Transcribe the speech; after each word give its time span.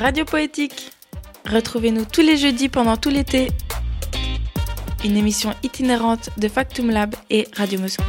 Radio 0.00 0.24
Poétique. 0.24 0.92
Retrouvez-nous 1.44 2.04
tous 2.04 2.20
les 2.20 2.36
jeudis 2.36 2.68
pendant 2.68 2.96
tout 2.96 3.08
l'été. 3.08 3.48
Une 5.04 5.16
émission 5.16 5.50
itinérante 5.64 6.30
de 6.38 6.46
Factum 6.46 6.90
Lab 6.90 7.16
et 7.30 7.48
Radio 7.52 7.80
Moscou. 7.80 8.04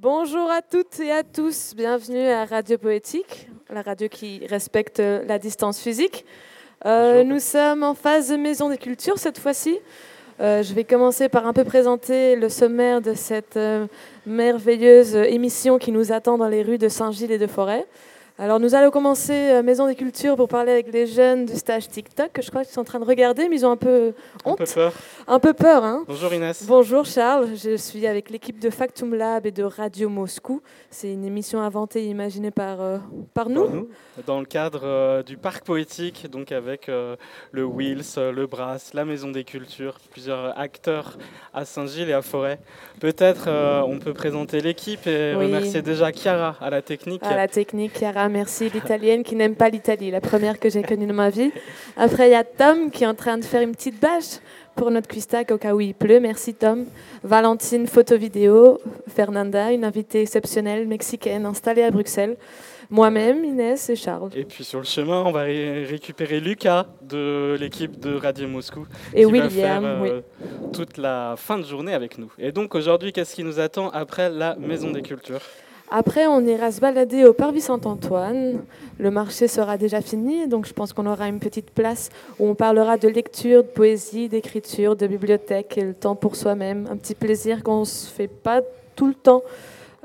Bonjour 0.00 0.50
à 0.50 0.60
toutes 0.60 0.98
et 0.98 1.12
à 1.12 1.22
tous, 1.22 1.74
bienvenue 1.76 2.26
à 2.26 2.46
Radio 2.46 2.78
Poétique, 2.78 3.48
la 3.68 3.82
radio 3.82 4.08
qui 4.08 4.44
respecte 4.48 4.98
la 4.98 5.38
distance 5.38 5.78
physique. 5.78 6.24
Euh, 6.86 7.22
nous 7.22 7.38
sommes 7.38 7.84
en 7.84 7.94
phase 7.94 8.30
de 8.30 8.36
Maison 8.36 8.70
des 8.70 8.78
Cultures 8.78 9.18
cette 9.18 9.38
fois-ci. 9.38 9.78
Euh, 10.40 10.62
je 10.62 10.72
vais 10.72 10.84
commencer 10.84 11.28
par 11.28 11.46
un 11.46 11.52
peu 11.52 11.64
présenter 11.64 12.34
le 12.34 12.48
sommaire 12.48 13.02
de 13.02 13.12
cette 13.12 13.58
euh, 13.58 13.86
merveilleuse 14.24 15.14
émission 15.14 15.76
qui 15.76 15.92
nous 15.92 16.12
attend 16.12 16.38
dans 16.38 16.48
les 16.48 16.62
rues 16.62 16.78
de 16.78 16.88
Saint-Gilles 16.88 17.32
et 17.32 17.38
de 17.38 17.46
Forêt. 17.46 17.86
Alors 18.42 18.58
nous 18.58 18.74
allons 18.74 18.90
commencer 18.90 19.34
euh, 19.34 19.62
Maison 19.62 19.86
des 19.86 19.94
Cultures 19.94 20.34
pour 20.34 20.48
parler 20.48 20.72
avec 20.72 20.90
les 20.94 21.06
jeunes 21.06 21.44
du 21.44 21.54
stage 21.56 21.88
TikTok 21.88 22.32
que 22.32 22.40
je 22.40 22.48
crois 22.48 22.64
qu'ils 22.64 22.72
sont 22.72 22.80
en 22.80 22.84
train 22.84 22.98
de 22.98 23.04
regarder, 23.04 23.50
mais 23.50 23.56
ils 23.56 23.66
ont 23.66 23.70
un 23.72 23.76
peu 23.76 24.14
honte. 24.46 24.58
Un 24.58 24.64
peu 24.64 24.72
peur. 24.72 24.92
Un 25.28 25.38
peu 25.38 25.52
peur, 25.52 25.84
hein 25.84 26.04
Bonjour 26.08 26.32
Inès. 26.32 26.64
Bonjour 26.66 27.04
Charles, 27.04 27.48
je 27.54 27.76
suis 27.76 28.06
avec 28.06 28.30
l'équipe 28.30 28.58
de 28.58 28.70
Factum 28.70 29.14
Lab 29.14 29.44
et 29.44 29.50
de 29.50 29.62
Radio 29.62 30.08
Moscou. 30.08 30.62
C'est 30.88 31.12
une 31.12 31.26
émission 31.26 31.60
inventée 31.60 32.04
et 32.04 32.06
imaginée 32.06 32.50
par, 32.50 32.80
euh, 32.80 32.96
par 33.34 33.50
nous. 33.50 33.64
Par 33.66 33.74
nous, 33.74 33.88
dans 34.26 34.40
le 34.40 34.46
cadre 34.46 34.80
euh, 34.84 35.22
du 35.22 35.36
parc 35.36 35.66
poétique, 35.66 36.26
donc 36.30 36.50
avec 36.50 36.88
euh, 36.88 37.16
le 37.52 37.66
Wills, 37.66 38.16
le 38.16 38.46
Brass, 38.46 38.94
la 38.94 39.04
Maison 39.04 39.30
des 39.30 39.44
Cultures, 39.44 39.98
plusieurs 40.10 40.58
acteurs 40.58 41.18
à 41.52 41.66
Saint-Gilles 41.66 42.08
et 42.08 42.14
à 42.14 42.22
Forêt. 42.22 42.58
Peut-être 43.00 43.50
on 43.86 43.98
peut 43.98 44.14
présenter 44.14 44.62
l'équipe 44.62 45.06
et 45.06 45.34
Oui. 45.36 45.44
remercier 45.44 45.82
déjà 45.82 46.10
Chiara 46.10 46.56
à 46.58 46.70
la 46.70 46.80
technique. 46.80 47.22
À 47.22 47.36
la 47.36 47.46
technique, 47.46 47.98
Chiara, 47.98 48.29
merci. 48.30 48.70
L'italienne 48.70 49.22
qui 49.22 49.36
n'aime 49.36 49.54
pas 49.54 49.68
l'Italie, 49.68 50.10
la 50.10 50.20
première 50.20 50.58
que 50.58 50.70
j'ai 50.70 50.82
connue 50.82 51.06
de 51.06 51.12
ma 51.12 51.28
vie. 51.30 51.50
Après, 51.96 52.28
il 52.28 52.32
y 52.32 52.34
a 52.34 52.44
Tom 52.44 52.90
qui 52.90 53.04
est 53.04 53.06
en 53.06 53.14
train 53.14 53.36
de 53.38 53.44
faire 53.44 53.62
une 53.62 53.72
petite 53.72 54.00
bâche 54.00 54.38
pour 54.76 54.90
notre 54.90 55.08
cuistac 55.08 55.50
au 55.50 55.58
cas 55.58 55.74
où 55.74 55.80
il 55.80 55.94
pleut. 55.94 56.20
Merci 56.20 56.54
Tom. 56.54 56.86
Valentine, 57.22 57.86
photo-vidéo. 57.86 58.80
Fernanda, 59.08 59.72
une 59.72 59.84
invitée 59.84 60.22
exceptionnelle 60.22 60.86
mexicaine 60.88 61.44
installée 61.44 61.82
à 61.82 61.90
Bruxelles. 61.90 62.36
Moi-même, 62.92 63.44
Inès 63.44 63.88
et 63.88 63.94
Charles. 63.94 64.30
Et 64.34 64.44
puis 64.44 64.64
sur 64.64 64.80
le 64.80 64.84
chemin, 64.84 65.22
on 65.24 65.30
va 65.30 65.42
ré- 65.42 65.84
récupérer 65.84 66.40
Lucas 66.40 66.86
de 67.02 67.56
l'équipe 67.60 68.00
de 68.00 68.16
Radio 68.16 68.48
Moscou. 68.48 68.84
Et 69.14 69.18
qui 69.18 69.22
va 69.24 69.30
William, 69.30 69.50
faire, 69.84 69.98
oui. 70.02 70.08
euh, 70.10 70.20
toute 70.72 70.96
la 70.96 71.34
fin 71.36 71.58
de 71.58 71.64
journée 71.64 71.94
avec 71.94 72.18
nous. 72.18 72.32
Et 72.36 72.50
donc 72.50 72.74
aujourd'hui, 72.74 73.12
qu'est-ce 73.12 73.36
qui 73.36 73.44
nous 73.44 73.60
attend 73.60 73.90
après 73.90 74.28
la 74.28 74.56
Maison 74.56 74.90
des 74.90 75.02
Cultures? 75.02 75.40
Après, 75.92 76.28
on 76.28 76.40
ira 76.46 76.70
se 76.70 76.80
balader 76.80 77.24
au 77.24 77.32
Parvis 77.32 77.62
Saint-Antoine. 77.62 78.60
Le 78.98 79.10
marché 79.10 79.48
sera 79.48 79.76
déjà 79.76 80.00
fini, 80.00 80.46
donc 80.46 80.64
je 80.66 80.72
pense 80.72 80.92
qu'on 80.92 81.06
aura 81.06 81.28
une 81.28 81.40
petite 81.40 81.72
place 81.72 82.10
où 82.38 82.46
on 82.46 82.54
parlera 82.54 82.96
de 82.96 83.08
lecture, 83.08 83.64
de 83.64 83.68
poésie, 83.68 84.28
d'écriture, 84.28 84.94
de 84.94 85.08
bibliothèque 85.08 85.76
et 85.78 85.82
le 85.82 85.94
temps 85.94 86.14
pour 86.14 86.36
soi-même. 86.36 86.86
Un 86.88 86.96
petit 86.96 87.16
plaisir 87.16 87.64
qu'on 87.64 87.80
ne 87.80 87.84
se 87.84 88.08
fait 88.08 88.28
pas 88.28 88.62
tout 88.94 89.08
le 89.08 89.14
temps. 89.14 89.42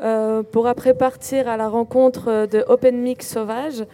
Euh, 0.02 0.42
pour 0.42 0.68
après 0.68 0.96
partir 0.96 1.48
à 1.48 1.56
la 1.56 1.70
rencontre 1.70 2.48
de 2.48 2.66
Open 2.68 2.98
Mix 2.98 3.28
Sauvage, 3.28 3.86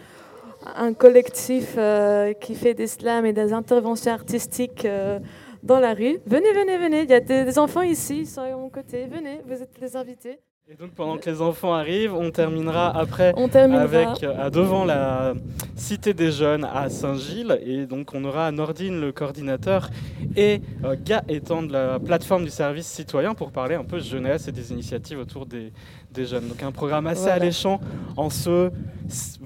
un 0.76 0.94
collectif 0.94 1.74
euh, 1.76 2.32
qui 2.32 2.54
fait 2.54 2.74
des 2.74 2.86
slams 2.86 3.26
et 3.26 3.34
des 3.34 3.52
interventions 3.52 4.12
artistiques 4.12 4.86
euh, 4.86 5.18
dans 5.62 5.78
la 5.78 5.92
rue. 5.92 6.20
Venez, 6.26 6.52
venez, 6.52 6.78
venez. 6.78 7.02
Il 7.02 7.10
y 7.10 7.14
a 7.14 7.20
des 7.20 7.58
enfants 7.58 7.82
ici, 7.82 8.20
ils 8.20 8.26
sont 8.26 8.40
à 8.40 8.50
mon 8.56 8.70
côté. 8.70 9.06
Venez, 9.06 9.42
vous 9.46 9.62
êtes 9.62 9.78
les 9.80 9.94
invités. 9.94 10.38
Et 10.68 10.74
donc 10.74 10.92
pendant 10.92 11.18
que 11.18 11.28
les 11.28 11.42
enfants 11.42 11.74
arrivent, 11.74 12.14
on 12.14 12.30
terminera 12.30 12.96
après 12.96 13.34
On 13.36 13.48
terminera. 13.48 13.82
avec 13.82 14.22
euh, 14.22 14.46
à 14.46 14.48
devant 14.48 14.84
la 14.84 15.34
Cité 15.76 16.14
des 16.14 16.30
Jeunes 16.30 16.64
à 16.64 16.88
Saint-Gilles 16.88 17.58
et 17.66 17.84
donc 17.84 18.14
on 18.14 18.24
aura 18.24 18.50
Nordine 18.52 19.00
le 19.00 19.10
coordinateur 19.10 19.90
et 20.36 20.62
euh, 20.84 20.94
Gaëtan 21.04 21.64
de 21.64 21.72
la 21.72 21.98
plateforme 21.98 22.44
du 22.44 22.50
service 22.50 22.86
citoyen 22.86 23.34
pour 23.34 23.50
parler 23.50 23.74
un 23.74 23.82
peu 23.84 23.98
jeunesse 23.98 24.46
et 24.48 24.52
des 24.52 24.70
initiatives 24.72 25.18
autour 25.18 25.46
des, 25.46 25.72
des 26.12 26.24
jeunes. 26.24 26.46
Donc 26.48 26.62
un 26.62 26.70
programme 26.72 27.08
assez 27.08 27.22
Voilà. 27.22 27.34
alléchant 27.34 27.80
en 28.16 28.30
ce 28.30 28.70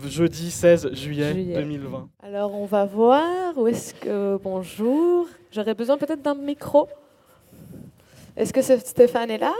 jeudi 0.06 0.50
16 0.50 0.92
juillet, 0.92 1.32
Juillet. 1.32 1.54
2020. 1.60 2.08
Alors, 2.22 2.54
on 2.54 2.66
va 2.66 2.84
voir. 2.84 3.24
Où 3.56 3.66
est-ce 3.66 3.94
que. 3.94 4.36
Bonjour. 4.44 5.26
J'aurais 5.50 5.74
besoin 5.74 5.96
peut-être 5.96 6.22
d'un 6.22 6.34
micro. 6.34 6.88
Est-ce 8.36 8.52
que 8.52 8.60
Stéphane 8.60 9.30
est 9.30 9.38
là? 9.38 9.54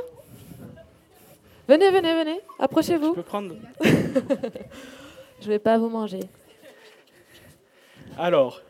Venez, 1.69 1.91
venez, 1.91 2.13
venez. 2.15 2.41
Je 2.59 2.65
Approchez-vous. 2.65 3.15
peux 3.15 3.23
prendre 3.23 3.55
Je 5.41 5.49
vais 5.49 5.59
pas 5.59 5.79
vous 5.79 5.89
manger. 5.89 6.21
Alors, 8.19 8.63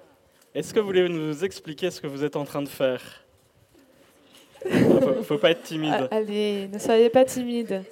est-ce 0.55 0.73
que 0.75 0.81
vous 0.81 0.87
voulez 0.87 1.09
nous 1.09 1.45
expliquer 1.45 1.91
ce 1.91 2.01
que 2.01 2.07
vous 2.07 2.25
êtes 2.25 2.37
en 2.37 2.45
train 2.45 2.63
de 2.63 2.69
faire? 2.69 3.03
Faut, 4.69 5.23
faut 5.23 5.39
pas 5.39 5.51
être 5.53 5.63
timide. 5.63 6.09
Ah, 6.11 6.17
allez, 6.17 6.69
ne 6.73 6.79
soyez 6.79 7.11
pas 7.11 7.25
timide. 7.25 7.83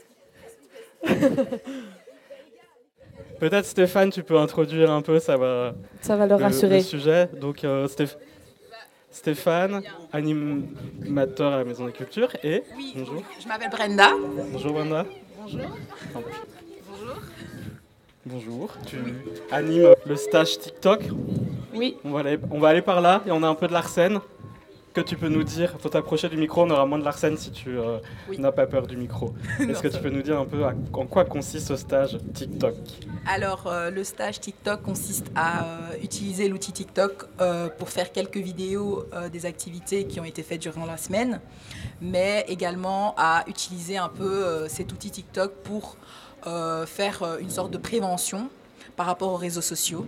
Peut-être 3.38 3.66
Stéphane, 3.66 4.10
tu 4.10 4.22
peux 4.22 4.38
introduire 4.38 4.91
un 4.91 5.03
peu, 5.03 5.19
ça 5.19 5.37
va. 5.37 5.75
Ça 6.00 6.16
va 6.16 6.26
le 6.26 6.34
rassurer. 6.34 6.78
le 6.78 6.82
sujet. 6.82 7.28
Donc 7.41 7.62
euh, 7.64 7.87
Stéphane, 9.14 9.80
animateur 10.12 11.52
à 11.52 11.58
la 11.58 11.64
Maison 11.64 11.86
des 11.86 11.92
Cultures, 11.92 12.30
et 12.42 12.64
Oui, 12.76 12.94
bonjour. 12.97 13.22
je 13.41 13.47
m'appelle 13.47 13.70
Brenda. 13.70 14.10
Bonjour 14.52 14.75
Wanda. 14.75 15.06
Bonjour. 15.41 15.60
Bonjour. 16.12 17.16
Bonjour. 18.26 18.70
Tu 18.88 18.97
animes 19.52 19.94
le 20.04 20.16
stage 20.16 20.58
TikTok. 20.58 21.02
Oui. 21.72 21.97
On 22.04 22.10
va, 22.10 22.20
aller, 22.20 22.38
on 22.50 22.58
va 22.58 22.69
aller 22.70 22.82
par 22.82 23.00
là 23.00 23.22
et 23.25 23.30
on 23.30 23.41
a 23.44 23.47
un 23.47 23.54
peu 23.54 23.69
de 23.69 23.72
l'arsène. 23.72 24.19
Que 24.94 25.00
tu 25.00 25.16
peux 25.16 25.28
nous 25.28 25.43
dire 25.43 25.75
Faut 25.81 25.88
t'approcher 25.88 26.28
du 26.28 26.37
micro, 26.37 26.62
on 26.62 26.71
aura 26.71 26.87
moins 26.87 27.00
de 27.00 27.05
l'arsène 27.05 27.37
si 27.37 27.50
tu 27.50 27.77
euh, 27.77 27.99
Oui. 28.28 28.38
n'as 28.38 28.53
pas 28.53 28.65
peur 28.69 28.87
du 28.87 28.97
micro. 28.97 29.34
Est-ce 29.60 29.82
que 29.82 29.88
tu 29.88 29.99
peux 30.00 30.09
nous 30.09 30.22
dire 30.22 30.38
un 30.38 30.44
peu 30.44 30.65
à- 30.65 30.72
en 30.93 31.06
quoi 31.06 31.25
consiste 31.25 31.66
ce 31.66 31.75
stage 31.77 32.16
TikTok? 32.32 32.75
Alors, 33.27 33.66
euh, 33.66 33.91
le 33.91 34.05
stage 34.05 34.38
TikTok 34.38 34.82
consiste 34.82 35.32
à 35.34 35.65
euh, 35.65 35.97
utiliser 36.00 36.49
l'outil 36.49 36.71
TikTok 36.71 37.27
pour 37.77 37.91
faire 37.91 38.12
quelques 38.12 38.37
vidéos 38.37 39.05
des 39.32 39.47
activités 39.47 40.05
qui 40.06 40.21
ont 40.21 40.25
été 40.25 40.44
faites 40.44 40.62
durant 40.62 40.87
la 40.87 40.97
semaine, 40.97 41.41
mais 42.00 42.44
également 42.47 43.15
à 43.19 43.43
utiliser 43.49 43.97
un 43.97 44.09
peu 44.09 44.69
cet 44.69 44.93
outil 44.93 45.11
TikTok 45.11 45.53
pour 45.65 45.97
faire 46.87 47.37
une 47.41 47.50
sorte 47.50 47.72
de 47.72 47.78
prévention 47.78 48.49
par 48.97 49.06
rapport 49.06 49.32
aux 49.32 49.37
réseaux 49.37 49.61
sociaux. 49.61 50.06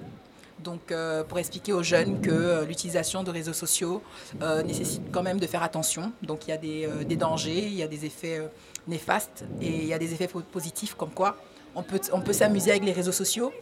Donc, 0.62 0.90
euh, 0.90 1.22
pour 1.22 1.38
expliquer 1.38 1.72
aux 1.72 1.82
jeunes 1.82 2.20
que 2.20 2.30
euh, 2.30 2.64
l'utilisation 2.64 3.22
de 3.22 3.30
réseaux 3.30 3.52
sociaux 3.52 4.02
euh, 4.42 4.62
nécessite 4.62 5.02
quand 5.12 5.22
même 5.22 5.38
de 5.38 5.46
faire 5.46 5.62
attention. 5.62 6.12
Donc, 6.22 6.46
il 6.46 6.50
y 6.50 6.52
a 6.52 6.56
des, 7.04 7.16
dangers, 7.16 7.66
il 7.66 7.74
y 7.74 7.82
a 7.82 7.88
des 7.88 8.04
effets 8.06 8.40
néfastes 8.88 9.44
et 9.60 9.68
il 9.82 9.86
y 9.86 9.92
a 9.92 9.98
des 9.98 10.12
effets 10.14 10.28
po- 10.28 10.40
positifs 10.40 10.94
comme 10.94 11.10
quoi 11.10 11.36
on 11.74 11.82
peut, 11.82 12.00
on 12.12 12.22
peut 12.22 12.32
s'amuser 12.32 12.70
avec 12.70 12.84
les 12.84 12.92
réseaux 12.92 13.12
sociaux, 13.12 13.52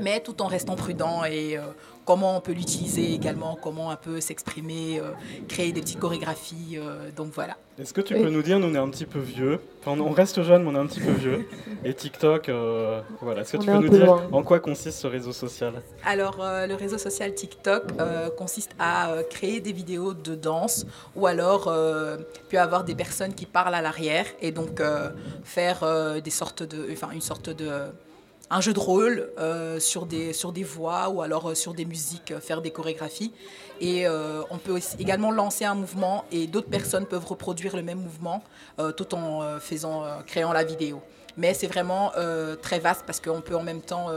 Mais 0.00 0.20
tout 0.20 0.42
en 0.42 0.46
restant 0.46 0.74
prudent 0.76 1.24
et 1.24 1.56
euh, 1.56 1.62
comment 2.04 2.36
on 2.36 2.40
peut 2.40 2.52
l'utiliser 2.52 3.12
également, 3.14 3.56
comment 3.62 3.90
un 3.90 3.96
peu 3.96 4.20
s'exprimer, 4.20 4.98
euh, 4.98 5.10
créer 5.48 5.72
des 5.72 5.80
petites 5.80 6.00
chorégraphies. 6.00 6.76
euh, 6.78 7.10
donc 7.16 7.28
voilà. 7.32 7.56
Est-ce 7.78 7.92
que 7.94 8.00
tu 8.00 8.14
Oui. 8.14 8.22
peux 8.24 8.30
nous 8.30 8.42
dire, 8.42 8.58
nous 8.58 8.66
on 8.68 8.74
est 8.74 8.78
un 8.78 8.88
petit 8.90 9.06
peu 9.06 9.20
vieux, 9.20 9.60
enfin 9.84 10.00
on 10.00 10.10
reste 10.10 10.42
jeune 10.42 10.64
mais 10.64 10.70
on 10.70 10.74
est 10.74 10.78
un 10.80 10.86
petit 10.86 10.98
peu 10.98 11.12
vieux, 11.12 11.46
et 11.84 11.94
TikTok, 11.94 12.48
euh, 12.48 13.00
voilà, 13.20 13.42
est-ce 13.42 13.52
que 13.52 13.56
On 13.58 13.60
tu 13.60 13.70
est 13.70 13.72
peux 13.74 13.78
nous 13.78 13.90
peu 13.90 13.96
dire 13.98 14.06
loin. 14.06 14.28
en 14.32 14.42
quoi 14.42 14.58
consiste 14.58 14.98
ce 14.98 15.06
réseau 15.06 15.32
social? 15.32 15.74
Alors, 16.04 16.38
euh, 16.42 16.66
le 16.66 16.74
réseau 16.74 16.98
social 16.98 17.32
TikTok 17.34 17.84
euh, 18.00 18.30
consiste 18.30 18.72
à 18.80 19.12
euh, 19.12 19.22
créer 19.22 19.60
des 19.60 19.72
vidéos 19.72 20.12
de 20.12 20.34
danse 20.34 20.86
ou 21.14 21.28
alors 21.28 21.68
euh, 21.68 22.16
puis 22.48 22.56
avoir 22.58 22.82
des 22.82 22.96
personnes 22.96 23.32
qui 23.34 23.46
parlent 23.46 23.74
à 23.76 23.80
l'arrière 23.82 24.26
et 24.42 24.50
donc 24.50 24.80
euh, 24.80 25.10
faire 25.44 25.84
euh, 25.84 26.20
des 26.20 26.30
sortes 26.30 26.64
de, 26.64 26.88
enfin 26.90 27.10
une 27.12 27.20
sorte 27.20 27.48
de 27.50 27.68
un 28.50 28.60
jeu 28.60 28.72
de 28.72 28.78
rôle 28.78 29.30
euh, 29.38 29.78
sur 29.78 30.06
des 30.06 30.32
sur 30.32 30.52
des 30.52 30.64
voix 30.64 31.08
ou 31.10 31.22
alors 31.22 31.50
euh, 31.50 31.54
sur 31.54 31.74
des 31.74 31.84
musiques, 31.84 32.30
euh, 32.30 32.40
faire 32.40 32.62
des 32.62 32.70
chorégraphies 32.70 33.32
et 33.80 34.06
on 34.50 34.58
peut 34.58 34.80
également 34.98 35.30
lancer 35.30 35.64
un 35.64 35.76
mouvement 35.76 36.24
et 36.32 36.48
d'autres 36.48 36.68
personnes 36.68 37.06
peuvent 37.06 37.24
reproduire 37.24 37.76
le 37.76 37.82
même 37.82 38.00
mouvement 38.00 38.42
tout 38.96 39.14
en 39.14 39.60
faisant 39.60 40.02
créant 40.26 40.52
la 40.52 40.64
vidéo. 40.64 41.00
Mais 41.36 41.54
c'est 41.54 41.68
vraiment 41.68 42.10
très 42.60 42.80
vaste 42.80 43.04
parce 43.06 43.20
qu'on 43.20 43.40
peut 43.40 43.54
en 43.54 43.62
même 43.62 43.82
temps 43.82 44.08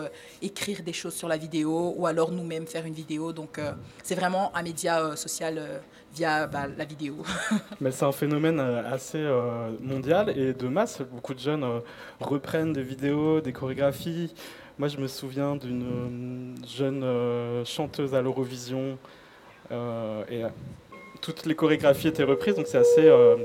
écrire 0.42 0.82
des 0.82 0.94
choses 0.94 1.14
sur 1.14 1.28
la 1.28 1.38
vidéo 1.38 1.94
ou 1.96 2.08
alors 2.08 2.32
nous-mêmes 2.32 2.66
faire 2.66 2.88
une 2.88 2.96
vidéo. 2.96 3.34
Donc 3.34 3.60
c'est 4.02 4.16
vraiment 4.16 4.52
un 4.56 4.64
média 4.64 5.16
social 5.16 5.62
via 6.14 6.48
bah, 6.48 6.68
la 6.78 6.86
vidéo. 6.86 7.16
Mais 7.82 7.92
c'est 7.92 8.06
un 8.06 8.12
phénomène 8.12 8.60
euh, 8.60 8.84
assez 8.94 9.18
euh, 9.20 9.70
mondial 9.82 10.30
et 10.38 10.54
de 10.54 10.68
masse. 10.68 11.02
Beaucoup 11.02 11.34
de 11.34 11.40
jeunes 11.40 11.64
euh, 11.64 11.80
reprennent 12.20 12.74
des 12.74 12.84
vidéos, 12.84 13.42
des 13.42 13.54
chorégraphies. 13.54 14.34
Moi, 14.78 14.88
je 14.88 14.98
me 14.98 15.08
souviens 15.08 15.56
d'une 15.56 16.56
jeune 16.68 17.04
euh, 17.04 17.64
chanteuse 17.66 18.16
à 18.16 18.22
l'Eurovision 18.22 18.98
euh, 19.72 20.24
et 20.30 20.44
toutes 21.22 21.46
les 21.46 21.56
chorégraphies 21.56 22.08
étaient 22.08 22.24
reprises, 22.24 22.56
donc 22.56 22.68
c'est 22.68 22.80
assez. 22.80 23.08
euh, 23.08 23.36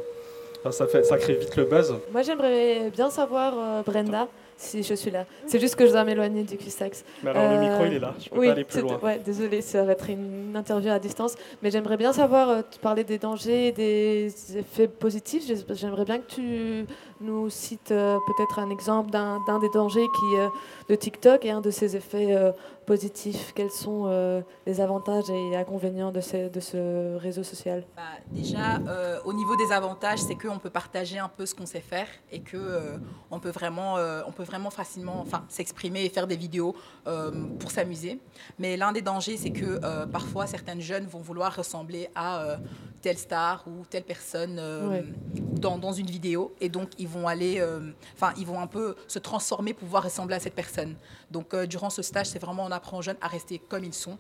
ça, 0.70 0.86
fait, 0.86 1.04
ça 1.04 1.16
crée 1.18 1.34
vite 1.34 1.54
le 1.56 1.64
buzz. 1.64 1.94
Moi, 2.10 2.22
j'aimerais 2.22 2.90
bien 2.90 3.10
savoir, 3.10 3.54
euh, 3.56 3.82
Brenda, 3.82 4.28
Si, 4.58 4.82
je 4.82 4.94
suis 4.94 5.10
là. 5.10 5.26
C'est 5.46 5.60
juste 5.60 5.76
que 5.76 5.86
je 5.86 5.92
dois 5.92 6.02
m'éloigner 6.04 6.42
du 6.42 6.56
Custax. 6.56 7.04
Mais 7.22 7.30
alors, 7.30 7.52
le 7.60 7.68
micro, 7.68 7.84
il 7.84 7.92
est 7.94 7.98
là. 7.98 8.14
Je 8.18 8.30
peux 8.30 8.38
oui, 8.38 8.46
pas 8.46 8.52
aller 8.52 8.64
plus 8.64 8.80
loin. 8.80 8.98
Ouais, 9.02 9.20
désolé, 9.22 9.60
ça 9.60 9.82
va 9.84 9.92
être 9.92 10.08
une 10.08 10.56
interview 10.56 10.90
à 10.90 10.98
distance. 10.98 11.34
Mais 11.62 11.70
j'aimerais 11.70 11.98
bien 11.98 12.12
savoir, 12.14 12.48
euh, 12.48 12.62
tu 12.70 12.78
parlais 12.78 13.04
des 13.04 13.18
dangers 13.18 13.68
et 13.68 13.72
des 13.72 14.26
effets 14.56 14.88
positifs. 14.88 15.44
J'ai- 15.46 15.56
J'aimerais 15.74 16.06
bien 16.06 16.18
que 16.18 16.26
tu 16.34 16.86
nous 17.20 17.50
cites 17.50 17.92
euh, 17.92 18.18
peut-être 18.26 18.58
un 18.58 18.70
exemple 18.70 19.10
d'un 19.10 19.58
des 19.58 19.68
dangers 19.70 20.06
qui, 20.18 20.36
euh, 20.36 20.48
de 20.88 20.94
TikTok 20.94 21.44
et 21.44 21.50
un 21.50 21.60
de 21.60 21.70
ses 21.70 21.96
effets 21.96 22.34
euh, 22.34 22.52
positifs. 22.86 23.52
Quels 23.54 23.70
sont 23.70 24.06
les 24.64 24.80
avantages 24.80 25.28
et 25.28 25.56
inconvénients 25.56 26.12
de, 26.12 26.20
ce 26.20 27.16
réseau 27.16 27.42
social? 27.42 27.84
Bah, 27.96 28.02
déjà, 28.30 28.78
au 29.24 29.32
niveau 29.32 29.56
des 29.56 29.72
avantages, 29.72 30.20
c'est 30.20 30.36
qu'on 30.36 30.58
peut 30.58 30.70
partager 30.70 31.18
un 31.18 31.28
peu 31.28 31.46
ce 31.46 31.54
qu'on 31.54 31.66
sait 31.66 31.80
faire 31.80 32.06
et 32.30 32.42
euh, 32.54 32.96
on 33.32 33.40
peut 33.40 33.50
vraiment, 33.50 33.96
on 34.26 34.30
peut 34.30 34.44
vraiment 34.44 34.70
facilement, 34.70 35.20
enfin, 35.20 35.44
s'exprimer 35.48 36.04
et 36.04 36.10
faire 36.10 36.28
des 36.28 36.36
vidéos 36.36 36.76
pour 37.58 37.72
s'amuser. 37.72 38.20
Mais 38.60 38.76
l'un 38.76 38.92
des 38.92 39.02
dangers, 39.02 39.36
c'est 39.36 39.50
que 39.50 40.04
parfois 40.06 40.46
certaines 40.46 40.80
jeunes 40.80 41.06
vont 41.06 41.20
vouloir 41.20 41.56
ressembler 41.56 42.08
à 42.14 42.56
telle 43.02 43.18
star 43.18 43.64
ou 43.66 43.84
telle 43.88 44.02
personne 44.04 44.56
euh, 44.58 44.88
Ouais. 44.88 45.04
dans, 45.52 45.78
dans 45.78 45.92
une 45.92 46.06
vidéo 46.06 46.54
et 46.60 46.68
donc 46.68 46.90
ils 46.98 47.08
vont 47.08 47.26
aller, 47.28 47.56
euh, 47.60 47.80
enfin, 48.14 48.32
ils 48.38 48.46
vont 48.46 48.60
un 48.60 48.66
peu 48.66 48.94
se 49.08 49.18
transformer 49.18 49.72
pour 49.72 49.84
pouvoir 49.84 50.04
ressembler 50.04 50.34
à 50.36 50.40
cette 50.40 50.54
personne. 50.54 50.94
Donc, 51.30 51.54
euh, 51.54 51.66
durant 51.66 51.90
ce 51.90 52.02
stage, 52.02 52.26
c'est 52.26 52.38
vraiment 52.38 52.64
on 52.64 52.70
apprend 52.72 52.98
aux 52.98 53.02
jeunes 53.02 53.16
à 53.20 53.28
rester 53.28 53.58
comme 53.58 53.84
ils 53.84 53.94
sont. 53.94 54.18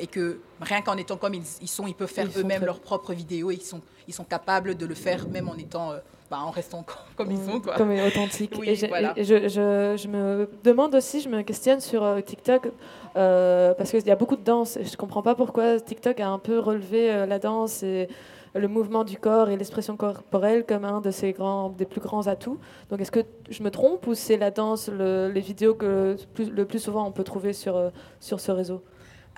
et 0.00 0.06
que 0.06 0.38
rien 0.60 0.80
qu'en 0.80 0.96
étant 0.96 1.16
comme 1.16 1.34
ils, 1.34 1.42
ils 1.60 1.68
sont, 1.68 1.86
ils 1.86 1.94
peuvent 1.94 2.08
faire 2.12 2.28
eux-mêmes 2.36 2.64
leurs 2.64 2.80
propres 2.80 3.12
vidéos 3.12 3.50
et 3.50 3.54
ils 3.56 3.62
sont, 3.62 3.80
ils 4.06 4.14
sont 4.14 4.24
capables 4.24 4.76
de 4.76 4.86
le 4.86 4.94
faire 4.94 5.28
même 5.28 5.48
en 5.48 5.56
étant, 5.56 5.92
bah, 6.30 6.38
en 6.40 6.50
restant 6.50 6.84
co- 6.84 6.94
comme 7.16 7.32
ils 7.32 7.44
sont. 7.44 7.60
Quoi. 7.60 7.74
Comme 7.76 7.90
authentique. 7.90 8.54
Oui, 8.58 8.68
et 8.68 8.86
voilà. 8.86 9.12
et 9.16 9.24
je, 9.24 9.48
je- 9.48 9.96
je 10.00 10.08
me 10.08 10.48
demande 10.62 10.94
aussi, 10.94 11.20
je 11.20 11.28
me 11.28 11.42
questionne 11.42 11.80
sur 11.80 12.02
TikTok, 12.24 12.68
euh, 13.16 13.74
parce 13.74 13.90
qu'il 13.90 14.06
y 14.06 14.10
a 14.10 14.16
beaucoup 14.16 14.36
de 14.36 14.44
danse. 14.44 14.78
Je 14.82 14.90
ne 14.90 14.96
comprends 14.96 15.22
pas 15.22 15.34
pourquoi 15.34 15.80
TikTok 15.80 16.20
a 16.20 16.28
un 16.28 16.38
peu 16.38 16.58
relevé 16.58 17.10
euh, 17.10 17.26
la 17.26 17.38
danse 17.38 17.82
et 17.82 18.08
le 18.54 18.66
mouvement 18.68 19.04
du 19.04 19.16
corps 19.18 19.48
et 19.50 19.56
l'expression 19.56 19.96
corporelle 19.96 20.64
comme 20.66 20.84
un 20.84 21.00
de 21.00 21.10
ses 21.10 21.32
grands, 21.32 21.70
des 21.70 21.86
plus 21.86 22.00
grands 22.00 22.26
atouts. 22.26 22.58
Donc 22.90 23.00
est-ce 23.00 23.12
que 23.12 23.20
je 23.48 23.62
me 23.62 23.70
trompe 23.70 24.06
ou 24.06 24.14
c'est 24.14 24.36
la 24.36 24.50
danse, 24.50 24.88
le- 24.88 25.28
les 25.32 25.40
vidéos 25.40 25.74
que 25.74 26.16
plus- 26.34 26.50
le 26.50 26.64
plus 26.66 26.80
souvent 26.80 27.06
on 27.06 27.12
peut 27.12 27.24
trouver 27.24 27.52
sur, 27.52 27.76
euh, 27.76 27.90
sur 28.20 28.40
ce 28.40 28.50
réseau? 28.52 28.82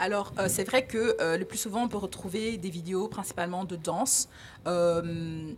Alors, 0.03 0.33
euh, 0.41 0.47
c'est 0.49 0.65
vrai 0.65 0.85
que 0.85 1.17
euh, 1.21 1.39
le 1.39 1.45
plus 1.45 1.59
souvent, 1.59 1.85
on 1.85 1.89
peut 1.89 1.97
retrouver 1.97 2.57
des 2.57 2.71
vidéos 2.71 3.07
principalement 3.07 3.65
de 3.65 3.77
danse, 3.77 4.29
euh, 4.67 5.01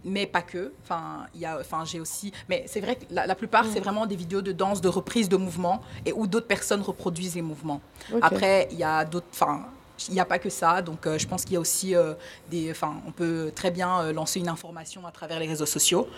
mais 0.05 0.27
pas 0.27 0.43
que. 0.43 0.71
Enfin, 0.83 1.27
il 1.35 1.41
y 1.41 1.47
a, 1.47 1.59
enfin, 1.59 1.87
j'ai 1.87 1.99
aussi. 1.99 2.31
Mais 2.51 2.63
c'est 2.67 2.83
vrai 2.83 2.97
que 2.97 3.05
la, 3.09 3.27
la 3.27 3.35
plupart, 3.37 3.65
c'est 3.65 3.81
vraiment 3.81 4.05
des 4.05 4.17
vidéos 4.17 4.43
de 4.43 4.53
danse, 4.53 4.83
de 4.83 4.89
reprise 4.89 5.31
de 5.31 5.39
mouvements, 5.39 5.81
et 6.05 6.13
où 6.13 6.27
d'autres 6.27 6.47
personnes 6.47 6.83
reproduisent 6.83 7.37
les 7.37 7.43
mouvements. 7.43 7.81
Après, 8.21 8.69
il 8.71 8.77
y 8.77 8.85
a 8.85 9.07
d'autres. 9.07 9.29
Enfin, 9.33 9.65
il 10.09 10.15
n'y 10.15 10.21
a 10.21 10.25
pas 10.25 10.39
que 10.39 10.51
ça, 10.51 10.83
donc 10.83 11.07
euh, 11.07 11.19
je 11.19 11.27
pense 11.27 11.45
qu'il 11.45 11.55
y 11.55 11.57
a 11.57 11.61
aussi 11.61 11.95
euh, 11.95 12.15
des. 12.51 12.71
Enfin, 12.71 12.95
on 13.07 13.13
peut 13.13 13.53
très 13.55 13.71
bien 13.71 14.01
euh, 14.01 14.13
lancer 14.13 14.41
une 14.41 14.49
information 14.49 15.07
à 15.07 15.11
travers 15.11 15.39
les 15.39 15.47
réseaux 15.47 15.67
sociaux, 15.67 16.09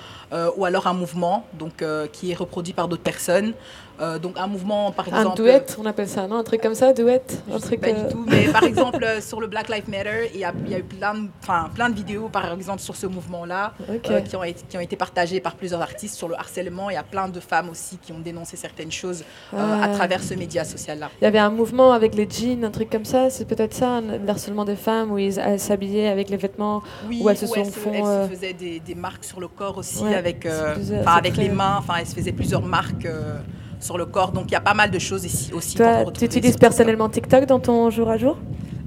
ou 0.57 0.65
alors 0.65 0.87
un 0.87 0.93
mouvement, 0.93 1.47
donc 1.55 1.85
qui 2.13 2.31
est 2.31 2.35
reproduit 2.35 2.73
par 2.73 2.89
d'autres 2.89 3.03
personnes. 3.03 3.55
Euh, 4.01 4.19
donc 4.19 4.37
un 4.39 4.47
mouvement, 4.47 4.93
par 4.93 5.07
Un 5.13 5.19
exemple. 5.21 5.43
duet, 5.43 5.65
on 5.79 5.87
appelle 5.87 6.09
ça, 6.09 6.27
non 6.27 6.37
Un 6.37 6.43
truc 6.45 6.61
comme 6.61 6.75
ça, 6.75 6.93
duet 6.93 7.23
Un 7.53 7.59
truc 7.59 7.81
pas 7.81 7.89
euh, 7.89 8.03
du 8.05 8.13
tout, 8.13 8.25
mais 8.27 8.45
par 8.49 8.63
exemple 8.65 9.03
euh, 9.03 9.21
sur 9.23 9.41
le 9.41 9.47
Black 9.47 9.69
Lives 9.69 9.89
Matter, 9.89 10.31
il 10.35 10.41
y 10.41 10.45
a, 10.45 10.53
il 10.67 10.71
y 10.71 10.75
a 10.75 10.79
eu 10.79 10.83
plein 10.83 11.15
de, 11.15 11.29
plein 11.75 11.89
de 11.89 11.95
vidéos 11.95 12.29
par 12.29 12.53
exemple 12.53 12.81
sur 12.83 12.95
ce 12.95 13.07
mouvement-là 13.07 13.73
euh, 13.89 14.21
qui, 14.21 14.37
ont 14.37 14.45
été, 14.45 14.63
qui 14.69 14.77
ont 14.77 14.81
été 14.81 14.97
partagées 14.97 15.41
par 15.41 15.55
plusieurs 15.57 15.81
artistes 15.81 16.15
sur 16.15 16.29
le 16.29 16.35
harcèlement. 16.35 16.91
Il 16.91 16.95
y 16.95 16.99
a 16.99 17.03
plein 17.03 17.29
de 17.29 17.41
femmes 17.41 17.71
aussi 17.71 17.97
qui 17.99 18.13
ont 18.13 18.19
dénoncé 18.19 18.57
certaines 18.57 18.93
choses 18.93 19.25
euh, 19.55 19.57
à 19.59 19.85
Ah. 19.85 19.89
travers 19.89 20.23
ce 20.23 20.35
média 20.35 20.65
social-là. 20.65 21.09
Il 21.21 21.25
y 21.25 21.27
avait 21.27 21.39
un 21.39 21.51
mouvement 21.51 21.93
avec 21.93 22.15
les 22.15 22.29
jeans, 22.29 22.65
un 22.65 22.71
truc 22.71 22.91
comme 22.91 23.05
ça, 23.05 23.31
c'est 23.31 23.47
peut-être 23.47 23.73
ça, 23.75 23.89
un- 23.89 24.19
le 24.19 24.29
harcèlement 24.29 24.65
des 24.65 24.77
femmes, 24.77 25.11
où 25.13 25.19
ils 25.19 25.39
elles 25.39 25.59
s'habillaient 25.61 26.09
avec 26.09 26.29
les 26.29 26.37
vêtements. 26.37 26.83
Oui, 27.09 27.21
Où 27.23 27.31
elles 27.31 27.39
se 27.39 27.45
où 27.47 27.49
sont 27.55 27.65
font, 27.65 27.93
elles 27.95 28.03
se 28.05 28.09
euh, 28.09 28.29
faisaient 28.29 28.53
des, 28.53 28.81
des 28.81 28.95
marques 28.95 29.25
sur 29.25 29.41
le 29.41 29.49
corps 29.49 29.79
aussi, 29.79 30.03
Ouais, 30.03 30.15
avec, 30.15 30.45
euh, 30.45 30.75
plusieurs- 30.75 31.09
avec 31.09 31.37
les 31.39 31.49
mains. 31.49 31.77
Enfin, 31.79 31.95
elles 32.01 32.07
se 32.07 32.15
faisaient 32.15 32.33
plusieurs 32.33 32.63
marques 32.63 33.07
euh, 33.07 33.39
sur 33.81 33.99
le 33.99 34.07
corps. 34.07 34.33
Donc 34.33 34.45
il 34.49 34.53
y 34.53 34.57
a 34.57 34.61
pas 34.61 34.75
mal 34.75 34.91
de 34.91 34.99
choses 34.99 35.25
ici 35.25 35.53
aussi. 35.53 35.79
tu 36.19 36.25
utilises 36.25 36.57
personnellement 36.57 37.09
TikTok 37.09 37.47
dans 37.47 37.59
ton 37.61 37.91
jour 37.91 38.09
à 38.11 38.17
jour? 38.17 38.37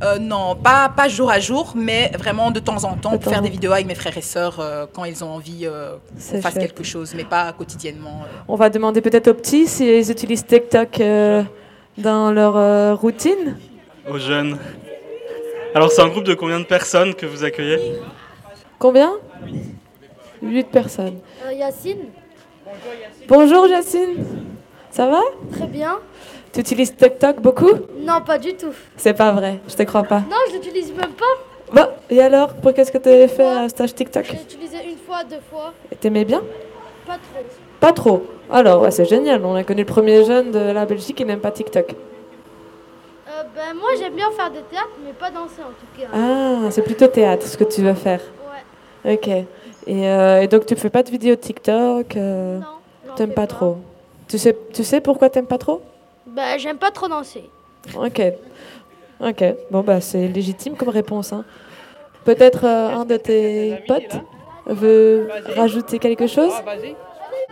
Euh, 0.01 0.17
non, 0.17 0.55
pas, 0.55 0.87
pas 0.87 1.09
jour 1.09 1.29
à 1.29 1.39
jour, 1.41 1.73
mais 1.75 2.09
vraiment 2.17 2.51
de 2.51 2.59
temps 2.61 2.85
en 2.85 2.93
temps 2.95 3.11
De 3.11 3.17
pour 3.17 3.33
faire 3.33 3.41
des 3.41 3.49
vidéos 3.49 3.73
avec 3.73 3.85
mes 3.85 3.95
frères 3.95 4.17
et 4.17 4.21
sœurs 4.21 4.57
euh, 4.61 4.85
quand 4.93 5.03
ils 5.03 5.25
ont 5.25 5.29
envie 5.31 5.65
euh, 5.65 5.97
qu'on 6.31 6.41
fasse 6.41 6.53
chouette. 6.53 6.67
quelque 6.67 6.83
chose, 6.85 7.13
mais 7.15 7.25
pas 7.25 7.51
quotidiennement. 7.51 8.21
euh. 8.23 8.39
On 8.47 8.55
va 8.55 8.69
demander 8.69 9.01
peut-être 9.01 9.27
aux 9.27 9.33
petits 9.33 9.67
s'ils 9.67 10.09
utilisent 10.09 10.45
TikTok 10.45 11.01
euh, 11.01 11.43
dans 11.97 12.31
leur 12.31 12.55
euh, 12.55 12.93
routine. 12.95 13.57
Aux 14.09 14.17
jeunes. 14.17 14.57
Alors, 15.75 15.91
c'est 15.91 16.01
un 16.01 16.07
groupe 16.07 16.23
de 16.23 16.33
combien 16.33 16.61
de 16.61 16.65
personnes 16.65 17.13
que 17.13 17.25
vous 17.25 17.43
accueillez? 17.43 17.99
Combien? 18.79 19.11
8 20.41 20.63
personnes. 20.71 21.19
Euh, 21.45 21.51
Yacine, 21.51 22.05
Bonjour 23.27 23.67
Jacine, 23.67 24.15
ça 24.99 25.07
va? 25.07 25.21
Très 25.53 25.67
bien. 25.67 25.97
Tu 26.51 26.59
utilises 26.59 26.93
TikTok 26.93 27.39
beaucoup? 27.39 27.71
Non, 28.01 28.19
pas 28.19 28.37
du 28.37 28.53
tout. 28.55 28.73
C'est 28.97 29.13
pas 29.13 29.31
vrai, 29.31 29.61
je 29.65 29.73
te 29.73 29.83
crois 29.83 30.03
pas. 30.03 30.19
Non, 30.19 30.35
je 30.49 30.55
l'utilise 30.55 30.91
même 30.91 31.13
pas. 31.13 31.33
Bon, 31.71 31.87
et 32.09 32.21
alors, 32.21 32.53
pour 32.55 32.73
qu'est-ce 32.73 32.91
que 32.91 32.97
tu 32.97 33.07
as 33.07 33.29
fait 33.29 33.47
un 33.47 33.69
stage 33.69 33.95
TikTok? 33.95 34.25
Je 34.25 34.33
l'ai 34.33 34.41
utilisé 34.41 34.77
une 34.91 34.97
fois, 34.97 35.23
deux 35.23 35.39
fois. 35.49 35.71
Et 35.89 35.95
T'aimais 35.95 36.25
bien? 36.25 36.41
Pas 37.07 37.13
trop. 37.13 37.45
Pas 37.79 37.93
trop. 37.93 38.23
Alors, 38.51 38.81
ouais, 38.81 38.91
c'est 38.91 39.05
génial, 39.05 39.45
on 39.45 39.55
a 39.55 39.63
connu 39.63 39.83
le 39.83 39.85
premier 39.85 40.25
jeune 40.25 40.51
de 40.51 40.59
la 40.59 40.85
Belgique 40.85 41.15
qui 41.15 41.23
n'aime 41.23 41.39
pas 41.39 41.51
TikTok. 41.51 41.91
Euh, 41.91 43.43
ben, 43.55 43.73
moi, 43.79 43.91
j'aime 43.97 44.15
bien 44.15 44.29
faire 44.31 44.51
des 44.51 44.63
théâtres, 44.69 44.97
mais 45.05 45.13
pas 45.13 45.31
danser 45.31 45.61
en 45.61 45.71
tout 45.79 45.97
cas. 45.97 46.07
Ah, 46.13 46.69
c'est 46.71 46.81
plutôt 46.81 47.07
théâtre 47.07 47.47
ce 47.47 47.55
que 47.55 47.63
tu 47.63 47.81
veux 47.83 47.93
faire. 47.93 48.19
Ouais. 49.05 49.13
Ok. 49.13 49.29
Et, 49.29 50.09
euh, 50.09 50.41
et 50.41 50.47
donc 50.49 50.65
tu 50.65 50.75
fais 50.75 50.89
pas 50.89 51.03
de 51.03 51.09
vidéos 51.09 51.37
TikTok 51.37 52.17
euh, 52.17 52.59
Non. 52.59 53.15
T'aimes 53.15 53.33
pas 53.33 53.47
trop 53.47 53.77
tu 54.29 54.37
sais, 54.37 54.55
tu 54.73 54.83
sais 54.85 55.01
pourquoi 55.01 55.29
t'aimes 55.29 55.47
pas 55.47 55.57
trop? 55.57 55.81
Ben, 56.27 56.57
j'aime 56.57 56.77
pas 56.77 56.91
trop 56.91 57.07
danser. 57.09 57.49
Ok. 57.97 58.21
Ok. 59.19 59.43
Bon, 59.71 59.81
bah 59.81 59.99
c'est 59.99 60.27
légitime 60.27 60.75
comme 60.75 60.89
réponse. 60.89 61.33
hein. 61.33 61.43
Peut-être 62.23 62.65
euh, 62.65 62.95
un 62.95 63.05
de 63.05 63.17
tes 63.17 63.79
potes 63.87 64.17
veut 64.67 65.27
rajouter 65.55 65.99
quelque 65.99 66.27
chose? 66.27 66.53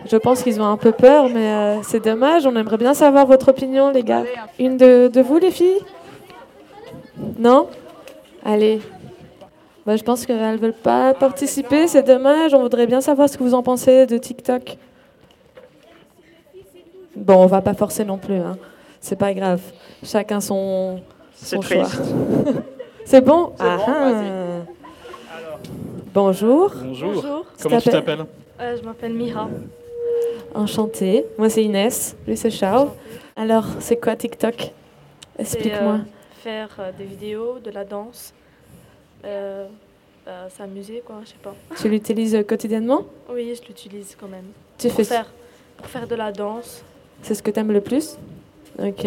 Je 0.05 0.15
pense 0.17 0.43
qu'ils 0.43 0.61
ont 0.61 0.65
un 0.67 0.77
peu 0.77 0.91
peur, 0.91 1.27
mais 1.29 1.51
euh, 1.51 1.81
c'est 1.83 2.03
dommage. 2.03 2.45
On 2.45 2.55
aimerait 2.55 2.77
bien 2.77 2.93
savoir 2.93 3.25
votre 3.25 3.49
opinion, 3.49 3.89
les 3.89 4.03
gars. 4.03 4.23
Une 4.59 4.77
de, 4.77 5.07
de 5.07 5.21
vous, 5.21 5.39
les 5.39 5.49
filles? 5.49 5.79
Non? 7.39 7.67
Allez. 8.45 8.79
Bah, 9.85 9.95
je 9.95 10.03
pense 10.03 10.25
qu'elles 10.25 10.51
ne 10.51 10.57
veulent 10.57 10.73
pas 10.73 11.13
participer. 11.15 11.87
C'est 11.87 12.03
dommage. 12.03 12.53
On 12.53 12.61
voudrait 12.61 12.85
bien 12.85 13.01
savoir 13.01 13.27
ce 13.27 13.37
que 13.37 13.43
vous 13.43 13.55
en 13.55 13.63
pensez 13.63 14.05
de 14.05 14.17
TikTok. 14.17 14.77
Bon, 17.17 17.43
on 17.43 17.47
va 17.47 17.61
pas 17.61 17.73
forcer 17.73 18.05
non 18.05 18.17
plus. 18.17 18.35
Hein. 18.37 18.57
C'est 19.01 19.15
pas 19.15 19.33
grave. 19.33 19.61
Chacun 20.03 20.39
son, 20.39 21.01
son 21.35 21.61
choix. 21.61 21.87
C'est 23.05 23.21
bon? 23.21 23.53
Ah, 23.59 23.77
ah. 23.87 24.61
Bonjour. 26.13 26.71
Bonjour. 26.83 27.45
Comment 27.61 27.79
tu 27.79 27.89
t'appelles? 27.89 28.25
Euh, 28.59 28.77
je 28.77 28.83
m'appelle 28.83 29.13
Mira. 29.13 29.49
Enchantée. 30.53 31.25
Moi, 31.37 31.49
c'est 31.49 31.63
Inès. 31.63 32.15
Lui, 32.27 32.35
c'est 32.35 32.49
Charles. 32.49 32.89
Alors, 33.35 33.65
c'est 33.79 33.97
quoi 33.97 34.15
TikTok? 34.15 34.71
Explique-moi. 35.39 35.93
euh, 35.93 36.41
faire 36.43 36.69
euh, 36.79 36.91
des 36.97 37.03
vidéos, 37.05 37.59
de 37.59 37.69
la 37.71 37.85
danse, 37.85 38.33
euh, 39.23 39.67
euh, 40.27 40.47
s'amuser, 40.49 41.03
quoi, 41.05 41.17
je 41.23 41.29
sais 41.29 41.35
pas. 41.41 41.53
Tu 41.79 41.87
l'utilises 41.89 42.43
quotidiennement? 42.47 43.03
Oui, 43.31 43.53
je 43.61 43.67
l'utilise 43.67 44.17
quand 44.19 44.27
même. 44.27 44.45
Tu 44.77 44.87
Pour 44.87 44.97
fais 44.97 45.03
faire, 45.03 45.31
pour 45.77 45.85
faire 45.87 46.07
de 46.07 46.15
la 46.15 46.31
danse. 46.31 46.83
C'est 47.21 47.35
ce 47.35 47.43
que 47.43 47.51
t'aimes 47.51 47.71
le 47.71 47.81
plus 47.81 48.17
Ok. 48.79 49.05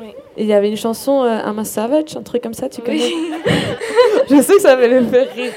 Oui. 0.00 0.12
Il 0.36 0.46
y 0.46 0.52
avait 0.52 0.70
une 0.70 0.76
chanson 0.76 1.22
euh, 1.24 1.38
I'm 1.44 1.58
a 1.58 1.64
Savage, 1.64 2.16
un 2.16 2.22
truc 2.22 2.42
comme 2.42 2.54
ça, 2.54 2.68
tu 2.68 2.80
connais 2.80 3.02
Oui. 3.04 3.32
Je 4.30 4.40
sais 4.40 4.54
que 4.54 4.60
ça 4.62 4.76
va 4.76 4.86
le 4.86 5.04
faire 5.04 5.32
rire. 5.34 5.52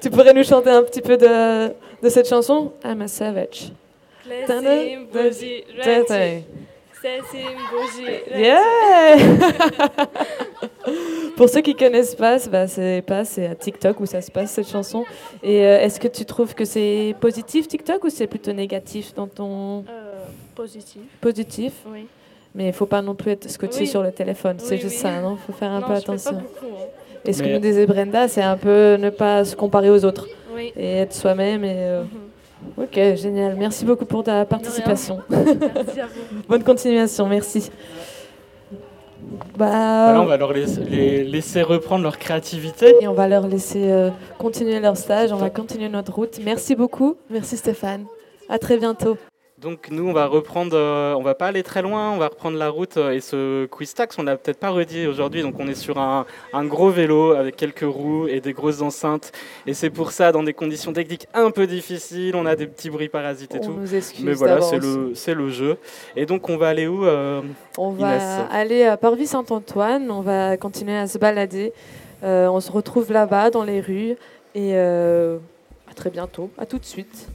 Tu 0.00 0.10
pourrais 0.10 0.34
nous 0.34 0.44
chanter 0.44 0.70
un 0.70 0.82
petit 0.82 1.00
peu 1.00 1.16
de, 1.16 1.68
de 2.02 2.08
cette 2.08 2.28
chanson 2.28 2.72
I'm 2.84 3.00
a 3.02 3.08
Savage. 3.08 3.72
Yeah 8.36 9.16
Pour 11.36 11.48
ceux 11.48 11.62
qui 11.62 11.74
connaissent 11.74 12.14
pas, 12.14 12.38
c'est- 12.38 12.50
bah, 12.50 12.66
c'est 12.66 13.02
pas 13.06 13.24
c'est 13.24 13.46
à 13.46 13.54
TikTok 13.54 14.00
où 14.00 14.06
ça 14.06 14.20
se 14.20 14.30
passe 14.30 14.50
cette 14.52 14.68
chanson. 14.68 15.04
Et 15.42 15.64
euh, 15.64 15.80
est-ce 15.80 15.98
que 15.98 16.08
tu 16.08 16.26
trouves 16.26 16.54
que 16.54 16.66
c'est 16.66 17.14
positif 17.20 17.66
TikTok 17.68 18.04
ou 18.04 18.10
c'est 18.10 18.26
plutôt 18.26 18.52
négatif 18.52 19.14
dans 19.14 19.26
ton 19.26 19.84
Euh, 19.88 20.09
positif, 20.62 21.02
positif 21.20 21.72
oui. 21.86 22.06
Mais 22.54 22.66
il 22.68 22.72
faut 22.72 22.86
pas 22.86 23.00
non 23.00 23.14
plus 23.14 23.30
être 23.32 23.48
scotché 23.48 23.80
Oui. 23.80 23.86
sur 23.86 24.02
le 24.02 24.10
téléphone, 24.12 24.56
c'est 24.58 24.74
Oui, 24.74 24.80
juste 24.80 24.96
oui. 24.96 25.00
ça, 25.02 25.20
non 25.20 25.36
Faut 25.36 25.52
faire 25.52 25.70
un 25.70 25.80
non, 25.80 25.86
peu 25.86 25.94
je 25.94 26.00
fais 26.00 26.06
pas 26.06 26.12
attention. 26.12 26.32
beaucoup. 26.32 26.74
hein. 26.74 26.86
Et 27.24 27.32
ce 27.32 27.42
que 27.42 27.48
nous 27.48 27.58
disait 27.60 27.86
Brenda, 27.86 28.26
c'est 28.28 28.42
un 28.42 28.56
peu 28.56 28.96
ne 28.96 29.10
pas 29.10 29.44
se 29.44 29.54
comparer 29.54 29.88
aux 29.90 30.04
autres 30.04 30.26
Oui. 30.54 30.72
et 30.76 30.96
être 30.98 31.12
soi-même 31.14 31.64
et 31.64 31.74
euh, 31.76 32.02
Mhm. 32.02 32.84
Ok, 32.84 32.94
génial. 33.16 33.56
Merci 33.56 33.86
beaucoup 33.86 34.04
pour 34.04 34.22
ta 34.22 34.44
participation. 34.44 35.20
Merci 35.30 36.00
à 36.00 36.06
vous. 36.06 36.42
Bonne 36.48 36.62
continuation, 36.62 37.26
merci. 37.26 37.70
Bah, 39.56 40.04
Voilà, 40.12 40.20
on 40.22 40.26
va 40.26 40.36
leur 40.36 40.52
laisser, 40.52 40.80
les 40.84 41.24
laisser 41.24 41.62
reprendre 41.62 42.02
leur 42.02 42.18
créativité. 42.18 42.94
Et 43.00 43.08
on 43.08 43.14
va 43.14 43.28
leur 43.28 43.46
laisser 43.46 43.90
euh, 43.90 44.10
continuer 44.38 44.78
leur 44.80 44.96
stage, 44.98 45.32
on 45.32 45.36
va 45.36 45.48
continuer 45.50 45.88
notre 45.88 46.12
route. 46.12 46.38
Merci 46.44 46.74
beaucoup, 46.74 47.16
merci 47.30 47.56
Stéphane. 47.56 48.04
À 48.48 48.58
très 48.58 48.76
bientôt. 48.76 49.16
Donc 49.60 49.88
nous, 49.90 50.08
on 50.08 50.14
va 50.14 50.26
reprendre, 50.26 50.74
euh, 50.74 51.14
on 51.14 51.22
va 51.22 51.34
pas 51.34 51.48
aller 51.48 51.62
très 51.62 51.82
loin, 51.82 52.12
on 52.12 52.16
va 52.16 52.28
reprendre 52.28 52.56
la 52.56 52.70
route 52.70 52.96
euh, 52.96 53.10
et 53.10 53.20
ce 53.20 53.66
quiz 53.66 53.92
tax, 53.92 54.18
on 54.18 54.22
l'a 54.22 54.38
peut-être 54.38 54.58
pas 54.58 54.70
redit 54.70 55.06
aujourd'hui, 55.06 55.42
donc 55.42 55.56
on 55.58 55.68
est 55.68 55.74
sur 55.74 55.98
un, 55.98 56.24
un 56.54 56.64
gros 56.64 56.88
vélo 56.88 57.32
avec 57.32 57.56
quelques 57.56 57.80
roues 57.84 58.26
et 58.26 58.40
des 58.40 58.54
grosses 58.54 58.80
enceintes 58.80 59.32
et 59.66 59.74
c'est 59.74 59.90
pour 59.90 60.12
ça, 60.12 60.32
dans 60.32 60.42
des 60.42 60.54
conditions 60.54 60.94
techniques 60.94 61.26
un 61.34 61.50
peu 61.50 61.66
difficiles, 61.66 62.36
on 62.36 62.46
a 62.46 62.56
des 62.56 62.66
petits 62.66 62.88
bruits 62.88 63.10
parasites 63.10 63.54
et 63.54 63.58
On 63.58 63.66
tout. 63.66 63.72
nous 63.74 63.94
excuse 63.94 64.24
Mais 64.24 64.32
voilà, 64.32 64.62
c'est 64.62 64.78
le, 64.78 65.12
c'est 65.14 65.34
le 65.34 65.50
jeu. 65.50 65.76
Et 66.16 66.24
donc 66.24 66.48
on 66.48 66.56
va 66.56 66.68
aller 66.68 66.86
où 66.86 67.04
euh, 67.04 67.42
On 67.76 67.90
va 67.90 68.46
aller 68.46 68.84
à 68.84 68.96
Parvis-Saint-Antoine, 68.96 70.10
on 70.10 70.22
va 70.22 70.56
continuer 70.56 70.96
à 70.96 71.06
se 71.06 71.18
balader. 71.18 71.74
Euh, 72.24 72.48
on 72.48 72.60
se 72.60 72.72
retrouve 72.72 73.12
là-bas 73.12 73.50
dans 73.50 73.64
les 73.64 73.82
rues 73.82 74.16
et 74.54 74.74
à 74.78 75.94
très 75.94 76.08
bientôt, 76.08 76.50
à 76.56 76.64
tout 76.64 76.78
de 76.78 76.84
suite. 76.86 77.28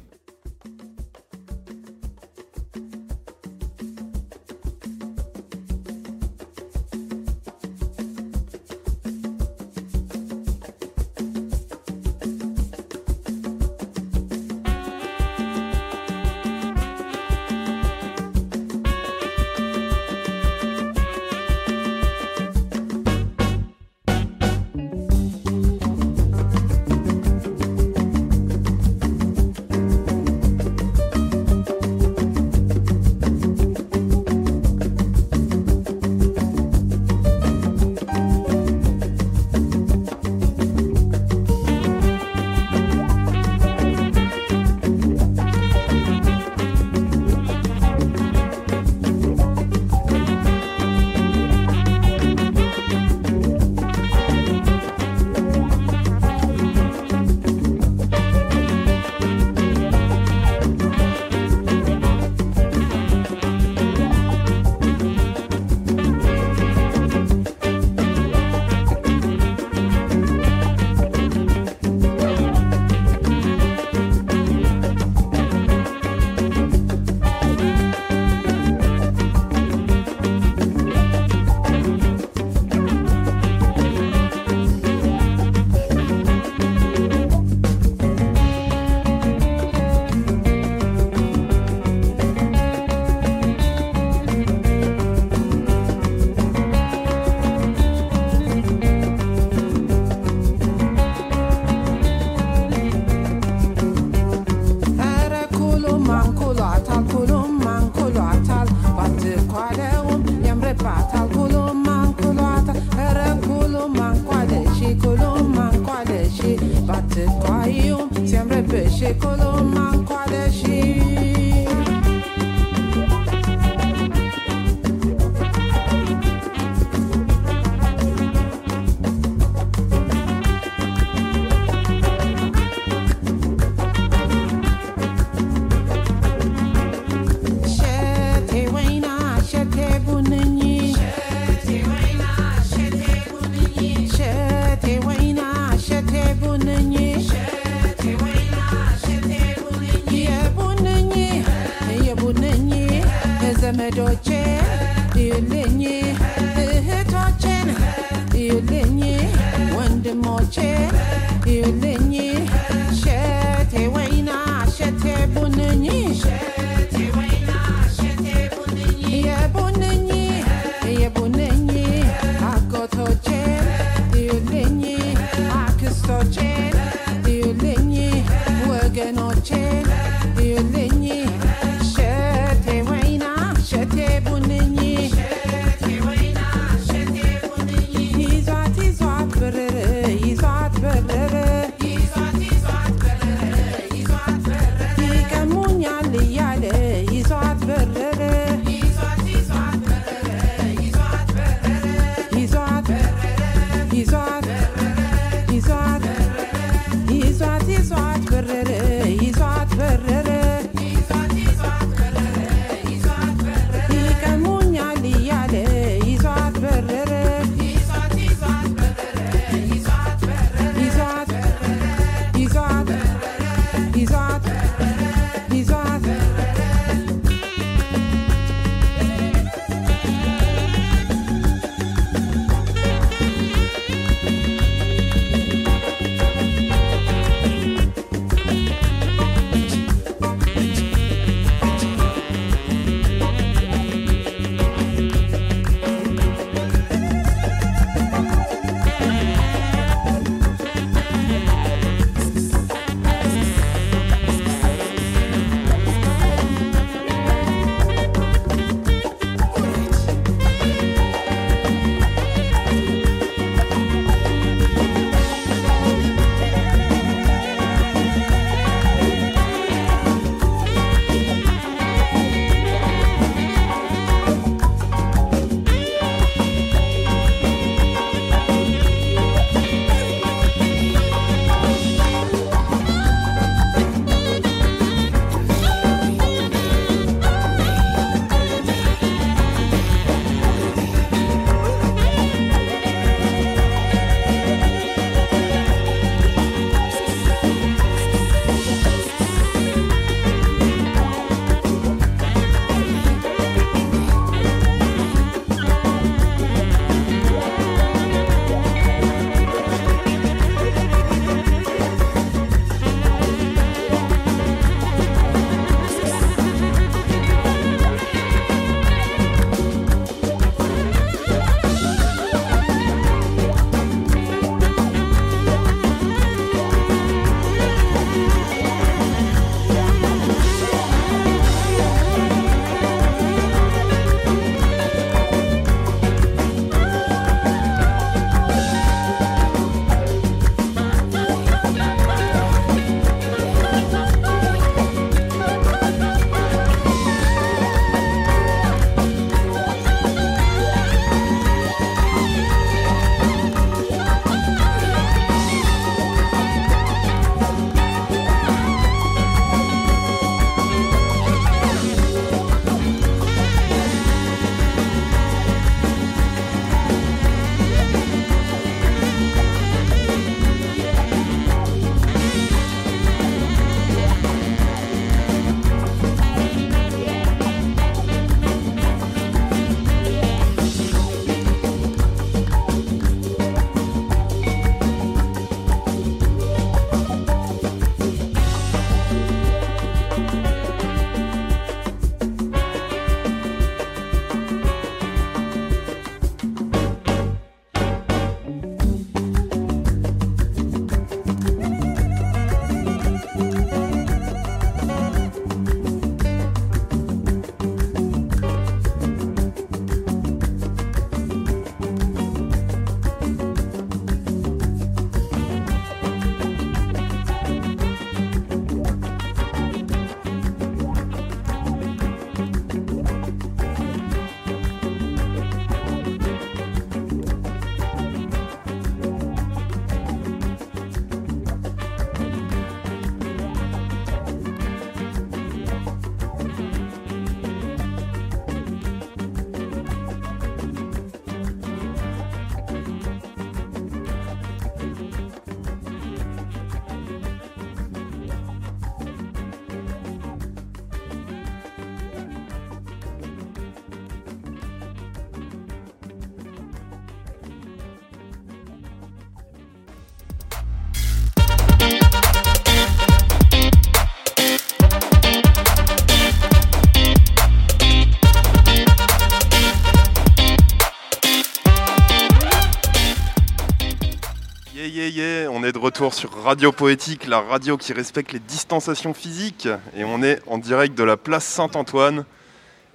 Retour 475.95 476.13
sur 476.13 476.29
Radio 476.43 476.73
Poétique, 476.73 477.25
la 477.25 477.39
radio 477.39 477.77
qui 477.77 477.93
respecte 477.93 478.33
les 478.33 478.39
distanciations 478.39 479.13
physiques. 479.13 479.69
Et 479.95 480.03
on 480.03 480.21
est 480.23 480.41
en 480.45 480.57
direct 480.57 480.93
de 480.97 481.05
la 481.05 481.15
place 481.15 481.45
Saint-Antoine. 481.45 482.25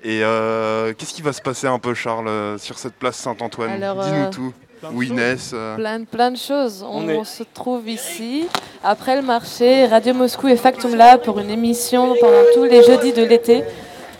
Et 0.05 0.23
euh, 0.23 0.93
qu'est-ce 0.93 1.15
qui 1.15 1.23
va 1.23 1.33
se 1.33 1.41
passer 1.41 1.67
un 1.67 1.79
peu, 1.79 1.95
Charles, 1.95 2.29
euh, 2.29 2.59
sur 2.59 2.79
cette 2.79 2.93
place 2.93 3.17
Saint-Antoine? 3.17 3.71
Alors, 3.83 4.05
Dis-nous 4.05 4.17
euh, 4.17 4.31
tout. 4.31 4.53
Choses. 4.83 5.05
Inès 5.07 5.51
euh, 5.55 5.77
Plein, 5.77 6.05
plein 6.05 6.31
de 6.31 6.37
choses. 6.37 6.83
On, 6.87 7.07
On 7.07 7.09
est- 7.09 7.25
se 7.25 7.43
trouve 7.55 7.89
ici, 7.89 8.47
après 8.85 9.17
le 9.17 9.23
marché, 9.23 9.87
Radio 9.87 10.13
Moscou 10.13 10.49
et 10.49 10.57
Factum 10.57 10.95
Lab 10.95 11.23
pour 11.23 11.39
une 11.39 11.51
émission 11.51 12.15
pendant 12.21 12.43
tous 12.55 12.65
les 12.65 12.83
jeudis 12.85 13.15
de 13.15 13.23
l'été. 13.25 13.65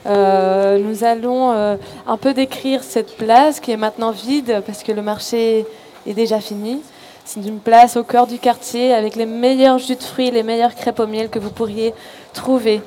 Euh, 0.07 0.79
nous 0.79 1.05
allons 1.05 1.53
euh, 1.53 1.77
un 2.07 2.17
peu 2.17 2.33
décrire 2.33 2.83
cette 2.83 3.19
place 3.19 3.61
qui 3.61 3.73
est 3.73 3.77
maintenant 3.77 4.11
vide 4.11 4.63
parce 4.67 4.83
que 4.83 4.93
le 4.93 5.03
marché 5.03 5.67
est 6.07 6.15
déjà 6.15 6.41
fini. 6.41 6.81
C'est 7.25 7.41
une 7.47 7.61
place 7.61 7.97
au 7.97 8.03
cœur 8.03 8.27
du 8.27 8.39
quartier 8.39 8.93
avec 8.93 9.15
les 9.15 9.27
meilleurs 9.27 9.79
jus 9.79 9.95
de 9.95 10.03
fruits, 10.03 10.31
les 10.31 10.43
meilleures 10.43 10.75
crêpes 10.75 10.99
au 11.01 11.07
miel 11.07 11.29
que 11.29 11.39
vous 11.39 11.51
pourriez 11.51 11.95
trouver. 12.33 12.83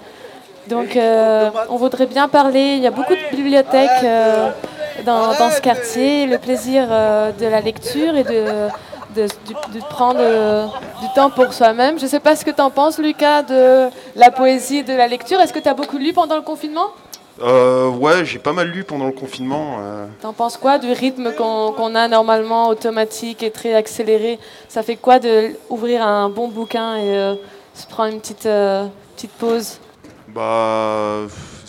Donc 0.67 0.95
euh, 0.95 1.49
on 1.69 1.77
voudrait 1.77 2.05
bien 2.07 2.27
parler, 2.27 2.75
il 2.77 2.83
y 2.83 2.87
a 2.87 2.91
beaucoup 2.91 3.13
de 3.13 3.35
bibliothèques 3.35 3.89
euh, 4.03 4.49
dans, 5.05 5.27
dans 5.37 5.49
ce 5.49 5.61
quartier, 5.61 6.25
le 6.25 6.37
plaisir 6.37 6.87
euh, 6.89 7.31
de 7.31 7.45
la 7.45 7.61
lecture 7.61 8.15
et 8.15 8.23
de, 8.23 8.45
de, 9.15 9.23
de- 9.23 9.73
de 9.73 9.79
prendre 9.89 10.19
du 11.01 11.07
temps 11.15 11.29
pour 11.29 11.53
soi-même. 11.53 11.97
Je 11.99 12.03
ne 12.03 12.09
sais 12.09 12.19
pas 12.19 12.35
ce 12.35 12.43
que 12.43 12.51
tu 12.51 12.61
en 12.61 12.69
penses 12.69 12.97
Lucas 12.97 13.43
de 13.43 13.89
la 14.15 14.31
poésie 14.31 14.77
et 14.77 14.83
de 14.83 14.93
la 14.93 15.07
lecture. 15.07 15.39
Est-ce 15.41 15.53
que 15.53 15.59
tu 15.59 15.69
as 15.69 15.73
beaucoup 15.73 15.97
lu 15.97 16.11
pendant 16.13 16.35
le 16.35 16.41
confinement? 16.41 16.87
Euh, 17.41 17.89
Ouais, 17.89 18.25
j'ai 18.25 18.39
pas 18.39 18.53
mal 18.53 18.67
lu 18.69 18.83
pendant 18.83 19.05
le 19.05 19.11
confinement. 19.11 19.77
euh. 19.79 20.05
T'en 20.21 20.33
penses 20.33 20.57
quoi 20.57 20.77
du 20.79 20.91
rythme 20.91 21.33
qu'on 21.33 21.95
a 21.95 22.07
normalement 22.07 22.67
automatique 22.69 23.43
et 23.43 23.51
très 23.51 23.73
accéléré? 23.73 24.39
Ça 24.69 24.83
fait 24.83 24.95
quoi 24.95 25.19
de 25.19 25.51
ouvrir 25.69 26.05
un 26.05 26.29
bon 26.29 26.47
bouquin 26.47 26.95
et 26.97 27.17
euh, 27.17 27.35
se 27.73 27.87
prendre 27.87 28.13
une 28.13 28.19
petite, 28.19 28.45
euh, 28.45 28.85
petite 29.15 29.31
pause? 29.31 29.79
Bah, 30.27 31.21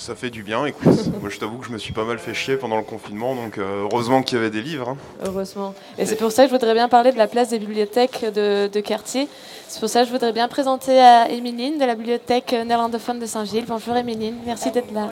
ça 0.05 0.15
fait 0.15 0.29
du 0.31 0.43
bien, 0.43 0.67
écoute. 0.67 1.07
Moi, 1.21 1.31
je 1.31 1.39
t'avoue 1.39 1.57
que 1.59 1.67
je 1.67 1.73
me 1.73 1.79
suis 1.79 1.95
pas 1.95 2.05
mal 2.05 2.19
fait 2.19 2.35
chier 2.35 2.57
pendant 2.57 2.77
le 2.77 2.83
confinement, 2.83 3.35
donc 3.35 3.57
euh, 3.57 3.87
heureusement 3.91 4.23
qu'il 4.23 4.37
y 4.37 4.41
avait 4.41 4.51
des 4.51 4.61
livres. 4.61 4.91
hein. 4.91 4.97
Heureusement. 5.25 5.75
Et 5.99 6.05
c'est 6.05 6.17
pour 6.17 6.31
ça 6.31 6.43
que 6.45 6.49
je 6.51 6.55
voudrais 6.55 6.75
bien 6.75 6.89
parler 6.89 7.11
de 7.11 7.17
la 7.17 7.27
place 7.27 7.49
des 7.49 7.59
bibliothèques 7.59 8.23
de, 8.35 8.69
de 8.69 8.81
quartier. 8.81 9.29
C'est 9.67 9.81
pour 9.81 9.89
ça 9.89 10.01
que 10.03 10.07
je 10.07 10.13
voudrais 10.13 10.33
bien 10.33 10.47
présenter 10.47 11.01
à 11.01 11.31
Émiline 11.31 11.79
de 11.79 11.85
la 11.87 11.95
bibliothèque 11.95 12.53
néerlandophone 12.67 13.19
de 13.19 13.27
Saint-Gilles. 13.27 13.65
Bonjour 13.67 13.97
Émiline, 13.97 14.37
merci 14.45 14.71
d'être 14.71 14.93
là. 14.93 15.09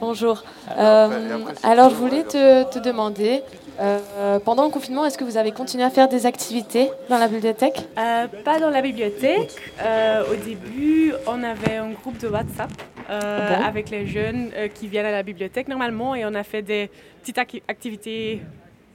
Bonjour. 0.00 0.44
Euh, 0.78 1.38
alors 1.62 1.88
je 1.90 1.94
voulais 1.94 2.24
te, 2.24 2.64
te 2.70 2.78
demander, 2.78 3.42
euh, 3.80 4.38
pendant 4.40 4.64
le 4.64 4.70
confinement, 4.70 5.04
est-ce 5.04 5.18
que 5.18 5.24
vous 5.24 5.36
avez 5.36 5.52
continué 5.52 5.82
à 5.84 5.90
faire 5.90 6.08
des 6.08 6.26
activités 6.26 6.90
dans 7.08 7.18
la 7.18 7.28
bibliothèque? 7.28 7.80
Euh, 7.98 8.26
pas 8.44 8.58
dans 8.60 8.70
la 8.70 8.80
bibliothèque. 8.82 9.50
Euh, 9.82 10.22
au 10.32 10.36
début, 10.36 11.12
on 11.26 11.42
avait 11.42 11.76
un 11.76 11.90
groupe 11.90 12.18
de 12.18 12.28
WhatsApp 12.28 12.70
Ah 13.08 13.56
bon? 13.58 13.64
avec 13.64 13.90
les 13.90 14.06
jeunes 14.06 14.50
qui 14.74 14.86
viennent 14.88 15.06
à 15.06 15.10
la 15.12 15.22
bibliothèque 15.22 15.68
normalement 15.68 16.14
et 16.14 16.24
on 16.24 16.34
a 16.34 16.42
fait 16.44 16.62
des 16.62 16.90
petites 17.20 17.38
acti- 17.38 17.62
activités 17.68 18.40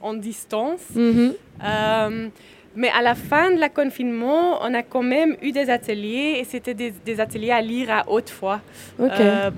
en 0.00 0.14
distance. 0.14 0.80
Mhm. 0.94 1.34
Mais 2.76 2.88
à 2.90 3.02
la 3.02 3.16
fin 3.16 3.50
de 3.50 3.58
la 3.58 3.68
confinement, 3.68 4.60
on 4.62 4.72
a 4.74 4.84
quand 4.84 5.02
même 5.02 5.36
eu 5.42 5.50
des 5.50 5.68
ateliers 5.70 6.36
et 6.38 6.44
c'était 6.44 6.72
des, 6.72 6.92
des 7.04 7.18
ateliers 7.20 7.50
à 7.50 7.60
lire 7.60 7.90
à 7.90 8.08
haute 8.08 8.30
voix 8.40 8.60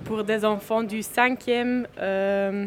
pour 0.07 0.25
des 0.25 0.45
enfants 0.47 0.83
du 0.83 1.01
5e 1.01 1.85
euh, 2.01 2.67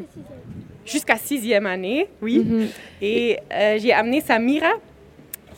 jusqu'à 0.85 1.15
6e 1.15 1.65
année. 1.65 2.07
Oui. 2.21 2.39
Mhm. 2.39 2.67
Et 3.01 3.37
euh, 3.53 3.77
j'ai 3.79 3.91
amené 3.93 4.21
Samira 4.21 4.71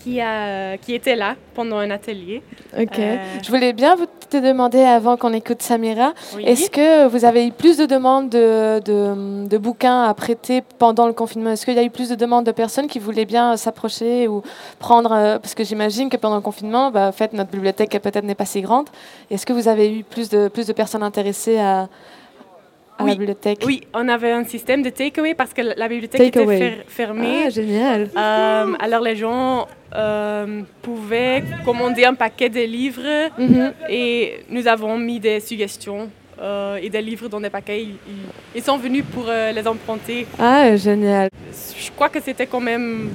qui, 0.03 0.21
a, 0.21 0.77
qui 0.77 0.93
était 0.93 1.15
là 1.15 1.35
pendant 1.53 1.77
un 1.77 1.89
atelier. 1.89 2.41
Ok. 2.79 2.99
Euh, 2.99 3.17
Je 3.43 3.49
voulais 3.49 3.73
bien 3.73 3.95
vous 3.95 4.05
te 4.29 4.37
demander 4.37 4.79
avant 4.81 5.17
qu'on 5.17 5.33
écoute 5.33 5.61
Samira, 5.61 6.13
Oui. 6.35 6.43
est-ce 6.45 6.69
que 6.69 7.07
vous 7.07 7.25
avez 7.25 7.47
eu 7.47 7.51
plus 7.51 7.77
de 7.77 7.85
demandes 7.85 8.29
de, 8.29 8.79
de- 8.79 9.47
de 9.47 9.57
bouquins 9.57 10.03
à 10.03 10.13
prêter 10.13 10.61
pendant 10.77 11.07
le 11.07 11.13
confinement? 11.13 11.49
Est-ce 11.51 11.65
qu'il 11.65 11.75
y 11.75 11.79
a 11.79 11.83
eu 11.83 11.89
plus 11.89 12.09
de 12.09 12.15
demandes 12.15 12.45
de 12.45 12.51
personnes 12.51 12.87
qui 12.87 12.99
voulaient 12.99 13.25
bien 13.25 13.53
euh, 13.53 13.57
s'approcher 13.57 14.27
ou 14.27 14.43
prendre 14.79 15.11
euh, 15.13 15.39
Parce 15.39 15.55
que 15.55 15.63
j'imagine 15.63 16.09
que 16.09 16.17
pendant 16.17 16.35
le 16.35 16.41
confinement, 16.41 16.91
bah, 16.91 17.07
en 17.07 17.11
fait, 17.13 17.33
notre 17.33 17.49
bibliothèque 17.51 17.97
peut-être 18.01 18.23
n'est 18.25 18.35
pas 18.35 18.45
si 18.45 18.61
grande. 18.61 18.87
Est-ce 19.31 19.45
que 19.45 19.53
vous 19.53 19.67
avez 19.67 19.91
eu 19.91 20.03
plus 20.03 20.29
de, 20.29 20.47
plus 20.49 20.67
de 20.67 20.73
personnes 20.73 21.03
intéressées 21.03 21.57
à, 21.57 21.87
à 22.97 23.03
Oui. 23.03 23.09
la 23.11 23.15
bibliothèque 23.15 23.59
Oui, 23.65 23.81
on 23.93 24.07
avait 24.07 24.31
un 24.31 24.43
système 24.43 24.81
de 24.81 24.89
takeaway 24.89 25.33
parce 25.35 25.53
que 25.53 25.61
la 25.61 25.87
bibliothèque 25.87 26.21
était 26.21 26.45
fer- 26.45 26.83
fermée. 26.87 27.43
Ah, 27.45 27.49
génial. 27.49 28.09
Euh, 28.17 28.73
alors 28.79 29.01
les 29.01 29.15
gens 29.15 29.67
euh, 29.95 30.61
pouvaient 30.81 31.43
commander 31.63 32.05
un 32.05 32.13
paquet 32.13 32.49
de 32.49 32.61
livres 32.61 33.29
Mhm. 33.37 33.73
et 33.89 34.39
nous 34.49 34.67
avons 34.67 34.97
mis 34.97 35.19
des 35.19 35.39
suggestions 35.39 36.09
euh, 36.41 36.77
et 36.81 36.89
des 36.89 37.01
livres 37.01 37.27
dans 37.29 37.39
des 37.41 37.49
paquets. 37.49 37.81
Ils, 37.83 37.95
ils- 38.55 38.63
sont 38.63 38.77
venus 38.77 39.03
pour 39.13 39.25
les 39.27 39.67
emprunter. 39.67 40.27
Ah, 40.39 40.75
génial. 40.75 41.29
Je 41.79 41.89
crois 41.91 42.09
que 42.09 42.19
c'était 42.21 42.45
quand 42.45 42.59
même 42.59 43.09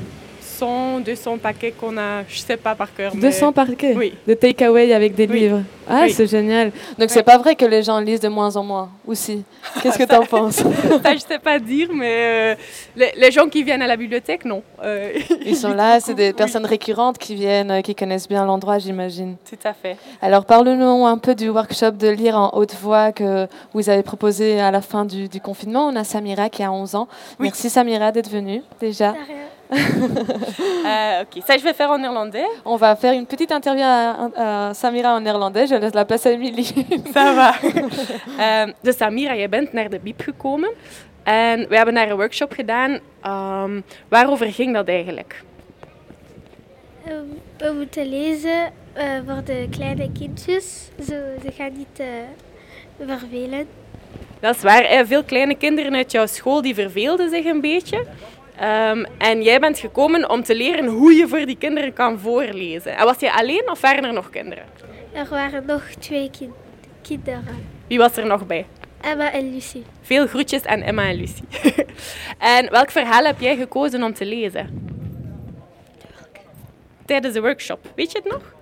100, 0.62 1.00
200 1.00 1.38
paquets 1.38 1.72
qu'on 1.72 1.96
a, 1.98 2.22
je 2.28 2.38
sais 2.38 2.56
pas 2.56 2.76
par 2.76 2.94
cœur. 2.94 3.12
mais- 3.14 3.20
200 3.20 3.52
paquets 3.52 3.94
Oui. 3.96 4.14
de 4.28 4.34
takeaway 4.34 4.92
avec 4.92 5.14
des 5.16 5.26
Oui. 5.26 5.40
livres. 5.40 5.62
Ah, 5.88 6.02
Oui. 6.04 6.12
c'est 6.12 6.28
génial. 6.28 6.70
Donc, 6.96 7.10
c'est 7.10 7.24
pas 7.24 7.36
vrai 7.38 7.56
que 7.56 7.64
les 7.64 7.82
gens 7.82 7.98
lisent 7.98 8.20
de 8.20 8.28
moins 8.28 8.54
en 8.54 8.62
moins, 8.62 8.88
aussi. 9.04 9.42
Qu'est-ce 9.82 9.98
que 9.98 10.04
tu 10.04 10.14
en 10.14 10.24
penses? 10.36 10.56
Ça, 11.02 11.14
je 11.14 11.18
sais 11.18 11.40
pas 11.40 11.58
dire, 11.58 11.88
mais 11.92 12.12
euh, 12.14 12.54
les, 12.94 13.10
les 13.16 13.30
gens 13.32 13.48
qui 13.48 13.64
viennent 13.64 13.82
à 13.82 13.88
la 13.88 13.96
bibliothèque, 13.96 14.44
non. 14.44 14.62
Euh, 14.84 15.12
Ils 15.44 15.56
sont 15.56 15.74
là, 15.82 15.98
c'est 15.98 16.14
des 16.14 16.32
personnes 16.32 16.64
récurrentes 16.66 17.18
qui 17.18 17.34
viennent, 17.34 17.72
euh, 17.72 17.80
qui 17.80 17.96
connaissent 17.96 18.28
bien 18.28 18.44
l'endroit, 18.46 18.78
j'imagine. 18.78 19.34
Tout 19.50 19.58
à 19.64 19.72
fait. 19.72 19.96
Alors, 20.22 20.44
parle-nous 20.44 21.04
un 21.06 21.18
peu 21.18 21.34
du 21.34 21.48
workshop 21.48 21.92
de 21.92 22.08
lire 22.08 22.38
en 22.38 22.50
haute 22.56 22.76
voix 22.80 23.10
que 23.10 23.48
vous 23.74 23.90
avez 23.90 24.04
proposé 24.04 24.60
à 24.60 24.70
la 24.70 24.80
fin 24.80 25.04
du, 25.04 25.28
du 25.28 25.40
confinement. 25.40 25.88
On 25.88 25.96
a 25.96 26.04
Samira 26.04 26.48
qui 26.48 26.62
a 26.62 26.70
11 26.70 26.94
ans. 26.94 27.08
Oui. 27.40 27.46
Merci 27.48 27.68
Samira 27.68 28.12
d'être 28.12 28.30
venue, 28.30 28.62
déjà. 28.80 29.14
Euh, 30.84 31.22
ok, 31.22 31.42
ça 31.46 31.56
je 31.56 31.62
vais 31.62 31.72
faire 31.74 31.90
en 31.90 32.02
irlandais. 32.02 32.46
On 32.64 32.76
va 32.76 32.96
faire 32.96 33.12
une 33.14 33.26
petite 33.26 33.52
interview 33.52 33.84
à, 33.84 34.30
à 34.68 34.74
Samira 34.74 35.14
en 35.14 35.20
néerlandais. 35.20 35.66
Je 35.68 35.74
laisse 35.76 35.94
la 35.94 36.04
place 36.04 36.26
à 36.26 36.30
Émilie. 36.30 36.72
Ça 37.14 37.32
va. 37.34 37.52
Ehm, 38.38 38.72
dus 38.82 38.96
Samira, 38.96 39.34
jij 39.36 39.48
bent 39.48 39.72
naar 39.72 39.88
de 39.88 39.98
BIEB 39.98 40.20
gekomen. 40.20 40.70
En 41.22 41.68
we 41.68 41.76
hebben 41.76 41.94
daar 41.94 42.10
een 42.10 42.16
workshop 42.16 42.52
gedaan. 42.52 42.98
Ehm, 43.22 43.80
waarover 44.08 44.52
ging 44.52 44.74
dat 44.74 44.88
eigenlijk? 44.88 45.42
Eh, 47.04 47.12
We 47.58 47.72
moeten 47.78 48.08
lezen 48.08 48.72
eh, 48.92 49.04
voor 49.26 49.44
de 49.44 49.66
kleine 49.70 50.10
kindjes. 50.18 50.88
Zo, 50.98 51.14
ze 51.44 51.52
gaan 51.56 51.72
niet 51.76 51.98
eh, 52.00 53.06
vervelen. 53.06 53.66
Dat 54.40 54.56
is 54.56 54.62
waar. 54.62 54.82
hè. 54.88 55.06
Veel 55.06 55.24
kleine 55.24 55.54
kinderen 55.56 55.94
uit 55.94 56.12
jouw 56.12 56.26
school 56.26 56.62
die 56.62 56.74
verveelden 56.74 57.30
zich 57.30 57.44
een 57.44 57.60
beetje. 57.60 58.04
Ehm, 58.62 59.04
en 59.18 59.42
jij 59.42 59.60
bent 59.60 59.78
gekomen 59.78 60.30
om 60.30 60.42
te 60.42 60.54
leren 60.54 60.86
hoe 60.86 61.12
je 61.12 61.28
voor 61.28 61.46
die 61.46 61.56
kinderen 61.56 61.92
kan 61.92 62.18
voorlezen. 62.18 62.96
En 62.96 63.04
was 63.04 63.20
je 63.20 63.32
alleen 63.32 63.70
of 63.70 63.80
waren 63.80 64.04
er 64.04 64.12
nog 64.12 64.30
kinderen? 64.30 64.64
Er 65.12 65.26
waren 65.30 65.66
nog 65.66 65.82
twee 65.98 66.30
kin- 66.30 66.52
kinderen. 67.02 67.66
Wie 67.86 67.98
was 67.98 68.16
er 68.16 68.26
nog 68.26 68.46
bij? 68.46 68.66
Emma 69.00 69.32
en 69.32 69.52
Lucie. 69.52 69.82
Veel 70.02 70.26
groetjes 70.26 70.64
aan 70.64 70.80
Emma 70.80 71.08
en 71.08 71.14
Lucie. 71.14 71.44
en 72.38 72.70
welk 72.70 72.90
verhaal 72.90 73.24
heb 73.24 73.40
jij 73.40 73.56
gekozen 73.56 74.02
om 74.02 74.12
te 74.14 74.24
lezen? 74.24 74.88
Tijdens 77.04 77.34
de 77.34 77.40
workshop. 77.40 77.78
Weet 77.94 78.12
je 78.12 78.18
het 78.22 78.32
nog? 78.32 78.54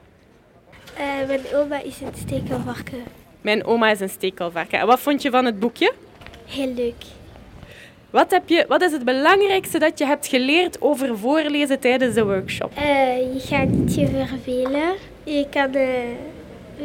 Eh, 0.96 1.26
mijn 1.26 1.40
oma 1.54 1.82
is 1.82 2.00
een 2.00 2.12
stekelvarken. 2.16 3.02
Mijn 3.40 3.64
oma 3.64 3.90
is 3.90 4.00
een 4.00 4.08
stekelvarken. 4.10 4.78
En 4.78 4.86
wat 4.86 5.00
vond 5.00 5.22
je 5.22 5.30
van 5.30 5.44
het 5.44 5.58
boekje? 5.60 5.92
Heel 6.46 6.72
leuk. 6.74 7.04
Wat, 8.10 8.30
heb 8.30 8.48
je, 8.48 8.64
wat 8.68 8.82
is 8.82 8.92
het 8.92 9.04
belangrijkste 9.04 9.78
dat 9.78 9.98
je 9.98 10.04
hebt 10.06 10.26
geleerd 10.26 10.80
over 10.82 11.18
voorlezen 11.18 11.80
tijdens 11.80 12.14
de 12.14 12.24
workshop? 12.24 12.72
Eh, 12.76 13.34
je 13.34 13.40
gaat 13.40 13.68
niet 13.68 13.94
je 13.94 14.06
vervelen. 14.06 14.92
Je 15.24 15.46
kan 15.50 15.74
eh, 15.74 15.88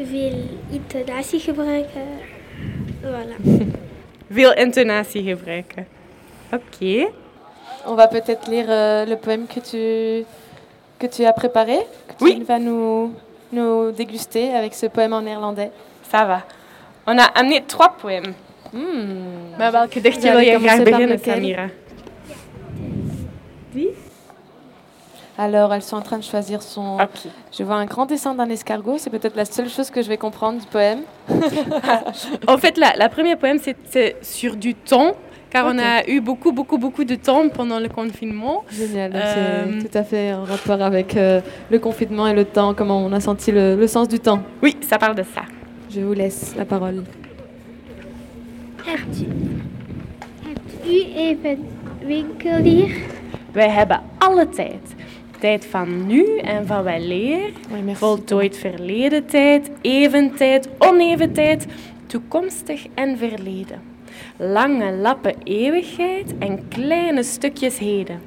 veel 0.05 0.33
intonatie 0.69 1.39
gebruiken. 1.39 2.01
Voilà. 3.01 3.43
Veel 4.31 4.53
intonatie 4.53 5.23
gebruiken. 5.23 5.87
Oké. 6.51 7.07
On 7.85 7.95
va 7.95 8.07
peut-être 8.07 8.47
lire 8.49 8.65
euh, 8.69 9.05
le 9.05 9.15
poème 9.17 9.45
que 9.47 9.59
tu, 9.59 10.25
que 10.97 11.07
tu 11.15 11.23
as 11.25 11.33
préparé, 11.33 11.77
que 12.07 12.13
tu 12.17 12.23
Oui. 12.23 12.43
vas 12.47 12.59
nous, 12.59 13.13
nous 13.49 13.91
déguster 13.91 14.53
avec 14.53 14.73
ce 14.73 14.87
poème 14.87 15.13
en 15.13 15.21
néerlandais. 15.21 15.71
Ça 16.11 16.25
va. 16.25 16.43
On 17.05 17.17
a 17.17 17.23
amené 17.35 17.63
trois 17.67 17.89
poèmes. 18.01 18.33
Hmm. 18.75 19.57
Met 19.57 19.71
welke 19.71 20.01
dichtje 20.01 20.21
Vous 20.31 20.37
wil 20.37 20.37
allez 20.37 20.51
je 20.51 20.59
graag 20.59 20.77
commencer 20.77 20.91
par 20.91 20.99
beginnen, 20.99 21.19
Samira? 21.19 21.69
Alors, 25.37 25.73
elles 25.73 25.81
sont 25.81 25.97
en 25.97 26.01
train 26.01 26.17
de 26.17 26.23
choisir 26.23 26.61
son. 26.61 26.95
Ok. 26.97 27.29
Je 27.57 27.63
vois 27.63 27.75
un 27.75 27.85
grand 27.85 28.05
dessin 28.05 28.33
d'un 28.35 28.49
escargot, 28.49 28.97
c'est 28.97 29.09
peut-être 29.09 29.35
la 29.35 29.43
seule 29.45 29.69
chose 29.69 29.89
que 29.89 30.01
je 30.01 30.07
vais 30.07 30.17
comprendre 30.17 30.59
du 30.61 30.65
poème. 30.67 30.99
En 32.47 32.57
fait, 32.57 32.77
la, 32.77 32.93
la 32.95 33.09
première 33.09 33.37
poème, 33.37 33.59
c'est- 33.61 33.75
c'est 33.89 34.15
sur 34.21 34.55
du 34.55 34.75
temps. 34.75 35.13
car 35.49 35.65
on 35.67 35.77
a 35.79 36.05
eu 36.07 36.19
beaucoup, 36.21 36.51
beaucoup, 36.51 36.77
beaucoup 36.77 37.03
de 37.05 37.15
temps 37.15 37.47
pendant 37.49 37.79
le 37.79 37.87
confinement. 37.89 38.63
Génial, 38.71 39.11
donc 39.13 39.21
Euh, 39.23 39.65
c'est 39.81 39.89
tout 39.89 39.97
à 39.97 40.03
fait 40.03 40.33
en 40.33 40.43
rapport 40.43 40.81
avec 40.81 41.15
euh, 41.15 41.39
le 41.71 41.79
confinement 41.79 42.27
et 42.27 42.33
le 42.33 42.43
temps, 42.45 42.73
comment 42.73 42.97
on 42.99 43.11
a 43.13 43.19
senti 43.21 43.51
le, 43.53 43.75
le 43.77 43.87
sens 43.87 44.07
du 44.09 44.19
temps. 44.19 44.39
Oui, 44.61 44.75
ça 44.81 44.97
parle 44.97 45.15
de 45.15 45.23
ça. 45.23 45.43
Je 45.89 46.01
vous 46.01 46.13
laisse 46.13 46.53
la 46.57 46.65
parole. 46.65 47.03
Hebt 48.85 49.21
u, 49.21 49.27
hebt 50.43 50.87
u 50.87 51.13
even 51.15 51.67
winkel 51.99 52.57
hier? 52.57 52.95
Wij 53.51 53.69
hebben 53.69 54.01
alle 54.17 54.49
tijd. 54.49 54.95
Tijd 55.39 55.65
van 55.65 56.07
nu 56.07 56.37
en 56.37 56.67
van 56.67 56.83
weleer, 56.83 57.51
voltooid 57.93 58.57
verleden 58.57 59.25
tijd, 59.25 59.71
eventijd, 59.81 60.69
oneven 60.77 61.33
tijd, 61.33 61.65
toekomstig 62.05 62.85
en 62.93 63.17
verleden. 63.17 63.81
Lange 64.37 64.91
lappen 64.91 65.35
eeuwigheid 65.43 66.33
en 66.39 66.67
kleine 66.67 67.23
stukjes 67.23 67.77
heden. 67.77 68.21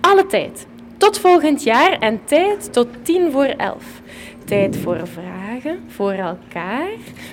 Alle 0.00 0.26
tijd. 0.26 0.66
Tot 0.96 1.18
volgend 1.18 1.62
jaar 1.62 1.98
en 1.98 2.20
tijd 2.24 2.72
tot 2.72 2.88
tien 3.02 3.30
voor 3.30 3.44
elf. 3.44 4.01
Tijd 4.52 4.76
voor 4.76 5.00
vragen, 5.06 5.80
voor 5.88 6.12
elkaar, 6.12 6.90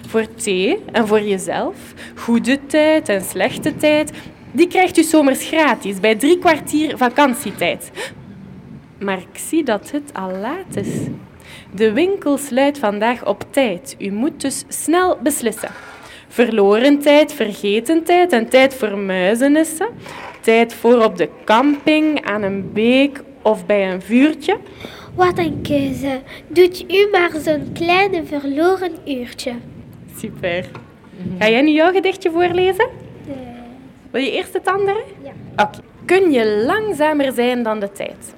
voor 0.07 0.33
thee 0.35 0.79
en 0.91 1.07
voor 1.07 1.21
jezelf. 1.21 1.93
Goede 2.15 2.65
tijd 2.65 3.09
en 3.09 3.21
slechte 3.21 3.75
tijd, 3.75 4.11
die 4.51 4.67
krijgt 4.67 4.97
u 4.97 5.03
zomers 5.03 5.47
gratis 5.47 5.99
bij 5.99 6.15
drie 6.15 6.39
kwartier 6.39 6.97
vakantietijd. 6.97 7.91
Maar 8.99 9.17
ik 9.17 9.39
zie 9.39 9.63
dat 9.63 9.91
het 9.91 10.13
al 10.13 10.31
laat 10.31 10.75
is. 10.75 10.87
De 11.75 11.91
winkel 11.91 12.37
sluit 12.37 12.79
vandaag 12.79 13.25
op 13.25 13.43
tijd. 13.49 13.95
U 13.97 14.11
moet 14.11 14.41
dus 14.41 14.63
snel 14.67 15.17
beslissen. 15.23 15.71
Verloren 16.27 16.99
tijd, 16.99 17.33
vergeten 17.33 18.03
tijd 18.03 18.31
en 18.31 18.49
tijd 18.49 18.73
voor 18.73 18.97
muizenissen. 18.97 19.89
Tijd 20.41 20.73
voor 20.73 21.03
op 21.03 21.17
de 21.17 21.29
camping, 21.45 22.25
aan 22.25 22.43
een 22.43 22.73
beek 22.73 23.21
of 23.41 23.65
bij 23.65 23.91
een 23.91 24.01
vuurtje. 24.01 24.57
Wat 25.15 25.37
een 25.37 25.61
keuze. 25.61 26.19
Doet 26.47 26.91
u 26.91 27.07
maar 27.11 27.31
zo'n 27.43 27.69
kleine 27.73 28.23
verloren 28.25 28.91
uurtje. 29.05 29.53
Super. 30.17 30.65
Ga 31.39 31.49
jij 31.49 31.61
nu 31.61 31.71
jouw 31.71 31.91
gedichtje 31.91 32.31
voorlezen? 32.31 32.87
Eh, 33.27 33.33
Wil 34.11 34.21
je 34.21 34.31
eerst 34.31 34.53
het 34.53 34.67
andere? 34.67 35.03
Ja. 35.23 35.63
Oké. 35.63 35.79
Kun 36.05 36.31
je 36.31 36.63
langzamer 36.65 37.31
zijn 37.31 37.63
dan 37.63 37.79
de 37.79 37.91
tijd? 37.91 38.33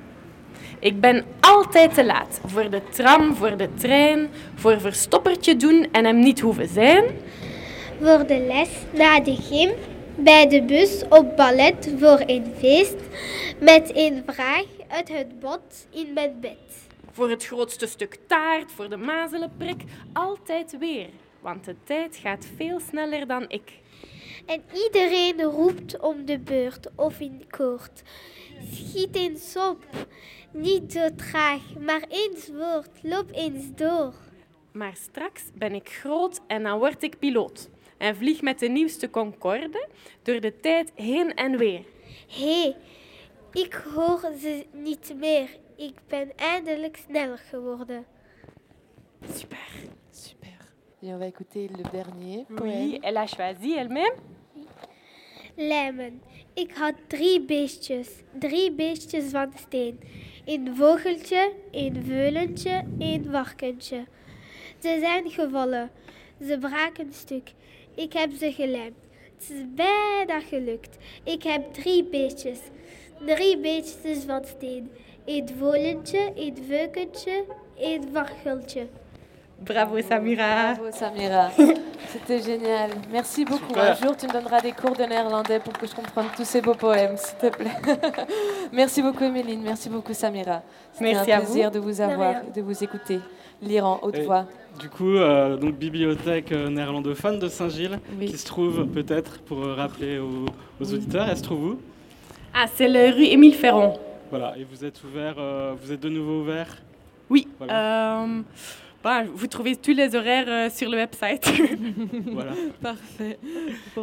Ik 0.80 1.00
ben 1.00 1.24
altijd 1.40 1.94
te 1.94 2.06
laat. 2.06 2.42
Voor 2.46 2.70
de 2.70 2.82
tram, 2.90 3.36
voor 3.36 3.58
de 3.58 3.70
trein, 3.74 4.28
voor 4.56 4.80
verstoppertje 4.82 5.56
doen 5.56 5.88
en 5.92 6.06
hem 6.06 6.20
niet 6.20 6.40
hoeven 6.40 6.68
zijn. 6.68 7.04
Voor 8.02 8.26
de 8.28 8.46
les, 8.48 8.70
na 8.94 9.20
de 9.20 9.36
gym, 9.36 9.70
bij 10.16 10.48
de 10.48 10.62
bus, 10.64 11.04
op 11.10 11.36
ballet, 11.38 11.94
voor 12.00 12.24
een 12.26 12.46
feest. 12.58 12.96
Met 13.60 13.92
een 13.94 14.24
vraag 14.28 14.64
uit 14.91 15.10
het 15.10 15.39
bot 15.39 15.88
in 15.89 16.13
mijn 16.13 16.39
bed. 16.39 16.88
Voor 17.12 17.30
het 17.30 17.45
grootste 17.45 17.88
stuk 17.88 18.17
taart, 18.27 18.71
voor 18.71 18.89
de 18.89 18.97
mazelenprik. 18.97 19.84
Altijd 20.13 20.77
weer. 20.77 21.10
Want 21.39 21.65
de 21.65 21.75
tijd 21.84 22.15
gaat 22.15 22.47
veel 22.56 22.80
sneller 22.80 23.27
dan 23.27 23.49
ik. 23.49 23.80
En 24.45 24.63
iedereen 24.86 25.41
roept 25.41 25.99
om 25.99 26.25
de 26.25 26.39
beurt 26.39 26.88
of 26.95 27.19
in 27.19 27.43
koord. 27.49 28.01
Schiet 28.73 29.15
eens 29.15 29.56
op, 29.56 29.86
niet 30.51 30.91
zo 30.91 31.15
traag, 31.15 31.62
maar 31.80 32.04
eens 32.10 32.47
woord, 32.47 32.89
loop 33.01 33.32
eens 33.32 33.65
door. 33.75 34.13
Maar 34.71 34.95
straks 34.95 35.43
ben 35.54 35.73
ik 35.73 35.89
groot 35.89 36.39
en 36.47 36.63
dan 36.63 36.80
word 36.80 37.04
ik 37.04 37.19
piloot. 37.19 37.69
En 37.97 38.15
vlieg 38.15 38.41
met 38.41 38.60
de 38.60 38.67
nieuwste 38.67 39.10
Concorde 39.10 39.88
door 40.21 40.39
de 40.39 40.60
tijd 40.60 40.91
heen 40.95 41.34
en 41.34 41.58
weer. 41.58 41.84
Hé, 42.27 42.62
hey, 42.62 42.75
ik 43.52 43.74
hoor 43.74 44.20
ze 44.40 44.66
niet 44.72 45.14
meer. 45.18 45.50
Ik 45.76 45.96
ben 46.08 46.32
eindelijk 46.36 46.98
sneller 46.98 47.38
geworden. 47.38 48.06
Super. 49.34 49.70
Super. 50.12 50.58
Et 51.02 51.10
on 51.10 51.18
va 51.18 51.26
écouter 51.26 51.70
le 51.78 51.84
dernier 51.92 52.46
Oui, 52.50 53.00
elle 53.02 53.18
a 53.18 53.26
choisi 53.28 53.74
elle-même. 53.78 54.16
Lijmen. 55.56 56.22
Ik 56.54 56.72
had 56.76 56.94
drie 57.08 57.42
beestjes, 57.42 58.08
drie 58.40 58.72
beestjes 58.72 59.30
van 59.30 59.52
steen. 59.56 60.00
Een 60.46 60.76
vogeltje, 60.76 61.54
een 61.72 62.04
veulentje, 62.06 62.84
een 63.00 63.26
varkentje. 63.32 64.06
Ze 64.80 64.98
zijn 65.00 65.30
gevallen, 65.30 65.92
ze 66.46 66.58
braken 66.58 67.14
stuk. 67.14 67.54
Ik 67.96 68.14
heb 68.14 68.32
ze 68.32 68.52
gelijmd. 68.52 68.96
Het 69.36 69.50
is 69.50 69.64
bijna 69.76 70.40
gelukt. 70.40 70.98
Ik 71.24 71.44
heb 71.44 71.74
drie 71.74 72.04
beestjes, 72.04 72.60
drie 73.25 73.57
beestjes 73.57 74.23
van 74.27 74.41
steen. 74.45 74.89
Een 75.25 75.49
vogeltje, 75.60 76.31
een 76.36 76.57
veukentje, 76.67 77.43
een 77.79 78.03
varkeltje. 78.13 78.88
Bravo 79.63 80.01
Samira. 80.10 80.73
Bravo 80.73 80.89
Samira, 80.91 81.51
c'était 82.12 82.41
génial. 82.41 82.89
Merci 83.12 83.43
beaucoup. 83.45 83.67
Super. 83.75 83.89
Un 83.91 83.95
jour, 83.95 84.15
tu 84.15 84.25
me 84.27 84.31
donneras 84.34 84.62
des 84.62 84.71
cours 84.73 84.95
de 84.95 85.03
néerlandais 85.05 85.60
pour 85.60 85.73
que 85.73 85.86
je 85.88 85.93
comprenne 85.93 86.25
tous 86.36 86.45
ces 86.47 86.62
beaux 86.62 86.73
poèmes, 86.73 87.15
s'il 87.17 87.38
te 87.38 87.55
plaît. 87.55 87.77
merci 88.73 89.01
beaucoup 89.03 89.23
Emeline, 89.23 89.62
merci 89.62 89.89
beaucoup 89.89 90.13
Samira. 90.15 90.63
C'était 90.93 91.13
Merci 91.13 91.31
un 91.31 91.36
à 91.38 91.39
vous. 91.41 91.45
plaisir 91.45 91.69
de 91.71 91.79
vous 91.79 92.01
avoir, 92.01 92.36
de 92.55 92.62
vous 92.62 92.84
écouter, 92.84 93.19
lire 93.62 93.86
en 93.86 93.99
haute 94.01 94.17
Et- 94.17 94.23
voix. 94.25 94.45
Du 94.79 94.89
coup, 94.89 95.15
euh, 95.17 95.57
donc 95.57 95.75
bibliothèque 95.75 96.51
euh, 96.53 96.69
néerlandophone 96.69 97.38
de 97.39 97.47
Saint-Gilles, 97.49 97.99
Oui. 98.17 98.25
qui 98.27 98.38
se 98.38 98.45
trouve 98.45 98.88
peut-être, 98.88 99.39
pour 99.41 99.60
euh, 99.63 99.75
rappeler 99.75 100.17
aux, 100.17 100.45
aux 100.81 100.93
auditeurs, 100.93 101.27
elle 101.29 101.38
se 101.38 101.43
trouve 101.43 101.63
où? 101.73 101.77
Ah, 102.54 102.66
c'est 102.74 102.88
la 102.88 103.12
rue 103.12 103.26
Émile 103.26 103.56
Ferron. 103.56 103.94
Voilà, 104.30 104.54
et 104.58 104.64
vous 104.64 104.84
êtes 104.86 105.04
ouvert, 105.04 105.36
euh, 105.38 105.74
vous 105.82 105.92
êtes 105.92 106.00
de 106.00 106.10
nouveau 106.10 106.42
ouvert? 106.42 106.78
Oui. 107.30 107.48
Voilà. 107.58 108.24
euh, 108.24 108.42
bah, 109.04 109.24
vous 109.34 109.48
trouvez 109.48 109.76
tous 109.76 109.94
les 109.94 110.16
horaires 110.16 110.46
euh, 110.48 110.70
sur 110.70 110.90
le 110.90 110.98
website. 110.98 111.50
Voilà. 112.28 112.52
Parfait. 112.82 113.40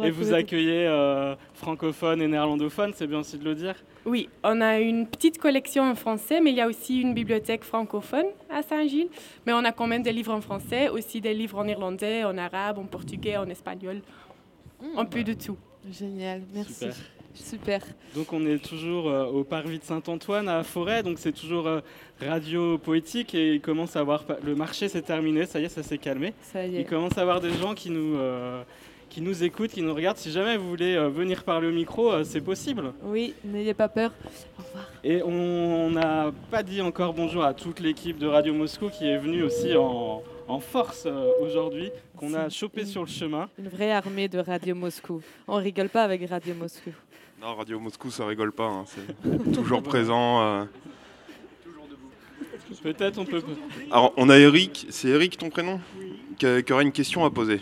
Et 0.03 0.09
vous 0.11 0.33
accueillez 0.33 0.85
euh, 0.87 1.35
francophones 1.53 2.21
et 2.21 2.27
néerlandophones, 2.27 2.91
c'est 2.95 3.07
bien 3.07 3.19
aussi 3.19 3.37
de 3.37 3.45
le 3.45 3.55
dire? 3.55 3.75
Oui, 4.05 4.29
on 4.43 4.61
a 4.61 4.79
une 4.79 5.07
petite 5.07 5.37
collection 5.37 5.83
en 5.83 5.95
français, 5.95 6.41
mais 6.41 6.49
il 6.51 6.57
y 6.57 6.61
a 6.61 6.67
aussi 6.67 7.01
une 7.01 7.13
bibliothèque 7.13 7.63
francophone 7.63 8.25
à 8.49 8.61
Saint-Gilles. 8.61 9.09
Mais 9.45 9.53
on 9.53 9.63
a 9.63 9.71
quand 9.71 9.87
même 9.87 10.03
des 10.03 10.11
livres 10.11 10.33
en 10.33 10.41
français, 10.41 10.89
aussi 10.89 11.21
des 11.21 11.33
livres 11.33 11.57
en 11.59 11.67
irlandais, 11.67 12.23
en 12.23 12.37
arabe, 12.37 12.77
en 12.79 12.85
portugais, 12.85 13.37
en 13.37 13.47
espagnol. 13.49 14.01
Un 14.97 15.05
peu 15.05 15.23
de 15.23 15.33
tout. 15.33 15.53
tout. 15.53 15.57
Génial, 15.91 16.41
merci. 16.53 16.73
Super. 16.73 16.95
Super. 17.33 17.81
Donc 18.15 18.33
on 18.33 18.45
est 18.45 18.57
toujours 18.57 19.07
euh, 19.09 19.25
au 19.25 19.43
parvis 19.43 19.79
de 19.79 19.83
Saint-Antoine 19.83 20.49
à 20.49 20.63
Forêt, 20.63 21.03
donc 21.03 21.19
c'est 21.19 21.31
toujours 21.31 21.67
euh, 21.67 21.79
radio 22.19 22.77
poétique 22.77 23.33
et 23.35 23.53
il 23.55 23.61
commence 23.61 23.95
à 23.95 23.99
avoir 24.01 24.25
le 24.43 24.55
marché 24.55 24.89
s'est 24.89 25.01
terminé, 25.01 25.45
ça 25.45 25.59
y 25.59 25.65
est, 25.65 25.69
ça 25.69 25.83
s'est 25.83 25.97
calmé. 25.97 26.33
Ça 26.41 26.65
y 26.65 26.71
Il 26.71 26.79
est. 26.79 26.83
commence 26.85 27.17
à 27.17 27.21
avoir 27.21 27.39
des 27.39 27.53
gens 27.53 27.73
qui 27.75 27.89
nous 27.91 28.17
euh, 28.17 28.61
qui 29.09 29.21
nous 29.21 29.43
écoutent, 29.43 29.71
qui 29.71 29.81
nous 29.81 29.93
regardent. 29.95 30.17
Si 30.17 30.31
jamais 30.31 30.55
vous 30.57 30.69
voulez 30.69 30.95
venir 31.09 31.43
parler 31.43 31.67
au 31.67 31.71
micro, 31.71 32.23
c'est 32.23 32.41
possible. 32.41 32.93
Oui, 33.01 33.33
n'ayez 33.43 33.73
pas 33.73 33.87
peur. 33.89 34.11
Au 34.59 34.61
revoir. 34.63 34.87
Et 35.03 35.23
on 35.23 35.89
n'a 35.89 36.31
pas 36.51 36.61
dit 36.61 36.79
encore 36.81 37.15
bonjour 37.15 37.43
à 37.43 37.55
toute 37.55 37.79
l'équipe 37.79 38.19
de 38.19 38.27
Radio 38.27 38.53
Moscou 38.53 38.89
qui 38.89 39.07
est 39.07 39.17
venue 39.17 39.41
aussi 39.41 39.75
en, 39.75 40.21
en 40.47 40.59
force 40.59 41.03
euh, 41.07 41.29
aujourd'hui, 41.41 41.89
qu'on 42.17 42.33
a 42.35 42.49
chopé 42.49 42.85
sur 42.85 43.01
le 43.01 43.07
chemin. 43.07 43.49
Une 43.57 43.69
vraie 43.69 43.91
armée 43.91 44.27
de 44.27 44.37
Radio 44.39 44.75
Moscou. 44.75 45.21
On 45.47 45.55
rigole 45.55 45.89
pas 45.89 46.03
avec 46.03 46.29
Radio 46.29 46.53
Moscou. 46.53 46.91
Non, 47.41 47.55
Radio 47.55 47.79
Moscou, 47.79 48.11
ça 48.11 48.25
rigole 48.25 48.51
pas. 48.51 48.65
hein, 48.67 48.85
C'est 48.87 49.51
toujours 49.53 49.81
présent. 49.81 50.41
euh. 50.43 50.65
Peut-être 52.83 53.17
on 53.17 53.25
peut. 53.25 53.41
Alors, 53.91 54.13
on 54.17 54.29
a 54.29 54.37
Eric. 54.37 54.87
C'est 54.89 55.09
Eric 55.09 55.37
ton 55.37 55.49
prénom? 55.49 55.81
Qui, 56.37 56.63
qui 56.63 56.73
aurait 56.73 56.83
une 56.83 56.91
question 56.91 57.25
à 57.25 57.29
poser? 57.31 57.61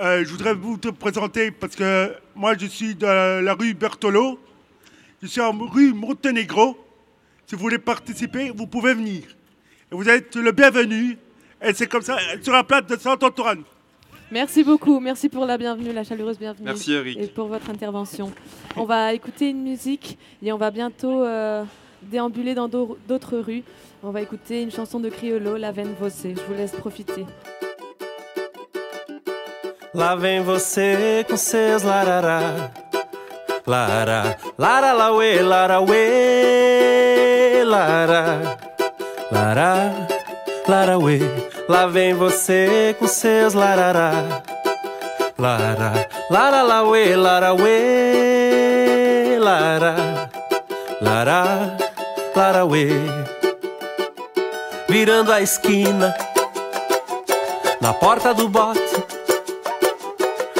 Euh, 0.00 0.24
je 0.24 0.30
voudrais 0.30 0.54
vous 0.54 0.76
te 0.78 0.88
présenter 0.88 1.50
parce 1.52 1.76
que 1.76 2.12
moi 2.34 2.56
je 2.58 2.66
suis 2.66 2.94
de 2.94 3.06
la 3.40 3.54
rue 3.54 3.74
Bertolo. 3.74 4.38
Je 5.22 5.28
suis 5.28 5.40
en 5.40 5.52
rue 5.52 5.92
Montenegro. 5.92 6.76
Si 7.46 7.54
vous 7.54 7.60
voulez 7.60 7.78
participer, 7.78 8.50
vous 8.50 8.66
pouvez 8.66 8.94
venir. 8.94 9.22
Et 9.92 9.94
vous 9.94 10.08
êtes 10.08 10.34
le 10.34 10.50
bienvenu. 10.50 11.18
Et 11.64 11.72
c'est 11.74 11.86
comme 11.86 12.02
ça, 12.02 12.16
sur 12.40 12.52
la 12.52 12.64
place 12.64 12.86
de 12.86 12.96
Saint-Antoine. 12.96 13.62
Merci 14.32 14.64
beaucoup. 14.64 14.98
Merci 14.98 15.28
pour 15.28 15.44
la 15.44 15.58
bienvenue, 15.58 15.92
la 15.92 16.04
chaleureuse 16.04 16.38
bienvenue. 16.38 16.64
Merci 16.64 16.94
Eric. 16.94 17.18
Et 17.20 17.26
pour 17.26 17.48
votre 17.48 17.68
intervention. 17.68 18.32
On 18.76 18.84
va 18.84 19.12
écouter 19.12 19.50
une 19.50 19.62
musique 19.62 20.18
et 20.42 20.50
on 20.52 20.56
va 20.56 20.70
bientôt 20.70 21.22
euh, 21.22 21.64
déambuler 22.02 22.54
dans 22.54 22.66
d'au- 22.66 22.96
d'autres 23.06 23.36
rues. 23.38 23.62
On 24.02 24.10
va 24.10 24.22
écouter 24.22 24.62
une 24.62 24.70
chanson 24.70 24.98
de 25.00 25.10
Criollo, 25.10 25.58
La 25.58 25.70
Veine 25.70 25.94
Vossée. 26.00 26.34
Je 26.34 26.40
vous 26.48 26.54
laisse 26.54 26.72
profiter. 26.72 27.26
Lá 29.94 30.16
vem 30.16 30.40
você 30.42 31.22
com 31.28 31.36
seus 31.36 31.82
larará. 31.84 32.72
Lara, 33.66 34.38
lara, 34.58 34.94
lauê, 34.94 35.42
lara, 35.42 35.82
uê, 35.82 37.62
lara. 37.62 38.56
Lara, 39.30 39.92
lara, 40.68 40.98
uê. 40.98 41.18
Lá 41.68 41.86
vem 41.86 42.14
você 42.14 42.94
com 42.98 43.06
seus 43.06 43.54
larará. 43.54 44.42
Lara, 45.38 46.08
lara 46.30 46.62
la 46.62 46.82
we, 46.82 47.16
lara 47.16 47.52
lara, 49.40 50.30
lara, 51.00 51.76
lara 52.36 52.64
we. 52.64 52.88
Virando 54.88 55.32
a 55.32 55.40
esquina, 55.40 56.14
na 57.80 57.92
porta 57.92 58.32
do 58.32 58.48
bote, 58.48 58.80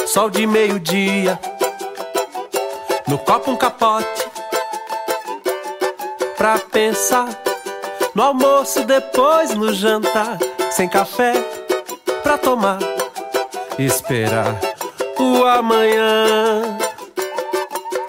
sol 0.07 0.31
de 0.31 0.47
meio-dia, 0.47 1.38
no 3.07 3.19
copo 3.19 3.53
um 3.53 3.57
capote, 3.57 4.27
pra 6.37 6.59
pensar 6.59 7.29
no 8.14 8.22
almoço, 8.22 8.85
depois 8.85 9.55
no 9.55 9.72
jantar, 9.72 10.38
sem 10.70 10.88
café 10.88 11.33
pra 12.22 12.37
tomar, 12.37 12.79
esperar 13.79 14.55
o 15.18 15.44
amanhã. 15.44 16.77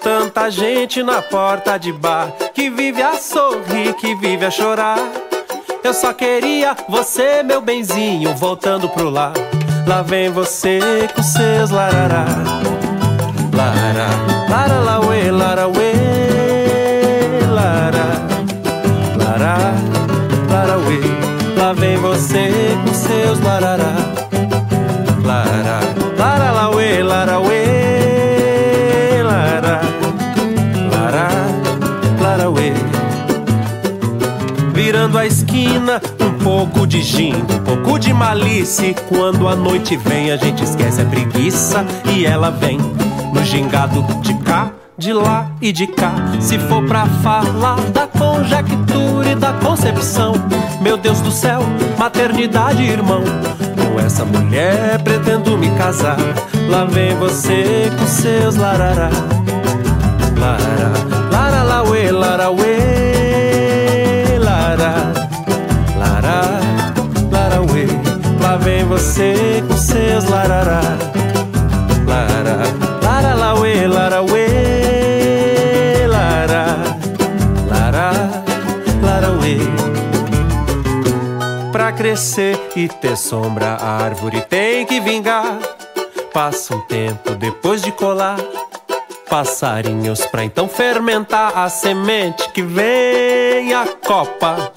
Tanta 0.02 0.50
gente 0.50 1.02
na 1.02 1.22
porta 1.22 1.78
de 1.78 1.90
bar 1.92 2.30
que 2.52 2.68
vive 2.68 3.02
a 3.02 3.14
sorrir, 3.14 3.94
que 3.94 4.14
vive 4.16 4.44
a 4.44 4.50
chorar. 4.50 4.98
Eu 5.82 5.94
só 5.94 6.12
queria 6.12 6.76
você, 6.88 7.42
meu 7.42 7.60
benzinho, 7.60 8.34
voltando 8.34 8.88
pro 8.88 9.08
lar. 9.08 9.32
Lá 9.86 10.02
vem 10.02 10.30
você 10.30 10.80
com 11.14 11.22
seus 11.22 11.70
larará. 11.70 12.24
Lara, 13.54 14.23
um 36.20 36.32
pouco 36.42 36.86
de 36.86 37.02
gin, 37.02 37.34
um 37.34 37.64
pouco 37.64 37.98
de 37.98 38.12
malícia. 38.12 38.94
Quando 39.08 39.46
a 39.46 39.54
noite 39.54 39.96
vem, 39.96 40.32
a 40.32 40.36
gente 40.36 40.64
esquece 40.64 41.02
a 41.02 41.04
preguiça 41.04 41.84
e 42.06 42.24
ela 42.24 42.50
vem 42.50 42.78
no 42.78 43.44
gingado 43.44 44.02
de 44.22 44.34
cá, 44.38 44.70
de 44.96 45.12
lá 45.12 45.50
e 45.60 45.72
de 45.72 45.86
cá. 45.86 46.12
Se 46.40 46.58
for 46.58 46.82
pra 46.86 47.06
falar 47.22 47.80
da 47.92 48.06
conjectura 48.06 49.30
e 49.32 49.34
da 49.34 49.52
concepção, 49.54 50.34
meu 50.80 50.96
Deus 50.96 51.20
do 51.20 51.30
céu, 51.30 51.60
maternidade, 51.98 52.82
irmão. 52.82 53.22
Com 53.76 54.00
essa 54.00 54.24
mulher 54.24 55.02
pretendo 55.02 55.58
me 55.58 55.70
casar. 55.76 56.16
Lá 56.68 56.84
vem 56.84 57.14
você 57.16 57.90
com 57.98 58.06
seus 58.06 58.56
larará. 58.56 59.10
Lara, 60.40 60.92
lara, 61.30 61.62
la, 61.62 61.82
você 68.94 69.34
com 69.66 69.76
seus 69.76 70.24
larará. 70.28 70.80
Lara, 72.06 72.58
lara, 73.02 73.34
la, 73.34 73.54
uê, 73.56 73.88
lara, 73.88 74.22
uê, 74.22 76.06
lara, 76.06 76.66
lara, 77.68 78.12
lara, 79.02 79.32
uê. 79.32 79.58
Pra 81.72 81.90
crescer 81.90 82.56
e 82.76 82.86
ter 82.86 83.16
sombra, 83.16 83.76
a 83.80 84.04
árvore 84.04 84.40
tem 84.42 84.86
que 84.86 85.00
vingar. 85.00 85.58
Passa 86.32 86.76
um 86.76 86.80
tempo 86.82 87.34
depois 87.34 87.82
de 87.82 87.90
colar 87.90 88.38
passarinhos 89.28 90.24
pra 90.26 90.44
então 90.44 90.68
fermentar 90.68 91.58
a 91.58 91.68
semente 91.68 92.48
que 92.50 92.62
vem 92.62 93.74
a 93.74 93.86
copa. 94.06 94.72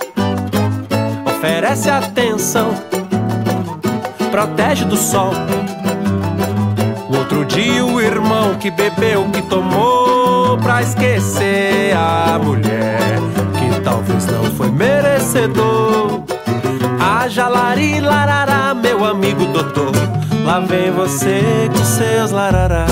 Oferece 1.23 1.91
atenção, 1.91 2.73
protege 4.37 4.85
do 4.85 4.95
sol. 4.95 5.31
O 7.09 7.17
outro 7.17 7.43
dia 7.43 7.83
o 7.83 7.99
irmão 7.99 8.53
que 8.53 8.69
bebeu, 8.69 9.27
que 9.31 9.41
tomou 9.41 10.59
pra 10.59 10.83
esquecer 10.83 11.95
a 11.95 12.37
mulher 12.37 13.17
que 13.57 13.81
talvez 13.81 14.27
não 14.27 14.43
foi 14.51 14.69
merecedor. 14.69 16.21
Haja 16.99 17.47
lari 17.47 17.99
larará, 17.99 18.75
meu 18.75 19.03
amigo 19.05 19.43
doutor. 19.45 19.91
Lá 20.45 20.59
vem 20.59 20.91
você 20.91 21.67
com 21.75 21.83
seus 21.83 22.29
larará. 22.29 22.85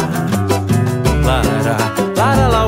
Lara, 1.23 1.77
lara, 2.17 2.47
la, 2.47 2.65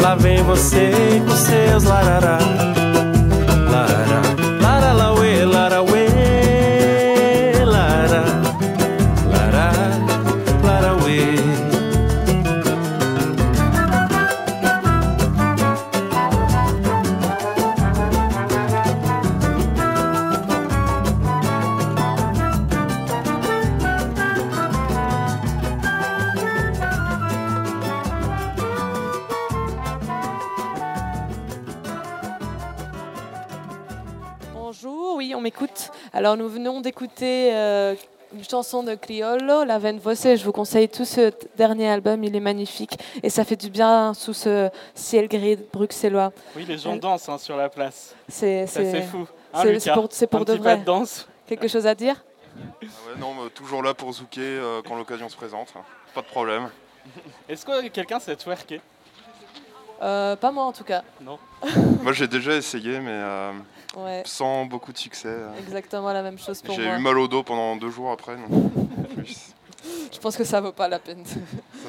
Lá 0.00 0.14
vem 0.14 0.42
você 0.42 0.90
com 1.26 1.36
seus 1.36 1.84
larará. 1.84 2.59
Alors, 36.12 36.36
nous 36.36 36.48
venons 36.48 36.80
d'écouter 36.80 37.50
euh, 37.52 37.94
une 38.34 38.44
chanson 38.44 38.82
de 38.82 38.94
Criollo, 38.94 39.64
La 39.64 39.78
Veine 39.78 39.98
Vossée. 39.98 40.36
Je 40.36 40.44
vous 40.44 40.52
conseille 40.52 40.88
tout 40.88 41.04
ce 41.04 41.32
dernier 41.56 41.88
album, 41.88 42.22
il 42.24 42.34
est 42.36 42.40
magnifique. 42.40 42.98
Et 43.22 43.30
ça 43.30 43.44
fait 43.44 43.56
du 43.56 43.70
bien 43.70 44.14
sous 44.14 44.32
ce 44.32 44.68
ciel 44.94 45.28
gris 45.28 45.58
bruxellois. 45.72 46.32
Oui, 46.56 46.64
les 46.66 46.78
gens 46.78 46.96
dansent 46.96 47.28
hein, 47.28 47.38
sur 47.38 47.56
la 47.56 47.68
place. 47.68 48.14
C'est 48.28 48.66
fou. 49.10 49.26
Hein, 49.52 49.62
c'est- 49.78 49.92
pour, 49.92 50.08
pour 50.08 50.40
Un 50.40 50.44
de 50.44 50.52
petit 50.52 50.58
pas 50.58 50.74
vrai. 50.74 50.76
de 50.78 50.84
danse 50.84 51.26
Quelque 51.46 51.66
chose 51.66 51.86
à 51.86 51.94
dire? 51.94 52.22
Ah 52.56 52.60
ouais, 52.82 53.18
non, 53.20 53.34
mais 53.34 53.50
toujours 53.50 53.82
là 53.82 53.94
pour 53.94 54.12
zouker 54.12 54.40
euh, 54.40 54.82
quand 54.86 54.94
l'occasion 54.94 55.28
se 55.28 55.36
présente. 55.36 55.68
Pas 56.14 56.20
de 56.22 56.26
problème. 56.26 56.68
Est-ce 57.48 57.64
que 57.66 57.88
quelqu'un 57.88 58.20
sait 58.20 58.36
twerker? 58.36 58.80
Euh, 60.02 60.36
Pas 60.36 60.50
moi 60.52 60.64
en 60.64 60.72
tout 60.72 60.84
cas. 60.84 61.02
Non. 61.20 61.38
Moi 62.02 62.12
j'ai 62.12 62.26
déjà 62.28 62.54
essayé, 62.54 63.00
mais 63.00 63.10
euh, 63.10 63.52
Ouais. 63.96 64.22
sans 64.24 64.66
beaucoup 64.66 64.92
de 64.92 64.98
succès. 64.98 65.34
Exactement 65.58 66.12
la 66.12 66.22
même 66.22 66.38
chose 66.38 66.62
pour 66.62 66.74
J'ai 66.74 66.86
moi. 66.86 66.96
eu 66.98 67.02
mal 67.02 67.18
au 67.18 67.26
dos 67.28 67.42
pendant 67.42 67.74
deux 67.76 67.90
jours 67.90 68.10
après. 68.12 68.36
donc, 68.36 68.72
plus, 69.16 69.52
Je 70.12 70.18
pense 70.18 70.36
que 70.36 70.44
ça 70.44 70.60
vaut 70.60 70.72
pas 70.72 70.86
la 70.88 70.98
peine. 70.98 71.24
ça 71.26 71.36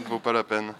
ne 0.03 0.07
vaut 0.07 0.19
pas 0.19 0.33
la 0.33 0.43
peine. 0.43 0.73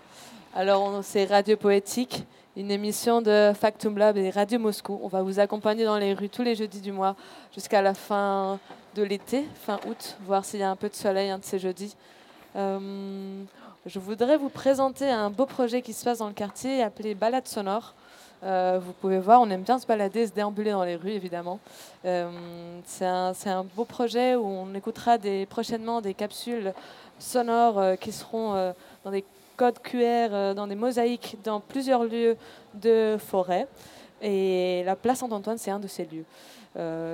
Alors, 0.56 0.82
on- 0.82 1.02
c'est 1.04 1.26
Radio 1.26 1.58
Poétique, 1.58 2.26
une 2.58 2.72
émission 2.72 3.22
de 3.22 3.54
Factum 3.60 3.98
Lab 3.98 4.18
et 4.18 4.30
Radio 4.32 4.58
Moscou. 4.60 5.00
On 5.04 5.08
va 5.08 5.22
vous 5.22 5.40
accompagner 5.40 5.86
dans 5.86 5.98
les 5.98 6.14
rues 6.14 6.30
tous 6.30 6.44
les 6.44 6.56
jeudis 6.56 6.82
du 6.82 6.92
mois 6.92 7.16
jusqu'à 7.54 7.82
la 7.82 7.94
fin 7.94 8.60
de 8.96 9.04
l'été, 9.04 9.46
fin 9.66 9.80
août, 9.88 10.18
voir 10.26 10.44
s'il 10.44 10.60
y 10.60 10.64
a 10.64 10.70
un 10.72 10.76
peu 10.76 10.90
de 10.90 10.96
soleil 10.96 11.30
un 11.30 11.38
de 11.38 11.46
ces 11.46 11.60
jeudis. 11.60 11.96
Euh, 12.56 13.44
je 13.86 14.00
voudrais 14.00 14.38
vous 14.38 14.50
présenter 14.50 15.10
un 15.10 15.30
beau 15.30 15.46
projet 15.46 15.82
qui 15.82 15.94
se 15.94 16.04
passe 16.04 16.18
dans 16.18 16.28
le 16.28 16.34
quartier 16.34 16.84
appelé 16.84 17.16
Balade 17.16 17.48
sonore. 17.48 17.94
Euh, 18.44 18.80
vous 18.84 18.94
pouvez 18.94 19.20
voir, 19.20 19.40
on 19.42 19.50
aime 19.50 19.62
bien 19.62 19.78
se 19.78 19.86
balader, 19.86 20.26
se 20.26 20.32
déambuler 20.32 20.72
dans 20.72 20.84
les 20.84 20.96
rues, 20.96 21.12
évidemment. 21.12 21.60
Euh, 22.06 22.30
c'est 22.86 23.06
un, 23.06 23.64
beau 23.76 23.86
projet 23.86 24.36
où 24.36 24.46
on 24.46 24.74
écoutera 24.74 25.18
prochainement 25.50 26.02
des 26.02 26.14
capsules 26.14 26.74
sonores 27.20 27.80
euh, 27.80 27.96
qui 27.96 28.12
seront 28.12 28.74
dans 29.04 29.12
des 29.12 29.24
codes 29.58 29.80
QR, 29.84 30.56
dans 30.56 30.66
des 30.66 30.76
mosaïques, 30.76 31.38
dans 31.44 31.60
plusieurs 31.60 32.04
lieux 32.04 32.36
de 32.74 33.18
forêt. 33.20 33.68
Et 34.24 34.84
la 34.86 34.96
place 34.96 35.20
Saint-Antoine, 35.20 35.58
c'est 35.58 35.72
un 35.72 35.80
de 35.80 35.88
ces 35.88 36.06
lieux. 36.06 36.26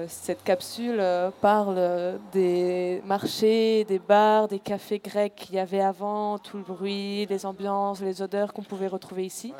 Cette 0.07 0.43
capsule 0.43 1.01
parle 1.41 2.19
des 2.31 3.01
marchés, 3.05 3.85
des 3.85 3.97
bars, 3.97 4.47
des 4.47 4.59
cafés 4.59 4.99
grecs 4.99 5.33
qu'il 5.35 5.55
y 5.55 5.59
avait 5.59 5.81
avant, 5.81 6.37
tout 6.37 6.57
le 6.57 6.63
bruit, 6.63 7.25
les 7.25 7.45
ambiances, 7.45 8.01
les 8.01 8.21
odeurs 8.21 8.53
qu'on 8.53 8.61
pouvait 8.61 8.87
retrouver 8.87 9.25
ici. 9.25 9.53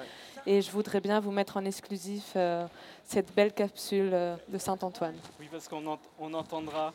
Et 0.50 0.62
je 0.62 0.72
voudrais 0.72 1.02
bien 1.02 1.20
vous 1.20 1.32
mettre 1.32 1.58
en 1.58 1.66
exclusif 1.66 2.32
euh, 2.38 2.66
cette 3.04 3.36
belle 3.36 3.52
capsule 3.54 4.12
euh, 4.14 4.38
de 4.48 4.58
Saint-Antoine. 4.58 5.16
Oui, 5.42 5.50
parce 5.52 5.68
qu'on 5.68 5.86
ent- 5.86 6.00
on 6.20 6.34
entendra, 6.34 6.94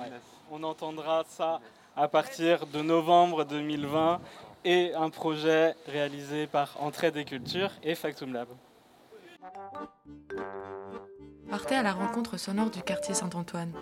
ouais, 0.00 0.10
on 0.50 0.62
entendra 0.62 1.24
ça 1.28 1.60
à 1.94 2.08
partir 2.08 2.66
de 2.66 2.80
novembre 2.80 3.44
2020 3.44 4.18
et 4.64 4.94
un 4.94 5.10
projet 5.10 5.74
réalisé 5.86 6.46
par 6.46 6.74
Entraide 6.80 7.12
des 7.14 7.26
Cultures 7.26 7.70
et 7.82 7.94
Factum 7.94 8.32
Lab. 8.32 8.48
Partez 11.50 11.74
à 11.74 11.82
la 11.82 11.92
rencontre 11.92 12.38
sonore 12.38 12.70
du 12.70 12.80
quartier 12.82 13.12
Saint-Antoine. 13.12 13.72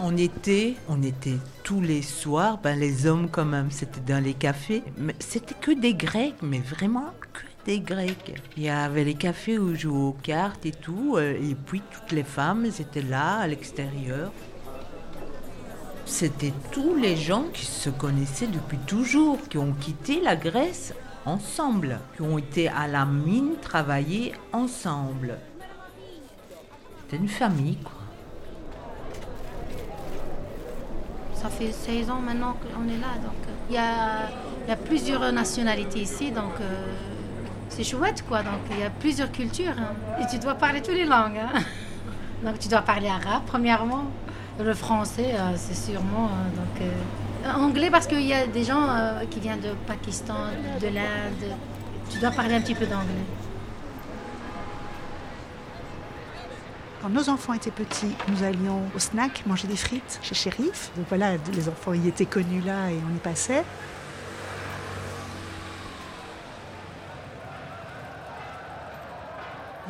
On 0.00 0.16
était, 0.16 0.76
tous 1.64 1.80
les 1.80 2.02
soirs, 2.02 2.58
ben 2.58 2.78
les 2.78 3.06
hommes 3.06 3.28
quand 3.28 3.44
même, 3.44 3.72
c'était 3.72 4.00
dans 4.00 4.22
les 4.22 4.34
cafés. 4.34 4.84
Mais 4.96 5.16
c'était 5.18 5.56
que 5.60 5.72
des 5.72 5.94
Grecs, 5.94 6.36
mais 6.40 6.60
vraiment 6.60 7.12
que 7.32 7.40
des 7.66 7.80
Grecs. 7.80 8.40
Il 8.56 8.62
y 8.62 8.68
avait 8.68 9.02
les 9.02 9.14
cafés 9.14 9.58
où 9.58 9.74
on 9.74 10.08
aux 10.08 10.16
cartes 10.22 10.64
et 10.66 10.70
tout, 10.70 11.16
euh, 11.16 11.34
et 11.34 11.56
puis 11.56 11.82
toutes 11.90 12.12
les 12.12 12.22
femmes, 12.22 12.64
étaient 12.66 13.02
là, 13.02 13.38
à 13.38 13.48
l'extérieur. 13.48 14.30
C'était 16.06 16.54
tous 16.70 16.94
les 16.94 17.16
gens 17.16 17.46
qui 17.52 17.66
se 17.66 17.90
connaissaient 17.90 18.46
depuis 18.46 18.78
toujours, 18.86 19.38
qui 19.48 19.58
ont 19.58 19.72
quitté 19.72 20.20
la 20.20 20.36
Grèce 20.36 20.94
ensemble, 21.26 21.98
qui 22.14 22.22
ont 22.22 22.38
été 22.38 22.68
à 22.68 22.86
la 22.86 23.04
mine 23.04 23.56
travailler 23.60 24.32
ensemble. 24.52 25.38
C'était 27.02 27.16
une 27.16 27.28
famille, 27.28 27.78
quoi. 27.78 27.97
Ça 31.40 31.48
fait 31.48 31.70
16 31.70 32.10
ans 32.10 32.20
maintenant 32.20 32.54
qu'on 32.54 32.84
est 32.88 32.98
là. 32.98 33.14
Donc, 33.22 33.34
euh, 33.46 33.52
il 33.70 33.74
y, 33.76 34.72
a, 34.72 34.76
plusieurs 34.76 35.32
nationalités 35.32 36.00
ici, 36.00 36.32
donc 36.32 36.52
euh, 36.60 36.64
c'est 37.68 37.84
chouette, 37.84 38.24
quoi. 38.26 38.38
Donc, 38.42 38.60
il 38.72 38.80
y 38.80 38.82
a 38.82 38.90
plusieurs 38.90 39.30
cultures. 39.30 39.74
hein. 39.78 39.94
Et 40.20 40.26
tu 40.26 40.38
dois 40.38 40.54
parler 40.54 40.82
toutes 40.82 40.94
les 40.96 41.04
langues. 41.06 41.38
hein. 41.38 41.60
Donc, 42.44 42.58
tu 42.58 42.68
dois 42.68 42.82
parler 42.82 43.08
arabe, 43.08 43.42
premièrement. 43.46 44.04
Le 44.60 44.74
français, 44.74 45.34
euh, 45.34 45.52
c'est 45.56 45.74
sûrement. 45.74 46.30
donc, 46.56 47.54
anglais, 47.56 47.90
parce 47.90 48.06
qu'il 48.08 48.22
y 48.26 48.32
a 48.34 48.46
des 48.46 48.64
gens 48.64 48.86
qui 49.30 49.38
viennent 49.40 49.60
de 49.60 49.72
Pakistan, 49.86 50.34
de 50.80 50.86
l'Inde. 50.86 51.52
Tu 52.10 52.18
dois 52.18 52.30
parler 52.30 52.54
un 52.54 52.60
petit 52.60 52.74
peu 52.74 52.86
d'anglais. 52.86 53.24
Quand 57.00 57.10
nos 57.10 57.28
enfants 57.28 57.52
étaient 57.52 57.70
petits, 57.70 58.12
nous 58.28 58.42
allions 58.42 58.82
au 58.96 58.98
snack 58.98 59.44
manger 59.46 59.68
des 59.68 59.76
frites 59.76 60.18
chez 60.20 60.34
Shérif. 60.34 60.90
Donc 60.96 61.06
voilà, 61.08 61.36
les 61.54 61.68
enfants 61.68 61.92
y 61.92 62.08
étaient 62.08 62.26
connus 62.26 62.60
là 62.60 62.90
et 62.90 62.98
on 63.08 63.14
y 63.14 63.20
passait. 63.20 63.64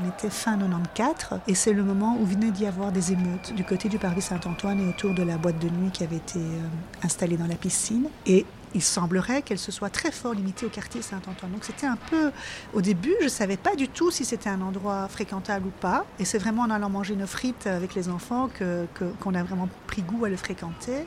On 0.01 0.09
était 0.09 0.31
fin 0.31 0.59
94 0.59 1.41
et 1.49 1.55
c'est 1.55 1.73
le 1.73 1.83
moment 1.83 2.19
où 2.21 2.27
venait 2.27 2.51
d'y 2.51 2.67
avoir 2.67 2.93
des 2.93 3.13
émeutes 3.13 3.55
du 3.55 3.65
côté 3.65 3.89
du 3.89 3.99
parvis 3.99 4.23
Saint-Antoine 4.23 4.79
et 4.79 4.89
autour 4.89 5.15
de 5.15 5.23
la 5.23 5.39
boîte 5.39 5.59
de 5.59 5.69
nuit 5.71 5.91
qui 5.91 6.05
avait 6.05 6.17
été 6.17 6.39
euh, 6.39 6.69
installée 7.03 7.37
dans 7.37 7.49
la 7.49 7.57
piscine. 7.57 8.09
Et 8.27 8.45
il 8.75 8.83
semblerait 8.83 9.43
qu'elle 9.43 9.59
se 9.59 9.73
soit 9.73 9.91
très 9.91 10.11
fort 10.11 10.35
limitée 10.35 10.67
au 10.67 10.69
quartier 10.69 11.03
Saint-Antoine. 11.03 11.53
Donc 11.53 11.65
c'était 11.65 11.87
un 11.87 11.97
peu... 11.97 12.31
Au 12.75 12.81
début, 12.81 13.15
je 13.21 13.25
ne 13.25 13.29
savais 13.31 13.57
pas 13.57 13.75
du 13.77 13.89
tout 13.89 14.11
si 14.11 14.25
c'était 14.25 14.51
un 14.51 14.61
endroit 14.61 15.09
fréquentable 15.09 15.67
ou 15.67 15.73
pas. 15.81 16.05
Et 16.19 16.25
c'est 16.25 16.39
vraiment 16.39 16.63
en 16.63 16.71
allant 16.71 16.91
manger 16.91 17.17
nos 17.17 17.27
frites 17.27 17.67
avec 17.67 17.95
les 17.95 18.09
enfants 18.09 18.49
que- 18.49 18.87
que- 18.95 19.13
qu'on 19.21 19.35
a 19.35 19.43
vraiment 19.43 19.69
pris 19.87 20.03
goût 20.03 20.25
à 20.25 20.29
le 20.29 20.37
fréquenter. 20.37 21.07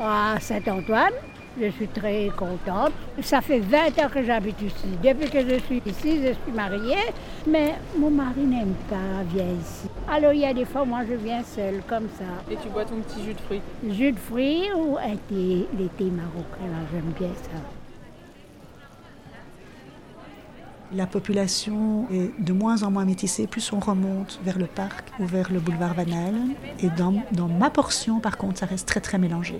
à 0.00 0.38
Saint-Antoine. 0.40 1.12
Je 1.60 1.70
suis 1.70 1.88
très 1.88 2.30
contente. 2.36 2.92
Ça 3.20 3.40
fait 3.42 3.58
20 3.60 3.98
ans 3.98 4.08
que 4.12 4.22
j'habite 4.24 4.60
ici. 4.62 4.88
Depuis 5.02 5.28
que 5.28 5.40
je 5.40 5.58
suis 5.60 5.82
ici, 5.84 6.20
je 6.22 6.32
suis 6.32 6.52
mariée, 6.54 7.12
mais 7.46 7.74
mon 7.98 8.10
mari 8.10 8.40
n'aime 8.40 8.74
pas 8.88 9.22
venir 9.30 9.54
ici. 9.60 9.88
Alors 10.10 10.32
il 10.32 10.40
y 10.40 10.46
a 10.46 10.54
des 10.54 10.64
fois, 10.64 10.84
moi 10.84 11.00
je 11.08 11.14
viens 11.14 11.42
seule 11.42 11.82
comme 11.86 12.08
ça. 12.18 12.24
Et 12.50 12.56
tu 12.56 12.68
bois 12.68 12.84
ton 12.84 12.96
petit 13.00 13.22
jus 13.22 13.34
de 13.34 13.40
fruits? 13.40 13.60
Jus 13.90 14.12
de 14.12 14.18
fruits 14.18 14.68
ou 14.74 14.96
un 14.96 15.16
thé, 15.28 15.66
les 15.78 15.88
thés 15.98 16.10
marocains, 16.10 16.70
là, 16.70 16.78
j'aime 16.90 17.12
bien 17.18 17.34
ça. 17.42 17.58
La 20.94 21.06
population 21.06 22.06
est 22.10 22.38
de 22.38 22.52
moins 22.52 22.82
en 22.82 22.90
moins 22.90 23.06
métissée, 23.06 23.46
plus 23.46 23.72
on 23.72 23.80
remonte 23.80 24.40
vers 24.44 24.58
le 24.58 24.66
parc 24.66 25.08
ou 25.18 25.26
vers 25.26 25.50
le 25.50 25.58
boulevard 25.58 25.94
Van 25.94 26.02
Allen. 26.02 26.54
Et 26.80 26.88
dans, 26.90 27.14
dans 27.32 27.48
ma 27.48 27.70
portion, 27.70 28.20
par 28.20 28.36
contre, 28.36 28.58
ça 28.58 28.66
reste 28.66 28.88
très 28.88 29.00
très 29.00 29.18
mélangé. 29.18 29.58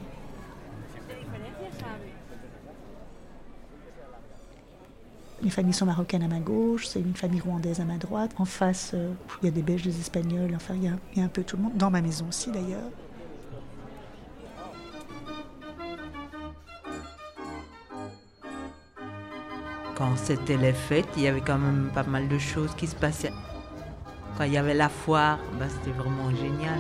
Les 5.43 5.51
familles 5.51 5.75
sont 5.75 5.87
marocaines 5.87 6.23
à 6.23 6.29
ma 6.29 6.39
gauche, 6.39 6.87
c'est 6.87 7.01
une 7.01 7.17
famille 7.17 7.41
rwandaise 7.41 7.81
à 7.81 7.85
ma 7.85 7.97
droite. 7.97 8.31
En 8.39 8.45
face, 8.45 8.93
euh, 8.95 9.13
il 9.43 9.47
y 9.47 9.49
a 9.49 9.51
des 9.51 9.63
Belges, 9.63 9.83
des 9.83 9.99
Espagnols, 9.99 10.53
enfin 10.55 10.75
il 10.75 10.85
y, 10.85 10.89
a, 10.89 10.93
y 11.17 11.21
a 11.21 11.25
un 11.25 11.29
peu 11.29 11.43
tout 11.43 11.57
le 11.57 11.65
monde. 11.65 11.73
Dans 11.75 11.91
ma 11.91 12.01
maison 12.01 12.27
aussi 12.29 12.51
d'ailleurs. 12.53 12.91
Quand 19.97 20.17
c'était 20.17 20.57
les 20.57 20.73
fêtes, 20.73 21.09
il 21.17 21.25
y 21.25 21.27
avait 21.27 21.41
quand 21.41 21.59
même 21.59 21.91
pas 21.93 22.05
mal 22.05 22.29
de 22.29 22.39
choses 22.39 22.75
qui 22.77 22.87
se 22.87 22.95
passaient. 22.95 23.33
Quand 24.39 24.45
il 24.45 24.53
y 24.53 24.59
avait 24.59 24.75
la 24.75 24.89
foire, 24.89 25.39
bah, 25.59 25.67
c'était 25.69 25.97
vraiment 25.97 26.31
génial. 26.31 26.79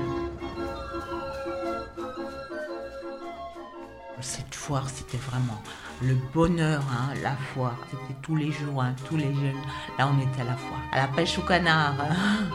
Cette 4.20 4.54
foire, 4.54 4.88
c'était 4.88 5.18
vraiment 5.18 5.60
le 6.02 6.16
bonheur, 6.34 6.82
hein, 6.90 7.14
la 7.22 7.32
foire. 7.32 7.76
C'était 7.90 8.18
tous 8.22 8.36
les 8.36 8.50
jours, 8.50 8.82
hein, 8.82 8.94
tous 9.08 9.16
les 9.16 9.32
jeunes. 9.34 9.62
Là, 9.98 10.08
on 10.12 10.18
était 10.20 10.40
à 10.42 10.44
la 10.44 10.56
foire, 10.56 10.80
à 10.92 10.98
la 10.98 11.08
pêche 11.08 11.38
au 11.38 11.42
canard. 11.42 11.94
hein. 12.00 12.48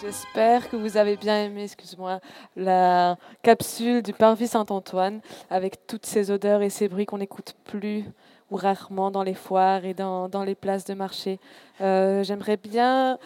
J'espère 0.00 0.70
que 0.70 0.76
vous 0.76 0.96
avez 0.96 1.16
bien 1.16 1.42
aimé, 1.44 1.64
excuse-moi, 1.64 2.20
la 2.54 3.16
capsule 3.42 4.00
du 4.00 4.12
Parvis 4.12 4.46
Saint-Antoine 4.46 5.20
avec 5.50 5.86
toutes 5.88 6.06
ces 6.06 6.30
odeurs 6.30 6.62
et 6.62 6.70
ces 6.70 6.88
bruits 6.88 7.04
qu'on 7.04 7.18
n'écoute 7.18 7.56
plus 7.64 8.04
ou 8.50 8.56
rarement 8.56 9.10
dans 9.10 9.22
les 9.22 9.34
foires 9.34 9.84
et 9.84 9.94
dans, 9.94 10.28
dans 10.28 10.44
les 10.44 10.54
places 10.54 10.84
de 10.84 10.94
marché. 10.94 11.38
Euh, 11.80 12.22
J'aimerais 12.22 12.56
bien 12.56 13.18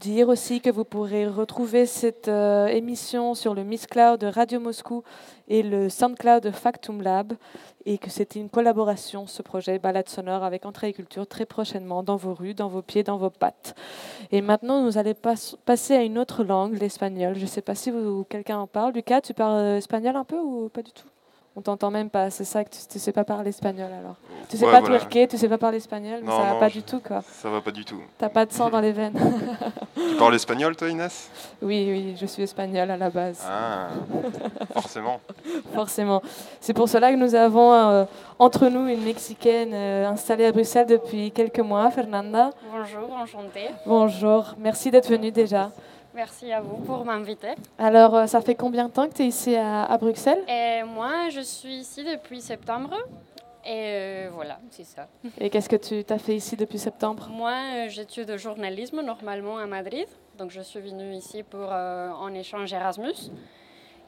dire 0.00 0.28
aussi 0.28 0.60
que 0.60 0.70
vous 0.70 0.84
pourrez 0.84 1.26
retrouver 1.26 1.86
cette 1.86 2.26
euh, 2.28 2.66
émission 2.66 3.34
sur 3.34 3.54
le 3.54 3.62
Miss 3.62 3.86
Cloud 3.86 4.20
de 4.20 4.26
Radio 4.26 4.58
Moscou 4.58 5.04
et 5.48 5.62
le 5.62 5.88
SoundCloud 5.88 6.42
de 6.42 6.50
Factum 6.50 7.00
Lab 7.00 7.34
et 7.86 7.98
que 7.98 8.10
c'était 8.10 8.40
une 8.40 8.48
collaboration, 8.50 9.26
ce 9.26 9.40
projet 9.40 9.78
Balade 9.78 10.08
sonore 10.08 10.42
avec 10.42 10.66
Entrée 10.66 10.88
et 10.88 10.92
Culture 10.92 11.26
très 11.26 11.46
prochainement 11.46 12.02
dans 12.02 12.16
vos 12.16 12.34
rues, 12.34 12.54
dans 12.54 12.68
vos 12.68 12.82
pieds, 12.82 13.04
dans 13.04 13.18
vos 13.18 13.30
pattes. 13.30 13.76
Et 14.32 14.40
maintenant, 14.40 14.82
nous 14.82 14.98
allons 14.98 15.14
pas- 15.14 15.34
passer 15.64 15.94
à 15.94 16.02
une 16.02 16.18
autre 16.18 16.42
langue, 16.44 16.76
l'espagnol. 16.80 17.34
Je 17.36 17.42
ne 17.42 17.46
sais 17.46 17.62
pas 17.62 17.74
si 17.76 17.92
quelqu'un 18.28 18.58
en 18.58 18.66
parle. 18.66 18.94
Lucas, 18.94 19.20
tu 19.20 19.32
parles 19.32 19.58
euh, 19.58 19.76
espagnol 19.76 20.16
un 20.16 20.24
peu 20.24 20.38
ou 20.38 20.68
pas 20.70 20.82
du 20.82 20.90
tout? 20.92 21.06
On 21.56 21.60
t'entend 21.60 21.92
même 21.92 22.10
pas, 22.10 22.30
c'est 22.30 22.42
ça 22.42 22.64
que 22.64 22.70
tu 22.70 22.78
ne 22.96 22.98
sais 22.98 23.12
pas 23.12 23.22
parler 23.22 23.50
espagnol 23.50 23.86
alors. 23.86 24.16
Tu 24.50 24.56
sais 24.56 24.66
Ouais, 24.66 24.72
pas 24.72 24.80
voilà. 24.80 24.98
twerker, 24.98 25.28
tu 25.28 25.38
sais 25.38 25.48
pas 25.48 25.56
parler 25.56 25.76
espagnol, 25.76 26.18
mais 26.20 26.26
Non, 26.28 26.36
ça 26.36 26.42
va 26.42 26.52
non, 26.54 26.58
pas 26.58 26.68
je- 26.68 26.74
du 26.74 26.82
tout 26.82 26.98
quoi. 26.98 27.22
Ça 27.30 27.48
va 27.48 27.60
pas 27.60 27.70
du 27.70 27.84
tout. 27.84 28.00
T'as 28.18 28.28
pas 28.28 28.44
de 28.44 28.52
sang 28.52 28.70
dans 28.70 28.80
les 28.80 28.90
veines. 28.98 29.14
Tu 29.94 30.16
parles 30.16 30.34
espagnol, 30.34 30.74
toi, 30.74 30.88
Inès? 30.88 31.30
Oui, 31.62 31.86
oui, 31.88 32.16
je 32.20 32.26
suis 32.26 32.42
espagnole 32.42 32.90
à 32.90 32.96
la 32.96 33.08
base. 33.08 33.40
Ah, 33.48 33.90
forcément. 34.72 35.20
Forcément. 35.74 36.22
C'est 36.60 36.72
pour 36.74 36.88
cela 36.88 37.12
que 37.12 37.16
nous 37.16 37.36
avons 37.36 37.72
euh, 37.72 38.04
entre 38.40 38.66
nous 38.68 38.88
une 38.88 39.04
Mexicaine 39.04 39.70
euh, 39.72 40.08
installée 40.08 40.46
à 40.46 40.52
Bruxelles 40.52 40.86
depuis 40.88 41.30
quelques 41.30 41.60
mois, 41.60 41.88
Fernanda. 41.92 42.50
Bonjour, 42.72 43.12
enchantée. 43.12 43.70
Bonjour, 43.86 44.54
merci 44.58 44.90
d'être 44.90 45.08
venue 45.08 45.30
déjà. 45.30 45.70
Merci 46.14 46.52
à 46.52 46.60
vous 46.60 46.76
pour 46.76 47.04
m'inviter. 47.04 47.54
Alors, 47.78 48.14
euh, 48.14 48.26
ça 48.26 48.40
fait 48.40 48.54
combien 48.54 48.86
de 48.86 48.92
temps 48.92 49.08
que 49.08 49.14
tu 49.14 49.22
es 49.22 49.26
ici 49.26 49.56
à, 49.56 49.84
à 49.84 49.98
Bruxelles? 49.98 50.42
Et 50.48 50.82
moi, 50.84 51.28
je 51.30 51.40
suis 51.40 51.74
ici 51.74 52.04
depuis 52.04 52.40
septembre. 52.40 52.94
Et 53.66 53.70
euh, 53.72 54.30
voilà, 54.32 54.58
c'est 54.70 54.84
ça. 54.84 55.08
Et 55.40 55.50
qu'est-ce 55.50 55.68
que 55.68 55.76
tu 55.76 56.04
as 56.12 56.18
fait 56.18 56.36
ici 56.36 56.54
depuis 56.56 56.78
septembre? 56.78 57.28
Moi, 57.32 57.50
euh, 57.50 57.88
j'étudie 57.88 58.30
le 58.30 58.36
journalisme 58.36 59.00
normalement 59.00 59.58
à 59.58 59.66
Madrid. 59.66 60.06
Donc, 60.38 60.50
je 60.50 60.60
suis 60.60 60.80
venue 60.80 61.14
ici 61.14 61.42
pour 61.42 61.68
euh, 61.72 62.10
en 62.10 62.32
échange 62.34 62.72
Erasmus. 62.72 63.30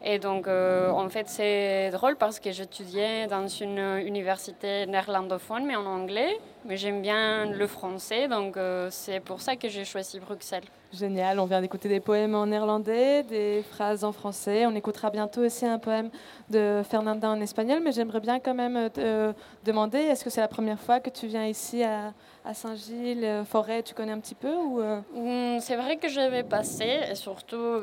Et 0.04 0.18
donc, 0.18 0.46
euh, 0.46 0.90
en 0.90 1.08
fait, 1.08 1.28
c'est 1.28 1.90
drôle 1.90 2.16
parce 2.16 2.38
que 2.38 2.52
j'étudiais 2.52 3.26
dans 3.26 3.48
une 3.48 3.78
université 4.06 4.86
néerlandophone, 4.86 5.64
mais 5.64 5.74
en 5.74 5.86
anglais. 5.86 6.38
mais 6.64 6.76
j'aime 6.76 7.00
bien 7.00 7.46
le 7.46 7.66
français, 7.66 8.28
donc 8.28 8.56
euh, 8.56 8.88
c'est 8.90 9.20
pour 9.20 9.40
ça 9.40 9.56
que 9.56 9.68
j'ai 9.68 9.84
choisi 9.84 10.20
Bruxelles. 10.20 10.64
Génial, 10.96 11.38
on 11.40 11.44
vient 11.44 11.60
d'écouter 11.60 11.90
des 11.90 12.00
poèmes 12.00 12.34
en 12.34 12.46
néerlandais, 12.46 13.22
des 13.22 13.62
phrases 13.70 14.02
en 14.02 14.12
français. 14.12 14.64
On 14.64 14.74
écoutera 14.74 15.10
bientôt 15.10 15.42
aussi 15.42 15.66
un 15.66 15.78
poème 15.78 16.08
de 16.48 16.80
Fernanda 16.88 17.28
en 17.28 17.38
espagnol, 17.42 17.80
mais 17.84 17.92
j'aimerais 17.92 18.20
bien 18.20 18.40
quand 18.40 18.54
même 18.54 18.76
euh, 18.76 18.88
te 18.88 19.34
demander, 19.64 19.98
est-ce 19.98 20.24
que 20.24 20.30
c'est 20.30 20.40
la 20.40 20.48
première 20.48 20.80
fois 20.80 21.00
que 21.00 21.10
tu 21.10 21.26
viens 21.26 21.44
ici 21.44 21.82
à, 21.84 22.14
Saint-Gilles, 22.54 23.24
euh, 23.24 23.44
Forêt, 23.44 23.82
tu 23.82 23.92
connais 23.92 24.12
un 24.12 24.20
petit 24.20 24.34
peu 24.34 24.48
euh, 24.48 25.00
Hmm, 25.12 25.60
C'est 25.60 25.76
vrai 25.76 25.98
que 25.98 26.08
j'avais 26.08 26.44
passé, 26.44 27.00
et 27.10 27.14
surtout, 27.14 27.82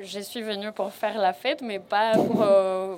je 0.00 0.20
suis 0.20 0.42
venue 0.42 0.70
pour 0.70 0.92
faire 0.92 1.18
la 1.18 1.32
fête, 1.32 1.62
mais 1.62 1.80
pas 1.80 2.12
pour 2.12 2.44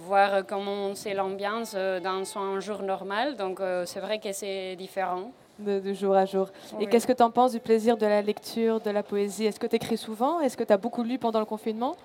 voir 0.06 0.44
comment 0.46 0.94
c'est 0.94 1.14
l'ambiance 1.14 1.74
dans 1.74 2.38
un 2.38 2.60
jour 2.60 2.82
normal. 2.82 3.36
Donc 3.36 3.60
c'est 3.86 4.00
vrai 4.00 4.18
que 4.18 4.32
c'est 4.32 4.76
différent. 4.76 5.30
De, 5.58 5.80
de 5.80 5.92
jour 5.92 6.14
à 6.14 6.24
jour. 6.24 6.48
Et 6.80 6.86
qu'est-ce 6.86 7.06
que 7.06 7.12
tu 7.12 7.22
en 7.22 7.30
penses 7.30 7.52
du 7.52 7.60
plaisir 7.60 7.96
de 7.96 8.06
la 8.06 8.22
lecture, 8.22 8.80
de 8.80 8.90
la 8.90 9.02
poésie? 9.02 9.46
Est-ce 9.46 9.60
que 9.60 9.66
tu 9.66 9.76
écris 9.76 9.96
souvent? 9.96 10.40
Est-ce 10.40 10.56
que 10.56 10.64
tu 10.64 10.72
as 10.72 10.76
beaucoup 10.76 11.02
lu 11.02 11.18
pendant 11.18 11.40
le 11.40 11.46
confinement? 11.46 11.96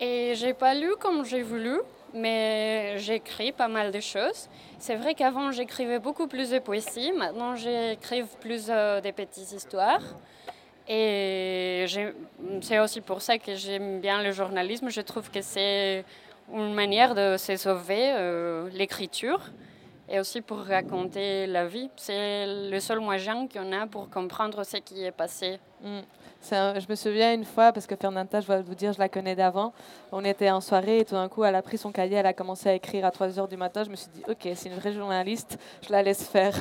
Et 0.00 0.34
j'ai 0.34 0.54
pas 0.54 0.74
lu 0.74 0.94
comme 0.98 1.24
j'ai 1.24 1.42
voulu, 1.42 1.78
mais 2.14 2.96
j'écris 2.98 3.52
pas 3.52 3.68
mal 3.68 3.92
de 3.92 4.00
choses. 4.00 4.48
C'est 4.78 4.96
vrai 4.96 5.14
qu'avant 5.14 5.50
j'écrivais 5.50 5.98
beaucoup 5.98 6.26
plus 6.26 6.50
de 6.50 6.58
poésie, 6.58 7.12
maintenant 7.12 7.54
j'écris 7.54 8.24
plus 8.40 8.66
euh, 8.70 9.00
des 9.00 9.12
petites 9.12 9.52
histoires. 9.52 10.02
Et 10.88 11.86
c'est 12.62 12.80
aussi 12.80 13.00
pour 13.00 13.22
ça 13.22 13.38
que 13.38 13.54
j'aime 13.54 14.00
bien 14.00 14.22
le 14.22 14.32
journalisme. 14.32 14.88
Je 14.88 15.02
trouve 15.02 15.30
que 15.30 15.40
c'est 15.40 16.04
une 16.52 16.74
manière 16.74 17.14
de 17.14 17.36
se 17.36 17.56
sauver 17.56 18.12
euh, 18.16 18.68
l'écriture 18.72 19.40
et 20.10 20.18
aussi 20.18 20.40
pour 20.40 20.58
raconter 20.58 21.46
la 21.46 21.66
vie. 21.66 21.88
C'est 21.96 22.46
le 22.46 22.80
seul 22.80 23.00
moyen 23.00 23.46
qu'on 23.46 23.72
a 23.72 23.86
pour 23.86 24.10
comprendre 24.10 24.64
ce 24.64 24.78
qui 24.78 25.04
est 25.04 25.12
passé. 25.12 25.60
Mm. 25.82 26.00
Un- 26.52 26.80
je 26.80 26.86
me 26.88 26.94
souviens 26.94 27.34
une 27.34 27.44
fois, 27.44 27.70
parce 27.70 27.86
que 27.86 27.94
Fernanda, 27.94 28.40
je 28.40 28.46
vais 28.46 28.62
vous 28.62 28.74
dire, 28.74 28.92
je 28.94 28.98
la 28.98 29.08
connais 29.08 29.36
d'avant. 29.36 29.72
On 30.10 30.24
était 30.24 30.50
en 30.50 30.60
soirée 30.60 31.00
et 31.00 31.04
tout 31.04 31.14
d'un 31.14 31.28
coup, 31.28 31.44
elle 31.44 31.54
a 31.54 31.62
pris 31.62 31.78
son 31.78 31.92
cahier, 31.92 32.16
elle 32.16 32.26
a 32.26 32.32
commencé 32.32 32.70
à 32.70 32.74
écrire 32.74 33.04
à 33.04 33.10
3 33.10 33.28
h 33.28 33.48
du 33.48 33.56
matin. 33.56 33.84
Je 33.84 33.90
me 33.90 33.94
suis 33.94 34.08
dit, 34.12 34.22
ok, 34.26 34.48
c'est 34.54 34.68
une 34.68 34.76
vraie 34.76 34.92
journaliste, 34.92 35.58
je 35.86 35.92
la 35.92 36.02
laisse 36.02 36.26
faire. 36.26 36.54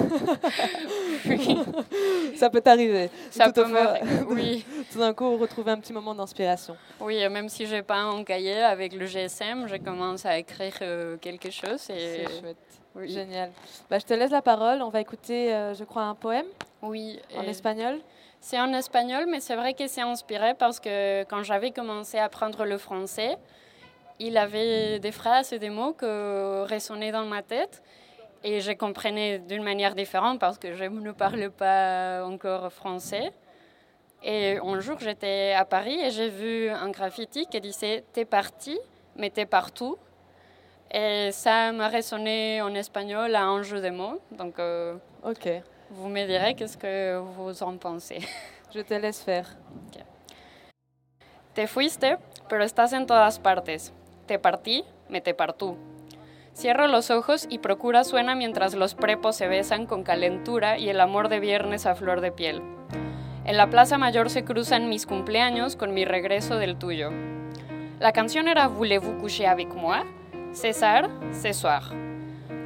Ça 2.35 2.49
peut 2.49 2.61
t'arriver. 2.61 3.09
Ça 3.31 3.51
Tout 3.51 3.63
peut 3.63 3.65
oui. 4.29 4.65
Tout 4.91 4.99
d'un 4.99 5.13
coup, 5.13 5.37
retrouver 5.37 5.71
un 5.71 5.79
petit 5.79 5.93
moment 5.93 6.13
d'inspiration. 6.13 6.75
Oui, 6.99 7.17
même 7.29 7.49
si 7.49 7.65
j'ai 7.65 7.81
pas 7.81 8.01
un 8.01 8.23
cahier 8.23 8.61
avec 8.61 8.93
le 8.93 9.05
GSM, 9.05 9.67
je 9.67 9.77
commence 9.77 10.25
à 10.25 10.37
écrire 10.37 10.73
euh, 10.81 11.17
quelque 11.17 11.51
chose. 11.51 11.89
Et... 11.89 12.25
C'est 12.27 12.39
chouette. 12.39 12.78
Oui. 12.95 13.09
Génial. 13.09 13.51
Bah, 13.89 13.99
je 13.99 14.05
te 14.05 14.13
laisse 14.13 14.31
la 14.31 14.41
parole. 14.41 14.81
On 14.81 14.89
va 14.89 15.01
écouter, 15.01 15.53
euh, 15.53 15.73
je 15.73 15.83
crois, 15.83 16.03
un 16.03 16.15
poème 16.15 16.45
Oui. 16.81 17.19
en 17.37 17.43
espagnol. 17.43 17.99
C'est 18.41 18.59
en 18.59 18.71
espagnol, 18.73 19.25
mais 19.27 19.39
c'est 19.41 19.55
vrai 19.55 19.73
que 19.73 19.87
c'est 19.87 20.01
inspiré 20.01 20.53
parce 20.53 20.79
que 20.79 21.23
quand 21.25 21.43
j'avais 21.43 21.71
commencé 21.71 22.17
à 22.17 22.25
apprendre 22.25 22.65
le 22.65 22.77
français, 22.77 23.37
il 24.19 24.37
avait 24.37 24.99
des 24.99 25.11
phrases 25.11 25.53
et 25.53 25.59
des 25.59 25.69
mots 25.69 25.93
qui 25.93 26.05
résonnaient 26.05 27.11
dans 27.11 27.25
ma 27.25 27.41
tête. 27.41 27.81
Et 28.43 28.61
je 28.61 28.71
comprenais 28.71 29.39
d'une 29.39 29.63
manière 29.63 29.93
différente 29.95 30.39
parce 30.39 30.57
que 30.57 30.73
je 30.73 30.85
ne 30.85 31.11
parle 31.11 31.49
pas 31.51 32.23
encore 32.25 32.71
français. 32.71 33.33
Et 34.23 34.57
un 34.57 34.79
jour, 34.79 34.97
j'étais 34.99 35.53
à 35.57 35.65
Paris 35.65 35.99
et 36.01 36.09
j'ai 36.11 36.29
vu 36.29 36.69
un 36.69 36.89
graffiti 36.89 37.45
qui 37.47 37.59
disait 37.59 38.03
T'es 38.13 38.25
parti, 38.25 38.77
mais 39.17 39.29
t'es 39.29 39.45
partout. 39.45 39.97
Et 40.91 41.31
ça 41.31 41.71
m'a 41.71 41.87
résonné 41.87 42.61
en 42.61 42.73
espagnol 42.73 43.35
à 43.35 43.43
un 43.43 43.61
jeu 43.61 43.79
de 43.81 43.89
mots. 43.91 44.19
Donc, 44.31 44.57
euh, 44.59 44.95
Ok. 45.23 45.47
vous 45.91 46.09
me 46.09 46.25
direz 46.25 46.55
qu'est-ce 46.55 46.77
que 46.77 47.17
vous 47.17 47.61
en 47.61 47.77
pensez. 47.77 48.19
Je 48.73 48.81
te 48.81 48.95
laisse 48.95 49.21
faire. 49.23 49.47
Te 51.53 51.67
fuiste, 51.67 52.17
pero 52.47 52.63
estás 52.63 52.93
en 52.93 53.05
todas 53.05 53.39
partes. 53.39 53.91
Te 54.27 54.39
partí, 54.39 54.83
me 55.09 55.21
te 55.21 55.33
partú. 55.33 55.77
Cierro 56.53 56.87
los 56.87 57.09
ojos 57.09 57.47
y 57.49 57.59
procura 57.59 58.03
suena 58.03 58.35
mientras 58.35 58.73
los 58.75 58.93
prepos 58.95 59.35
se 59.35 59.47
besan 59.47 59.85
con 59.85 60.03
calentura 60.03 60.77
y 60.77 60.89
el 60.89 60.99
amor 60.99 61.29
de 61.29 61.39
viernes 61.39 61.85
a 61.85 61.95
flor 61.95 62.21
de 62.21 62.31
piel. 62.31 62.61
En 63.45 63.57
la 63.57 63.69
Plaza 63.69 63.97
Mayor 63.97 64.29
se 64.29 64.43
cruzan 64.43 64.89
mis 64.89 65.05
cumpleaños 65.05 65.75
con 65.75 65.93
mi 65.93 66.05
regreso 66.05 66.57
del 66.57 66.77
tuyo. 66.77 67.11
La 67.99 68.11
canción 68.13 68.47
era 68.47 68.67
Voulez-vous 68.67 69.19
coucher 69.19 69.47
avec 69.47 69.73
moi? 69.73 70.03
César, 70.51 71.09
ce 71.31 71.53
soir. 71.53 71.83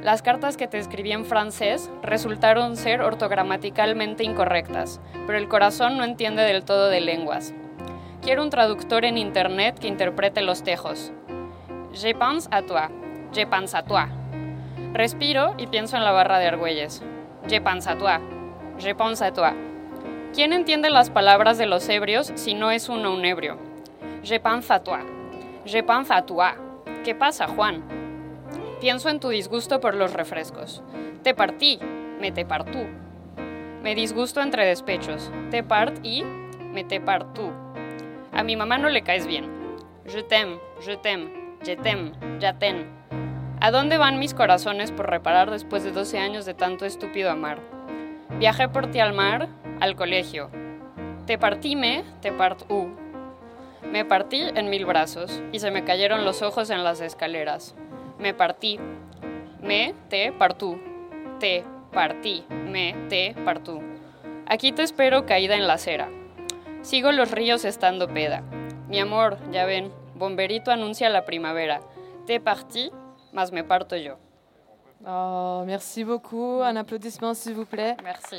Las 0.02 0.22
cartas 0.22 0.56
que 0.56 0.66
te 0.66 0.78
escribí 0.78 1.12
en 1.12 1.26
francés 1.26 1.90
resultaron 2.02 2.76
ser 2.76 3.02
ortogramaticalmente 3.02 4.24
incorrectas, 4.24 5.00
pero 5.26 5.38
el 5.38 5.48
corazón 5.48 5.98
no 5.98 6.04
entiende 6.04 6.42
del 6.42 6.64
todo 6.64 6.88
de 6.88 7.02
lenguas. 7.02 7.54
Quiero 8.22 8.42
un 8.42 8.50
traductor 8.50 9.04
en 9.04 9.18
internet 9.18 9.78
que 9.78 9.88
interprete 9.88 10.40
los 10.40 10.62
tejos. 10.62 11.12
Je 11.92 12.14
pense 12.14 12.48
à 12.50 12.62
toi. 12.62 12.88
Je 13.32 13.46
pense 13.46 13.74
à 13.74 13.82
toi. 13.82 14.08
Respiro 14.94 15.54
y 15.58 15.66
pienso 15.66 15.96
en 15.96 16.04
la 16.04 16.12
barra 16.12 16.38
de 16.38 16.46
Argüelles. 16.46 17.02
Je 17.46 17.60
pense 17.60 17.86
à 17.86 17.96
toi. 17.96 18.18
Je 18.78 18.94
pense 18.94 19.22
à 19.22 19.30
toi. 19.30 19.52
¿Quién 20.32 20.54
entiende 20.54 20.88
las 20.88 21.10
palabras 21.10 21.58
de 21.58 21.66
los 21.66 21.86
ebrios 21.90 22.32
si 22.34 22.54
no 22.54 22.70
es 22.70 22.88
uno 22.88 23.12
un 23.12 23.24
ebrio? 23.24 23.58
Je 24.22 24.40
pense 24.40 24.70
à 24.70 24.80
toi. 24.80 25.00
Je 25.66 25.82
pense 25.82 26.10
à 26.10 26.22
toi. 26.22 26.63
¿Qué 27.04 27.14
pasa, 27.14 27.46
Juan? 27.48 27.84
Pienso 28.80 29.10
en 29.10 29.20
tu 29.20 29.28
disgusto 29.28 29.78
por 29.78 29.94
los 29.94 30.14
refrescos. 30.14 30.82
Te 31.22 31.34
partí, 31.34 31.78
me 32.18 32.32
te 32.32 32.46
partú. 32.46 32.86
Me 33.82 33.94
disgusto 33.94 34.40
entre 34.40 34.64
despechos. 34.64 35.30
Te 35.50 35.62
part 35.62 35.98
y 36.02 36.24
me 36.72 36.82
te 36.82 37.02
partú. 37.02 37.52
A 38.32 38.42
mi 38.42 38.56
mamá 38.56 38.78
no 38.78 38.88
le 38.88 39.02
caes 39.02 39.26
bien. 39.26 39.44
Je 40.06 40.22
t'aime, 40.22 40.58
je 40.80 40.96
t'aime, 40.96 41.30
je 41.62 41.76
t'aime, 41.76 42.12
ya 42.40 42.58
ten. 42.58 42.86
¿A 43.60 43.70
dónde 43.70 43.98
van 43.98 44.18
mis 44.18 44.32
corazones 44.32 44.90
por 44.90 45.10
reparar 45.10 45.50
después 45.50 45.84
de 45.84 45.92
12 45.92 46.18
años 46.18 46.46
de 46.46 46.54
tanto 46.54 46.86
estúpido 46.86 47.30
amar? 47.30 47.60
Viajé 48.38 48.70
por 48.70 48.90
ti 48.90 49.00
al 49.00 49.12
mar, 49.12 49.48
al 49.80 49.94
colegio. 49.94 50.50
Te 51.26 51.36
partíme, 51.36 52.02
te 52.22 52.32
partú. 52.32 52.96
Me 53.90 54.04
partí 54.04 54.42
en 54.54 54.70
mil 54.70 54.86
brazos 54.86 55.42
y 55.52 55.60
se 55.60 55.70
me 55.70 55.84
cayeron 55.84 56.24
los 56.24 56.42
ojos 56.42 56.70
en 56.70 56.84
las 56.84 57.00
escaleras. 57.00 57.74
Me 58.18 58.34
partí. 58.34 58.78
Me, 59.62 59.94
te, 60.08 60.32
partú. 60.32 60.80
Te, 61.38 61.64
partí. 61.92 62.44
Me, 62.50 62.94
te, 63.08 63.34
partú. 63.44 63.82
Aquí 64.46 64.72
te 64.72 64.82
espero 64.82 65.26
caída 65.26 65.54
en 65.54 65.66
la 65.66 65.74
acera. 65.74 66.08
Sigo 66.82 67.12
los 67.12 67.30
ríos 67.30 67.64
estando 67.64 68.08
peda. 68.08 68.42
Mi 68.88 69.00
amor, 69.00 69.38
ya 69.50 69.64
ven, 69.64 69.90
Bomberito 70.14 70.70
anuncia 70.70 71.08
la 71.08 71.24
primavera. 71.24 71.80
Te 72.26 72.40
partí, 72.40 72.90
mas 73.32 73.52
me 73.52 73.64
parto 73.64 73.96
yo. 73.96 74.18
Oh, 75.06 75.62
merci 75.66 76.02
beaucoup. 76.04 76.60
Un 76.62 76.76
applaudissement, 76.76 77.34
s'il 77.34 77.54
vous 77.54 77.66
plaît. 77.66 77.96
Merci. 78.02 78.36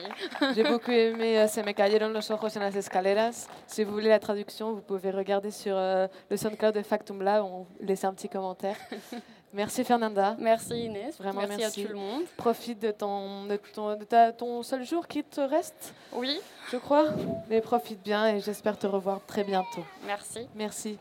J'ai 0.56 0.64
beaucoup 0.64 0.92
aimé 0.92 1.38
euh, 1.40 1.48
Se 1.48 1.60
me 1.62 1.72
cayeron 1.74 2.10
los 2.10 2.32
ojos 2.32 2.58
en 2.58 2.62
las 2.62 2.76
escaleras. 2.76 3.48
Si 3.68 3.84
vous 3.84 3.92
voulez 3.92 4.10
la 4.10 4.20
traduction, 4.20 4.74
vous 4.74 4.82
pouvez 4.82 5.12
regarder 5.12 5.52
sur 5.52 5.76
euh, 5.78 6.08
le 6.30 6.38
SoundCloud 6.38 6.74
de 6.74 6.82
Factum 6.82 7.22
Lab. 7.22 7.44
On 7.44 7.68
laisse 7.80 8.04
un 8.04 8.14
petit 8.14 8.30
commentaire. 8.30 8.76
Merci 9.54 9.86
Fernanda. 9.86 10.36
Merci 10.40 10.86
Inès. 10.86 11.18
Vraiment 11.18 11.42
merci, 11.42 11.58
merci. 11.60 11.82
à 11.84 11.86
tout 11.86 11.94
le 11.94 11.98
monde. 11.98 12.24
Profite 12.36 12.82
de 12.82 12.92
ton, 12.92 13.46
de 13.46 13.56
ton, 13.74 13.96
de 13.96 14.04
ta- 14.04 14.34
ton 14.34 14.62
seul 14.64 14.84
jour 14.84 15.08
qui 15.08 15.24
te 15.24 15.40
reste. 15.40 15.94
Oui. 16.12 16.42
Je 16.72 16.78
crois. 16.78 17.06
Mais 17.50 17.62
profite 17.62 18.04
bien 18.04 18.28
et 18.36 18.42
j'espère 18.42 18.78
te 18.78 18.86
revoir 18.86 19.22
très 19.26 19.46
bientôt. 19.46 19.86
Merci. 20.06 20.48
Merci. 20.56 20.98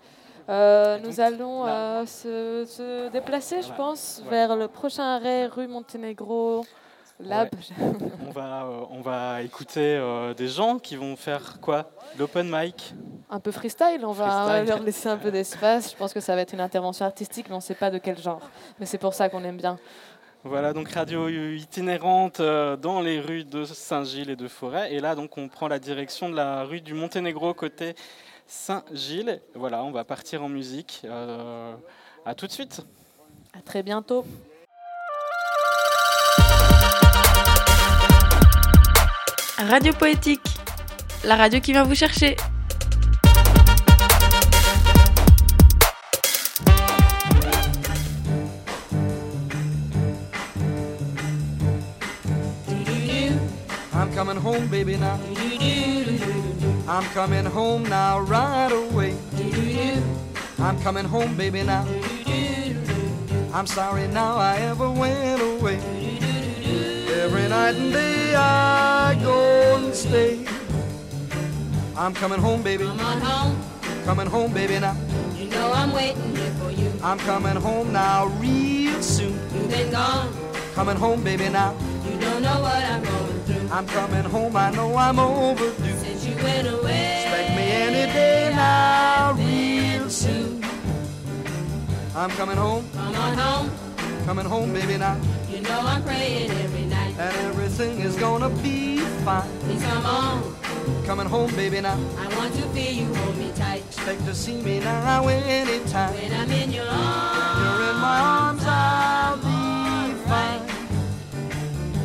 Euh, 0.49 0.99
nous 1.03 1.21
allons 1.21 1.67
euh, 1.67 2.05
se, 2.07 2.65
se 2.67 3.09
déplacer, 3.11 3.63
je 3.63 3.73
pense, 3.73 4.21
Ouais. 4.25 4.31
vers 4.31 4.57
le 4.57 4.69
prochain 4.69 5.05
arrêt 5.17 5.47
rue 5.47 5.67
Monténégro 5.67 6.67
Lab. 7.21 7.49
on, 8.27 8.31
va, 8.31 8.65
euh, 8.65 8.81
on 8.91 9.01
va 9.01 9.41
écouter 9.43 9.99
des 10.37 10.49
gens 10.49 10.79
qui 10.79 10.97
vont 10.97 11.17
faire 11.17 11.61
quoi? 11.61 11.91
L'open 12.19 12.49
mic? 12.51 12.93
Un 13.31 13.41
peu 13.41 13.53
freestyle, 13.53 14.05
on 14.05 14.13
va, 14.13 14.45
Freestyle. 14.47 14.69
leur 14.69 14.83
laisser 14.83 15.09
un 15.09 15.17
peu 15.17 15.31
d'espace. 15.31 15.93
Je 15.93 15.97
pense 15.97 16.13
que 16.13 16.21
ça 16.21 16.35
va 16.35 16.43
être 16.43 16.53
une 16.53 16.61
intervention 16.61 17.07
artistique, 17.07 17.47
mais 17.49 17.55
on 17.55 17.59
ne 17.59 17.63
sait 17.63 17.75
pas 17.75 17.91
de 17.91 17.99
quel 17.99 18.19
genre. 18.19 18.41
Mais 18.79 18.87
c'est 18.87 18.99
pour 18.99 19.15
ça 19.15 19.29
qu'on 19.29 19.45
aime 19.45 19.57
bien. 19.57 19.79
Voilà, 20.47 20.75
donc 20.75 20.91
radio 20.91 21.29
itinérante 21.29 22.43
dans 22.43 23.01
les 23.01 23.19
rues 23.19 23.45
de 23.45 23.65
Saint-Gilles 23.65 24.29
et 24.29 24.37
de 24.37 24.47
Forêt. 24.47 24.93
Et 24.93 25.01
là, 25.01 25.15
donc, 25.15 25.39
on 25.39 25.49
prend 25.49 25.69
la 25.69 25.79
direction 25.79 26.29
de 26.29 26.37
la 26.37 26.65
rue 26.65 26.83
du 26.83 26.93
Monténégro 26.93 27.55
côté 27.55 27.95
Saint-Gilles. 28.47 29.41
Voilà, 29.55 29.85
on 29.85 29.91
va 29.91 30.05
partir 30.05 30.43
en 30.43 30.49
musique. 30.49 31.03
Euh, 31.05 31.75
à 32.25 32.35
tout 32.35 32.47
de 32.47 32.53
suite. 32.53 32.81
À 33.57 33.61
très 33.61 33.83
bientôt. 33.83 34.25
Radio 39.59 39.93
Poétique, 39.95 40.43
la 41.25 41.37
radio 41.37 41.61
qui 41.61 41.73
vient 41.73 41.85
vous 41.85 41.95
chercher. 41.95 42.37
I 53.97 54.07
coming 54.15 54.37
home, 54.37 54.67
baby, 54.69 54.97
now. 54.97 55.19
I'm 56.87 57.05
coming 57.15 57.47
home 57.47 57.83
now, 57.85 58.21
right 58.21 58.71
away. 58.71 59.17
I'm 60.59 60.79
coming 60.83 61.07
home, 61.07 61.35
baby, 61.35 61.63
now. 61.63 61.87
I'm 63.55 63.67
sorry 63.67 64.07
now 64.09 64.37
I 64.37 64.57
ever 64.57 64.91
went 64.91 65.41
away. 65.41 65.77
Every 67.09 67.49
night 67.49 67.75
and 67.75 67.91
day 67.91 68.35
I 68.35 69.19
go 69.23 69.77
and 69.77 69.95
stay. 69.95 70.47
I'm 71.97 72.13
coming 72.13 72.39
home, 72.39 72.63
baby. 72.63 72.85
Come 72.85 73.01
on 73.01 73.21
home. 73.21 73.63
Coming 74.05 74.27
home, 74.27 74.53
baby, 74.53 74.79
now. 74.79 74.95
You 75.35 75.49
know 75.49 75.73
I'm 75.73 75.91
waiting 75.93 76.37
here 76.37 76.51
for 76.61 76.71
you. 76.71 76.93
I'm 77.03 77.19
coming 77.21 77.57
home 77.57 77.93
now, 77.95 78.27
real 78.39 79.01
soon. 79.03 79.33
You've 79.55 79.71
been 79.71 79.91
gone. 79.91 80.31
Coming 80.75 80.97
home, 80.97 81.25
baby, 81.25 81.49
now. 81.49 81.75
You 82.05 82.21
don't 82.21 82.43
know 82.43 82.61
what 82.61 82.85
I'm 82.85 83.03
going 83.03 83.41
through. 83.45 83.69
I'm 83.71 83.87
coming 83.87 84.25
home, 84.25 84.55
I 84.55 84.71
know 84.71 84.95
I'm 84.97 85.19
overdue. 85.19 86.04
Went 86.45 86.69
away. 86.69 87.25
Expect 87.25 87.51
me 87.57 87.67
any 87.89 88.05
day 88.13 88.53
now, 88.55 89.33
real 89.33 90.11
soon. 90.11 90.63
I'm 92.15 92.31
coming 92.31 92.59
home. 92.59 92.85
Come 92.93 93.15
on 93.17 93.39
home. 93.39 93.71
Coming 94.27 94.47
home, 94.47 94.73
baby, 94.73 94.99
now. 94.99 95.17
You 95.51 95.63
know 95.63 95.81
I'm 95.81 96.03
praying 96.03 96.51
every 96.51 96.85
night. 96.85 97.15
And 97.19 97.35
everything 97.49 98.01
is 98.01 98.17
gonna 98.17 98.51
be 98.63 98.99
fine. 99.25 99.49
Please 99.61 99.83
come 99.83 100.05
on. 100.05 100.55
Coming 101.07 101.27
home, 101.27 101.51
baby, 101.57 101.81
now. 101.81 101.99
I 102.19 102.27
want 102.37 102.55
to 102.55 102.63
feel 102.75 102.93
you 102.93 103.15
hold 103.15 103.37
me 103.39 103.51
tight. 103.57 103.83
Expect 103.89 104.25
to 104.27 104.35
see 104.35 104.61
me 104.61 104.81
now 104.81 105.27
anytime. 105.29 106.13
When 106.15 106.33
I'm 106.41 106.51
in 106.51 106.73
your 106.73 106.87
arms. 106.87 107.61
You're 107.61 107.91
in 107.91 107.97
my 108.09 108.19
arms, 108.21 108.63
I'll 108.67 109.14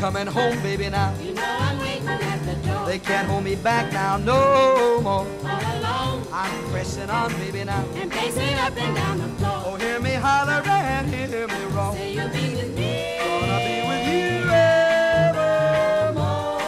Coming 0.00 0.26
home, 0.26 0.60
baby, 0.62 0.88
now. 0.88 1.12
You 1.20 1.34
know 1.34 1.42
I'm 1.44 1.78
waiting 1.78 2.08
at 2.08 2.42
the 2.46 2.54
door. 2.66 2.86
They 2.86 2.98
can't 2.98 3.28
hold 3.28 3.44
me 3.44 3.54
back 3.54 3.92
now, 3.92 4.16
no 4.16 4.98
more. 5.02 5.26
All 5.26 5.28
alone. 5.44 6.26
I'm 6.32 6.70
pressing 6.70 7.10
on, 7.10 7.30
baby, 7.34 7.64
now. 7.64 7.84
And 7.96 8.10
pacing 8.10 8.54
up 8.54 8.74
and 8.78 8.96
down 8.96 9.18
the 9.18 9.28
floor. 9.36 9.62
Oh, 9.66 9.74
hear 9.76 10.00
me 10.00 10.14
holler 10.14 10.62
and 10.66 11.06
hear 11.14 11.46
me 11.46 11.64
roar. 11.76 11.92
Say 11.92 12.14
you'll 12.14 12.28
be 12.30 12.54
with 12.56 12.74
me. 12.78 13.18
Gonna 13.18 13.58
be 13.68 13.82
with 13.90 14.06
you 14.08 14.48
evermore. 14.48 16.62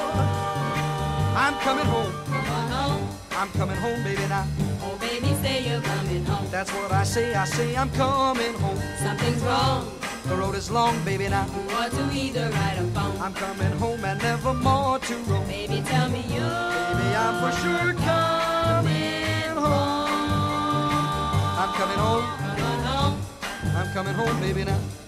I'm 1.44 1.54
coming 1.66 1.86
home. 1.86 2.12
Come 2.26 2.46
on 2.58 2.70
home. 2.70 3.08
I'm 3.30 3.48
coming 3.52 3.78
home, 3.78 4.02
baby, 4.04 4.26
now. 4.28 4.46
Oh, 4.82 4.94
baby, 5.00 5.34
say 5.42 5.62
you're 5.70 5.80
coming 5.80 6.22
home. 6.26 6.46
That's 6.50 6.70
what 6.70 6.92
I 6.92 7.04
say. 7.04 7.34
I 7.34 7.46
say 7.46 7.74
I'm 7.76 7.88
coming 7.92 8.52
home. 8.54 8.78
Something's 8.98 9.42
wrong. 9.42 9.88
The 10.24 10.36
road 10.36 10.54
is 10.54 10.70
long, 10.70 11.02
baby, 11.04 11.28
now. 11.28 11.46
Ought 11.70 11.90
to 11.90 12.10
either 12.12 12.48
ride 12.50 12.78
or 12.78 12.86
phone. 12.94 13.20
I'm 13.20 13.34
coming 13.34 13.72
home 13.78 14.04
and 14.04 14.22
never 14.22 14.54
more 14.54 14.98
to 14.98 15.14
roam. 15.28 15.46
Baby, 15.46 15.82
tell 15.84 16.08
me 16.08 16.20
you. 16.28 16.40
Baby, 16.40 17.08
I'm 17.22 17.34
for 17.42 17.52
sure 17.60 17.92
coming 17.94 19.56
home. 19.56 20.08
I'm 21.60 21.74
coming 21.74 21.98
home. 21.98 22.42
I'm 23.74 23.92
coming 23.92 24.14
home, 24.14 24.40
baby, 24.40 24.64
now. 24.64 25.01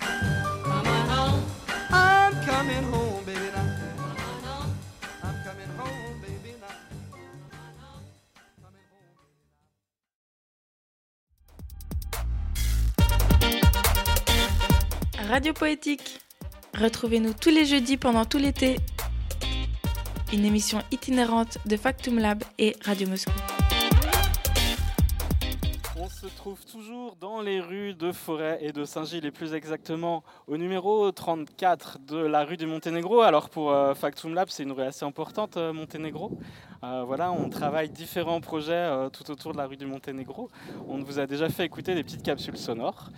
Radio 15.28 15.54
Poétique. 15.54 16.20
Retrouvez-nous 16.78 17.32
tous 17.32 17.48
les 17.48 17.64
jeudis 17.64 17.96
pendant 17.96 18.24
tout 18.24 18.36
l'été. 18.36 18.76
Une 20.32 20.44
émission 20.44 20.80
itinérante 20.90 21.58
de 21.66 21.76
Factum 21.76 22.18
Lab 22.18 22.44
et 22.58 22.76
Radio 22.84 23.08
Moscou. 23.08 23.32
On 25.96 26.08
se 26.08 26.26
trouve 26.26 26.62
toujours 26.66 27.16
dans 27.16 27.40
les 27.40 27.60
rues 27.60 27.94
de 27.94 28.12
Forêt 28.12 28.58
et 28.60 28.72
de 28.72 28.84
Saint-Gilles, 28.84 29.24
et 29.24 29.30
plus 29.30 29.54
exactement 29.54 30.22
au 30.46 30.58
numéro 30.58 31.10
34 31.10 32.00
de 32.06 32.18
la 32.18 32.44
rue 32.44 32.58
du 32.58 32.66
Monténégro. 32.66 33.22
Alors 33.22 33.48
pour 33.48 33.72
euh, 33.72 33.94
Factum 33.94 34.34
Lab, 34.34 34.48
c'est 34.50 34.64
une 34.64 34.72
rue 34.72 34.82
assez 34.82 35.04
importante, 35.04 35.56
euh, 35.56 35.72
Monténégro. 35.72 36.38
Euh, 36.82 37.04
voilà, 37.06 37.32
on 37.32 37.48
travaille 37.48 37.88
différents 37.88 38.42
projets 38.42 39.08
tout 39.12 39.30
autour 39.30 39.52
de 39.52 39.58
la 39.58 39.66
rue 39.66 39.78
du 39.78 39.86
Monténégro. 39.86 40.50
On 40.86 40.98
vous 40.98 41.18
a 41.18 41.26
déjà 41.26 41.48
fait 41.48 41.64
écouter 41.64 41.94
des 41.94 42.04
petites 42.04 42.22
capsules 42.22 42.58
sonores. 42.58 43.10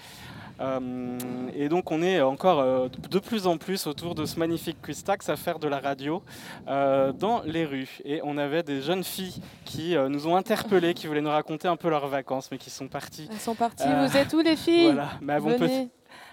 Euh, 0.61 1.29
et 1.55 1.69
donc 1.69 1.91
on 1.91 2.01
est 2.03 2.21
encore 2.23 2.61
euh, 2.61 2.89
de 3.11 3.19
plus 3.19 3.47
en 3.47 3.59
plus 3.59 3.87
autour 3.87 4.15
de 4.15 4.25
ce 4.25 4.39
magnifique 4.39 4.79
Quistax 4.83 5.29
à 5.29 5.37
faire 5.37 5.59
de 5.59 5.69
la 5.69 5.79
radio 5.81 6.23
euh, 6.67 7.13
dans 7.13 7.43
les 7.43 7.65
rues. 7.67 7.99
Et 8.05 8.21
on 8.25 8.39
avait 8.39 8.63
des 8.63 8.81
jeunes 8.81 9.05
filles 9.05 9.43
qui 9.65 9.97
nous 9.97 10.27
ont 10.27 10.37
interpellés, 10.37 10.95
qui 10.95 11.07
voulaient 11.07 11.21
nous 11.21 11.31
raconter 11.31 11.69
un 11.69 11.77
peu 11.77 11.91
leurs 11.91 12.07
vacances, 12.09 12.51
mais 12.51 12.59
qui 12.59 12.71
sont 12.71 12.89
parties. 12.89 13.29
Elles 13.31 13.39
sont 13.39 13.55
parties. 13.55 13.85
Vous 13.85 14.17
êtes 14.17 14.33
où, 14.33 14.41
les 14.41 14.57
filles? 14.57 14.87
Voilà, 14.93 15.11
mais 15.21 15.35
elles 15.35 15.41
vont, 15.41 15.59
peut- 15.59 15.67
Venez. 15.67 15.89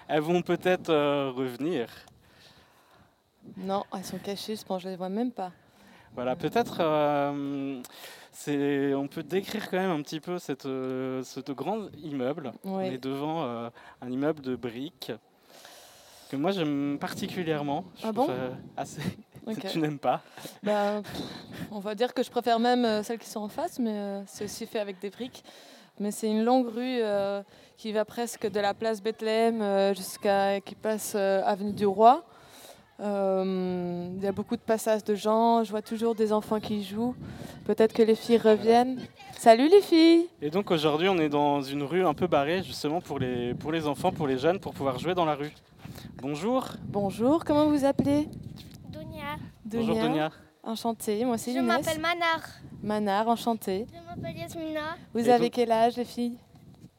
elles 0.08 0.20
vont 0.20 0.42
peut-être 0.42 0.90
revenir. 1.30 1.88
Non, 3.58 3.84
elles 3.94 4.04
sont 4.04 4.18
cachées, 4.18 4.56
je 4.56 4.64
pense, 4.64 4.82
je 4.82 4.88
les 4.88 4.96
vois 4.96 5.10
même 5.10 5.30
pas. 5.30 5.52
Voilà, 6.14 6.36
peut-être 6.36 6.76
euh, 6.80 7.82
c'est, 8.34 8.92
on 8.94 9.06
peut 9.06 9.22
décrire 9.22 9.70
quand 9.70 9.78
même 9.78 9.90
un 9.92 10.02
petit 10.02 10.18
peu 10.20 10.38
cette, 10.38 10.66
euh, 10.66 11.22
ce 11.22 11.40
grand 11.52 11.86
immeuble. 12.02 12.52
On 12.64 12.78
Oui. 12.78 12.86
est 12.86 12.98
devant 12.98 13.44
euh, 13.44 13.70
un 14.02 14.10
immeuble 14.10 14.42
de 14.42 14.56
briques 14.56 15.12
que 16.30 16.36
moi 16.36 16.50
j'aime 16.50 16.98
particulièrement. 17.00 17.84
Je 17.96 18.06
Ah 18.08 18.12
bon 18.12 18.28
assez. 18.76 19.00
Ok. 19.46 19.58
Tu 19.70 19.78
n'aimes 19.78 19.98
pas? 19.98 20.22
Bah, 20.62 21.02
on 21.70 21.78
va 21.78 21.94
dire 21.94 22.14
que 22.14 22.22
je 22.22 22.30
préfère 22.30 22.58
même 22.58 22.82
euh, 22.86 23.02
celles 23.02 23.18
qui 23.18 23.28
sont 23.28 23.40
en 23.40 23.48
face, 23.48 23.78
mais 23.78 24.22
c'est 24.26 24.44
aussi 24.44 24.64
fait 24.66 24.78
avec 24.80 24.98
des 25.00 25.10
briques. 25.10 25.44
Mais 26.00 26.10
c'est 26.10 26.28
une 26.30 26.42
longue 26.42 26.66
rue 26.66 27.00
qui 27.76 27.92
va 27.92 28.04
presque 28.06 28.50
de 28.50 28.58
la 28.58 28.72
place 28.74 29.00
Bethléem 29.02 29.94
jusqu'à 29.94 30.60
qui 30.62 30.74
passe 30.74 31.14
avenue 31.14 31.72
du 31.72 31.86
Roi. 31.86 32.24
Euh, 33.00 34.08
Il 34.16 34.22
y 34.22 34.26
a 34.26 34.32
beaucoup 34.32 34.56
de 34.56 34.60
passages 34.62 35.04
de 35.04 35.14
gens. 35.14 35.64
Je 35.64 35.70
vois 35.70 35.82
toujours 35.82 36.14
des 36.14 36.32
enfants 36.32 36.60
qui 36.60 36.82
jouent. 36.84 37.14
Peut-être 37.64 37.92
que 37.92 38.02
les 38.02 38.14
filles 38.14 38.38
reviennent. 38.38 39.00
Salut 39.38 39.68
les 39.68 39.80
filles. 39.82 40.26
Et 40.40 40.50
donc 40.50 40.70
aujourd'hui 40.70 41.08
on 41.08 41.18
est 41.18 41.28
dans 41.28 41.60
une 41.60 41.82
rue 41.82 42.04
un 42.06 42.14
peu 42.14 42.26
barrée 42.26 42.62
justement 42.62 43.00
pour 43.00 43.18
les, 43.18 43.52
pour 43.54 43.72
les 43.72 43.86
enfants, 43.86 44.10
pour 44.12 44.26
les 44.26 44.38
jeunes, 44.38 44.58
pour 44.58 44.72
pouvoir 44.72 44.98
jouer 44.98 45.14
dans 45.14 45.24
la 45.24 45.34
rue. 45.34 45.52
Bonjour. 46.22 46.66
Bonjour. 46.84 47.44
Comment 47.44 47.66
vous 47.68 47.84
appelez? 47.84 48.28
Dunia. 48.88 49.36
Bonjour 49.64 49.94
Dunia. 49.96 50.30
Enchantée. 50.62 51.24
Moi 51.24 51.34
aussi. 51.34 51.52
Je 51.54 51.60
m'appelle 51.60 52.00
Manar. 52.00 52.40
Manar, 52.82 53.28
enchantée. 53.28 53.86
Je 53.92 54.08
m'appelle 54.08 54.36
Yasmina. 54.38 54.96
Vous 55.12 55.28
Et 55.28 55.32
avez 55.32 55.44
donc- 55.46 55.52
quel 55.54 55.72
âge 55.72 55.96
les 55.96 56.04
filles? 56.04 56.38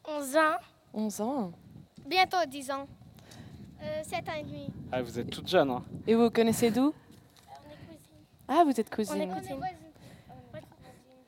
11 0.08 0.36
ans. 0.36 0.58
11 0.94 1.22
ans. 1.22 1.52
Bientôt 2.08 2.38
10 2.48 2.70
ans. 2.72 2.86
Euh, 3.86 4.04
7 4.04 4.30
ans 4.30 4.34
et 4.40 4.44
demi. 4.44 4.70
Ah, 4.92 5.02
vous 5.02 5.20
êtes 5.20 5.30
toute 5.30 5.48
jeune. 5.48 5.70
hein. 5.70 5.84
Et 6.08 6.16
vous 6.16 6.24
vous 6.24 6.30
connaissez 6.30 6.72
d'où? 6.72 6.94
Ah, 8.48 8.64
vous 8.66 8.80
êtes 8.80 8.88
On 8.90 9.02
est 9.02 9.06
cousine. 9.06 9.34
cousines. 9.34 9.60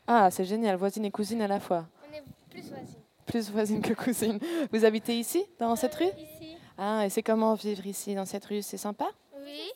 Ah, 0.07 0.31
c'est 0.31 0.45
génial, 0.45 0.75
voisine 0.77 1.05
et 1.05 1.11
cousine 1.11 1.41
à 1.41 1.47
la 1.47 1.59
fois. 1.59 1.85
On 2.09 2.15
est 2.15 2.23
plus 2.49 2.69
voisines. 2.69 3.01
Plus 3.25 3.51
voisine 3.51 3.81
que 3.81 3.93
cousine. 3.93 4.39
Vous 4.71 4.85
habitez 4.85 5.19
ici, 5.19 5.43
dans 5.59 5.75
cette 5.75 5.95
rue? 5.95 6.05
Ici. 6.05 6.55
Ah, 6.77 7.05
et 7.05 7.09
c'est 7.09 7.23
comment 7.23 7.53
vivre 7.55 7.85
ici, 7.85 8.15
dans 8.15 8.25
cette 8.25 8.45
rue? 8.45 8.61
C'est 8.61 8.77
sympa? 8.77 9.07
Oui. 9.43 9.69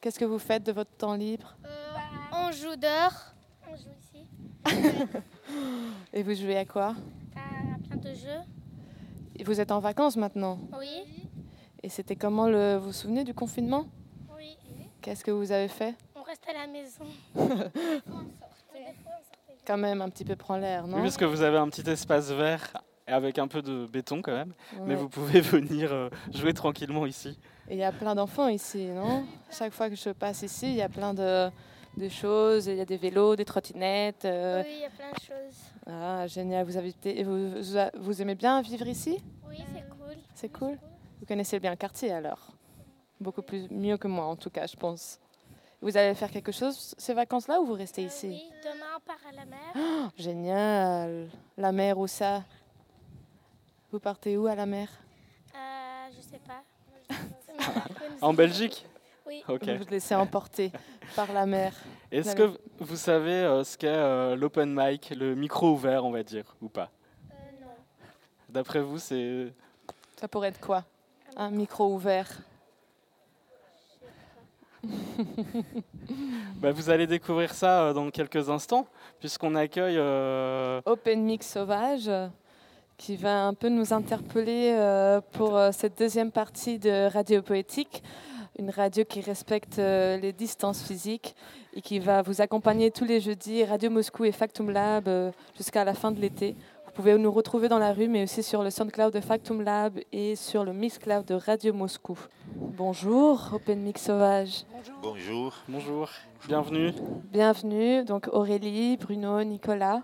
Qu'est-ce 0.00 0.18
que 0.18 0.24
vous 0.24 0.38
faites 0.38 0.64
de 0.64 0.72
votre 0.72 0.90
temps 0.90 1.14
libre? 1.14 1.56
Euh, 1.64 1.68
on 2.32 2.50
joue 2.50 2.74
dehors. 2.76 3.34
On 3.70 3.76
joue 3.76 3.90
ici. 4.00 4.26
Et 6.12 6.22
vous 6.22 6.34
jouez 6.34 6.56
à 6.56 6.64
quoi? 6.64 6.94
À 7.36 7.88
plein 7.88 7.96
de 7.96 8.14
jeux. 8.14 8.40
Et 9.36 9.44
Vous 9.44 9.60
êtes 9.60 9.70
en 9.70 9.78
vacances 9.78 10.16
maintenant? 10.16 10.58
Oui. 10.78 11.27
Et 11.82 11.88
c'était 11.88 12.16
comment 12.16 12.48
le... 12.48 12.76
Vous 12.76 12.86
vous 12.86 12.92
souvenez 12.92 13.24
du 13.24 13.34
confinement? 13.34 13.86
Oui. 14.36 14.56
Qu'est-ce 15.00 15.24
que 15.24 15.30
vous 15.30 15.52
avez 15.52 15.68
fait? 15.68 15.94
On 16.16 16.22
reste 16.22 16.44
à 16.48 16.52
la 16.52 16.66
maison. 16.66 17.04
Quand 19.66 19.76
même, 19.76 20.00
un 20.00 20.08
petit 20.08 20.24
peu 20.24 20.34
prendre 20.34 20.60
l'air, 20.62 20.86
non? 20.86 20.96
Oui, 20.96 21.02
parce 21.02 21.18
que 21.18 21.26
vous 21.26 21.42
avez 21.42 21.58
un 21.58 21.68
petit 21.68 21.88
espace 21.90 22.30
vert 22.30 22.72
avec 23.06 23.38
un 23.38 23.48
peu 23.48 23.60
de 23.62 23.86
béton 23.86 24.20
quand 24.22 24.32
même, 24.32 24.52
mais 24.86 24.94
vous 24.94 25.08
pouvez 25.10 25.40
venir 25.42 25.92
euh, 25.92 26.08
jouer 26.32 26.54
tranquillement 26.54 27.04
ici. 27.06 27.38
Et 27.68 27.74
il 27.74 27.78
y 27.78 27.84
a 27.84 27.92
plein 27.92 28.14
d'enfants 28.14 28.48
ici, 28.48 28.86
non? 28.86 29.24
Chaque 29.50 29.72
fois 29.74 29.90
que 29.90 29.94
je 29.96 30.10
passe 30.10 30.42
ici, 30.42 30.66
il 30.68 30.76
y 30.76 30.82
a 30.82 30.88
plein 30.88 31.12
de, 31.12 31.50
de 31.98 32.08
choses. 32.08 32.66
Il 32.66 32.76
y 32.76 32.80
a 32.80 32.84
des 32.86 32.96
vélos, 32.96 33.36
des 33.36 33.44
trottinettes. 33.44 34.24
euh, 34.24 34.62
Oui, 34.64 34.72
il 34.76 34.80
y 34.80 34.84
a 34.86 34.90
plein 34.90 35.10
de 35.10 35.20
choses. 35.20 35.58
Ah, 35.86 36.26
génial. 36.26 36.64
Vous, 36.64 36.78
habitez, 36.78 37.22
vous, 37.24 37.50
vous, 37.62 37.78
vous 37.98 38.22
aimez 38.22 38.34
bien 38.36 38.62
vivre 38.62 38.86
ici? 38.86 39.22
Oui, 39.48 39.56
c'est 39.74 39.88
cool? 39.90 40.16
C'est 40.34 40.48
cool. 40.52 40.78
Vous 41.20 41.26
connaissez 41.26 41.58
bien 41.60 41.70
le 41.70 41.76
quartier 41.76 42.12
alors 42.12 42.48
Beaucoup 43.20 43.42
plus 43.42 43.68
mieux 43.70 43.96
que 43.96 44.06
moi 44.08 44.26
en 44.26 44.36
tout 44.36 44.50
cas, 44.50 44.66
je 44.66 44.76
pense. 44.76 45.18
Vous 45.80 45.96
allez 45.96 46.14
faire 46.14 46.30
quelque 46.30 46.52
chose 46.52 46.94
ces 46.98 47.14
vacances-là 47.14 47.60
ou 47.60 47.66
vous 47.66 47.74
restez 47.74 48.02
ici? 48.04 48.26
Euh, 48.26 48.30
Oui, 48.30 48.50
demain 48.64 48.86
on 48.96 49.00
part 49.00 49.18
à 49.28 49.32
la 49.32 49.44
mer. 49.44 49.58
Oh, 49.76 50.08
Génial. 50.16 51.28
La 51.56 51.72
mer 51.72 51.98
où 51.98 52.06
ça? 52.06 52.42
Vous 53.90 53.98
partez 54.00 54.36
où 54.36 54.46
à 54.46 54.54
la 54.54 54.66
mer? 54.66 54.88
Euh, 55.54 56.08
je 56.16 56.20
sais 56.22 56.40
pas. 56.46 56.62
En 58.20 58.34
Belgique? 58.34 58.84
Oui. 59.26 59.42
Ok. 59.48 59.68
Vous 59.68 59.84
vous 59.84 59.90
laissez 59.90 60.14
emporter 60.14 60.72
par 61.14 61.32
la 61.32 61.46
mer. 61.46 61.72
Est-ce 62.10 62.34
que 62.34 62.58
vous 62.80 62.96
savez 62.96 63.32
euh, 63.32 63.62
ce 63.62 63.76
qu'est 63.76 63.86
euh, 63.88 64.34
l'open 64.36 64.72
mic, 64.74 65.10
le 65.10 65.34
micro 65.34 65.70
ouvert, 65.70 66.04
on 66.04 66.10
va 66.10 66.22
dire, 66.22 66.56
ou 66.62 66.68
pas? 66.68 66.90
Euh, 67.30 67.34
D'après 68.48 68.80
vous, 68.80 68.98
c'est 68.98 69.52
Ça 70.18 70.26
pourrait 70.28 70.48
être 70.48 70.60
quoi? 70.60 70.84
Un 71.38 71.50
micro 71.50 71.94
ouvert. 71.94 72.28
Bah, 76.60 76.72
vous 76.72 76.90
allez 76.90 77.06
découvrir 77.06 77.52
ça 77.54 77.82
euh, 77.82 77.92
dans 77.92 78.10
quelques 78.10 78.48
instants, 78.50 78.86
puisqu'on 79.20 79.54
accueille. 79.54 79.96
euh, 79.98 80.80
Open 80.86 81.22
Mix 81.22 81.46
Sauvage 81.46 82.10
qui 82.96 83.14
va 83.16 83.44
un 83.44 83.54
peu 83.54 83.68
nous 83.68 83.92
interpeller 83.92 84.72
euh, 84.76 85.20
pour 85.32 85.56
euh, 85.56 85.70
cette 85.72 85.96
deuxième 85.98 86.32
partie 86.32 86.80
de 86.80 87.08
Radio 87.12 87.42
Poétique, 87.42 88.02
une 88.58 88.70
radio 88.70 89.04
qui 89.04 89.20
respecte 89.20 89.76
les 89.78 90.32
distances 90.32 90.82
physiques 90.82 91.36
et 91.74 91.80
qui 91.80 92.00
va 92.00 92.22
vous 92.22 92.40
accompagner 92.40 92.90
tous 92.90 93.04
les 93.04 93.20
jeudis, 93.20 93.64
Radio 93.64 93.88
Moscou 93.90 94.24
et 94.24 94.32
Factum 94.32 94.70
Lab 94.70 95.08
jusqu'à 95.56 95.84
la 95.84 95.94
fin 95.94 96.10
de 96.10 96.20
l'été. 96.20 96.56
Vous 96.98 97.04
pouvez 97.04 97.16
nous 97.16 97.30
retrouver 97.30 97.68
dans 97.68 97.78
la 97.78 97.92
rue, 97.92 98.08
mais 98.08 98.24
aussi 98.24 98.42
sur 98.42 98.64
le 98.64 98.70
SoundCloud 98.70 99.14
de 99.14 99.20
Factum 99.20 99.62
Lab 99.62 100.00
et 100.10 100.34
sur 100.34 100.64
le 100.64 100.72
Mixcloud 100.72 101.24
de 101.24 101.34
Radio 101.34 101.72
Moscou. 101.72 102.18
Bonjour, 102.56 103.50
Open 103.52 103.80
Mix 103.80 104.02
Sauvage. 104.02 104.64
Bonjour. 105.00 105.54
Bonjour. 105.68 106.10
Bienvenue. 106.48 106.92
Bienvenue, 107.30 108.04
donc 108.04 108.28
Aurélie, 108.32 108.96
Bruno, 108.96 109.44
Nicolas. 109.44 110.02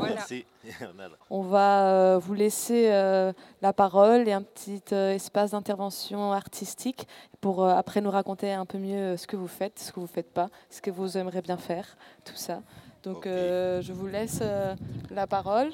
Merci. 0.00 0.44
Voilà. 0.94 1.14
On 1.30 1.42
va 1.42 1.88
euh, 1.88 2.18
vous 2.18 2.34
laisser 2.34 2.90
euh, 2.90 3.32
la 3.62 3.72
parole 3.72 4.28
et 4.28 4.32
un 4.32 4.42
petit 4.42 4.82
euh, 4.92 5.14
espace 5.14 5.52
d'intervention 5.52 6.32
artistique 6.32 7.08
pour 7.40 7.66
après 7.66 8.02
nous 8.02 8.10
raconter 8.10 8.52
un 8.52 8.66
peu 8.66 8.76
mieux 8.76 9.16
ce 9.16 9.26
que 9.26 9.34
vous 9.34 9.48
faites, 9.48 9.78
ce 9.78 9.90
que 9.90 9.96
vous 9.96 10.06
ne 10.06 10.12
faites 10.12 10.30
pas, 10.30 10.50
ce 10.68 10.82
que 10.82 10.90
vous 10.90 11.16
aimeriez 11.16 11.40
bien 11.40 11.56
faire, 11.56 11.96
tout 12.24 12.36
ça. 12.36 12.60
Donc 13.02 13.26
euh, 13.26 13.80
je 13.80 13.92
vous 13.92 14.06
laisse 14.06 14.40
euh, 14.42 14.74
la 15.10 15.26
parole. 15.26 15.70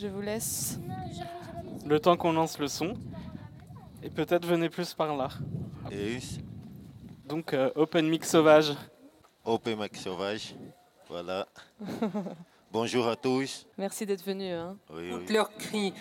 Je 0.00 0.06
vous 0.06 0.22
laisse. 0.22 0.78
le 1.86 2.00
temps 2.00 2.16
qu'on 2.16 2.32
lance 2.32 2.58
le 2.58 2.68
son, 2.68 2.94
et 4.02 4.08
peut-être 4.08 4.46
venez 4.46 4.70
plus 4.70 4.94
par 4.94 5.14
là. 5.14 5.28
Et 5.92 6.16
Donc, 7.26 7.52
euh, 7.52 7.70
open 7.74 8.08
mix 8.08 8.30
sauvage. 8.30 8.72
Open 9.44 9.78
Mic 9.78 9.96
Sauvage. 9.96 10.54
Voilà. 11.08 11.46
Bonjour 12.72 13.08
à 13.08 13.16
tous. 13.16 13.66
Merci 13.76 14.06
d'être 14.06 14.24
venu. 14.24 14.50
hein. 14.50 14.76
Oui, 14.90 15.02
oui. 15.02 15.08
Écoute 15.10 15.30
leurs 15.30 15.52
cris, 15.56 15.92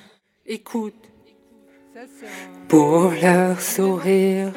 écoute. 0.45 1.09
Pour 2.69 3.11
leur 3.21 3.59
sourire, 3.59 4.53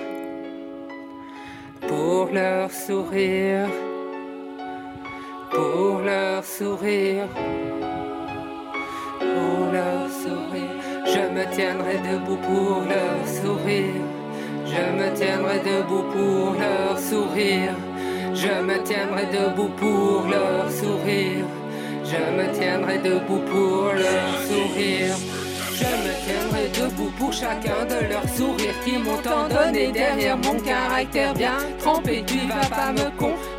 pour 1.88 2.26
leur 2.26 2.70
sourire, 2.70 3.68
pour 5.50 5.98
leur 6.00 6.44
sourire, 6.44 7.26
pour 9.34 9.72
leur 9.72 10.08
sourire. 10.10 10.76
Je 11.04 11.22
me 11.34 11.44
tiendrai 11.54 11.96
debout 11.98 12.36
pour 12.36 12.82
leur 12.92 13.18
sourire. 13.26 14.02
Je 14.64 14.84
me 14.98 15.14
tiendrai 15.14 15.58
debout 15.58 16.04
pour 16.14 16.54
leur 16.58 16.98
sourire. 16.98 17.74
Je 18.34 18.62
me 18.62 18.82
tiendrai 18.82 19.26
debout 19.26 19.70
pour 19.76 20.26
leur 20.28 20.70
sourire. 20.70 21.44
Je 22.04 22.22
me 22.36 22.52
tiendrai 22.58 22.98
debout 22.98 23.42
pour 23.50 23.92
leur 23.92 24.32
sourire. 24.48 25.14
Je 25.74 25.84
me 25.84 26.12
tiendrai 26.24 26.68
debout 26.68 27.10
pour 27.18 27.32
chacun 27.32 27.84
de 27.86 28.08
leurs 28.08 28.28
sourires 28.36 28.78
qui 28.84 28.98
m'ont 28.98 29.16
tant 29.16 29.48
derrière 29.72 30.36
mon 30.38 30.58
caractère 30.60 31.34
bien 31.34 31.56
trempé. 31.78 32.22
Tu 32.26 32.38
vas 32.46 32.68
pas 32.68 32.92
me 32.92 33.10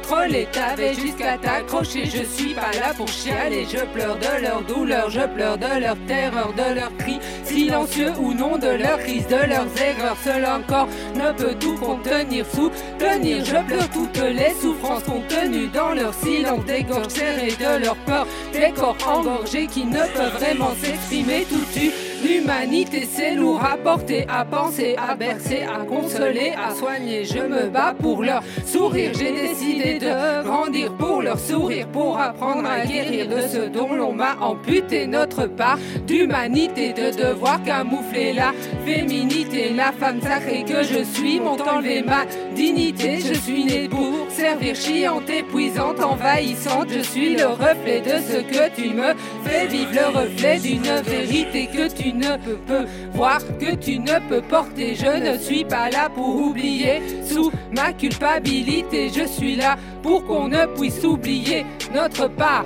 contrôler, 0.03 0.47
t'avais 0.51 0.93
jusqu'à 0.93 1.37
t'accrocher. 1.37 2.05
Je 2.05 2.23
suis 2.23 2.53
pas 2.53 2.71
là 2.79 2.93
pour 2.95 3.07
chialer, 3.07 3.65
je 3.71 3.83
pleure 3.93 4.17
de 4.17 4.41
leur 4.41 4.61
douleur, 4.63 5.09
je 5.09 5.21
pleure 5.21 5.57
de 5.57 5.79
leur 5.79 5.97
terreur, 6.05 6.53
de 6.53 6.75
leurs 6.75 6.95
cris 6.97 7.19
silencieux 7.53 8.11
ou 8.19 8.33
non, 8.33 8.57
de 8.57 8.67
leurs 8.83 8.99
crises, 8.99 9.27
de 9.27 9.47
leurs 9.47 9.69
aigreurs. 9.87 10.17
Seul 10.23 10.45
encore 10.45 10.87
ne 11.15 11.31
peut 11.31 11.55
tout 11.59 11.75
contenir, 11.75 12.45
soutenir. 12.45 13.45
Je 13.45 13.59
pleure 13.67 13.89
toutes 13.89 14.23
les 14.23 14.53
souffrances 14.61 15.03
contenues 15.03 15.69
dans 15.73 15.93
leur 15.93 16.13
silence, 16.13 16.65
des 16.65 16.83
gorges 16.83 17.13
de 17.13 17.83
leur 17.83 17.95
peur, 18.07 18.25
des 18.51 18.71
corps 18.71 18.97
engorgés 19.07 19.67
qui 19.67 19.85
ne 19.85 20.03
peuvent 20.15 20.37
vraiment 20.39 20.73
s'exprimer 20.81 21.45
tout 21.49 21.65
tu. 21.73 21.91
L'humanité, 22.23 23.05
c'est 23.11 23.35
lourd 23.35 23.61
à 23.61 23.73
à 23.73 24.45
penser, 24.45 24.95
à 24.97 25.15
bercer, 25.15 25.63
à 25.63 25.83
consoler, 25.83 26.53
à 26.55 26.73
soigner. 26.73 27.25
Je 27.25 27.39
me 27.39 27.69
bats 27.69 27.93
pour 27.99 28.23
leur 28.23 28.41
sourire. 28.65 29.11
J'ai 29.19 29.33
décidé 29.33 29.99
de 29.99 30.43
grandir 30.43 30.93
pour 30.93 31.21
leur 31.21 31.37
sourire, 31.37 31.87
pour 31.89 32.17
apprendre 32.17 32.65
à 32.65 32.85
guérir 32.85 33.27
de 33.27 33.41
ce 33.41 33.67
dont 33.67 33.93
l'on 33.93 34.13
m'a 34.13 34.35
amputé 34.39 35.05
notre 35.05 35.47
part 35.47 35.77
d'humanité, 36.07 36.93
de 36.93 37.11
devoir 37.11 37.42
camoufler 37.65 38.33
la 38.33 38.53
féminité, 38.85 39.71
la 39.73 39.91
femme 39.91 40.21
sacrée 40.21 40.63
que 40.63 40.83
je 40.83 41.03
suis, 41.03 41.39
m'ont 41.39 41.57
enlevé 41.61 42.01
ma 42.01 42.25
dignité. 42.55 43.19
Je 43.19 43.33
suis 43.33 43.65
née 43.65 43.87
pour 43.89 44.13
servir 44.29 44.75
chiante, 44.75 45.29
épuisante, 45.29 46.01
envahissante. 46.01 46.87
Je 46.89 46.99
suis 46.99 47.35
le 47.35 47.47
reflet 47.47 48.01
de 48.01 48.21
ce 48.21 48.37
que 48.41 48.75
tu 48.75 48.89
me 48.93 49.13
fais 49.43 49.67
vivre, 49.67 49.91
le 49.93 50.17
reflet 50.17 50.59
d'une 50.59 51.01
vérité 51.01 51.67
que 51.67 51.93
tu 51.93 52.13
ne 52.13 52.37
peux 52.67 52.85
voir, 53.13 53.39
que 53.59 53.75
tu 53.75 53.99
ne 53.99 54.19
peux 54.29 54.41
porter. 54.41 54.95
Je 54.95 55.31
ne 55.31 55.37
suis 55.37 55.65
pas 55.65 55.89
là 55.89 56.09
pour 56.09 56.35
oublier 56.35 57.01
sous 57.25 57.51
ma 57.75 57.93
culpabilité. 57.93 59.09
Je 59.09 59.25
suis 59.27 59.55
là 59.55 59.77
pour 60.01 60.25
qu'on 60.25 60.47
ne 60.47 60.65
puisse 60.77 61.03
oublier 61.03 61.65
notre 61.93 62.27
part 62.27 62.65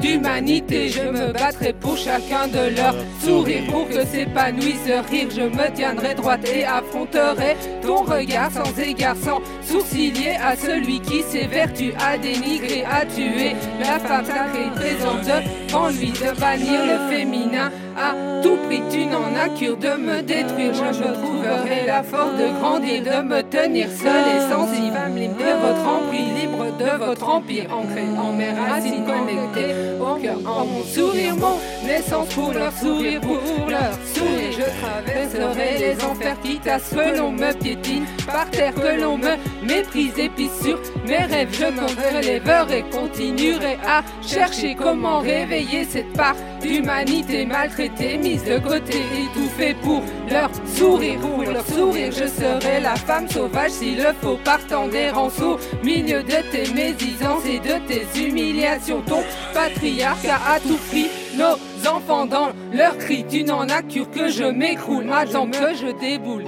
d'humanité. 0.00 0.88
Je 0.88 1.02
me 1.02 1.32
battrai 1.32 1.72
pour 1.72 1.96
chacun 1.96 2.48
de 2.48 2.76
leurs 2.76 2.96
sourires 3.22 3.70
pour 3.70 3.88
que 3.88 4.04
s'épanouisse 4.04 4.80
ce 4.86 5.10
rire. 5.10 5.28
Je 5.30 5.42
me 5.42 5.74
tiendrai 5.74 6.14
droite 6.14 6.48
et 6.48 6.64
affronterai 6.64 7.56
ton 7.82 8.02
regard 8.02 8.50
sans 8.50 8.78
égard, 8.78 9.16
sans 9.16 9.40
sourciller 9.62 10.36
à 10.42 10.56
celui 10.56 11.00
qui 11.00 11.22
s'évertue 11.22 11.92
à 11.98 12.16
dénigrer, 12.18 12.84
à 12.84 13.04
tuer 13.04 13.54
la 13.78 13.98
femme 13.98 14.24
sacrée 14.24 14.70
présente 14.74 15.26
devant 15.26 15.88
lui, 15.88 16.10
de 16.12 16.40
bannir 16.40 16.80
le 16.86 17.14
féminin. 17.14 17.70
À 18.02 18.14
tout 18.42 18.56
prix, 18.66 18.80
tu 18.90 19.04
n'en 19.04 19.28
as 19.36 19.50
cure 19.50 19.76
de 19.76 19.90
me 19.90 20.22
détruire. 20.22 20.72
Je 20.72 21.12
trouverai 21.12 21.84
la 21.86 22.02
force 22.02 22.32
de 22.38 22.48
grandir, 22.58 23.02
de 23.02 23.22
me 23.22 23.42
tenir 23.42 23.88
seul 23.90 24.24
et 24.36 24.40
sensible. 24.50 24.96
De 25.38 25.50
votre 25.66 25.86
empire, 25.86 26.34
libre 26.34 26.66
de 26.78 27.04
votre 27.04 27.28
empire, 27.28 27.66
ancré 27.70 28.04
en 28.18 28.32
mes 28.32 28.52
racines 28.52 29.04
connectées 29.04 29.74
au 30.00 30.14
cœur, 30.14 30.38
en 30.46 30.64
mon 30.64 30.82
sourire, 30.82 31.36
mon 31.36 31.58
naissance 31.86 32.28
pour 32.28 32.52
leur 32.52 32.72
sourire, 32.72 33.20
pour 33.20 33.68
leur 33.68 33.92
sourire. 34.14 34.50
Je 34.50 34.64
traverserai 34.80 35.78
les 35.78 36.04
enfers, 36.04 36.40
quitte 36.42 36.66
à 36.66 36.78
que 36.78 37.18
l'on 37.18 37.32
me 37.32 37.52
piétine. 37.52 38.06
Par 38.26 38.48
terre, 38.50 38.74
que 38.74 38.98
l'on 38.98 39.18
me 39.18 39.36
méprise. 39.62 40.18
Et 40.18 40.30
puis 40.30 40.48
sur 40.62 40.78
mes 41.06 41.26
rêves, 41.26 41.52
je 41.52 41.66
me 41.66 41.84
relèverai, 41.84 42.84
continuerai 42.90 43.78
à 43.86 44.02
chercher 44.26 44.74
comment 44.74 45.18
réveiller 45.18 45.84
cette 45.84 46.12
part 46.14 46.36
d'humanité 46.60 47.44
maltraitée, 47.46 48.18
mise 48.18 48.44
de 48.44 48.58
côté, 48.58 48.98
étouffée 49.24 49.74
pour 49.82 50.02
leur 50.30 50.50
sourire, 50.66 51.18
pour 51.20 51.42
leur 51.42 51.66
sourire. 51.66 52.12
Je 52.12 52.26
serai 52.26 52.80
la 52.80 52.94
femme 52.96 53.28
sauvage 53.28 53.70
s'il 53.70 53.96
le 53.96 54.12
faut, 54.22 54.38
partant 54.44 54.88
des 54.88 55.10
rançons, 55.10 55.56
milieu 55.82 56.22
de 56.22 56.42
tes 56.50 56.72
mésisances 56.72 57.44
et 57.46 57.58
de 57.58 57.78
tes 57.86 58.06
humiliations. 58.20 59.02
Ton 59.02 59.22
patriarcat 59.54 60.40
a 60.46 60.60
tout 60.60 60.78
pris, 60.88 61.08
nos 61.36 61.56
enfants 61.88 62.26
dans 62.26 62.50
leurs 62.72 62.96
cris. 62.98 63.24
Tu 63.28 63.44
n'en 63.44 63.68
as 63.68 63.82
cure 63.82 64.10
que 64.10 64.28
je 64.28 64.44
m'écroule, 64.44 65.06
attends 65.12 65.50
que 65.50 65.74
je 65.74 65.98
déboule. 65.98 66.44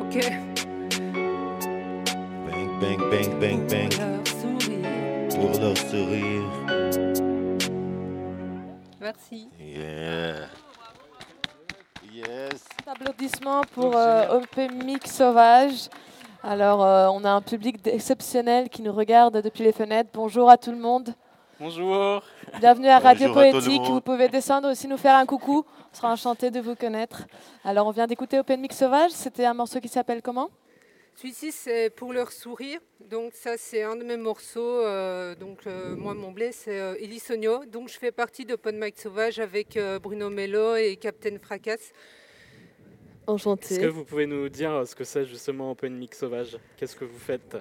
Ok. 0.00 0.30
Bang, 2.46 2.80
bang, 2.80 2.98
bang, 3.10 3.40
bang, 3.40 3.60
bang. 3.68 3.90
Leur 3.98 4.26
sourire. 4.26 5.34
pour 5.34 5.60
leur 5.60 5.76
sourire. 5.76 6.73
Merci. 9.04 9.50
Yeah. 9.60 10.48
Yes. 12.10 12.64
Applaudissements 12.86 13.60
pour 13.74 13.94
euh, 13.94 14.38
OP 14.38 14.56
Mix 14.82 15.14
Sauvage. 15.14 15.90
Alors, 16.42 16.82
euh, 16.82 17.08
on 17.12 17.22
a 17.22 17.30
un 17.30 17.42
public 17.42 17.86
exceptionnel 17.86 18.70
qui 18.70 18.80
nous 18.80 18.94
regarde 18.94 19.42
depuis 19.42 19.62
les 19.62 19.72
fenêtres. 19.72 20.08
Bonjour 20.14 20.48
à 20.48 20.56
tout 20.56 20.70
le 20.70 20.78
monde. 20.78 21.10
Bonjour. 21.60 22.22
Bienvenue 22.58 22.88
à 22.88 22.98
Radio 22.98 23.28
Bonjour 23.28 23.52
Poétique. 23.52 23.82
Vous 23.82 24.00
pouvez 24.00 24.30
descendre 24.30 24.70
aussi 24.70 24.88
nous 24.88 24.96
faire 24.96 25.16
un 25.16 25.26
coucou. 25.26 25.66
On 25.92 25.94
sera 25.94 26.10
enchanté 26.10 26.50
de 26.50 26.60
vous 26.60 26.74
connaître. 26.74 27.26
Alors, 27.62 27.86
on 27.86 27.90
vient 27.90 28.06
d'écouter 28.06 28.38
Open 28.38 28.58
Mix 28.58 28.78
Sauvage. 28.78 29.10
C'était 29.10 29.44
un 29.44 29.52
morceau 29.52 29.80
qui 29.80 29.88
s'appelle 29.88 30.22
comment? 30.22 30.48
Celui-ci, 31.16 31.52
c'est 31.52 31.90
pour 31.90 32.12
leur 32.12 32.32
sourire. 32.32 32.80
Donc, 33.08 33.34
ça, 33.34 33.56
c'est 33.56 33.82
un 33.82 33.94
de 33.96 34.02
mes 34.02 34.16
morceaux. 34.16 34.80
euh, 34.84 35.34
donc, 35.36 35.66
euh, 35.66 35.94
moi, 35.94 36.12
mon 36.12 36.32
blé, 36.32 36.50
c'est 36.50 36.80
euh. 36.80 37.64
Donc, 37.66 37.88
je 37.88 37.98
fais 37.98 38.10
partie 38.10 38.44
d'Open 38.44 38.78
Mic 38.78 38.98
Sauvage 38.98 39.38
avec 39.38 39.76
euh, 39.76 39.98
Bruno 40.00 40.28
Mello 40.28 40.74
et 40.74 40.96
Captain 40.96 41.38
Fracas. 41.40 41.92
Enchanté. 43.26 43.74
Est-ce 43.74 43.80
que 43.80 43.86
vous 43.86 44.04
pouvez 44.04 44.26
nous 44.26 44.48
dire 44.48 44.86
ce 44.86 44.94
que 44.94 45.04
c'est 45.04 45.24
justement 45.24 45.70
Open 45.70 45.96
Mix 45.96 46.18
Sauvage? 46.18 46.58
Qu'est-ce 46.76 46.96
que 46.96 47.04
vous 47.04 47.18
faites? 47.18 47.56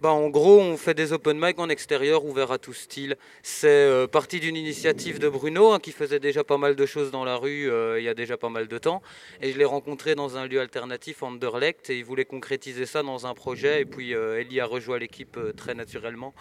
Bah, 0.00 0.10
en 0.10 0.28
gros, 0.28 0.58
on 0.58 0.76
fait 0.76 0.94
des 0.94 1.12
open 1.12 1.38
mic 1.40 1.58
en 1.58 1.68
extérieur, 1.68 2.24
ouverts 2.24 2.52
à 2.52 2.58
tout 2.58 2.72
style. 2.72 3.16
C'est 3.42 3.68
euh, 3.68 4.06
parti 4.06 4.40
d'une 4.40 4.56
initiative 4.56 5.18
de 5.18 5.28
Bruno, 5.28 5.72
hein, 5.72 5.78
qui 5.78 5.92
faisait 5.92 6.20
déjà 6.20 6.44
pas 6.44 6.58
mal 6.58 6.76
de 6.76 6.86
choses 6.86 7.10
dans 7.10 7.24
la 7.24 7.36
rue 7.36 7.70
euh, 7.70 7.98
il 7.98 8.04
y 8.04 8.08
a 8.08 8.14
déjà 8.14 8.36
pas 8.36 8.48
mal 8.48 8.68
de 8.68 8.78
temps. 8.78 9.02
Et 9.42 9.52
je 9.52 9.58
l'ai 9.58 9.64
rencontré 9.64 10.14
dans 10.14 10.36
un 10.36 10.46
lieu 10.46 10.60
alternatif, 10.60 11.22
Anderlecht, 11.22 11.90
et 11.90 11.98
il 11.98 12.04
voulait 12.04 12.24
concrétiser 12.24 12.86
ça 12.86 13.02
dans 13.02 13.26
un 13.26 13.34
projet. 13.34 13.82
Et 13.82 13.84
puis 13.84 14.14
euh, 14.14 14.40
Ellie 14.40 14.60
a 14.60 14.66
rejoint 14.66 14.98
l'équipe 14.98 15.36
euh, 15.36 15.52
très 15.52 15.74
naturellement. 15.74 16.34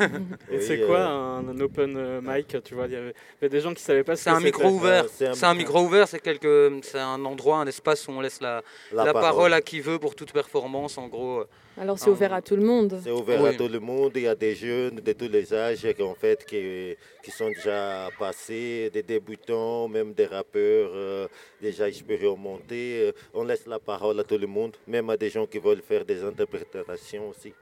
Et 0.50 0.60
c'est 0.60 0.80
quoi 0.86 1.04
un, 1.04 1.48
un 1.48 1.60
open 1.60 2.20
mic 2.22 2.56
Tu 2.64 2.74
vois, 2.74 2.86
il 2.86 2.92
y 2.92 2.96
avait 2.96 3.14
des 3.48 3.60
gens 3.60 3.74
qui 3.74 3.82
savaient 3.82 4.04
pas 4.04 4.16
ce 4.16 4.24
C'est 4.24 4.30
que 4.30 4.34
un 4.36 4.38
c'était. 4.38 4.46
micro 4.58 4.68
ouvert. 4.70 5.06
C'est 5.10 5.44
un 5.44 5.54
micro 5.54 5.80
ouvert, 5.82 6.08
c'est 6.08 6.20
quelque, 6.20 6.80
c'est 6.82 6.98
un 6.98 7.24
endroit, 7.24 7.58
un 7.58 7.66
espace 7.66 8.06
où 8.08 8.12
on 8.12 8.20
laisse 8.20 8.40
la, 8.40 8.62
La 8.92 9.04
la, 9.04 9.12
parole. 9.12 9.22
parole. 9.28 9.52
à 9.54 9.60
qui 9.60 9.80
veut 9.80 9.98
pour 9.98 10.14
toute 10.14 10.32
performance, 10.32 10.98
en 10.98 11.08
gros. 11.08 11.44
Alors, 11.78 11.98
c'est 11.98 12.08
ouvert 12.08 12.32
à 12.32 12.40
tout 12.40 12.56
le 12.56 12.62
monde. 12.64 12.98
C'est 13.04 13.10
ouvert 13.10 13.44
à 13.44 13.52
tout 13.52 13.68
le 13.68 13.80
monde. 13.80 14.12
Il 14.14 14.22
y 14.22 14.26
a 14.28 14.34
des 14.34 14.54
jeunes 14.54 14.96
de 14.96 15.12
tous 15.12 15.28
les 15.28 15.52
âges 15.52 15.86
en 16.00 16.14
fait, 16.14 16.44
qui, 16.46 16.96
qui 17.22 17.30
sont 17.30 17.48
déjà 17.48 18.08
passés, 18.18 18.90
des 18.92 19.02
débutants, 19.02 19.86
même 19.86 20.14
des 20.14 20.24
rappeurs 20.26 20.90
euh, 20.94 21.28
déjà 21.60 21.86
expérimentés. 21.88 23.02
Euh, 23.08 23.12
On 23.34 23.44
laisse 23.44 23.66
la 23.66 23.78
parole 23.78 24.18
à 24.20 24.24
tout 24.24 24.38
le 24.38 24.46
monde, 24.46 24.74
même 24.86 25.10
à 25.10 25.16
des 25.18 25.28
gens 25.28 25.46
qui 25.46 25.58
veulent 25.58 25.82
faire 25.82 26.04
des 26.06 26.22
interprétations 26.24 27.28
aussi. 27.28 27.52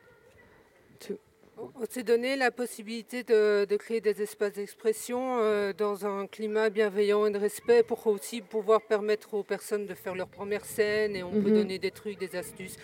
On 1.57 1.85
s'est 1.89 2.03
donné 2.03 2.35
la 2.37 2.51
possibilité 2.51 3.23
de, 3.23 3.65
de 3.65 3.77
créer 3.77 4.01
des 4.01 4.21
espaces 4.21 4.55
d'expression 4.55 5.39
euh, 5.39 5.73
dans 5.73 6.05
un 6.05 6.27
climat 6.27 6.69
bienveillant 6.69 7.27
et 7.27 7.31
de 7.31 7.39
respect 7.39 7.85
pour 7.85 8.05
aussi 8.09 8.41
pouvoir 8.41 8.81
permettre 8.83 9.35
aux 9.35 9.45
personnes 9.45 9.87
de 9.87 9.95
faire 9.95 10.17
leur 10.17 10.27
première 10.27 10.65
scène 10.65 11.15
et 11.15 11.23
on 11.23 11.31
peut 11.31 11.51
Mhm. 11.51 11.55
donner 11.55 11.79
des 11.79 11.93
trucs, 11.93 12.19
des 12.19 12.35
astuces. 12.37 12.77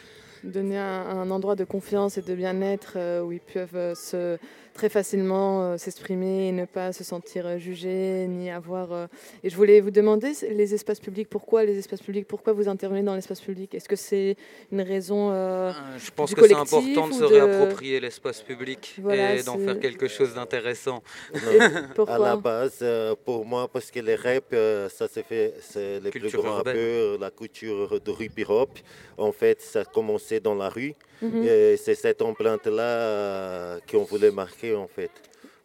Donner 0.44 0.78
un, 0.78 1.30
endroit 1.30 1.54
de 1.54 1.64
confiance 1.64 2.18
et 2.18 2.22
de 2.22 2.34
bien-être 2.34 2.94
euh, 2.96 3.22
où 3.22 3.32
ils 3.32 3.40
peuvent 3.40 3.76
euh, 3.76 3.94
se, 3.94 4.38
très 4.80 4.88
facilement 4.88 5.62
euh, 5.62 5.76
s'exprimer 5.76 6.48
et 6.48 6.52
ne 6.52 6.64
pas 6.64 6.94
se 6.94 7.04
sentir 7.04 7.46
euh, 7.46 7.58
jugés 7.58 8.26
ni 8.28 8.50
avoir. 8.50 8.92
euh, 8.92 9.06
Et 9.44 9.50
je 9.50 9.56
voulais 9.56 9.78
vous 9.82 9.90
demander 9.90 10.32
les 10.60 10.72
espaces 10.72 11.00
publics. 11.00 11.28
Pourquoi 11.28 11.64
les 11.64 11.76
espaces 11.78 12.00
publics 12.00 12.26
Pourquoi 12.26 12.54
vous 12.54 12.66
intervenez 12.66 13.02
dans 13.02 13.14
l'espace 13.14 13.42
public? 13.42 13.74
Est-ce 13.74 13.90
que 13.90 14.00
c'est 14.08 14.36
une 14.72 14.80
raison 14.80 15.32
euh, 15.32 15.70
Je 15.98 16.10
pense 16.10 16.30
du 16.30 16.34
que 16.34 16.48
c'est 16.48 16.54
important 16.54 17.08
de 17.08 17.12
se 17.12 17.24
réapproprier 17.24 18.00
l'espace 18.00 18.40
public 18.40 18.96
Voilà, 19.02 19.34
et 19.34 19.42
d'en 19.42 19.58
faire 19.58 19.78
quelque 19.78 20.08
chose 20.08 20.32
d'intéressant. 20.34 21.02
à 22.08 22.18
la 22.18 22.36
base, 22.36 22.78
euh, 22.80 23.14
pour 23.22 23.44
moi, 23.44 23.68
parce 23.68 23.90
que 23.90 24.00
les 24.00 24.14
rap, 24.14 24.44
euh, 24.54 24.88
ça 24.88 25.08
se 25.08 25.20
fait, 25.20 25.52
c'est 25.60 26.00
les 26.00 26.10
plus 26.10 26.20
Culture 26.20 26.40
grands 26.42 26.56
urbaine. 26.56 26.74
rappeurs, 26.74 27.18
la 27.18 27.30
culture 27.30 28.00
de 28.00 28.10
rue 28.10 28.30
hip-hop. 28.34 28.70
En 29.18 29.32
fait, 29.32 29.60
ça 29.60 29.80
a 29.80 29.84
commencé 29.84 30.40
dans 30.40 30.54
la 30.54 30.70
rue. 30.70 30.94
Mhm. 31.22 31.44
Et 31.44 31.76
c'est 31.76 31.94
cette 31.94 32.22
empreinte-là 32.22 32.82
euh, 32.82 33.78
qu'on 33.90 34.04
voulait 34.04 34.30
marquer, 34.30 34.74
en 34.74 34.88
fait, 34.88 35.10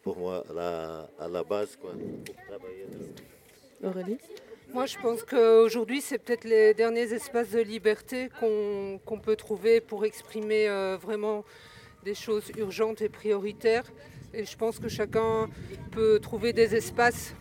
pour 0.03 0.17
moi, 0.17 0.43
à 0.49 0.53
la, 0.53 1.09
à 1.19 1.27
la 1.27 1.43
base. 1.43 1.77
Quoi, 1.77 1.91
pour 1.91 2.35
travailler 2.45 2.85
là. 3.81 3.89
Aurélie? 3.89 4.17
Moi, 4.73 4.85
je 4.87 4.97
pense 4.97 5.23
qu'aujourd'hui, 5.23 6.01
c'est 6.01 6.17
peut-être 6.17 6.43
les 6.43 6.73
derniers 6.73 7.13
espaces 7.13 7.51
de 7.51 7.61
liberté 7.61 8.29
qu'on 8.39 8.99
qu'on 9.05 9.19
peut 9.19 9.35
trouver 9.35 9.79
pour 9.79 10.05
exprimer 10.05 10.67
euh, 10.67 10.97
vraiment 10.97 11.45
des 12.03 12.15
choses 12.15 12.51
urgentes 12.57 13.01
et 13.01 13.09
prioritaires. 13.09 13.85
Et 14.33 14.43
je 14.43 14.57
pense 14.57 14.79
que 14.79 14.89
chacun 14.89 15.49
peut 15.91 16.19
trouver 16.19 16.51
des 16.51 16.75
espaces 16.75 17.35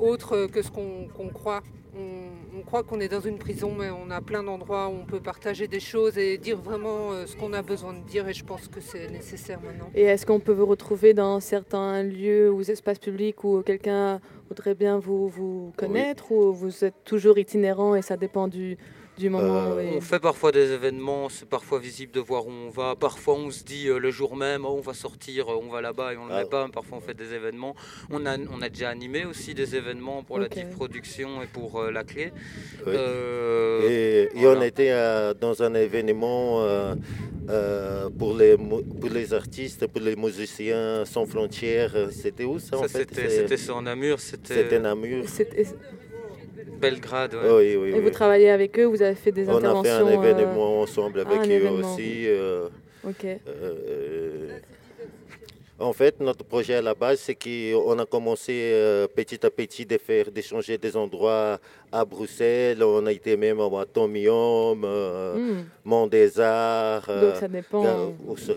autres 0.00 0.46
que 0.46 0.62
ce 0.62 0.70
qu'on 0.70 1.06
qu'on 1.08 1.28
croit. 1.28 1.62
On, 1.96 2.30
on 2.56 2.62
croit 2.62 2.82
qu'on 2.82 3.00
est 3.00 3.08
dans 3.08 3.20
une 3.20 3.38
prison, 3.38 3.74
mais 3.76 3.90
on 3.90 4.10
a 4.10 4.20
plein 4.20 4.42
d'endroits 4.42 4.88
où 4.88 4.92
on 4.92 5.04
peut 5.04 5.20
partager 5.20 5.66
des 5.68 5.80
choses 5.80 6.18
et 6.18 6.38
dire 6.38 6.58
vraiment 6.58 7.12
euh, 7.12 7.26
ce 7.26 7.36
qu'on 7.36 7.52
a 7.52 7.62
besoin 7.62 7.92
de 7.94 8.00
dire. 8.00 8.28
Et 8.28 8.32
je 8.32 8.44
pense 8.44 8.68
que 8.68 8.80
c'est 8.80 9.10
nécessaire 9.10 9.60
maintenant. 9.60 9.90
Et 9.94 10.02
est-ce 10.02 10.26
qu'on 10.26 10.40
peut 10.40 10.52
vous 10.52 10.66
retrouver 10.66 11.14
dans 11.14 11.40
certains 11.40 12.02
lieux 12.02 12.50
ou 12.50 12.60
espaces 12.62 12.98
publics 12.98 13.42
où 13.44 13.62
quelqu'un 13.62 14.20
voudrait 14.48 14.74
bien 14.74 14.98
vous, 14.98 15.28
vous 15.28 15.72
connaître 15.76 16.30
ou 16.32 16.52
vous 16.52 16.84
êtes 16.84 17.04
toujours 17.04 17.38
itinérant 17.38 17.94
et 17.94 18.02
ça 18.02 18.16
dépend 18.16 18.48
du, 18.48 18.76
du 19.18 19.30
moment 19.30 19.78
et- 19.78 19.96
On 19.96 20.00
fait 20.00 20.18
parfois 20.18 20.50
des 20.52 20.72
événements, 20.72 21.28
c'est 21.28 21.48
parfois 21.48 21.78
visible 21.78 22.12
de 22.12 22.20
voir 22.20 22.46
où 22.46 22.50
on 22.50 22.70
va. 22.70 22.96
Parfois 22.96 23.34
on 23.34 23.50
se 23.50 23.62
dit 23.64 23.88
euh, 23.88 23.98
le 23.98 24.10
jour 24.10 24.36
même, 24.36 24.64
oh, 24.64 24.74
on 24.78 24.80
va 24.80 24.94
sortir, 24.94 25.48
euh, 25.48 25.60
on 25.62 25.68
va 25.70 25.80
là-bas 25.80 26.12
et 26.12 26.16
on 26.16 26.24
ne 26.24 26.30
le 26.30 26.34
Ah. 26.36 26.42
met 26.42 26.48
pas. 26.48 26.68
Parfois 26.72 26.98
on 26.98 27.00
fait 27.00 27.14
des 27.14 27.32
événements. 27.32 27.74
On 28.10 28.26
a, 28.26 28.36
on 28.38 28.60
a 28.62 28.68
déjà 28.68 28.88
animé 28.90 29.24
aussi 29.24 29.54
des 29.54 29.76
événements 29.76 30.22
pour 30.22 30.38
la. 30.38 30.48
Div 30.48 30.66
Production 30.76 31.42
et 31.42 31.46
pour 31.46 31.80
euh, 31.80 31.90
la 31.90 32.04
clé. 32.04 32.32
Oui. 32.86 32.92
Euh, 32.96 33.80
Et, 33.88 34.22
et 34.36 34.40
voilà. 34.42 34.60
on 34.60 34.62
était 34.62 34.90
euh, 34.90 35.32
dans 35.34 35.62
un 35.62 35.74
événement 35.74 36.62
euh, 36.62 36.94
euh, 37.48 38.08
pour, 38.18 38.36
les, 38.36 38.56
mu- 38.56 38.84
pour 39.00 39.10
les 39.10 39.32
artistes, 39.32 39.86
pour 39.86 40.00
les 40.02 40.16
musiciens 40.16 41.04
sans 41.04 41.26
frontières. 41.26 41.94
C'était 42.10 42.44
où 42.44 42.58
ça, 42.58 42.76
en 42.78 42.82
Ça, 42.82 42.88
fait? 42.88 43.08
c'était- 43.14 43.80
Namur, 43.82 44.18
c'était- 44.20 44.54
C'était 44.54 44.80
Namur. 44.80 45.24
Belgrade. 46.80 47.34
ouais. 47.34 47.40
Oui, 47.50 47.76
oui, 47.76 47.88
Et 47.90 47.94
oui. 47.94 48.00
vous 48.00 48.10
travaillez 48.10 48.50
avec 48.50 48.78
eux, 48.78 48.84
vous 48.84 49.02
avez 49.02 49.14
fait 49.14 49.32
des 49.32 49.48
On 49.48 49.52
a 49.54 49.56
interventions 49.58 49.82
fait 49.84 50.14
un 50.14 50.22
euh, 50.22 50.22
événement 50.22 50.80
ensemble 50.82 51.24
ah, 51.26 51.30
avec 51.30 51.50
un 51.50 51.58
eux 51.58 51.70
aussi. 51.70 52.24
euh, 52.26 52.68
Ok. 53.06 53.24
euh, 53.24 54.58
en 55.78 55.92
fait, 55.92 56.20
notre 56.20 56.44
projet 56.44 56.74
à 56.76 56.82
la 56.82 56.94
base, 56.94 57.18
c'est 57.20 57.34
qu'on 57.34 57.98
a 57.98 58.06
commencé 58.06 58.52
euh, 58.72 59.08
petit 59.08 59.44
à 59.44 59.50
petit 59.50 59.84
de 59.84 59.98
faire, 59.98 60.30
d'échanger 60.30 60.78
des 60.78 60.96
endroits 60.96 61.58
à 61.90 62.04
Bruxelles. 62.04 62.82
On 62.82 63.04
a 63.06 63.12
été 63.12 63.36
même 63.36 63.60
à 63.60 63.68
Atomium, 63.80 64.82
euh, 64.84 65.34
Mm. 65.36 65.64
Mont 65.84 66.06
des 66.06 66.38
Arts. 66.40 67.06
Donc 67.08 67.34
ça 67.36 67.48
dépend. 67.48 67.84
euh, 67.84 68.08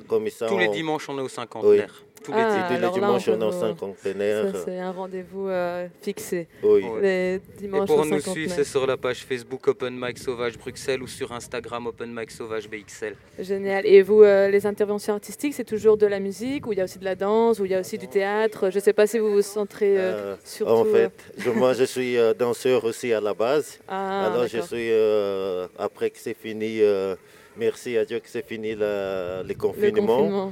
comme 0.07 0.29
ça, 0.29 0.45
Tous 0.47 0.59
les 0.59 0.67
on- 0.67 0.71
dimanches, 0.71 1.09
on 1.09 1.17
est 1.17 1.21
au 1.23 1.27
cinquantenaire. 1.27 2.03
Tous 2.23 2.31
les 2.33 2.39
Ah, 2.41 2.67
les 2.71 2.89
dimanches, 2.89 3.27
on 3.29 3.39
est 3.41 3.45
au 3.45 3.51
cinquantenaire. 3.51 4.45
C'est 4.65 4.79
un 4.79 4.91
rendez-vous 4.91 5.47
euh, 5.47 5.87
fixé. 6.01 6.47
Oui. 6.63 6.83
Les 7.01 7.35
Et 7.63 7.67
pour 7.85 8.05
nous 8.05 8.19
suivre, 8.19 8.51
c'est 8.53 8.63
sur 8.63 8.85
la 8.85 8.97
page 8.97 9.23
Facebook 9.23 9.67
Open 9.67 9.97
Mic 9.97 10.17
Sauvage 10.17 10.57
Bruxelles 10.57 11.01
ou 11.01 11.07
sur 11.07 11.31
Instagram 11.31 11.87
Open 11.87 12.13
Mic 12.13 12.31
Sauvage 12.31 12.67
BXL. 12.69 13.15
Génial. 13.39 13.85
Et 13.85 14.01
vous, 14.01 14.23
euh, 14.23 14.49
les 14.49 14.65
interventions 14.65 15.13
artistiques, 15.13 15.53
c'est 15.53 15.63
toujours 15.63 15.97
de 15.97 16.05
la 16.05 16.19
musique, 16.19 16.67
ou 16.67 16.73
il 16.73 16.79
y 16.79 16.81
a 16.81 16.83
aussi 16.83 16.99
de 16.99 17.05
la 17.05 17.15
danse, 17.15 17.59
ou 17.59 17.65
il 17.65 17.71
y 17.71 17.75
a 17.75 17.79
aussi 17.79 17.97
du 17.97 18.07
théâtre? 18.07 18.69
Je 18.69 18.75
ne 18.77 18.81
sais 18.81 18.93
pas 18.93 19.07
si 19.07 19.19
vous 19.19 19.31
vous 19.31 19.41
centrez 19.41 19.97
euh, 19.97 20.33
Euh, 20.33 20.35
surtout. 20.43 20.71
en 20.73 20.85
fait, 20.85 21.05
euh, 21.05 21.09
je- 21.37 21.49
moi 21.51 21.73
je 21.73 21.83
suis 21.83 22.17
euh, 22.17 22.33
danseur 22.33 22.83
aussi 22.83 23.13
à 23.13 23.21
la 23.21 23.33
base. 23.33 23.79
Ah, 23.87 24.27
Alors 24.31 24.47
je 24.47 24.59
suis, 24.59 24.91
euh, 24.91 25.67
après 25.77 26.09
que 26.09 26.17
c'est 26.19 26.35
fini, 26.37 26.81
euh, 26.81 27.15
merci 27.55 27.97
à 27.97 28.03
Dieu 28.05 28.19
que 28.19 28.27
c'est 28.29 28.45
fini 28.45 28.75
la- 28.75 29.43
le 29.43 29.53
confinement. 29.53 30.51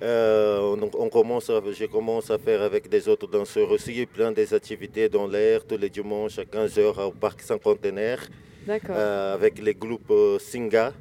Euh, 0.00 0.76
on, 0.80 0.90
on 1.06 1.08
commence 1.08 1.50
à- 1.50 1.60
je 1.72 1.86
commence 1.86 2.30
à 2.30 2.38
faire 2.38 2.62
avec 2.62 2.88
des 2.88 3.08
autres 3.08 3.26
danseurs 3.26 3.70
aussi 3.70 4.06
plein 4.06 4.30
des 4.30 4.54
activités 4.54 5.08
dans 5.08 5.26
l'air 5.26 5.64
tous 5.66 5.76
les 5.76 5.88
dimanches 5.90 6.38
à 6.38 6.44
15h 6.44 7.06
au 7.08 7.10
parc 7.10 7.40
cinquantenaire 7.42 8.20
D'accord. 8.66 8.94
euh, 8.96 9.34
avec 9.34 9.58
les 9.60 9.74
groupes 9.74 10.10
euh, 10.10 10.38
Singa. 10.38 10.92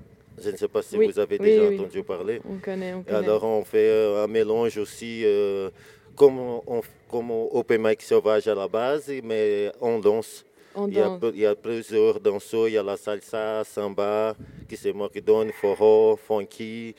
Je 0.43 0.49
ne 0.49 0.57
sais 0.57 0.67
pas 0.67 0.81
si 0.81 0.97
Oui, 0.97 1.07
vous 1.07 1.19
avez 1.19 1.37
oui, 1.39 1.45
déjà 1.49 1.67
oui. 1.67 1.79
entendu 1.79 2.01
parler. 2.03 2.41
On 2.49 2.57
connaît, 2.57 2.93
on 2.93 3.03
connaît. 3.03 3.17
Alors 3.17 3.43
on 3.43 3.63
fait 3.63 3.87
euh, 3.89 4.23
un 4.23 4.27
mélange 4.27 4.77
aussi 4.77 5.23
comme, 6.15 6.39
on, 6.39 6.81
comme 7.09 7.29
Open 7.31 7.81
Mic 7.81 8.01
Sauvage 8.01 8.47
à 8.47 8.55
la 8.55 8.67
base, 8.67 9.11
mais 9.23 9.71
on 9.79 9.99
danse. 9.99 10.43
Il, 10.87 10.93
y 10.93 10.99
a, 10.99 11.19
il 11.33 11.39
y 11.39 11.45
a 11.45 11.55
plusieurs 11.55 12.19
danseurs, 12.19 12.67
il 12.67 12.75
y 12.75 12.77
a 12.77 12.83
la 12.83 12.97
salsa, 12.97 13.63
samba, 13.63 14.35
qui 14.69 14.77
c'est 14.77 14.93
moi 14.93 15.09
qui 15.09 15.21
donne, 15.21 15.51
foro, 15.51 16.15
funky, 16.27 16.93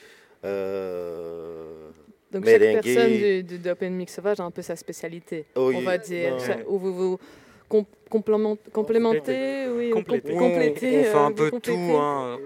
euh, 0.45 1.91
Donc 2.33 2.45
chaque 2.47 2.61
merengue. 2.61 2.83
personne 2.83 3.13
du, 3.13 3.43
du, 3.43 3.59
de 3.59 3.71
Open 3.71 3.95
Mix 3.95 4.15
Sauvage 4.15 4.41
a 4.41 4.45
un 4.45 4.51
peu 4.51 4.63
sa 4.63 4.77
spécialité, 4.77 5.47
Oui, 5.57 5.75
on 5.77 5.81
va 5.83 5.99
dire. 5.99 6.37
Où 6.67 6.79
vous 6.79 6.95
vous 6.95 7.19
com- 7.69 7.85
complément- 8.11 8.59
complémentez, 8.73 9.67
oui, 9.71 9.93
ou 9.93 10.03
com- 10.03 10.21
Oui, 10.25 10.33
on- 10.35 10.39
complétez, 10.39 10.99
on, 10.99 11.03
fait 11.05 11.09
euh, 11.09 11.19
un 11.19 11.29
vous 11.31 11.35
peu 11.35 11.51
complétez. 11.51 11.77
tout. 11.91 11.97
hein. 11.97 12.39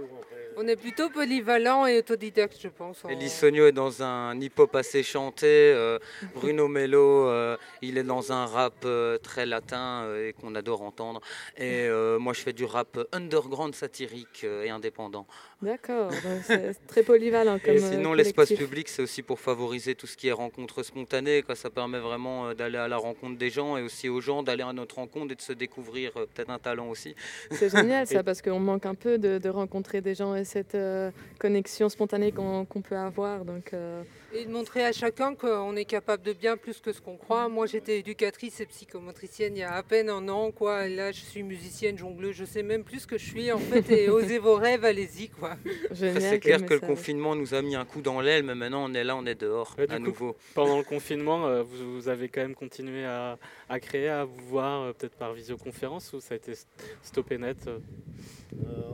On 0.55 0.69
est 0.69 0.77
plutôt 0.77 1.09
polyvalent 1.09 1.87
et 1.87 1.97
autodidacte, 2.01 2.59
je 2.61 2.69
pense. 2.69 3.03
en- 3.07 3.09
Elie 3.09 3.31
Sogno 3.31 3.65
est 3.67 3.73
dans 3.73 4.03
un 4.03 4.39
hip-hop 4.39 4.75
assez 4.77 5.03
chanté. 5.03 5.47
euh, 5.49 5.99
Bruno 6.35 6.69
Mello, 6.69 7.27
euh, 7.27 7.57
il 7.81 7.97
est 7.97 8.03
dans 8.03 8.33
un 8.33 8.45
rap 8.45 8.75
euh, 8.85 9.17
très 9.17 9.47
latin 9.47 10.03
euh, 10.05 10.29
et 10.29 10.35
qu'on 10.35 10.55
adore 10.55 10.83
entendre. 10.83 11.23
Et 11.57 11.87
euh, 11.89 12.19
moi, 12.19 12.35
je 12.35 12.43
fais 12.43 12.53
du 12.53 12.67
rap 12.67 12.99
underground 13.13 13.75
satirique 13.75 14.43
euh, 14.45 14.65
et 14.65 14.69
indépendant. 14.69 15.27
D'accord, 15.63 16.11
donc 16.11 16.43
c'est 16.43 16.75
très 16.89 17.05
polyvalent 17.05 17.59
comme 17.65 17.75
Et 17.75 17.79
sinon, 17.79 18.13
euh, 18.13 18.17
l'espace 18.17 18.49
collectif. 18.49 18.69
public, 18.69 18.89
c'est 18.89 19.03
aussi 19.03 19.23
pour 19.23 19.39
favoriser 19.39 19.95
tout 19.95 20.09
ce 20.09 20.17
qui 20.17 20.27
est 20.27 20.33
rencontres 20.33 20.83
spontanées. 20.83 21.43
Quoi. 21.43 21.55
Ça 21.55 21.71
permet 21.71 22.01
vraiment 22.01 22.49
euh, 22.49 22.55
d'aller 22.55 22.79
à 22.79 22.89
la 22.89 22.97
rencontre 22.97 23.39
des 23.39 23.49
gens 23.49 23.77
et 23.77 23.83
aussi 23.83 24.09
aux 24.09 24.21
gens 24.21 24.43
d'aller 24.43 24.65
à 24.65 24.73
notre 24.73 24.97
rencontre 24.97 25.33
et 25.33 25.37
de 25.37 25.41
se 25.41 25.53
découvrir 25.53 26.11
euh, 26.17 26.27
peut-être 26.27 26.51
un 26.51 26.59
talent 26.59 26.89
aussi. 26.89 27.15
C'est 27.53 27.71
génial 27.71 28.07
ça, 28.09 28.25
parce 28.25 28.43
qu'on 28.43 28.59
manque 28.59 28.87
un 28.87 28.97
peu 28.97 29.19
de, 29.19 29.39
de 29.39 29.49
rencontrer 29.49 30.01
des 30.01 30.17
gens 30.17 30.35
et 30.35 30.45
cette 30.45 30.75
euh, 30.75 31.11
connexion 31.39 31.89
spontanée 31.89 32.33
qu'on 32.33 32.67
peut 32.83 32.97
avoir. 32.97 33.45
Donc, 33.45 33.73
euh, 33.73 34.03
Et 34.35 34.47
de 34.47 34.51
montrer 34.51 34.83
à 34.85 34.93
chacun 34.93 35.35
qu'on 35.35 35.77
est 35.77 35.85
capable 35.85 36.23
de 36.23 36.33
bien 36.33 36.57
plus 36.57 36.81
que 36.81 36.93
ce 36.93 37.03
qu'on 37.03 37.19
croit. 37.19 37.51
Moi, 37.51 37.67
j'étais 37.67 37.99
éducatrice 37.99 38.61
et 38.61 38.67
psychomotricienne 38.67 39.55
il 39.57 39.61
y 39.61 39.63
a 39.63 39.75
à 39.75 39.83
peine 39.83 40.09
un 40.09 40.27
an, 40.31 40.51
quoi. 40.53 40.87
Et 40.87 40.95
là, 40.97 41.13
je 41.13 41.21
suis 41.21 41.43
musicienne, 41.43 41.99
jongleuse, 41.99 42.35
je 42.37 42.47
sais 42.47 42.63
même 42.63 42.83
plus 42.83 43.01
ce 43.01 43.07
que 43.07 43.19
je 43.19 43.27
suis, 43.27 43.53
en 43.53 43.59
fait. 43.59 43.91
Et 43.91 44.09
osez 44.11 44.39
vos 44.39 44.55
rêves, 44.55 44.87
allez-y, 44.87 45.29
quoi. 45.29 45.57
C'est 45.93 46.41
clair 46.41 46.65
que 46.65 46.73
le 46.73 46.81
confinement 46.81 47.35
nous 47.35 47.53
a 47.53 47.61
mis 47.61 47.75
un 47.77 47.85
coup 47.85 48.01
dans 48.01 48.23
l'aile, 48.23 48.43
mais 48.45 48.55
maintenant 48.55 48.89
on 48.89 48.95
est 48.95 49.05
là, 49.05 49.17
on 49.17 49.27
est 49.27 49.35
dehors 49.39 49.75
Ouais, 49.77 49.87
à 49.91 49.99
coup, 49.99 50.03
nouveau. 50.05 50.37
Pendant 50.55 50.79
le 50.79 50.85
confinement, 50.95 51.47
euh, 51.47 51.63
vous, 51.63 51.95
vous 51.97 52.09
avez 52.09 52.29
quand 52.29 52.41
même 52.41 52.55
continué 52.55 53.05
à, 53.05 53.39
à 53.69 53.81
créer, 53.81 54.09
à 54.09 54.25
vous 54.25 54.41
voir 54.49 54.83
euh, 54.83 54.93
peut-être 54.95 55.17
par 55.17 55.35
visioconférence 55.35 56.11
ou 56.15 56.21
ça 56.21 56.33
a 56.35 56.37
été 56.39 56.53
st- 56.53 56.65
stoppé 57.03 57.37
net 57.37 57.59
euh 57.69 57.79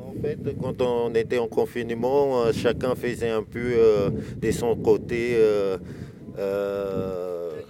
En 0.04 0.20
fait, 0.20 0.38
quand 0.60 0.80
on 0.82 1.14
était 1.14 1.38
en 1.38 1.48
confinement, 1.48 2.52
chacun 2.52 2.94
faisait 2.96 3.28
un 3.30 3.42
peu 3.44 3.60
euh, 3.76 4.10
de 4.36 4.50
son 4.50 4.74
côté. 4.74 5.27
Euh, 5.36 5.78
euh, 6.38 7.60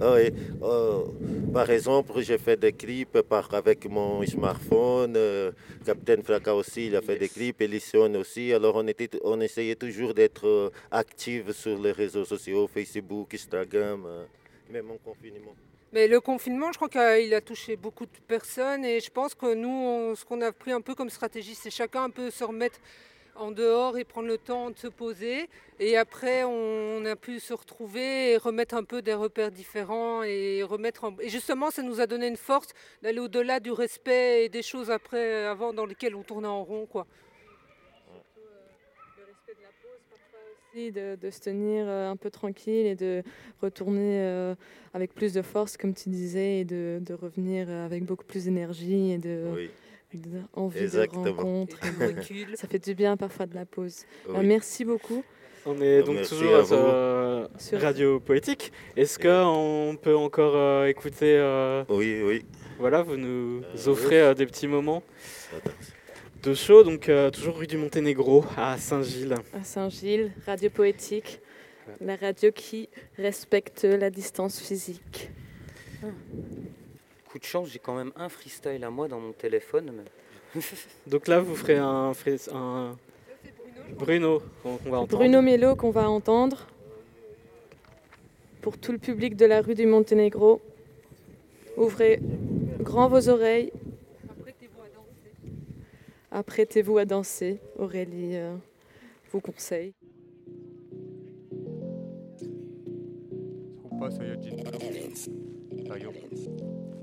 ah 0.00 0.14
oui, 0.14 0.32
euh, 0.62 1.04
par 1.52 1.70
exemple, 1.70 2.12
j'ai 2.22 2.38
fait 2.38 2.56
des 2.58 2.72
clips 2.72 3.20
par, 3.22 3.52
avec 3.54 3.88
mon 3.88 4.24
smartphone. 4.26 5.14
euh, 5.16 5.52
Captain 5.86 6.20
Fracas 6.22 6.54
aussi, 6.54 6.86
il 6.86 6.96
a 6.96 7.02
fait 7.02 7.16
des 7.16 7.28
clips. 7.28 7.60
Ellison 7.60 8.12
aussi. 8.16 8.52
Alors, 8.52 8.76
on, 8.76 8.86
était, 8.88 9.10
on 9.22 9.40
essayait 9.40 9.76
toujours 9.76 10.12
d'être 10.14 10.46
euh, 10.46 10.70
actifs 10.90 11.50
sur 11.52 11.78
les 11.80 11.92
réseaux 11.92 12.24
sociaux, 12.24 12.68
Facebook, 12.72 13.32
Instagram, 13.34 14.06
même 14.70 14.90
en 14.90 14.96
confinement. 14.96 15.54
Mais 15.92 16.08
le 16.08 16.20
confinement, 16.20 16.72
je 16.72 16.78
crois 16.78 16.88
qu'il 16.88 17.34
a 17.34 17.40
touché 17.42 17.76
beaucoup 17.76 18.06
de 18.06 18.18
personnes 18.26 18.84
et 18.84 18.98
je 18.98 19.10
pense 19.10 19.34
que 19.34 19.54
nous, 19.54 19.68
on- 19.68 20.14
ce 20.14 20.24
qu'on 20.24 20.40
a 20.40 20.50
pris 20.50 20.72
un 20.72 20.80
peu 20.80 20.94
comme 20.94 21.10
stratégie, 21.10 21.54
c'est 21.54 21.70
chacun 21.70 22.04
un 22.04 22.10
peu 22.10 22.30
se 22.30 22.42
remettre 22.44 22.80
en 23.36 23.50
dehors 23.50 23.96
et 23.98 24.04
prendre 24.04 24.28
le 24.28 24.38
temps 24.38 24.70
de 24.70 24.78
se 24.78 24.86
poser. 24.88 25.48
Et 25.80 25.96
après, 25.96 26.44
on 26.44 27.04
a 27.04 27.16
pu 27.16 27.40
se 27.40 27.52
retrouver 27.54 28.32
et 28.32 28.36
remettre 28.36 28.74
un 28.74 28.84
peu 28.84 29.02
des 29.02 29.14
repères 29.14 29.50
différents 29.50 30.22
et 30.22 30.62
remettre 30.62 31.04
en- 31.04 31.16
Et 31.20 31.28
justement, 31.28 31.70
ça 31.70 31.82
nous 31.82 32.00
a 32.00 32.06
donné 32.06 32.26
une 32.28 32.36
force 32.36 32.68
d'aller 33.02 33.18
au-delà 33.20 33.58
du 33.60 33.70
respect 33.72 34.44
et 34.44 34.48
des 34.48 34.62
choses 34.62 34.90
après, 34.90 35.44
avant, 35.46 35.72
dans 35.72 35.86
lesquelles 35.86 36.14
on 36.14 36.22
tournait 36.22 36.48
en 36.48 36.62
rond, 36.64 36.86
quoi. 36.86 37.06
de, 40.74 41.16
de 41.16 41.30
se 41.30 41.40
tenir 41.40 41.84
euh, 41.86 42.08
un 42.10 42.16
peu 42.16 42.30
tranquille 42.30 42.86
et 42.86 42.94
de 42.94 43.22
retourner 43.60 44.20
euh, 44.22 44.54
avec 44.94 45.12
plus 45.12 45.34
de 45.34 45.42
force, 45.42 45.76
comme 45.76 45.92
tu 45.92 46.08
disais, 46.08 46.60
et 46.60 46.64
de, 46.64 46.98
de 47.02 47.12
revenir 47.12 47.66
euh, 47.68 47.84
avec 47.84 48.04
beaucoup 48.04 48.24
plus 48.24 48.44
d'énergie 48.46 49.10
et 49.12 49.18
de, 49.18 49.50
Oui. 49.54 49.70
Envie 50.54 50.80
Exactement. 50.80 51.24
de 51.24 51.30
rencontre. 51.30 51.76
Et 51.86 51.90
de 52.12 52.16
recul. 52.18 52.56
Ça 52.56 52.68
fait 52.68 52.78
du 52.84 52.94
bien 52.94 53.16
parfois 53.16 53.46
de 53.46 53.54
la 53.54 53.64
pause. 53.66 54.04
Oui. 54.28 54.46
Merci 54.46 54.84
beaucoup. 54.84 55.24
On 55.64 55.80
est 55.80 56.02
donc 56.02 56.16
Merci 56.16 56.34
toujours 56.34 56.54
à 56.56 56.72
euh, 56.74 57.46
Radio 57.74 58.18
Poétique. 58.18 58.72
Est-ce 58.96 59.16
qu'on 59.18 59.96
peut 59.96 60.16
encore 60.16 60.56
euh, 60.56 60.86
écouter 60.86 61.36
euh, 61.38 61.84
Oui, 61.88 62.20
oui. 62.24 62.44
Voilà, 62.80 63.02
vous 63.02 63.16
nous 63.16 63.62
Euh, 63.62 63.88
offrez 63.88 64.16
oui. 64.16 64.28
euh, 64.28 64.34
des 64.34 64.46
petits 64.46 64.66
moments 64.66 65.04
de 66.42 66.54
show, 66.54 66.82
donc 66.82 67.08
euh, 67.08 67.30
toujours 67.30 67.56
rue 67.58 67.68
du 67.68 67.76
Monténégro 67.76 68.44
à 68.56 68.76
Saint-Gilles. 68.76 69.36
À 69.54 69.62
Saint-Gilles, 69.62 70.32
Radio 70.46 70.68
Poétique, 70.70 71.40
la 72.00 72.16
radio 72.16 72.50
qui 72.50 72.88
respecte 73.16 73.84
la 73.84 74.10
distance 74.10 74.58
physique. 74.58 75.30
Coup 77.32 77.38
de 77.38 77.44
chance, 77.44 77.70
j'ai 77.70 77.78
quand 77.78 77.96
même 77.96 78.12
un 78.14 78.28
freestyle 78.28 78.84
à 78.84 78.90
moi 78.90 79.08
dans 79.08 79.18
mon 79.18 79.32
téléphone. 79.32 79.90
mais- 80.54 80.60
Donc 81.10 81.28
là, 81.28 81.40
vous 81.40 81.56
ferez 81.56 81.78
un, 81.78 82.12
un 82.52 82.96
Bruno 83.96 84.42
qu'on 84.62 84.76
va 84.90 84.98
entendre. 84.98 85.16
Bruno 85.16 85.40
Mello 85.40 85.74
qu'on 85.74 85.90
va 85.90 86.10
entendre 86.10 86.66
pour 88.60 88.76
tout 88.76 88.92
le 88.92 88.98
public 88.98 89.34
de 89.34 89.46
la 89.46 89.62
rue 89.62 89.74
du 89.74 89.86
Monténégro. 89.86 90.60
Ouvrez 91.78 92.20
grand 92.80 93.08
vos 93.08 93.30
oreilles. 93.30 93.72
Apprêtez-vous 96.30 96.98
à 96.98 97.06
danser. 97.06 97.58
Aurélie 97.78 98.36
euh, 98.36 98.54
vous 99.30 99.40
conseille. 99.40 99.94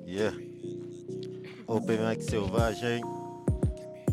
Yeah. 0.10 0.34
Open 1.68 2.00
Mic 2.00 2.24
Selvagem. 2.24 3.04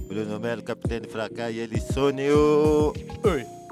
Bruno 0.06 0.38
Melo, 0.38 0.62
Capitão 0.62 1.00
Fracas 1.08 1.54
e 1.54 1.60
Elissônio. 1.60 2.92
Oi. 3.24 3.65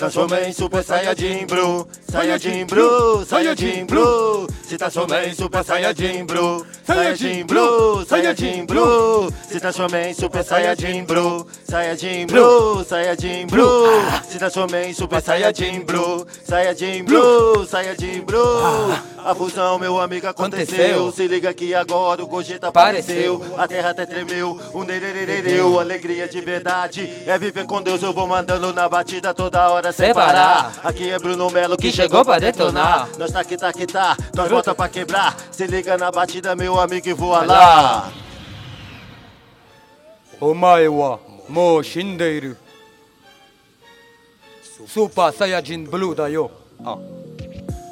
Transforma 0.00 0.40
em 0.40 0.50
Super 0.50 0.82
Saiyajin 0.82 1.46
Bro, 1.46 1.86
Saiyajin 2.10 2.64
Bro, 2.64 3.26
Saiyajin 3.26 3.84
Bro. 3.84 4.46
Se 4.66 4.78
transforma 4.78 5.22
em 5.22 5.34
Super 5.34 5.62
Saiyajin 5.62 6.24
Bro, 6.24 6.64
Saiyajin 6.86 7.44
Bro, 7.44 8.06
Saiyajin 8.06 8.64
Bro. 8.64 9.30
Se 9.46 9.60
transforma 9.60 9.98
em 10.00 10.14
Super 10.14 10.42
Saiyajin 10.42 11.04
Bro, 11.04 11.46
Saiyajin 11.68 12.26
Bro, 12.26 12.82
Saiyajin 12.84 13.46
Bro. 13.46 13.86
Se 14.26 14.38
transforma 14.38 14.80
em 14.80 14.94
Super 14.94 15.20
Saiyajin 15.20 15.84
Bro, 15.84 16.26
Saiyajin 16.48 17.04
Bro, 17.04 17.66
Saiyajin 17.66 18.22
Bro. 18.22 18.96
A 19.24 19.34
fusão, 19.34 19.78
meu 19.78 20.00
amigo, 20.00 20.26
aconteceu. 20.26 21.12
Se 21.12 21.26
liga 21.26 21.52
que 21.52 21.74
agora 21.74 22.22
o 22.22 22.26
Gogeta 22.26 22.68
apareceu. 22.68 23.42
A 23.56 23.68
terra 23.68 23.90
até 23.90 24.06
tremeu, 24.06 24.58
o 24.72 24.82
nererereu. 24.82 25.78
Alegria 25.78 26.28
de 26.28 26.40
verdade 26.40 27.08
é 27.26 27.38
viver 27.38 27.66
com 27.66 27.82
Deus. 27.82 28.02
Eu 28.02 28.12
vou 28.12 28.26
mandando 28.26 28.72
na 28.72 28.88
batida 28.88 29.34
toda 29.34 29.70
hora 29.70 29.92
sem 29.92 30.14
parar. 30.14 30.72
Aqui 30.82 31.10
é 31.10 31.18
Bruno 31.18 31.50
Melo 31.50 31.76
que, 31.76 31.90
que 31.90 31.96
chegou 31.96 32.24
pra 32.24 32.38
detonar. 32.38 33.08
Nós 33.18 33.30
tá 33.30 33.40
aqui, 33.40 33.56
tá 33.56 33.68
aqui, 33.68 33.86
tá. 33.86 34.16
Nós 34.34 34.50
volta 34.50 34.74
pra 34.74 34.88
quebrar. 34.88 35.36
Se 35.50 35.66
liga 35.66 35.96
na 35.98 36.10
batida, 36.10 36.56
meu 36.56 36.80
amigo, 36.80 37.08
e 37.08 37.12
voa 37.12 37.44
lá. 37.44 38.12
O 40.40 40.54
Maiwa, 40.54 41.20
Mo 41.48 41.82
shindeiru. 41.82 42.56
Super 44.86 45.32
Saiyajin 45.32 45.84
Blue 45.84 46.14
da 46.14 46.26
yo. 46.28 46.50
Ah. 46.84 47.19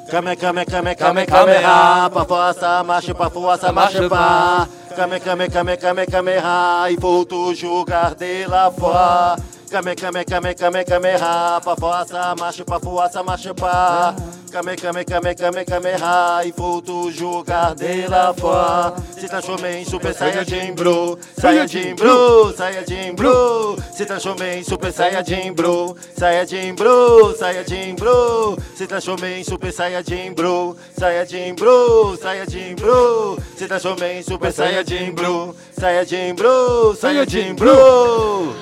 Kame, 0.09 0.35
kame, 0.35 0.65
kame, 0.65 0.95
kame, 0.95 1.55
ha. 1.63 2.09
Pra 2.09 2.25
força, 2.25 2.83
marcha, 2.83 3.13
pra 3.13 3.29
força, 3.29 3.71
marcha, 3.71 4.09
pá. 4.09 4.67
Kame, 4.95 5.19
kame, 5.19 5.47
kame, 5.77 6.05
kame, 6.07 6.37
ha. 6.37 6.87
E 6.89 6.95
volto 6.97 7.53
jogar 7.53 8.15
de 8.15 8.45
lá 8.47 8.71
fora. 8.71 9.35
Kame, 9.69 9.95
kame, 9.95 10.25
kame, 10.25 10.83
kame, 10.83 11.15
ha. 11.15 11.61
Pra 11.63 11.75
força, 11.75 12.35
marcha, 12.39 12.65
pra 12.65 12.79
força, 12.79 13.23
marcha, 13.23 13.53
pá. 13.53 14.15
Kame, 14.51 14.75
kame, 14.75 15.05
kame, 15.05 15.35
kame, 15.35 15.63
kame, 15.63 15.91
ha. 16.01 16.41
E 16.43 16.51
volto 16.51 17.11
jogar 17.11 17.75
de 17.75 18.07
lá 18.07 18.33
fora. 18.33 18.95
Se 19.15 19.29
transformei 19.29 19.81
em 19.81 19.85
Super 19.85 20.13
Saiyajin 20.13 20.73
Bro. 20.73 21.19
Saiyajin 21.39 21.93
Bro, 21.95 22.53
Saiyajin 22.57 23.13
Bro. 23.15 23.77
Se 23.93 24.05
transformei 24.05 24.59
em 24.59 24.63
Super 24.63 24.91
Saiyajin 24.91 25.53
Bro. 25.53 25.95
Saiyajin 26.17 26.73
Bro, 26.73 27.35
Saiyajin 27.37 27.95
Bro. 27.95 28.57
Se 28.75 28.87
transformei 28.87 29.39
em 29.39 29.43
Super 29.43 29.71
Saiyajin 29.71 30.33
Bro. 30.33 30.75
Saiyajin 30.97 31.53
Bro, 31.55 32.17
Saiyajin 32.17 32.75
Bro. 32.75 33.37
Se 33.55 33.67
transformei 33.67 34.17
em 34.19 34.23
Super 34.23 34.51
Saiyajin 34.51 35.13
Bro. 35.13 35.55
Saiyajin 35.79 36.33
Bro, 36.35 36.95
Saiyajin 36.95 37.55
Bro. 37.55 38.55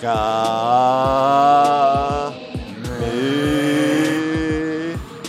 Ka. 0.00 1.26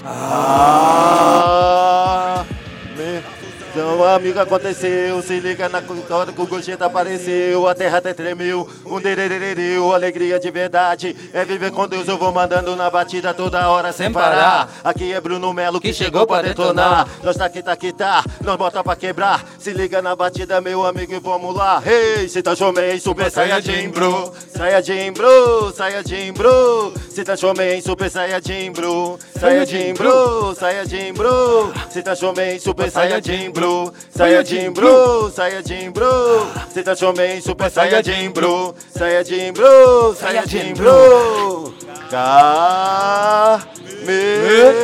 Me. 0.08 0.14
Ah. 0.14 1.58
Então, 3.78 4.04
amigo, 4.04 4.40
aconteceu. 4.40 5.22
Se 5.22 5.40
liga 5.40 5.70
na 5.70 5.84
hora 6.10 6.32
que 6.32 6.42
o 6.42 6.48
Gogeta 6.48 6.88
apareceu. 6.88 7.68
A 7.68 7.76
terra 7.76 8.00
até 8.00 8.12
tremeu. 8.12 8.68
Um 8.84 9.00
dererereu, 9.00 9.94
alegria 9.94 10.40
de 10.40 10.50
verdade. 10.50 11.16
É 11.32 11.46
viver 11.46 11.70
com 11.70 11.88
Deus, 11.88 12.08
eu 12.08 12.18
vou 12.18 12.32
mandando 12.32 12.76
na 12.76 12.90
batida 12.90 13.36
toda 13.36 13.70
hora 13.70 13.94
sem 13.94 14.12
parar. 14.12 14.68
Aqui 14.84 15.14
é 15.14 15.22
Bruno 15.22 15.54
Melo 15.54 15.80
que 15.80 15.94
chegou 15.94 16.26
pra 16.26 16.42
detonar. 16.42 17.08
Nós 17.22 17.38
tá 17.38 17.46
aqui, 17.46 17.62
tá 17.62 17.74
aqui, 17.74 17.94
tá. 17.94 18.24
Nós 18.44 18.58
bota 18.58 18.84
pra 18.84 18.96
quebrar. 18.96 19.46
Se 19.60 19.72
liga 19.72 20.02
na 20.02 20.16
batida, 20.16 20.60
meu 20.60 20.84
amigo, 20.84 21.14
e 21.14 21.20
vamos 21.20 21.56
lá. 21.56 21.80
Hey, 21.86 22.28
se 22.28 22.42
transformei 22.42 22.96
em 22.96 23.00
Super 23.00 23.30
Saiyajin, 23.30 23.90
bro. 23.90 24.34
Saiyajin, 24.56 25.12
bro. 25.12 25.72
Saiyajin, 25.72 26.34
bro. 26.34 26.94
Se 27.12 27.24
transformei 27.24 27.76
em 27.76 27.82
Super 27.82 28.10
Saiyajin, 28.10 28.72
bro. 28.72 29.20
Saiyajin, 29.40 29.94
bro. 29.94 30.56
Saiyajin, 30.56 31.14
bro. 31.14 31.72
Se 31.92 32.02
transformei 32.02 32.56
em 32.56 32.60
Super 32.60 32.90
Saiyajin, 32.90 33.52
bro. 33.52 33.67
Saiyajin, 34.16 34.74
bro. 34.74 35.30
Saiyajin, 35.30 35.92
bro. 35.92 36.48
Se 36.74 36.84
transformei 36.84 37.38
em 37.38 37.42
Super 37.42 37.70
Saiyajin, 37.70 38.32
bro. 38.32 38.74
Saiyajin, 38.98 39.54
bro. 39.54 40.16
Saiyajin, 40.16 40.74
bro. 40.74 41.74
Ka 42.10 43.62
me 44.06 44.78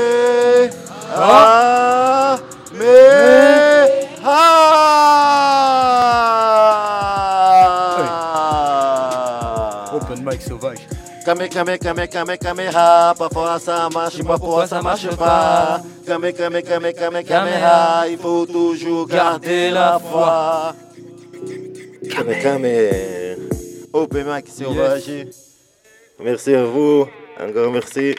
Kame, 11.26 11.48
kame, 11.48 11.78
kame, 11.78 12.08
kame, 12.08 12.38
kame, 12.38 12.68
ha, 12.68 13.14
pra 13.18 13.30
fora 13.30 13.56
essa 13.56 13.90
marcha, 13.90 14.24
pra 14.24 14.38
fora 14.38 14.66
essa 14.66 14.82
marcha, 14.82 15.16
pá. 15.16 15.82
Kame, 16.06 16.34
kame, 16.34 16.62
kame, 16.62 16.94
kame, 16.94 17.24
kame, 17.24 17.52
ha, 17.64 18.06
il 18.10 18.18
faut 18.18 18.46
toujours 18.46 19.08
garder 19.08 19.72
la 19.72 20.00
foi. 20.00 20.76
Kame, 22.10 22.42
kame. 22.42 23.38
Open 23.94 24.26
mic 24.26 24.50
sauvage. 24.50 25.28
Merci 26.20 26.56
à 26.56 26.64
vous, 26.66 27.08
grand 27.54 27.72
merci. 27.72 28.16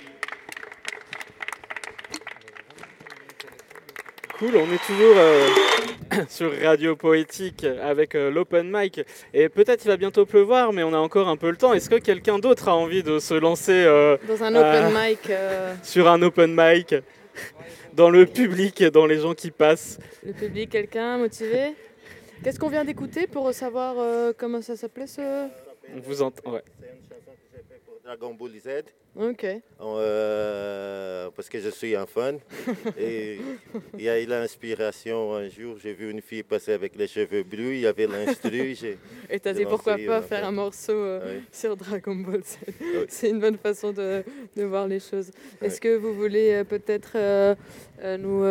Cool, 4.39 4.57
on 4.57 4.73
est 4.73 4.85
toujours 4.85 5.15
euh, 5.17 5.49
sur 6.29 6.51
Radio 6.61 6.97
Poétique 6.97 7.65
avec 7.65 8.15
euh, 8.15 8.31
l'open 8.31 8.69
mic. 8.73 9.01
Et 9.33 9.49
peut-être 9.49 9.85
il 9.85 9.89
va 9.89 9.97
bientôt 9.97 10.27
pleuvoir, 10.27 10.73
mais 10.73 10.83
on 10.83 10.93
a 10.93 10.99
encore 10.99 11.29
un 11.29 11.37
peu 11.37 11.51
le 11.51 11.57
temps. 11.57 11.73
Est-ce 11.73 11.89
que 11.89 11.97
quelqu'un 11.97 12.39
d'autre 12.41 12.69
a 12.69 12.75
envie 12.75 13.03
de 13.05 13.19
se 13.21 13.35
lancer 13.35 13.73
euh, 13.85 14.17
Dans 14.27 14.43
un 14.43 14.55
euh, 14.55 14.89
open 14.91 14.93
mic. 15.11 15.31
euh, 15.31 15.75
sur 15.83 16.09
un 16.09 16.21
open 16.23 16.53
mic 16.57 16.97
dans 17.93 18.11
le 18.11 18.27
public, 18.27 18.83
dans 18.85 19.07
les 19.07 19.19
gens 19.21 19.35
qui 19.35 19.53
passent? 19.53 19.99
Le 20.25 20.33
public, 20.33 20.71
quelqu'un 20.71 21.19
motivé? 21.19 21.75
Qu'est-ce 22.43 22.59
qu'on 22.59 22.69
vient 22.69 22.85
d'écouter 22.85 23.29
pour 23.29 23.55
savoir 23.55 23.95
euh, 23.99 24.33
comment 24.37 24.61
ça 24.63 24.75
s'appelait 24.77 25.07
ce? 25.07 25.47
On 25.95 26.01
vous 26.01 26.23
entend. 26.23 26.51
Ouais. 26.51 26.63
Dragon 28.05 28.35
Ball 28.35 28.51
Z. 28.59 28.69
Ok. 29.17 29.47
Euh, 29.81 31.31
parce 31.37 31.49
que 31.49 31.61
je 31.61 31.69
suis 31.69 31.95
un 31.95 32.07
fan. 32.07 32.39
Et 32.99 33.39
il 33.97 34.05
y 34.05 34.09
a 34.09 34.21
eu 34.21 34.27
l'inspiration 34.27 35.35
un 35.35 35.49
jour. 35.49 35.77
J'ai 35.83 35.93
vu 35.93 36.11
une 36.11 36.21
fille 36.21 36.43
passer 36.43 36.73
avec 36.73 36.97
les 36.97 37.07
cheveux 37.07 37.45
bleus. 37.45 37.75
Il 37.75 37.81
y 37.81 37.87
avait 37.87 38.07
l'instru. 38.09 38.75
Et 39.31 39.39
t'as 39.41 39.53
dit 39.53 39.65
pourquoi 39.65 39.97
pas 39.99 40.21
faire 40.23 40.45
un 40.45 40.53
morceau 40.53 40.93
euh, 40.93 41.37
Oui. 41.37 41.43
sur 41.53 41.77
Dragon 41.77 42.17
Ball 42.17 42.43
Z? 42.43 42.59
Oui. 42.81 43.05
C'est 43.09 43.31
une 43.31 43.41
bonne 43.41 43.57
façon 43.59 43.93
de, 43.93 44.25
de 44.57 44.65
voir 44.65 44.89
les 44.89 45.01
choses. 45.01 45.31
Est-ce 45.63 45.81
que 45.81 45.97
vous 45.97 46.13
voulez 46.15 46.51
euh, 46.53 46.65
peut-être 46.65 47.17
nous 48.19 48.45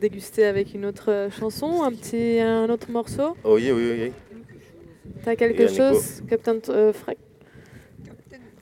déguster 0.00 0.44
avec 0.44 0.74
une 0.74 0.86
autre 0.86 1.28
chanson, 1.38 1.82
un 1.82 1.92
petit 1.92 2.40
un 2.40 2.68
autre 2.68 2.90
morceau? 2.90 3.36
Oh, 3.44 3.54
oui, 3.56 3.70
oui, 3.70 3.92
oui. 3.92 4.12
T'as 5.24 5.36
quelque 5.36 5.68
chose, 5.68 6.22
Captain 6.28 6.58
euh, 6.70 6.92
Fra- 6.92 7.14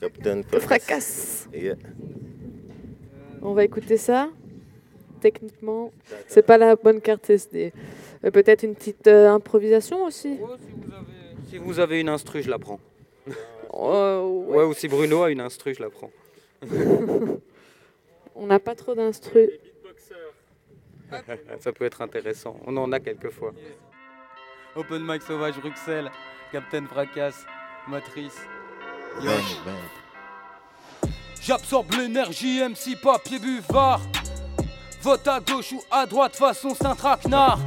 Captain 0.01 0.43
Fracasse. 0.43 1.49
Yeah. 1.53 1.77
On 3.43 3.53
va 3.53 3.65
écouter 3.65 3.97
ça. 3.97 4.31
Techniquement, 5.21 5.93
c'est 6.29 6.43
pas 6.43 6.59
la 6.59 6.77
bonne 6.77 7.01
carte 7.01 7.29
SD. 7.29 7.73
Euh, 8.25 8.31
peut-être 8.31 8.63
une 8.63 8.75
petite 8.75 9.07
euh, 9.09 9.29
improvisation 9.31 10.05
aussi. 10.05 10.39
Si 11.51 11.59
vous 11.59 11.81
avez 11.81 12.01
une 12.01 12.09
instru, 12.09 12.43
je 12.43 12.51
la 12.51 12.59
prends. 12.59 12.79
Euh, 13.75 14.23
Ouais, 14.23 14.65
ou 14.65 14.75
si 14.75 14.89
Bruno 14.89 15.23
a 15.23 15.31
une 15.31 15.41
instru, 15.41 15.75
je 15.75 15.83
la 15.83 15.91
prends. 15.91 16.11
On 18.35 18.47
n'a 18.47 18.59
pas 18.61 18.75
trop 18.75 18.95
d'instru. 18.95 19.51
Ça 21.61 21.73
peut 21.73 21.85
être 21.85 22.03
intéressant. 22.03 22.59
On 22.67 22.77
en 22.77 22.93
a 22.93 23.01
quelquefois. 23.01 23.53
Open 24.77 25.03
mic 25.05 25.23
sauvage 25.23 25.59
Bruxelles. 25.59 26.11
Captain 26.53 26.87
Fracasse. 26.87 27.45
Matrice. 27.89 28.39
Yosh. 29.23 29.57
J'absorbe 31.43 31.93
l'énergie, 31.95 32.61
MC 32.61 32.97
papier 33.01 33.39
buvard. 33.39 34.01
Vote 35.03 35.27
à 35.27 35.41
gauche 35.41 35.73
ou 35.73 35.83
à 35.91 36.07
droite, 36.07 36.37
façon 36.37 36.75
c'est 36.77 36.87
un 36.87 36.95
traquenard. 36.95 37.59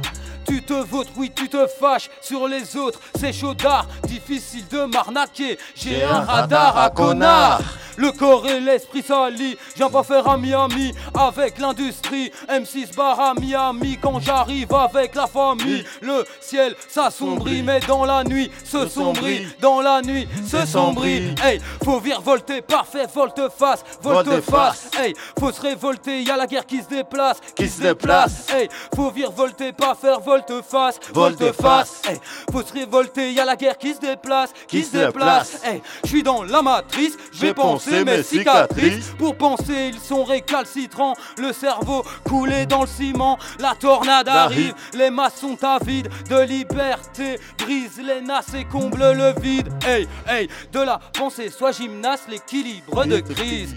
Tu 0.46 0.61
te 0.72 0.90
votes, 0.90 1.08
oui, 1.16 1.30
tu 1.34 1.48
te 1.48 1.66
fâches 1.66 2.08
sur 2.22 2.48
les 2.48 2.76
autres, 2.76 2.98
c'est 3.18 3.32
chaudard, 3.32 3.86
difficile 4.04 4.66
de 4.68 4.84
m'arnaquer. 4.84 5.58
J'ai 5.74 6.02
un 6.02 6.20
radar 6.20 6.78
à 6.78 6.88
connard. 6.88 7.60
Le 7.96 8.10
corps 8.10 8.48
et 8.48 8.58
l'esprit 8.58 9.02
s'allient, 9.02 9.58
j'viens 9.74 9.90
pas 9.90 10.02
faire 10.02 10.26
un 10.26 10.38
Miami 10.38 10.94
avec 11.14 11.58
l'industrie. 11.58 12.32
M6 12.48 12.94
bar 12.96 13.20
à 13.20 13.34
Miami 13.34 13.98
quand 14.00 14.18
j'arrive 14.18 14.72
avec 14.72 15.14
la 15.14 15.26
famille. 15.26 15.84
Le 16.00 16.24
ciel 16.40 16.74
s'assombrit, 16.88 17.62
mais 17.62 17.80
dans 17.80 18.06
la 18.06 18.24
nuit 18.24 18.50
se 18.64 18.88
sombrit. 18.88 19.46
Dans 19.60 19.82
la 19.82 20.00
nuit 20.00 20.26
se 20.48 20.64
sombrit. 20.64 21.34
Hey, 21.42 21.60
faut 21.84 22.00
virevolter, 22.00 22.62
parfait, 22.62 23.06
volte-face, 23.14 23.84
volte-face. 24.00 24.90
Hey, 24.98 25.12
faut 25.38 25.52
se 25.52 25.60
révolter, 25.60 26.22
y 26.22 26.30
a 26.30 26.36
la 26.38 26.46
guerre 26.46 26.64
qui 26.64 26.80
se 26.80 26.88
déplace, 26.88 27.40
qui 27.54 27.68
se 27.68 27.82
déplace. 27.82 28.48
Hey, 28.50 28.70
faut 28.96 29.10
virevolter, 29.10 29.72
pas 29.72 29.94
faire 29.94 30.20
volte-face, 30.62 31.00
volte-face. 31.12 32.02
Hey, 32.08 32.20
faut 32.50 32.62
se 32.62 32.72
révolter, 32.72 33.32
y 33.32 33.40
a 33.40 33.44
la 33.44 33.56
guerre 33.56 33.78
qui 33.78 33.94
se 33.94 34.00
déplace, 34.00 34.50
qui 34.66 34.82
se 34.82 34.96
déplace. 34.96 35.60
Hey, 35.64 35.82
je 36.04 36.08
suis 36.08 36.22
dans 36.22 36.42
la 36.42 36.62
matrice, 36.62 37.16
je 37.32 37.40
vais 37.40 37.54
penser 37.54 38.04
mes 38.04 38.22
cicatrices. 38.22 39.12
Pour 39.18 39.36
penser, 39.36 39.90
ils 39.92 40.00
sont 40.00 40.24
récalcitrants. 40.24 41.14
Le 41.38 41.52
cerveau 41.52 42.04
coulé 42.24 42.66
dans 42.66 42.82
le 42.82 42.86
ciment, 42.86 43.38
la 43.58 43.74
tornade 43.74 44.28
arrive. 44.28 44.74
Les 44.94 45.10
masses 45.10 45.40
sont 45.40 45.62
avides 45.64 46.08
de 46.28 46.40
liberté. 46.40 47.38
Brise 47.58 48.00
les 48.02 48.20
nasses 48.20 48.54
et 48.54 48.64
comble 48.64 49.12
le 49.12 49.40
vide. 49.40 49.68
Hey, 49.84 50.08
hey, 50.28 50.48
de 50.72 50.80
la 50.80 51.00
pensée, 51.12 51.50
soit 51.50 51.72
gymnaste, 51.72 52.24
l'équilibre 52.28 53.04
de 53.04 53.20
crise. 53.20 53.74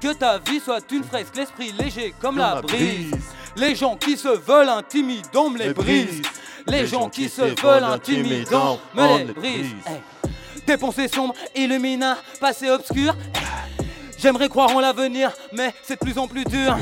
Que 0.00 0.12
ta 0.12 0.38
vie 0.38 0.60
soit 0.60 0.84
une 0.92 1.02
fresque, 1.02 1.34
l'esprit 1.34 1.72
léger 1.72 2.14
comme 2.20 2.38
la 2.38 2.62
brise. 2.62 3.10
Les 3.58 3.74
gens 3.74 3.96
qui 3.96 4.16
se 4.16 4.28
veulent 4.28 4.68
intimidants 4.68 5.50
me 5.50 5.58
les 5.58 5.72
brisent. 5.72 6.22
Les 6.66 6.86
gens 6.86 7.08
qui 7.08 7.28
se 7.28 7.42
veulent 7.42 7.84
intimidants 7.84 8.78
me 8.94 9.18
les 9.18 9.24
brisent. 9.32 9.74
Hey. 9.86 10.00
Des 10.66 10.76
pensées 10.76 11.08
sombres, 11.08 11.34
illuminant, 11.56 12.14
passé 12.40 12.70
obscur. 12.70 13.16
J'aimerais 14.18 14.48
croire 14.48 14.74
en 14.76 14.80
l'avenir, 14.80 15.32
mais 15.52 15.74
c'est 15.82 15.98
de 15.98 16.04
plus 16.04 16.18
en 16.18 16.28
plus 16.28 16.44
dur. 16.44 16.76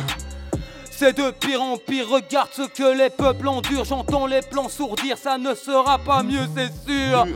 C'est 0.91 1.16
de 1.16 1.31
pire 1.31 1.62
en 1.62 1.77
pire, 1.77 2.09
regarde 2.09 2.49
ce 2.53 2.62
que 2.62 2.97
les 2.97 3.11
peuples 3.11 3.49
endurent. 3.49 3.85
J'entends 3.85 4.27
les 4.27 4.41
plans 4.43 4.68
sourdir, 4.68 5.16
ça 5.18 5.39
ne 5.39 5.55
sera 5.55 5.99
pas 5.99 6.22
mieux, 6.22 6.47
c'est 6.57 6.72
sûr. 6.91 7.27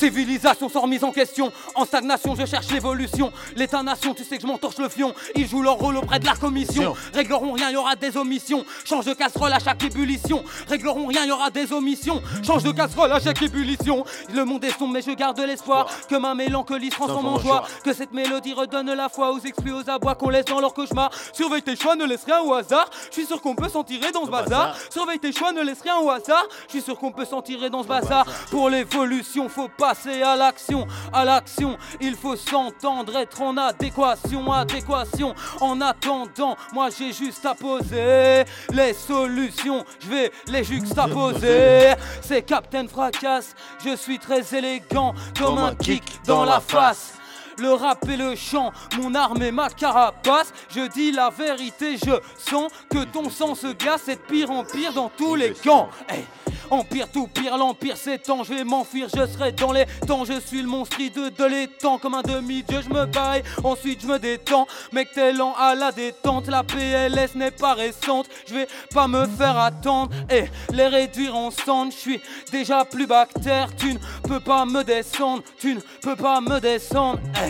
Civilisation 0.00 0.70
sans 0.70 0.80
remise 0.80 1.04
en 1.04 1.12
question. 1.12 1.52
En 1.74 1.84
stagnation, 1.84 2.34
je 2.34 2.46
cherche 2.46 2.70
l'évolution. 2.70 3.30
L'État-nation, 3.54 4.14
tu 4.14 4.24
sais 4.24 4.36
que 4.36 4.42
je 4.42 4.46
m'entorche 4.46 4.78
le 4.78 4.88
fion. 4.88 5.12
Ils 5.36 5.46
jouent 5.46 5.62
leur 5.62 5.74
rôle 5.74 5.98
auprès 5.98 6.18
de 6.18 6.24
la 6.24 6.34
commission. 6.34 6.94
Régleront 7.12 7.52
rien, 7.52 7.70
y 7.70 7.76
aura 7.76 7.96
des 7.96 8.16
omissions. 8.16 8.64
Change 8.86 9.04
de 9.04 9.12
casserole 9.12 9.52
à 9.52 9.58
chaque 9.58 9.84
ébullition. 9.84 10.42
Régleront 10.70 11.04
rien, 11.06 11.26
y 11.26 11.30
aura 11.30 11.50
des 11.50 11.70
omissions. 11.74 12.22
Change 12.42 12.62
de 12.62 12.72
casserole 12.72 13.12
à 13.12 13.20
chaque 13.20 13.42
ébullition. 13.42 14.02
Le 14.32 14.46
monde 14.46 14.64
est 14.64 14.70
sombre, 14.70 14.94
mais 14.94 15.02
je 15.02 15.10
garde 15.10 15.38
l'espoir. 15.38 15.86
Que 16.08 16.14
ma 16.14 16.34
mélancolie 16.34 16.90
se 16.90 16.96
transforme 16.96 17.26
en 17.26 17.38
joie. 17.38 17.64
Que 17.84 17.92
cette 17.92 18.14
mélodie 18.14 18.54
redonne 18.54 18.94
la 18.94 19.10
foi 19.10 19.30
aux 19.32 19.40
exclus, 19.40 19.74
aux 19.74 19.90
abois 19.90 20.14
qu'on 20.14 20.30
laisse 20.30 20.46
dans 20.46 20.60
leur 20.60 20.72
cauchemar. 20.72 21.10
Surveille 21.34 21.60
tes 21.60 21.76
choix, 21.76 21.94
ne 21.94 22.06
laisse 22.06 22.24
rien 22.24 22.40
au 22.40 22.54
hasard. 22.54 22.88
Je 23.10 23.16
suis 23.16 23.26
sûr 23.26 23.42
qu'on 23.42 23.54
peut 23.54 23.68
s'en 23.68 23.84
tirer 23.84 24.12
dans 24.12 24.24
ce 24.24 24.30
bazar. 24.30 24.74
Surveille 24.88 25.18
tes 25.18 25.32
choix, 25.32 25.52
ne 25.52 25.60
laisse 25.60 25.82
rien 25.82 25.98
au 25.98 26.08
hasard. 26.08 26.46
Je 26.68 26.78
suis 26.78 26.82
sûr 26.82 26.98
qu'on 26.98 27.12
peut 27.12 27.26
s'en 27.26 27.42
tirer 27.42 27.68
dans 27.68 27.82
ce 27.82 27.88
bazar. 27.88 28.24
Pour 28.50 28.70
l'évolution, 28.70 29.50
faut 29.50 29.68
passer 29.90 30.22
à 30.22 30.36
l'action. 30.36 30.86
À 31.12 31.24
l'action, 31.24 31.76
il 32.00 32.14
faut 32.14 32.36
s'entendre, 32.36 33.16
être 33.16 33.42
en 33.42 33.56
adéquation, 33.56 34.52
adéquation. 34.52 35.34
En 35.60 35.80
attendant, 35.80 36.56
moi 36.72 36.88
j'ai 36.96 37.12
juste 37.12 37.44
à 37.44 37.54
poser 37.54 38.44
les 38.72 38.92
solutions. 38.92 39.84
Je 40.00 40.08
vais 40.08 40.32
les 40.46 40.62
juxtaposer. 40.62 41.94
C'est 42.22 42.42
Captain 42.42 42.86
Fracasse, 42.86 43.54
je 43.84 43.96
suis 43.96 44.18
très 44.20 44.42
élégant 44.54 45.12
comme 45.36 45.58
un 45.58 45.74
kick 45.74 46.04
dans 46.24 46.44
la 46.44 46.60
face. 46.60 47.19
Le 47.60 47.72
rap 47.72 48.08
et 48.08 48.16
le 48.16 48.34
chant, 48.34 48.72
mon 48.98 49.14
arme 49.14 49.42
et 49.42 49.52
ma 49.52 49.68
carapace. 49.68 50.52
Je 50.74 50.88
dis 50.88 51.12
la 51.12 51.30
vérité, 51.30 51.96
je 51.96 52.12
sens 52.38 52.70
que 52.88 53.04
ton 53.04 53.28
sang 53.28 53.54
se 53.54 53.68
glace. 53.68 54.08
Et 54.08 54.16
de 54.16 54.20
pire 54.20 54.50
en 54.50 54.64
pire 54.64 54.92
dans 54.92 55.10
tous 55.10 55.34
les 55.34 55.52
camps. 55.52 55.88
Hey, 56.08 56.24
Empire, 56.70 57.08
tout 57.10 57.26
pire, 57.26 57.58
l'empire 57.58 57.96
s'étend, 57.96 58.44
je 58.44 58.54
vais 58.54 58.64
m'enfuir, 58.64 59.08
je 59.08 59.26
serai 59.26 59.50
dans 59.50 59.72
les 59.72 59.86
temps, 60.06 60.24
je 60.24 60.38
suis 60.38 60.62
le 60.62 60.68
monstre 60.68 60.98
de, 60.98 61.28
de 61.28 61.44
l'étang, 61.44 61.98
comme 61.98 62.14
un 62.14 62.22
demi-dieu, 62.22 62.80
je 62.82 62.88
me 62.88 63.06
baille, 63.06 63.42
ensuite 63.64 64.02
je 64.02 64.06
me 64.06 64.20
détends, 64.20 64.68
mec 64.92 65.08
t'es 65.12 65.32
lent 65.32 65.52
à 65.58 65.74
la 65.74 65.90
détente, 65.90 66.46
la 66.46 66.62
PLS 66.62 67.34
n'est 67.34 67.50
pas 67.50 67.74
récente, 67.74 68.28
je 68.46 68.54
vais 68.54 68.68
pas 68.94 69.08
me 69.08 69.26
faire 69.26 69.58
attendre, 69.58 70.10
et 70.30 70.44
les 70.72 70.86
réduire 70.86 71.36
en 71.36 71.50
cendres, 71.50 71.92
je 71.92 71.98
suis 71.98 72.20
déjà 72.52 72.84
plus 72.84 73.06
bactère, 73.06 73.74
tu 73.74 73.94
ne 73.94 73.98
peux 74.28 74.40
pas 74.40 74.64
me 74.64 74.84
descendre, 74.84 75.42
tu 75.58 75.74
ne 75.74 75.80
peux 76.02 76.16
pas 76.16 76.40
me 76.40 76.60
descendre, 76.60 77.18
hey. 77.42 77.49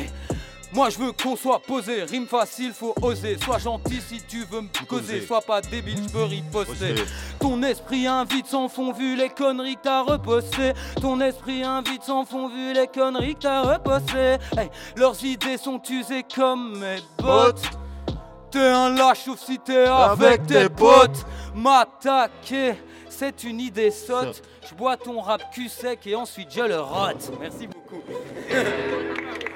Moi 0.72 0.88
je 0.88 0.98
veux 0.98 1.10
qu'on 1.10 1.34
soit 1.34 1.58
posé, 1.58 2.04
rime 2.04 2.28
facile, 2.28 2.72
faut 2.72 2.94
oser. 3.02 3.36
Sois 3.42 3.58
gentil 3.58 4.00
si 4.00 4.22
tu 4.22 4.44
veux 4.44 4.60
me 4.60 4.86
causer, 4.86 5.20
sois 5.26 5.40
pas 5.40 5.60
débile, 5.60 6.00
je 6.06 6.12
peux 6.12 6.22
riposter. 6.22 6.94
Ton 7.40 7.60
esprit 7.64 8.06
invite 8.06 8.46
sans 8.46 8.68
fond 8.68 8.92
vu 8.92 9.16
les 9.16 9.30
conneries 9.30 9.74
que 9.74 9.82
t'as 9.82 10.02
reposées. 10.02 10.72
Ton 11.00 11.20
esprit 11.20 11.64
invite 11.64 12.04
sans 12.04 12.24
fond 12.24 12.48
vu 12.48 12.72
les 12.72 12.86
conneries 12.86 13.34
que 13.34 13.40
t'as 13.40 13.62
reposées. 13.62 14.36
Hey, 14.56 14.70
leurs 14.96 15.24
idées 15.24 15.56
sont 15.56 15.82
usées 15.90 16.24
comme 16.32 16.78
mes 16.78 16.98
bottes. 17.18 17.68
T'es 18.52 18.60
un 18.60 18.90
lâche 18.90 19.24
sauf 19.24 19.40
si 19.40 19.58
t'es 19.58 19.86
avec, 19.86 20.46
tes 20.46 20.68
potes. 20.68 21.26
M'attaquer, 21.52 22.74
c'est 23.08 23.42
une 23.42 23.60
idée 23.60 23.90
sotte. 23.90 24.42
Je 24.68 24.74
bois 24.76 24.96
ton 24.96 25.20
rap 25.20 25.52
cul 25.52 25.68
sec 25.68 26.06
et 26.06 26.14
ensuite 26.14 26.48
je 26.54 26.62
le 26.62 26.80
rote. 26.80 27.32
Merci 27.40 27.66
beaucoup. 27.66 28.02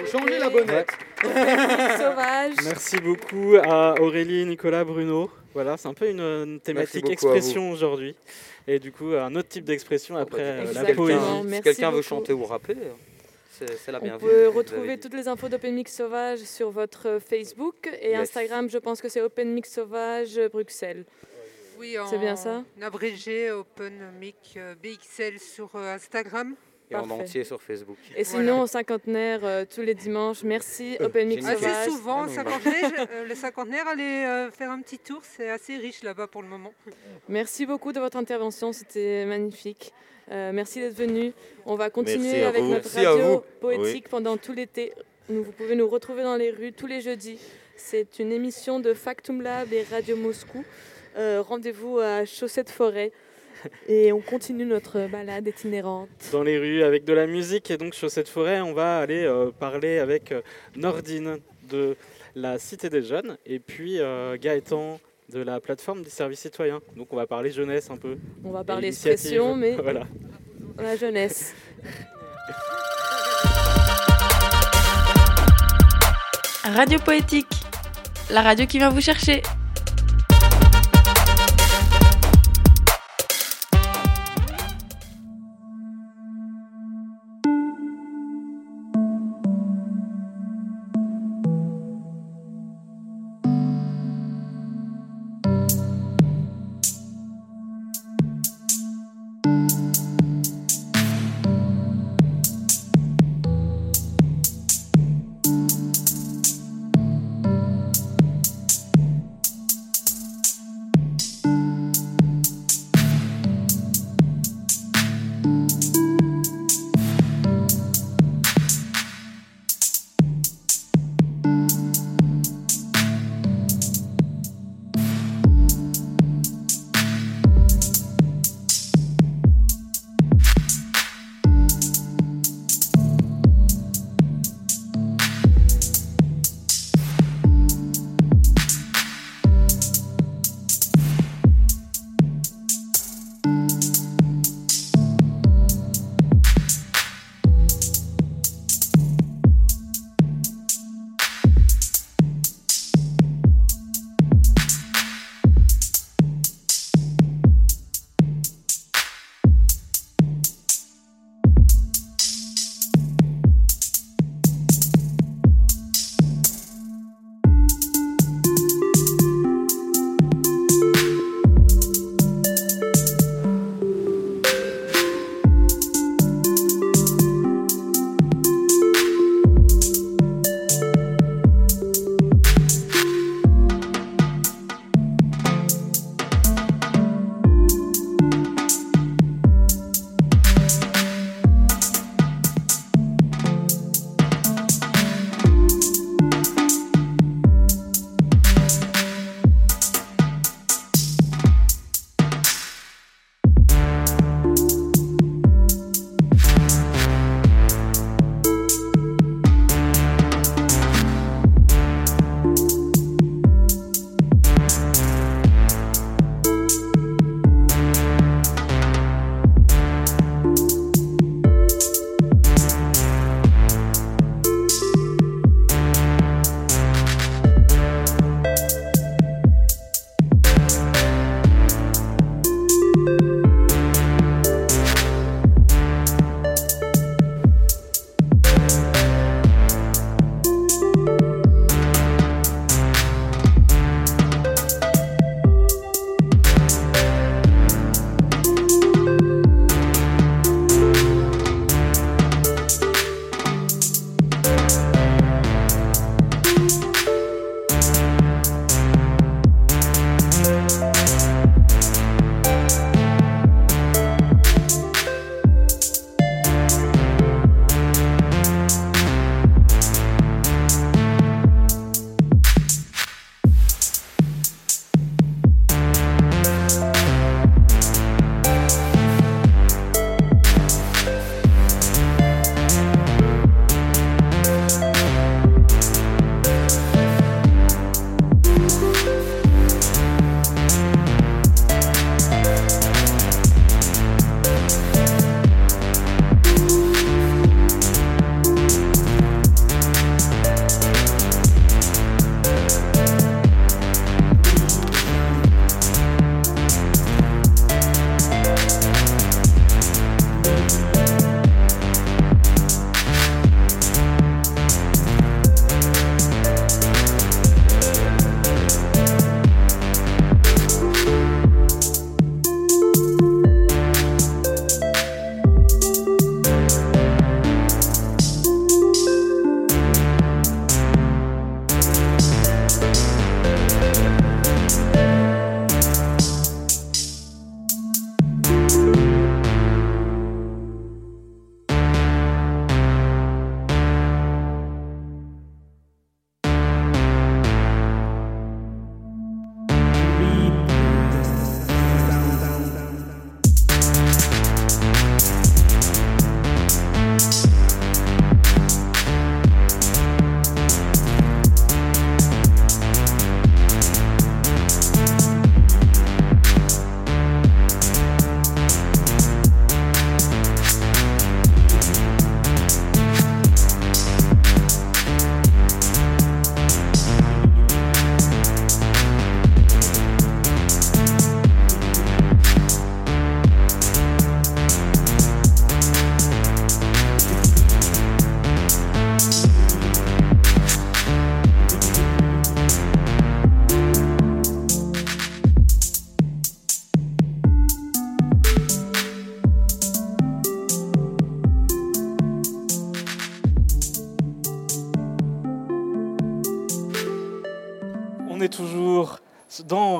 Faut 0.00 0.18
changer 0.18 0.38
la 0.38 0.50
bonnette. 0.50 0.90
Sauvage. 1.22 2.54
Merci 2.64 2.98
beaucoup 3.00 3.56
à 3.62 4.00
Aurélie, 4.00 4.44
Nicolas, 4.46 4.84
Bruno. 4.84 5.30
Voilà, 5.54 5.76
c'est 5.76 5.88
un 5.88 5.94
peu 5.94 6.08
une, 6.08 6.20
une 6.20 6.60
thématique 6.60 7.08
expression 7.10 7.70
aujourd'hui. 7.70 8.14
Et 8.66 8.78
du 8.78 8.92
coup, 8.92 9.12
un 9.14 9.34
autre 9.34 9.48
type 9.48 9.64
d'expression 9.64 10.16
après 10.16 10.40
euh, 10.42 10.72
la 10.72 10.86
Si 10.86 10.92
poésie. 10.94 11.18
quelqu'un- 11.18 11.52
Si 11.56 11.62
quelqu'un 11.62 11.90
veut 11.90 12.02
chanter 12.02 12.32
ou 12.32 12.44
rapper, 12.44 12.76
c'est 13.50 13.76
c'est 13.78 13.90
la 13.92 13.98
On 13.98 14.02
bienvenue. 14.04 14.30
peut 14.30 14.48
retrouver 14.48 14.98
toutes 14.98 15.14
les 15.14 15.26
infos 15.28 15.48
d'Open 15.48 15.74
Mix 15.74 15.94
Sauvage 15.96 16.38
sur 16.40 16.70
votre 16.70 17.18
Facebook 17.18 17.90
et 18.00 18.10
Yes. 18.10 18.20
Instagram, 18.20 18.70
je 18.70 18.78
pense 18.78 19.00
que 19.02 19.08
c'est 19.08 19.20
Open 19.20 19.52
Mix 19.52 19.72
Sauvage 19.72 20.40
Bruxelles. 20.52 21.04
Oui, 21.78 21.98
en 21.98 22.06
C'est 22.06 22.18
bien 22.18 22.36
ça? 22.36 22.62
abrégé 22.80 23.50
Open 23.50 23.92
Mic 24.20 24.36
euh, 24.56 24.74
BXL 24.82 25.38
sur 25.40 25.70
euh, 25.74 25.94
Instagram. 25.94 26.54
Et 26.90 26.96
en 26.96 27.08
entier 27.10 27.44
sur 27.44 27.62
Facebook. 27.62 27.96
Et 28.16 28.24
sinon, 28.24 28.62
au 28.62 28.66
cinquantenaire, 28.66 29.40
euh, 29.44 29.64
tous 29.72 29.80
les 29.82 29.94
dimanches, 29.94 30.42
merci 30.42 30.96
Open 30.98 31.28
Mix 31.28 31.42
Génial. 31.42 31.56
Sauvage. 31.58 31.76
Assez 31.76 31.90
souvent, 31.90 32.22
Ah, 32.22 32.26
non, 32.26 32.34
cinquantenaire, 32.34 33.06
euh, 33.12 33.28
le 33.28 33.34
cinquantenaire, 33.34 33.86
allez 33.86 34.02
euh, 34.02 34.50
faire 34.50 34.70
un 34.70 34.80
petit 34.80 34.98
tour, 34.98 35.20
c'est 35.22 35.50
assez 35.50 35.76
riche 35.76 36.02
là-bas 36.02 36.26
pour 36.26 36.42
le 36.42 36.48
moment. 36.48 36.72
Merci 37.28 37.64
beaucoup 37.64 37.92
de 37.92 38.00
votre 38.00 38.16
intervention, 38.16 38.72
c'était 38.72 39.24
magnifique. 39.24 39.92
Euh, 40.32 40.52
merci 40.52 40.80
d'être 40.80 40.96
venu. 40.96 41.32
On 41.66 41.74
va 41.76 41.90
continuer 41.90 42.42
avec 42.42 42.62
vous. 42.62 42.70
notre 42.70 42.90
Merci 42.92 43.06
radio 43.06 43.44
poétique 43.60 44.08
pendant 44.08 44.36
tout 44.36 44.52
l'été. 44.52 44.92
Vous 45.28 45.44
pouvez 45.56 45.76
nous 45.76 45.88
retrouver 45.88 46.22
dans 46.22 46.36
les 46.36 46.50
rues 46.50 46.72
tous 46.72 46.86
les 46.86 47.00
jeudis. 47.00 47.38
C'est 47.76 48.18
une 48.18 48.30
émission 48.32 48.78
de 48.80 48.94
Factum 48.94 49.42
Lab 49.42 49.72
et 49.72 49.84
Radio 49.90 50.16
Moscou. 50.16 50.64
Euh, 51.16 51.42
Rendez-vous 51.42 51.98
à 51.98 52.24
Chaussette 52.24 52.70
Forêt. 52.70 53.10
Et 53.88 54.12
on 54.12 54.20
continue 54.20 54.64
notre 54.64 55.08
balade 55.08 55.46
itinérante. 55.46 56.08
Dans 56.32 56.42
les 56.42 56.58
rues 56.58 56.82
avec 56.82 57.04
de 57.04 57.12
la 57.12 57.26
musique 57.26 57.70
et 57.70 57.76
donc 57.76 57.94
sur 57.94 58.10
cette 58.10 58.28
forêt, 58.28 58.60
on 58.60 58.72
va 58.72 58.98
aller 58.98 59.24
euh, 59.24 59.50
parler 59.50 59.98
avec 59.98 60.32
euh, 60.32 60.42
Nordine 60.76 61.38
de 61.68 61.96
la 62.34 62.58
Cité 62.58 62.90
des 62.90 63.02
Jeunes 63.02 63.36
et 63.46 63.58
puis 63.58 64.00
euh, 64.00 64.36
Gaëtan 64.38 65.00
de 65.32 65.40
la 65.40 65.60
plateforme 65.60 66.02
des 66.02 66.10
services 66.10 66.40
citoyens. 66.40 66.80
Donc 66.96 67.12
on 67.12 67.16
va 67.16 67.26
parler 67.26 67.50
jeunesse 67.50 67.90
un 67.90 67.96
peu. 67.96 68.16
On 68.44 68.50
va 68.50 68.64
parler 68.64 68.88
expression, 68.88 69.54
mais 69.54 69.72
voilà. 69.82 70.06
la 70.78 70.96
jeunesse. 70.96 71.54
Radio 76.64 76.98
Poétique, 77.00 77.48
la 78.30 78.42
radio 78.42 78.66
qui 78.66 78.78
vient 78.78 78.90
vous 78.90 79.00
chercher. 79.00 79.42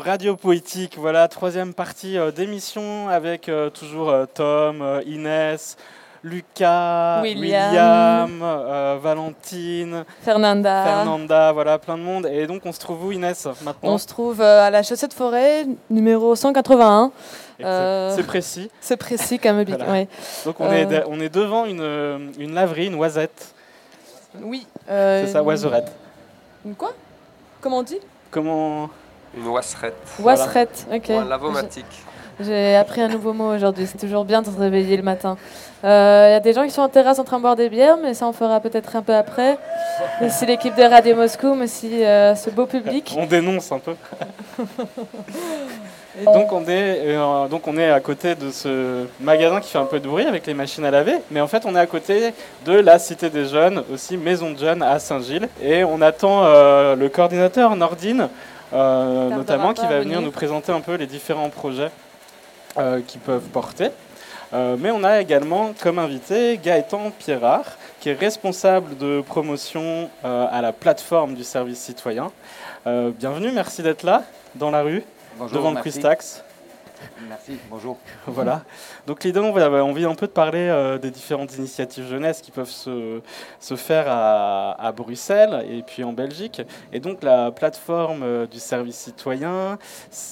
Radio 0.01 0.37
Poétique, 0.37 0.97
voilà, 0.99 1.29
troisième 1.29 1.75
partie 1.75 2.17
euh, 2.19 2.31
d'émission 2.31 3.09
avec 3.09 3.49
euh, 3.49 3.71
toujours 3.71 4.09
euh, 4.11 4.25
Tom, 4.33 4.83
Inès, 5.07 5.77
Lucas, 6.25 7.21
William. 7.23 8.27
William, 8.31 8.99
Valentine, 9.03 10.05
Fernanda. 10.23 10.85
Fernanda, 10.85 11.53
voilà, 11.53 11.79
plein 11.79 11.97
de 11.97 12.03
monde. 12.03 12.27
Et 12.27 12.47
donc 12.47 12.63
on 12.65 12.73
se 12.73 12.79
trouve 12.81 13.07
où 13.07 13.13
Inès 13.13 13.47
maintenant 13.63 13.91
On 13.93 13.99
se 13.99 14.07
trouve 14.07 14.41
à 14.41 14.71
la 14.71 14.83
chaussette 14.83 15.15
forêt, 15.15 15.67
numéro 15.91 16.35
181. 16.35 17.11
Et 17.59 17.63
c'est- 18.17 18.23
précis. 18.27 18.71
C'est 18.81 18.97
précis 18.97 19.39
comme. 19.39 19.63
Voilà. 19.69 19.91
ouais. 19.91 20.09
Donc 20.45 20.61
on, 20.61 20.71
est, 20.73 20.87
de- 20.87 21.03
on 21.09 21.21
est 21.21 21.29
devant 21.35 21.65
une, 21.67 22.33
une 22.39 22.55
laverie, 22.55 22.87
une 22.87 22.95
oisette. 22.97 23.55
Oui. 24.43 24.67
C'est 24.87 25.27
ça, 25.27 25.43
oiserette. 25.43 25.93
Une 26.65 26.75
quoi? 26.75 26.93
Comment 27.61 27.79
on 27.79 27.83
dit? 27.83 27.99
Comment 28.31 28.89
Une 29.37 29.47
wasserette. 29.49 29.97
Wasserette, 30.19 30.87
ok. 30.93 31.09
Ou 31.09 31.13
un 31.13 31.25
lavomatique. 31.25 31.87
J'ai 32.41 32.75
appris 32.77 33.03
un 33.03 33.09
nouveau 33.09 33.33
mot 33.33 33.55
aujourd'hui. 33.55 33.87
C'est 33.87 33.99
toujours 33.99 34.25
bien 34.25 34.41
de 34.41 34.47
se 34.47 34.59
réveiller 34.59 34.97
le 34.97 35.03
matin. 35.03 35.37
Il 35.83 35.89
y 35.89 35.91
a 35.91 36.41
des 36.41 36.53
gens 36.53 36.65
qui 36.65 36.71
sont 36.71 36.83
en 36.83 36.89
terrasse 36.89 37.19
en 37.19 37.25
train 37.25 37.37
de 37.37 37.43
boire 37.43 37.57
des 37.57 37.69
bières, 37.69 37.97
mais 37.97 38.15
ça 38.15 38.27
on 38.27 38.33
fera 38.33 38.61
peut-être 38.61 38.97
un 38.97 39.03
peu 39.03 39.15
après. 39.15 39.59
Merci 40.21 40.47
l'équipe 40.47 40.75
de 40.75 40.83
Radio 40.83 41.17
Moscou, 41.17 41.55
merci 41.55 42.05
euh, 42.05 42.35
ce 42.35 42.51
beau 42.51 42.67
public. 42.67 43.15
On 43.17 43.27
dénonce 43.27 43.71
un 43.73 43.79
peu. 43.79 43.95
Et 46.21 46.25
donc 46.25 46.53
on, 46.53 46.63
est, 46.63 46.99
euh, 47.07 47.47
donc 47.47 47.69
on 47.69 47.77
est 47.79 47.89
à 47.89 48.01
côté 48.01 48.35
de 48.35 48.51
ce 48.51 49.07
magasin 49.21 49.61
qui 49.61 49.71
fait 49.71 49.79
un 49.79 49.85
peu 49.85 50.01
de 50.01 50.09
bruit 50.09 50.27
avec 50.27 50.45
les 50.45 50.55
machines 50.55 50.85
à 50.85 50.91
laver, 50.91 51.15
mais 51.31 51.41
en 51.41 51.47
fait 51.47 51.65
on 51.65 51.77
est 51.77 51.79
à 51.79 51.87
côté 51.87 52.35
de 52.67 52.73
la 52.73 52.99
Cité 52.99 53.31
des 53.31 53.47
Jeunes, 53.47 53.85
aussi 53.93 54.17
Maison 54.17 54.51
de 54.51 54.59
Jeunes 54.59 54.83
à 54.83 54.99
Saint-Gilles, 54.99 55.49
et 55.63 55.85
on 55.85 56.03
attend 56.03 56.45
euh, 56.45 56.97
le 56.97 57.09
coordinateur 57.09 57.77
Nordine, 57.77 58.23
euh, 58.23 58.27
notamment, 58.73 59.75
qui 59.75 59.83
va 59.83 60.01
venir 60.01 60.19
venir. 60.19 60.21
nous 60.21 60.31
présenter 60.31 60.73
un 60.73 60.81
peu 60.81 60.95
les 60.95 61.07
différents 61.07 61.51
projets 61.51 61.91
euh, 62.79 63.01
qu'ils 63.07 63.21
peuvent 63.21 63.49
porter. 63.53 63.91
Euh, 64.53 64.77
mais 64.79 64.91
on 64.91 65.05
a 65.05 65.21
également 65.21 65.73
comme 65.81 65.99
invité 65.99 66.59
Gaëtan 66.63 67.13
Pierrard, 67.17 67.77
qui 68.01 68.09
est 68.09 68.15
responsable 68.15 68.97
de 68.97 69.21
promotion 69.21 70.11
euh, 70.25 70.47
à 70.51 70.61
la 70.61 70.73
plateforme 70.73 71.35
du 71.35 71.45
service 71.45 71.79
citoyen. 71.79 72.33
Euh, 72.87 73.13
bienvenue, 73.17 73.53
merci 73.53 73.83
d'être 73.83 74.03
là, 74.03 74.25
dans 74.57 74.71
la 74.71 74.83
rue, 74.83 75.05
Bonjour, 75.39 75.59
devant 75.59 75.69
le 75.71 75.75
merci. 75.77 75.91
Quistax. 75.93 76.43
Merci, 77.29 77.59
bonjour. 77.71 77.99
Voilà. 78.27 78.63
Donc 79.07 79.25
l'idée, 79.25 79.41
on 79.41 79.55
on 79.55 79.93
vient 79.93 80.11
un 80.11 80.15
peu 80.15 80.27
de 80.27 80.33
parler 80.33 80.69
euh, 80.69 80.99
des 80.99 81.11
différentes 81.11 81.57
initiatives 81.57 82.07
jeunesse 82.09 82.41
qui 82.41 82.51
peuvent 82.51 82.71
se, 82.71 83.21
se 83.59 83.77
faire 83.77 84.07
à, 84.09 84.73
à 84.73 84.93
Bruxelles 84.93 85.67
et 85.71 85.83
puis 85.83 86.05
en 86.05 86.13
Belgique. 86.13 86.63
Et 86.93 87.01
donc 87.01 87.23
la 87.23 87.51
plateforme 87.51 88.23
euh, 88.23 88.47
du 88.47 88.59
service 88.59 88.97
citoyen, 88.97 89.79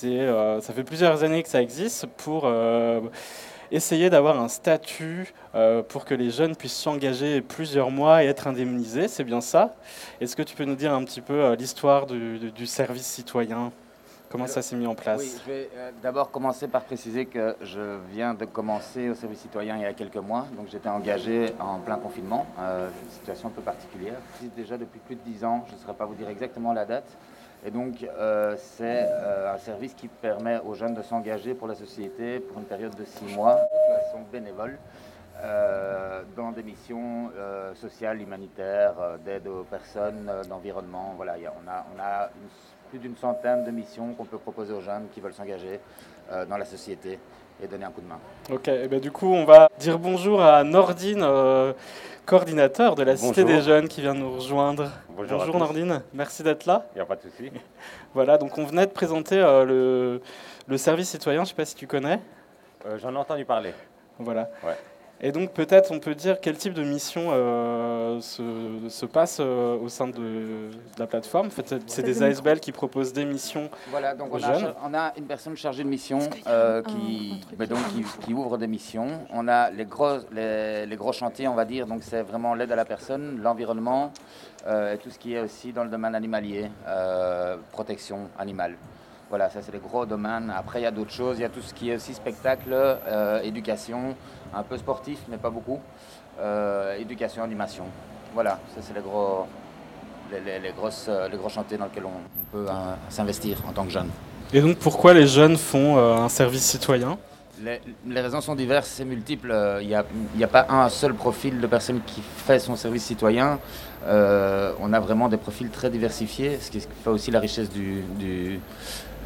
euh, 0.05 0.61
ça 0.61 0.73
fait 0.73 0.85
plusieurs 0.85 1.23
années 1.25 1.43
que 1.43 1.49
ça 1.49 1.63
existe 1.63 2.07
pour 2.07 2.43
euh, 2.45 3.01
essayer 3.71 4.11
d'avoir 4.11 4.41
un 4.41 4.49
statut 4.49 5.33
pour 5.89 6.05
que 6.05 6.15
les 6.15 6.31
jeunes 6.31 6.55
puissent 6.57 6.77
s'engager 6.77 7.41
plusieurs 7.41 7.91
mois 7.91 8.23
et 8.23 8.27
être 8.29 8.47
indemnisés. 8.47 9.09
C'est 9.09 9.25
bien 9.25 9.41
ça. 9.41 9.75
Est-ce 10.21 10.37
que 10.37 10.43
tu 10.43 10.55
peux 10.55 10.65
nous 10.65 10.77
dire 10.77 10.93
un 10.95 11.03
petit 11.05 11.21
peu 11.21 11.53
l'histoire 11.55 12.07
du- 12.07 12.51
du 12.53 12.67
service 12.67 13.07
citoyen? 13.07 13.73
Comment 14.31 14.47
ça 14.47 14.61
s'est 14.61 14.77
mis 14.77 14.87
en 14.87 14.95
place 14.95 15.21
Oui, 15.21 15.33
je 15.47 15.51
vais 15.51 15.71
euh, 15.75 15.91
d'abord 16.03 16.31
commencer 16.31 16.69
par 16.69 16.83
préciser 16.83 17.25
que 17.25 17.57
je 17.63 17.99
viens 18.11 18.35
de 18.35 18.45
commencer 18.45 19.09
au 19.09 19.15
service 19.15 19.41
citoyen 19.41 19.77
il 19.77 19.83
y 19.83 19.87
a 19.87 19.95
quelques 19.95 20.17
mois, 20.17 20.47
donc 20.55 20.69
j'étais 20.69 20.91
engagé 20.91 21.55
en 21.59 21.79
plein 21.79 21.97
confinement, 21.97 22.45
euh, 22.61 22.89
une 23.05 23.11
situation 23.11 23.49
un 23.49 23.53
peu 23.53 23.63
particulière. 23.63 24.17
Déjà 24.55 24.77
depuis 24.77 25.01
plus 25.01 25.15
de 25.15 25.23
10 25.23 25.45
ans, 25.45 25.65
je 25.69 25.75
ne 25.75 25.79
saurais 25.79 25.95
pas 25.95 26.05
vous 26.05 26.15
dire 26.15 26.29
exactement 26.29 26.75
la 26.75 26.85
date. 26.85 27.09
Et 27.65 27.71
donc 27.71 28.03
euh, 28.05 28.55
c'est 28.59 29.09
un 29.11 29.59
service 29.59 29.95
qui 29.95 30.09
permet 30.09 30.59
aux 30.59 30.75
jeunes 30.75 30.95
de 30.95 31.03
s'engager 31.03 31.55
pour 31.55 31.67
la 31.67 31.75
société 31.75 32.39
pour 32.41 32.59
une 32.59 32.67
période 32.67 32.95
de 32.95 33.05
6 33.05 33.35
mois 33.35 33.55
de 33.55 34.05
façon 34.05 34.19
bénévole. 34.31 34.79
dans 36.37 36.51
des 36.53 36.63
missions 36.65 37.31
sociales, 37.75 38.21
humanitaires, 38.21 38.95
d'aide 39.25 39.47
aux 39.47 39.63
personnes, 39.65 40.31
d'environnement. 40.49 41.15
Voilà, 41.17 41.35
on 41.65 41.69
a, 41.71 41.87
on 41.95 42.01
a 42.01 42.29
une- 42.37 42.49
plus 42.89 42.99
d'une 42.99 43.17
centaine 43.17 43.65
de 43.65 43.71
missions 43.71 44.13
qu'on 44.15 44.25
peut 44.25 44.39
proposer 44.39 44.73
aux 44.73 44.81
jeunes 44.81 45.09
qui 45.13 45.21
veulent 45.21 45.35
s'engager 45.35 45.81
euh, 46.33 46.45
dans 46.47 46.57
la 46.57 46.65
société 46.65 47.19
et 47.63 47.67
donner 47.67 47.85
un 47.85 47.91
coup 47.91 48.01
de 48.01 48.07
main. 48.07 48.19
Ok, 48.51 48.69
et 48.69 48.87
ben 48.89 49.01
du 49.01 49.11
coup, 49.11 49.33
on 49.33 49.45
va 49.45 49.69
dire 49.79 49.99
bonjour 49.99 50.41
à 50.43 50.63
Nordine, 50.65 51.23
euh, 51.23 51.73
coordinateur 52.25 52.95
de 52.95 53.03
la 53.03 53.17
Cité 53.17 53.45
des 53.45 53.61
Jeunes 53.63 53.89
qui 53.89 54.01
vient 54.01 54.15
nous 54.15 54.35
rejoindre. 54.35 54.91
Bonjour. 55.11 55.59
Nordine, 55.59 56.03
merci 56.15 56.43
d'être 56.43 56.67
là. 56.67 56.87
Il 56.95 56.99
n'y 56.99 57.03
a 57.03 57.07
pas 57.07 57.17
de 57.17 57.23
souci. 57.23 57.51
Voilà, 58.15 58.39
donc 58.39 58.57
on 58.57 58.65
venait 58.65 58.87
de 58.87 58.91
présenter 58.93 59.39
euh, 59.39 59.65
le, 59.65 60.21
le 60.67 60.77
service 60.79 61.11
citoyen, 61.11 61.41
je 61.41 61.43
ne 61.43 61.47
sais 61.49 61.55
pas 61.55 61.65
si 61.65 61.75
tu 61.75 61.87
connais. 61.87 62.21
Euh, 62.87 62.99
J'en 62.99 63.13
ai 63.13 63.17
entendu 63.19 63.45
parler. 63.45 63.75
Voilà. 64.19 64.49
Ouais. 64.65 64.77
Et 65.21 65.33
donc 65.33 65.51
peut-être 65.51 65.91
on 65.91 65.99
peut 65.99 66.15
dire 66.15 66.39
quel 66.41 66.57
type 66.57 66.75
de 66.75 66.85
mission 66.85 67.31
euh, 67.33 68.21
se, 68.21 68.43
se 68.89 69.05
passe 69.05 69.39
euh, 69.41 69.77
au 69.77 69.89
sein 69.89 70.07
de, 70.07 70.13
de 70.15 70.71
la 70.99 71.09
plateforme. 71.09 71.49
En 71.49 71.51
fait, 71.51 71.75
c'est- 71.87 72.03
des 72.05 72.23
ASBL 72.23 72.61
qui 72.61 72.71
proposent 72.71 73.13
des 73.13 73.25
missions 73.25 73.69
Voilà, 73.91 74.15
donc 74.15 74.33
aux 74.33 74.39
on 74.39 74.45
a, 74.45 74.75
on 74.85 74.95
a 74.95 75.13
une 75.19 75.25
personne 75.25 75.57
chargée 75.57 75.83
de 75.83 75.89
mission 75.89 76.21
euh, 76.47 76.83
qui, 76.83 77.41
mais 77.59 77.67
donc, 77.67 77.79
qui, 77.89 78.05
qui 78.25 78.33
ouvre 78.33 78.59
des 78.59 78.69
missions. 78.69 79.09
On 79.33 79.49
a 79.49 79.71
les 79.71 79.85
gros, 79.85 80.19
les, 80.33 80.87
les 80.87 80.97
gros 80.97 81.13
chantiers, 81.13 81.49
on 81.49 81.55
va 81.55 81.65
dire, 81.65 81.87
donc 81.87 82.03
c'est 82.05 82.23
vraiment 82.23 82.55
l'aide 82.55 82.71
à 82.71 82.77
la 82.77 82.85
personne, 82.85 83.41
l'environnement 83.43 84.13
euh, 84.69 84.95
et 84.95 84.99
tout 84.99 85.11
ce 85.11 85.19
qui 85.19 85.35
est 85.35 85.41
aussi 85.41 85.73
dans 85.73 85.83
le 85.83 85.91
domaine 85.91 86.15
animalier, 86.15 86.71
euh, 86.87 87.57
protection 87.73 88.29
animale. 88.39 88.77
Voilà, 89.31 89.51
ça 89.51 89.61
c'est 89.61 89.73
les 89.73 89.79
gros 89.79 90.07
domaines. 90.07 90.51
Après, 90.57 90.81
il 90.81 90.85
y 90.85 90.87
a 90.87 90.91
d'autres 90.91 91.13
choses. 91.13 91.39
Il 91.39 91.43
y 91.43 91.45
a 91.45 91.51
tout 91.51 91.61
ce 91.61 91.75
qui 91.75 91.91
est 91.91 91.97
aussi 91.97 92.15
spectacle, 92.15 92.71
euh, 92.73 93.43
éducation, 93.43 94.17
un 94.55 94.63
peu 94.63 94.77
sportif, 94.79 95.19
mais 95.29 95.37
pas 95.37 95.51
beaucoup. 95.51 95.81
Euh, 96.41 96.97
éducation, 96.99 97.43
animation. 97.43 97.85
Voilà, 98.35 98.59
ça 98.75 98.81
c'est 98.83 98.95
les 98.95 99.01
gros, 99.01 99.47
les, 100.31 100.41
les- 100.41 100.59
les 100.61 100.73
grosses, 100.73 101.07
euh, 101.09 101.29
les 101.29 101.37
gros 101.37 101.49
chantiers 101.49 101.77
dans 101.79 101.87
lesquels 101.87 102.05
on, 102.05 102.09
on 102.09 102.45
peut 102.53 102.67
euh, 102.71 102.95
s'investir 103.09 103.59
en 103.69 103.73
tant 103.73 103.85
que 103.85 103.91
jeune. 103.91 104.09
Et 104.53 104.61
donc 104.61 104.79
pourquoi 104.79 105.15
les 105.15 105.27
jeunes 105.27 105.57
font 105.57 105.99
un 105.99 106.29
service 106.29 106.65
citoyen? 106.65 107.19
Les, 107.63 107.81
les 108.07 108.21
raisons 108.21 108.41
sont 108.41 108.55
diverses 108.55 109.01
et 109.01 109.05
multiples. 109.05 109.53
Il 109.83 109.89
n'y 109.89 109.95
a, 109.95 110.05
il 110.35 110.41
y 110.41 110.45
a 110.45 110.49
pas 110.49 110.67
un 110.71 110.89
seul 110.89 111.13
profil 111.13 111.61
de 111.61 111.67
personne 111.67 112.01
qui 112.07 112.23
fait 112.23 112.61
son 112.61 112.77
service 112.77 113.05
citoyen. 113.05 113.59
Euh, 114.07 114.73
on 114.81 114.93
a 114.93 115.01
vraiment 115.01 115.29
des 115.29 115.37
profils 115.39 115.69
très 115.71 115.91
diversifiés, 115.91 116.57
ce 116.61 116.71
qui 116.71 116.81
fait 116.81 117.11
aussi 117.11 117.31
la 117.33 117.41
richesse 117.41 117.69
du, 117.69 118.03
du, 118.17 118.61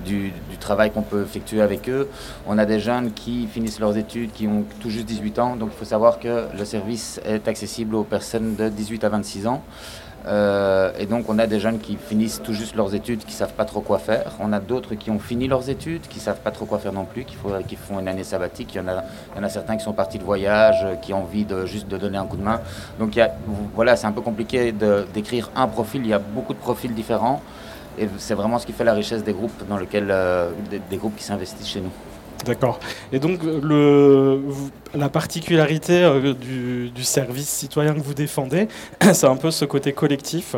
du- 0.04 0.32
travail 0.60 0.92
qu'on 0.92 1.02
peut 1.02 1.22
effectuer 1.22 1.60
avec 1.60 1.88
eux. 1.88 2.08
On 2.46 2.56
a 2.56 2.64
des 2.64 2.78
jeunes 2.78 3.12
qui 3.12 3.48
finissent 3.48 3.80
leurs 3.80 3.96
études, 3.96 4.30
qui 4.32 4.46
ont 4.46 4.64
tout 4.80 4.90
juste 4.90 5.06
18 5.06 5.38
ans, 5.40 5.56
donc 5.56 5.70
il 5.74 5.76
faut 5.78 5.84
savoir 5.84 6.20
que 6.20 6.44
le 6.56 6.64
service 6.64 7.20
est 7.24 7.48
accessible 7.48 7.96
aux 7.96 8.04
personnes 8.04 8.54
de 8.54 8.68
18 8.68 9.02
à 9.02 9.08
26 9.08 9.48
ans. 9.48 9.62
Euh, 10.24 10.92
et 11.00 11.06
donc 11.06 11.28
on 11.28 11.36
a 11.40 11.48
des 11.48 11.58
jeunes 11.58 11.80
qui 11.80 11.96
finissent 11.96 12.40
tout 12.44 12.52
juste 12.52 12.76
leurs 12.76 12.94
études, 12.94 13.24
qui 13.24 13.32
savent 13.32 13.54
pas 13.54 13.64
trop 13.64 13.80
quoi 13.80 13.98
faire. 13.98 14.32
On 14.38 14.52
a 14.52 14.60
d'autres 14.60 14.94
qui 14.94 15.10
ont 15.10 15.18
fini 15.18 15.48
leurs 15.48 15.68
études, 15.68 16.02
qui 16.02 16.20
savent 16.20 16.38
pas 16.38 16.52
trop 16.52 16.64
quoi 16.64 16.78
faire 16.78 16.92
non 16.92 17.04
plus, 17.04 17.24
qui, 17.24 17.34
font 17.34 17.98
une 17.98 18.06
année 18.06 18.22
sabbatique. 18.22 18.72
Il 18.74 18.78
y, 18.78 18.80
en 18.80 18.86
a, 18.86 19.02
il 19.34 19.38
y 19.38 19.40
en 19.40 19.42
a 19.42 19.48
certains 19.48 19.76
qui 19.76 19.82
sont 19.82 19.92
partis 19.92 20.18
de 20.18 20.24
voyage, 20.24 20.76
euh, 20.84 20.94
qui 20.94 21.12
ont 21.12 21.22
envie 21.22 21.44
de 21.44 21.66
juste 21.66 21.88
de 21.88 21.96
donner 21.98 22.18
un 22.18 22.26
coup 22.26 22.36
de 22.36 22.44
main. 22.44 22.60
Donc 23.00 23.16
il 23.16 23.18
y 23.18 23.22
a- 23.22 23.32
voilà, 23.74 23.96
c'est 23.96 24.06
un 24.06 24.12
peu 24.12 24.20
compliqué 24.20 24.70
de- 24.70 25.04
d'écrire 25.12 25.50
un 25.56 25.66
profil. 25.66 26.02
Il 26.04 26.08
y 26.10 26.14
a 26.14 26.20
beaucoup 26.20 26.52
de 26.54 26.58
profils 26.60 26.94
différents. 26.94 27.42
Et 27.98 28.08
c'est 28.18 28.34
vraiment 28.34 28.58
ce 28.58 28.66
qui 28.66 28.72
fait 28.72 28.84
la 28.84 28.94
richesse 28.94 29.22
des 29.22 29.32
groupes 29.32 29.66
dans 29.68 29.76
lesquels, 29.76 30.08
euh, 30.10 30.50
des, 30.90 30.96
groupes 30.96 31.16
qui 31.16 31.24
s'investissent 31.24 31.68
chez 31.68 31.80
nous. 31.80 31.90
D'accord. 32.44 32.80
Et 33.12 33.18
donc 33.18 33.42
vous- 33.44 34.70
la 34.94 35.08
particularité 35.08 36.02
euh, 36.02 36.34
du 36.34 37.04
service 37.04 37.48
citoyen 37.48 37.94
que 37.94 38.00
vous 38.00 38.14
défendez, 38.14 38.68
c'est 39.12 39.26
un 39.26 39.36
peu 39.36 39.50
ce 39.50 39.64
côté 39.64 39.92
collectif. 39.92 40.56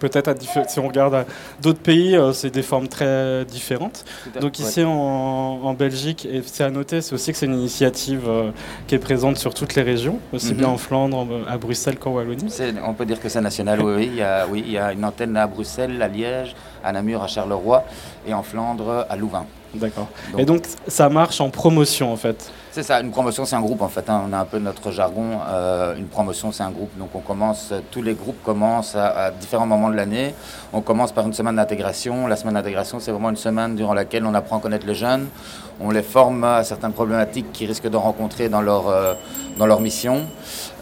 Peut-être 0.00 0.34
si 0.68 0.78
on 0.80 0.88
regarde 0.88 1.24
d'autres 1.62 1.78
pays, 1.78 2.16
euh, 2.16 2.32
c'est 2.32 2.50
des 2.50 2.62
formes 2.62 2.88
très 2.88 3.44
différentes. 3.44 4.04
Donc 4.40 4.58
ici 4.58 4.80
ouais. 4.80 4.86
en, 4.86 5.60
en 5.62 5.74
Belgique, 5.74 6.26
et 6.30 6.42
c'est 6.44 6.64
à 6.64 6.70
noter, 6.70 7.00
c'est 7.00 7.14
aussi 7.14 7.30
que 7.32 7.38
c'est 7.38 7.46
une 7.46 7.54
initiative 7.58 8.24
euh, 8.28 8.50
qui 8.86 8.96
est 8.96 8.98
présente 8.98 9.36
sur 9.38 9.54
toutes 9.54 9.74
les 9.76 9.82
régions, 9.82 10.18
aussi 10.32 10.52
Mhm. 10.52 10.56
bien 10.58 10.68
en 10.68 10.76
Flandre, 10.78 11.16
en- 11.18 11.28
à 11.48 11.56
Bruxelles 11.58 11.98
qu'en 11.98 12.10
Wallonie. 12.12 12.52
On 12.84 12.92
peut 12.94 13.06
dire 13.06 13.20
que 13.20 13.28
c'est 13.28 13.40
national, 13.40 13.80
oui, 13.82 13.92
oui. 13.96 14.08
Il 14.12 14.16
y, 14.16 14.22
a, 14.22 14.46
oui. 14.50 14.62
il 14.66 14.72
y 14.72 14.78
a 14.78 14.92
une 14.92 15.04
antenne 15.04 15.36
à 15.36 15.46
Bruxelles, 15.46 16.00
à 16.02 16.08
Liège, 16.08 16.54
à 16.82 16.92
Namur, 16.92 17.22
à 17.22 17.26
Charleroi 17.28 17.84
et 18.26 18.34
en 18.34 18.42
Flandre, 18.42 19.06
à 19.08 19.16
Louvain. 19.16 19.46
D'accord. 19.74 20.08
Et 20.38 20.44
donc 20.44 20.62
ça 20.86 21.08
marche 21.08 21.40
en 21.40 21.50
promotion 21.50 22.12
en 22.12 22.16
fait. 22.16 22.50
C'est 22.74 22.82
ça, 22.82 23.00
une 23.00 23.12
promotion 23.12 23.44
c'est 23.44 23.54
un 23.54 23.60
groupe 23.60 23.82
en 23.82 23.88
fait, 23.88 24.10
hein. 24.10 24.24
on 24.28 24.32
a 24.32 24.38
un 24.38 24.44
peu 24.44 24.58
notre 24.58 24.90
jargon, 24.90 25.38
euh, 25.48 25.94
une 25.94 26.08
promotion 26.08 26.50
c'est 26.50 26.64
un 26.64 26.72
groupe, 26.72 26.90
donc 26.98 27.10
on 27.14 27.20
commence, 27.20 27.72
tous 27.92 28.02
les 28.02 28.14
groupes 28.14 28.42
commencent 28.42 28.96
à, 28.96 29.30
différents 29.30 29.64
moments 29.64 29.90
de 29.90 29.94
l'année, 29.94 30.34
on 30.72 30.80
commence 30.80 31.12
par 31.12 31.24
une 31.24 31.32
semaine 31.32 31.54
d'intégration, 31.54 32.26
la 32.26 32.34
semaine 32.34 32.54
d'intégration 32.54 32.98
c'est 32.98 33.12
vraiment 33.12 33.30
une 33.30 33.36
semaine 33.36 33.76
durant 33.76 33.94
laquelle 33.94 34.26
on 34.26 34.34
apprend 34.34 34.58
à 34.58 34.60
connaître 34.60 34.88
les 34.88 34.96
jeunes, 34.96 35.28
on 35.78 35.92
les 35.92 36.02
forme 36.02 36.42
à 36.42 36.64
certaines 36.64 36.90
problématiques 36.90 37.52
qu'ils 37.52 37.68
risquent 37.68 37.88
de 37.88 37.96
rencontrer 37.96 38.48
dans 38.48 38.60
leur, 38.60 38.88
euh, 38.88 39.14
dans 39.56 39.66
leur 39.66 39.80
mission, 39.80 40.26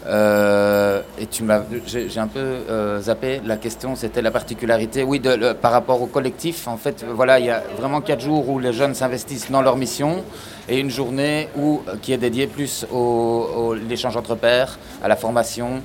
Euh, 0.05 1.01
et 1.17 1.27
tu 1.27 1.43
m'as, 1.43 1.61
j'ai 1.85 2.19
un 2.19 2.27
peu 2.27 2.99
zappé 2.99 3.39
la 3.45 3.55
question, 3.55 3.95
c'était 3.95 4.21
la 4.21 4.31
particularité, 4.31 5.01
oui, 5.01 5.21
de, 5.21 5.53
par 5.53 5.71
rapport 5.71 6.01
au 6.01 6.07
collectif. 6.07 6.67
En 6.67 6.75
fait, 6.75 7.05
voilà, 7.07 7.39
il 7.39 7.45
y 7.45 7.49
a 7.49 7.63
vraiment 7.79 8.01
quatre 8.01 8.19
jours 8.19 8.49
où 8.49 8.59
les 8.59 8.73
jeunes 8.73 8.95
s'investissent 8.95 9.49
dans 9.49 9.61
leur 9.61 9.77
mission 9.77 10.21
et 10.69 10.79
une 10.79 10.89
journée 10.89 11.49
où, 11.57 11.81
qui 12.01 12.13
est 12.13 12.17
dédiée 12.17 12.47
plus 12.47 12.85
au, 12.91 12.95
au- 12.97 13.73
l'échange 13.73 14.15
entre 14.17 14.35
pairs, 14.35 14.77
à 15.03 15.07
la 15.07 15.15
formation, 15.15 15.81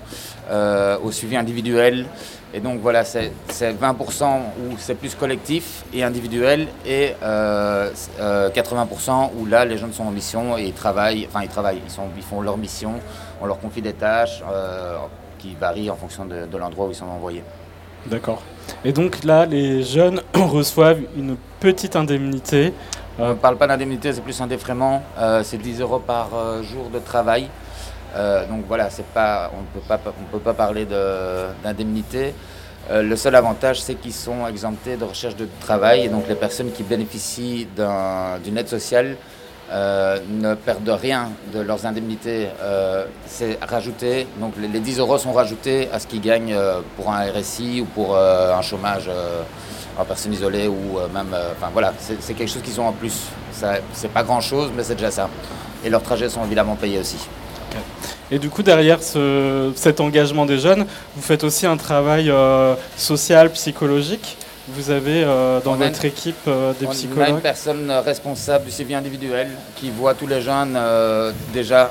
euh, 0.51 0.97
au 1.03 1.11
suivi 1.11 1.37
individuel. 1.37 2.07
Et 2.55 2.61
donc 2.61 2.81
voilà, 2.81 3.05
c'est 3.05 3.31
c'est 3.49 3.73
20% 3.75 4.25
où 4.25 4.75
c'est 4.79 4.95
plus 4.95 5.15
collectif 5.15 5.85
et 5.93 6.03
individuel 6.03 6.69
et 6.87 7.13
euh, 7.23 7.91
euh, 8.21 8.49
80% 8.51 9.31
où 9.39 9.45
là 9.45 9.67
les 9.67 9.77
jeunes 9.77 9.93
sont 9.93 10.05
en 10.05 10.11
mission 10.11 10.57
et 10.57 10.65
ils 10.65 10.73
travaillent, 10.73 11.27
enfin 11.29 11.43
ils 11.43 11.49
travaillent, 11.51 11.83
ils, 12.17 12.23
font 12.23 12.41
leur 12.41 12.57
mission, 12.57 12.93
on 13.43 13.47
leur 13.47 13.61
confie 13.61 13.83
des 13.83 13.93
tâches 13.93 14.43
euh, 14.51 14.97
qui 15.39 15.55
varient 15.61 15.91
en 15.91 15.97
fonction 15.97 16.25
de 16.25 16.57
l'endroit 16.57 16.87
où 16.87 16.91
ils 16.91 16.95
sont 16.95 17.05
envoyés. 17.05 17.43
D'accord. 18.07 18.43
Et 18.85 18.93
donc 18.93 19.25
là, 19.25 19.45
les 19.47 19.83
jeunes 19.83 20.23
reçoivent 20.35 21.01
une 21.17 21.37
petite 21.61 21.97
indemnité. 21.97 22.73
On 23.19 23.31
ne 23.31 23.35
parle 23.35 23.57
pas 23.57 23.67
d'indemnité, 23.67 24.13
c'est 24.13 24.21
plus 24.21 24.41
un 24.41 24.47
défraiement, 24.47 25.03
euh, 25.19 25.43
c'est 25.43 25.57
10 25.59 25.81
euros 25.81 25.99
par 25.99 26.29
euh, 26.37 26.63
jour 26.63 26.89
de 26.89 27.01
travail. 27.01 27.49
Euh, 28.17 28.47
donc 28.47 28.65
voilà, 28.69 28.89
pas, 29.13 29.51
on 29.55 29.61
ne 29.63 30.29
peut 30.31 30.39
pas, 30.39 30.55
parler 30.55 30.85
de- 30.85 31.47
d'indemnité. 31.65 32.33
Le 32.91 33.17
seul 33.17 33.35
avantage, 33.35 33.83
c'est 33.83 33.97
qu'ils 33.97 34.15
sont 34.15 34.47
exemptés 34.47 34.97
de 34.97 35.05
recherche 35.05 35.37
de 35.37 35.47
travail. 35.61 36.05
Et 36.07 36.09
donc 36.09 36.27
les 36.27 36.35
personnes 36.37 36.71
qui 36.73 36.83
bénéficient 36.85 37.67
d'un- 37.77 38.39
d'une 38.43 38.57
aide 38.57 38.69
sociale 38.69 39.17
ne 39.71 40.55
perdent 40.55 40.89
rien 40.89 41.29
de 41.53 41.61
leurs 41.61 41.85
indemnités. 41.85 42.49
C'est 43.27 43.59
rajouté, 43.63 44.27
donc 44.41 44.55
les, 44.59 44.69
les 44.69 44.81
10 44.81 45.01
euros 45.01 45.19
sont 45.19 45.33
rajoutés 45.33 45.91
à 45.93 45.99
ce 45.99 46.07
qu'ils 46.07 46.23
gagnent 46.23 46.57
pour 46.97 47.13
un 47.13 47.27
RSI 47.31 47.83
ou 47.83 47.85
pour 47.85 48.17
un 48.17 48.63
chômage 48.63 49.11
en 49.99 50.05
personne 50.05 50.33
isolée 50.33 50.69
ou 50.69 50.99
euh, 50.99 51.09
même. 51.13 51.33
euh, 51.35 51.53
Enfin 51.57 51.71
voilà, 51.73 51.93
c'est 51.99 52.35
quelque 52.35 52.51
chose 52.51 52.63
qu'ils 52.63 52.81
ont 52.81 52.87
en 52.89 52.93
plus. 52.93 53.15
C'est 53.93 54.11
pas 54.13 54.23
grand 54.23 54.41
chose, 54.41 54.71
mais 54.77 54.85
c'est 54.85 54.95
déjà 54.95 55.11
ça. 55.11 55.29
Et 55.85 55.91
leurs 55.91 56.03
trajets 56.03 56.29
sont 56.29 56.45
évidemment 56.45 56.77
payés 56.77 56.99
aussi. 57.01 57.17
Et 58.31 58.39
du 58.39 58.49
coup, 58.51 58.63
derrière 58.63 59.03
ce- 59.03 59.73
cet 59.77 60.01
engagement 60.01 60.47
des 60.47 60.59
jeunes, 60.59 60.87
vous 61.17 61.23
faites 61.23 61.45
aussi 61.45 61.67
un 61.67 61.77
travail 61.77 62.31
euh, 62.31 62.75
social, 62.97 63.51
psychologique. 63.53 64.37
Vous 64.69 64.91
avez 64.91 65.23
euh, 65.25 65.61
dans 65.65 65.73
On 65.73 65.81
a 65.81 65.87
votre 65.89 66.05
une- 66.05 66.11
équipe 66.11 66.37
euh, 66.47 66.73
des 66.79 66.87
On 66.87 66.91
a 66.91 66.93
psychologues. 66.93 67.29
une 67.31 67.41
personne 67.41 67.91
responsable 68.05 68.67
du 68.67 68.71
suivi 68.71 68.95
individuel 68.95 69.49
qui 69.77 69.91
voit 69.91 70.15
tous 70.15 70.27
les 70.27 70.43
jeunes 70.43 70.79
déjà 71.53 71.91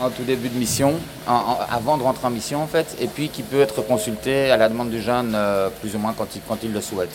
en 0.00 0.10
tout 0.10 0.22
début 0.22 0.48
de 0.48 0.58
mission, 0.58 0.94
en- 1.26 1.32
en- 1.32 1.58
avant 1.70 1.96
de 1.96 2.02
rentrer 2.02 2.26
en 2.26 2.30
mission 2.30 2.62
en 2.62 2.66
fait, 2.66 2.96
et 3.00 3.06
puis 3.06 3.28
qui 3.28 3.42
peut 3.42 3.60
être 3.60 3.82
consulté 3.82 4.50
à 4.50 4.56
la 4.56 4.68
demande 4.68 4.90
du 4.90 5.00
jeune 5.00 5.32
euh, 5.34 5.68
plus 5.80 5.94
ou 5.94 5.98
moins 5.98 6.14
quand 6.16 6.28
il, 6.34 6.40
quand 6.48 6.58
il 6.62 6.72
le 6.72 6.80
souhaite. 6.80 7.14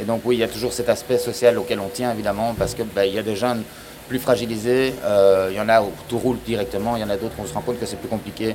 Et 0.00 0.04
donc 0.04 0.20
oui, 0.24 0.36
il 0.36 0.40
y 0.40 0.44
a 0.44 0.48
toujours 0.48 0.72
cet 0.72 0.88
aspect 0.88 1.18
social 1.18 1.58
auquel 1.58 1.80
on 1.80 1.88
tient 1.88 2.12
évidemment 2.12 2.54
parce 2.58 2.74
que 2.74 2.82
bah, 2.82 3.06
il 3.06 3.14
y 3.14 3.18
a 3.18 3.22
des 3.22 3.36
jeunes 3.36 3.62
plus 4.08 4.18
fragilisés, 4.18 4.94
euh, 5.04 5.48
il 5.50 5.56
y 5.56 5.60
en 5.60 5.68
a 5.68 5.80
où 5.82 5.90
tout 6.08 6.18
roule 6.18 6.36
directement, 6.44 6.96
il 6.96 7.00
y 7.00 7.04
en 7.04 7.10
a 7.10 7.16
d'autres 7.16 7.34
où 7.38 7.42
on 7.42 7.46
se 7.46 7.54
rend 7.54 7.62
compte 7.62 7.80
que 7.80 7.86
c'est 7.86 7.96
plus 7.96 8.08
compliqué 8.08 8.54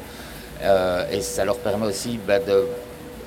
euh, 0.62 1.06
et 1.12 1.22
ça 1.22 1.44
leur 1.46 1.58
permet 1.58 1.88
aussi 1.88 2.20
bah, 2.28 2.40
de 2.40 2.66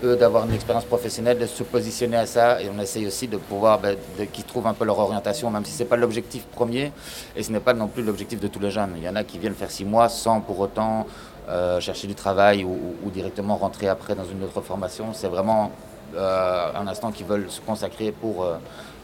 d'avoir 0.02 0.46
une 0.46 0.54
expérience 0.54 0.84
professionnelle, 0.84 1.38
de 1.38 1.46
se 1.46 1.62
positionner 1.62 2.16
à 2.16 2.26
ça, 2.26 2.62
et 2.62 2.70
on 2.74 2.80
essaye 2.80 3.06
aussi 3.06 3.28
de 3.28 3.36
pouvoir, 3.36 3.78
ben, 3.78 3.96
qu'ils 4.32 4.44
trouvent 4.44 4.66
un 4.66 4.74
peu 4.74 4.84
leur 4.84 4.98
orientation, 4.98 5.50
même 5.50 5.64
si 5.64 5.72
ce 5.72 5.80
n'est 5.82 5.88
pas 5.88 5.96
l'objectif 5.96 6.44
premier, 6.46 6.92
et 7.36 7.42
ce 7.42 7.52
n'est 7.52 7.60
pas 7.60 7.74
non 7.74 7.86
plus 7.88 8.02
l'objectif 8.02 8.40
de 8.40 8.48
tous 8.48 8.60
les 8.60 8.70
jeunes. 8.70 8.94
Il 8.96 9.02
y 9.02 9.08
en 9.08 9.16
a 9.16 9.24
qui 9.24 9.38
viennent 9.38 9.54
faire 9.54 9.70
six 9.70 9.84
mois 9.84 10.08
sans 10.08 10.40
pour 10.40 10.58
autant 10.60 11.06
euh, 11.48 11.80
chercher 11.80 12.06
du 12.06 12.14
travail 12.14 12.64
ou, 12.64 13.10
directement 13.10 13.56
rentrer 13.56 13.88
après 13.88 14.14
dans 14.14 14.24
une 14.24 14.42
autre 14.44 14.60
formation. 14.60 15.06
C'est 15.12 15.28
vraiment 15.28 15.70
euh, 16.16 16.66
un 16.74 16.86
instant 16.86 17.10
qu'ils 17.10 17.26
veulent 17.26 17.50
se 17.50 17.60
consacrer 17.60 18.10
pour, 18.12 18.44
euh, 18.44 18.56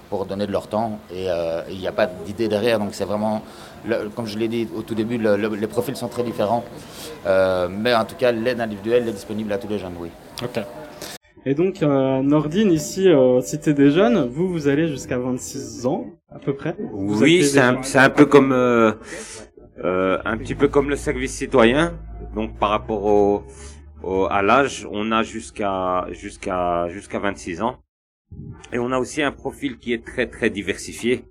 pour 0.08 0.24
donner 0.24 0.46
de 0.46 0.52
leur 0.52 0.66
temps, 0.68 0.98
et 1.12 1.26
il 1.70 1.78
n'y 1.78 1.88
a 1.88 1.92
pas 1.92 2.06
d'idée 2.06 2.48
derrière, 2.48 2.78
donc 2.78 2.90
c'est 2.92 3.04
vraiment, 3.04 3.42
comme 4.14 4.26
je 4.26 4.38
l'ai 4.38 4.48
dit 4.48 4.68
au 4.74 4.82
tout 4.82 4.94
début, 4.94 5.18
le- 5.18 5.36
le- 5.36 5.48
les 5.56 5.66
profils 5.66 5.96
sont 5.96 6.08
très 6.08 6.22
différents, 6.22 6.64
mais 7.68 7.92
en 7.94 8.04
tout 8.04 8.14
cas, 8.14 8.30
l'aide 8.32 8.60
individuelle 8.60 9.08
est 9.08 9.12
disponible 9.12 9.52
à 9.52 9.58
tous 9.58 9.68
les 9.68 9.78
jeunes, 9.78 9.94
oui. 9.98 10.10
Ok. 10.44 10.60
Et 11.48 11.54
donc, 11.54 11.80
euh, 11.80 12.22
Nordine, 12.22 12.72
ici, 12.72 13.08
euh, 13.08 13.40
Cité 13.40 13.72
des 13.72 13.92
Jeunes, 13.92 14.28
vous, 14.28 14.48
vous 14.48 14.66
allez 14.66 14.88
jusqu'à 14.88 15.16
26 15.16 15.86
ans, 15.86 16.06
à 16.28 16.40
peu 16.40 16.52
près 16.54 16.74
Vous 16.92 17.22
Oui, 17.22 17.44
c'est 17.44 17.60
un, 17.60 18.10
peu 18.10 18.26
comme 18.26 18.50
euh, 18.50 18.90
euh, 19.84 20.18
un 20.24 20.36
petit 20.38 20.56
peu 20.56 20.66
comme 20.66 20.90
le 20.90 20.96
service 20.96 21.32
citoyen. 21.36 21.96
Donc 22.34 22.58
par 22.58 22.70
rapport 22.70 23.04
au, 23.04 23.44
au- 24.02 24.26
à 24.28 24.42
l'âge, 24.42 24.88
on 24.90 25.12
a 25.12 25.22
jusqu'à 25.22 26.08
jusqu'à 26.10 26.88
jusqu'à 26.88 27.20
26 27.20 27.62
ans. 27.62 27.76
Et 28.72 28.80
on 28.80 28.90
a 28.90 28.98
aussi 28.98 29.22
un 29.22 29.30
profil 29.30 29.78
qui 29.78 29.92
est 29.92 30.04
très 30.04 30.26
très 30.26 30.50
diversifié. 30.50 31.24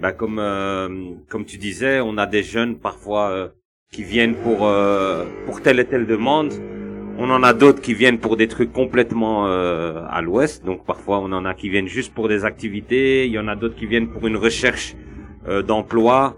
Bah, 0.00 0.12
comme 0.12 0.38
euh, 0.38 0.88
comme 1.28 1.44
tu 1.44 1.58
disais, 1.58 2.00
on 2.00 2.16
a 2.16 2.26
des 2.26 2.42
jeunes 2.42 2.78
parfois 2.78 3.28
euh, 3.30 3.48
qui 3.92 4.04
viennent 4.04 4.36
pour 4.36 4.66
euh, 4.66 5.26
pour 5.44 5.60
telle 5.60 5.78
et 5.80 5.84
telle 5.84 6.06
demande. 6.06 6.54
On 7.22 7.28
en 7.28 7.42
a 7.42 7.52
d'autres 7.52 7.82
qui 7.82 7.92
viennent 7.92 8.18
pour 8.18 8.38
des 8.38 8.48
trucs 8.48 8.72
complètement 8.72 9.46
euh, 9.46 10.00
à 10.08 10.22
l'ouest. 10.22 10.64
Donc 10.64 10.86
parfois 10.86 11.18
on 11.18 11.30
en 11.32 11.44
a 11.44 11.52
qui 11.52 11.68
viennent 11.68 11.86
juste 11.86 12.14
pour 12.14 12.28
des 12.28 12.46
activités. 12.46 13.26
Il 13.26 13.32
y 13.32 13.38
en 13.38 13.46
a 13.46 13.56
d'autres 13.56 13.76
qui 13.76 13.84
viennent 13.84 14.08
pour 14.08 14.26
une 14.26 14.38
recherche 14.38 14.96
euh, 15.46 15.60
d'emploi, 15.60 16.34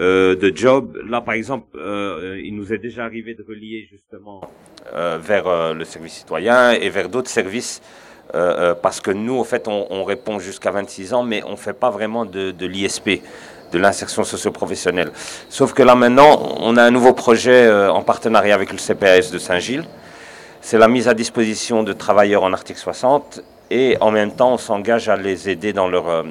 euh, 0.00 0.34
de 0.34 0.50
job. 0.56 0.96
Là 1.06 1.20
par 1.20 1.34
exemple, 1.34 1.76
euh, 1.76 2.40
il 2.42 2.56
nous 2.56 2.72
est 2.72 2.78
déjà 2.78 3.04
arrivé 3.04 3.34
de 3.34 3.44
relier 3.46 3.86
justement 3.90 4.40
euh, 4.94 5.18
vers 5.20 5.46
euh, 5.46 5.74
le 5.74 5.84
service 5.84 6.14
citoyen 6.14 6.70
et 6.72 6.88
vers 6.88 7.10
d'autres 7.10 7.30
services. 7.30 7.82
parce 8.86 9.00
que 9.02 9.10
nous, 9.10 9.38
en 9.38 9.44
fait, 9.44 9.68
on, 9.68 9.86
on 9.90 10.02
répond 10.04 10.38
jusqu'à 10.38 10.70
26 10.70 11.12
ans, 11.12 11.24
mais 11.30 11.42
on 11.44 11.56
fait 11.56 11.78
pas 11.84 11.90
vraiment 11.90 12.24
de, 12.24 12.52
de 12.52 12.66
l'ISP, 12.66 13.20
de 13.72 13.78
l'insertion 13.78 14.24
socio-professionnelle. 14.24 15.10
Sauf 15.50 15.74
que 15.74 15.82
là 15.82 15.94
maintenant, 15.94 16.56
on 16.60 16.78
a 16.78 16.82
un 16.82 16.90
nouveau 16.90 17.12
projet 17.12 17.66
euh, 17.66 17.92
en 17.92 18.02
partenariat 18.02 18.54
avec 18.54 18.72
le 18.72 18.78
CPAS 18.78 19.30
de 19.30 19.38
Saint-Gilles. 19.38 19.84
C'est 20.64 20.78
la 20.78 20.86
mise 20.86 21.08
à 21.08 21.14
disposition 21.14 21.82
de 21.82 21.92
travailleurs 21.92 22.44
en 22.44 22.52
article 22.52 22.78
60 22.78 23.42
et 23.68 23.96
en 24.00 24.12
même 24.12 24.30
temps, 24.30 24.52
on 24.52 24.58
s'engage 24.58 25.08
à 25.08 25.16
les 25.16 25.50
aider 25.50 25.74
euh, 25.76 26.22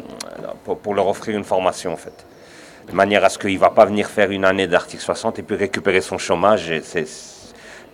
pour, 0.64 0.96
leur 0.96 1.10
offrir 1.10 1.36
une 1.38 1.44
formation 1.44 1.92
en 1.92 1.98
fait. 1.98 2.26
De 2.88 2.96
manière 2.96 3.26
à 3.26 3.30
ce 3.30 3.38
qu'il 3.38 3.54
ne 3.54 3.60
va 3.60 3.72
pas 3.72 3.84
venir 3.84 4.08
faire 4.08 4.32
une 4.32 4.46
année 4.46 4.68
d'article 4.68 5.04
60 5.04 5.40
et 5.40 5.44
puis 5.44 5.58
récupérer 5.58 6.00
son 6.00 6.18
chômage. 6.18 6.72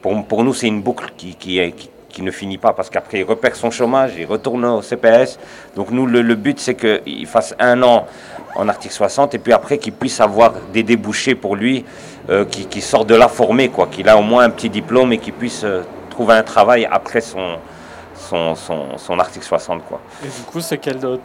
Pour, 0.03 0.43
nous, 0.43 0.53
c'est 0.53 0.67
une 0.67 0.83
boucle 0.83 1.11
qui, 1.17 1.59
ne 2.19 2.31
finit 2.31 2.59
pas 2.59 2.71
parce 2.71 2.91
qu'après, 2.91 3.21
il 3.21 3.23
repère 3.23 3.55
son 3.55 3.71
chômage, 3.71 4.11
il 4.15 4.27
retourne 4.27 4.63
au 4.63 4.83
CPS. 4.83 5.39
Donc 5.75 5.89
nous, 5.89 6.05
le, 6.05 6.35
but, 6.35 6.59
c'est 6.59 6.75
qu'il 6.75 7.25
fasse 7.25 7.55
un 7.57 7.81
an 7.81 8.05
en 8.53 8.69
article 8.69 8.93
60 8.93 9.33
et 9.33 9.39
puis 9.39 9.53
après, 9.53 9.79
qu'il 9.79 9.93
puisse 9.93 10.21
avoir 10.21 10.53
des 10.71 10.83
débouchés 10.83 11.33
pour 11.33 11.55
lui, 11.55 11.83
euh, 12.29 12.45
qui 12.45 12.81
sort 12.81 13.05
de 13.05 13.15
là 13.15 13.27
formé, 13.27 13.69
quoi, 13.69 13.87
qu'il 13.87 14.07
a 14.07 14.15
au 14.15 14.21
moins 14.21 14.43
un 14.43 14.51
petit 14.51 14.69
diplôme 14.69 15.13
et 15.13 15.17
qu'il 15.17 15.33
puisse 15.33 15.63
euh, 15.63 15.81
trouver 16.17 16.33
un 16.33 16.41
travail 16.41 16.87
après 16.89 17.21
son, 17.21 17.59
son, 18.15 18.55
son, 18.55 18.97
son 18.97 19.19
article 19.19 19.45
60. 19.45 19.85
Quoi. 19.85 20.01
Et 20.25 20.27
du 20.27 20.41
coup, 20.47 20.61
c'est 20.61 20.79
quelle, 20.79 21.05
euh, 21.05 21.17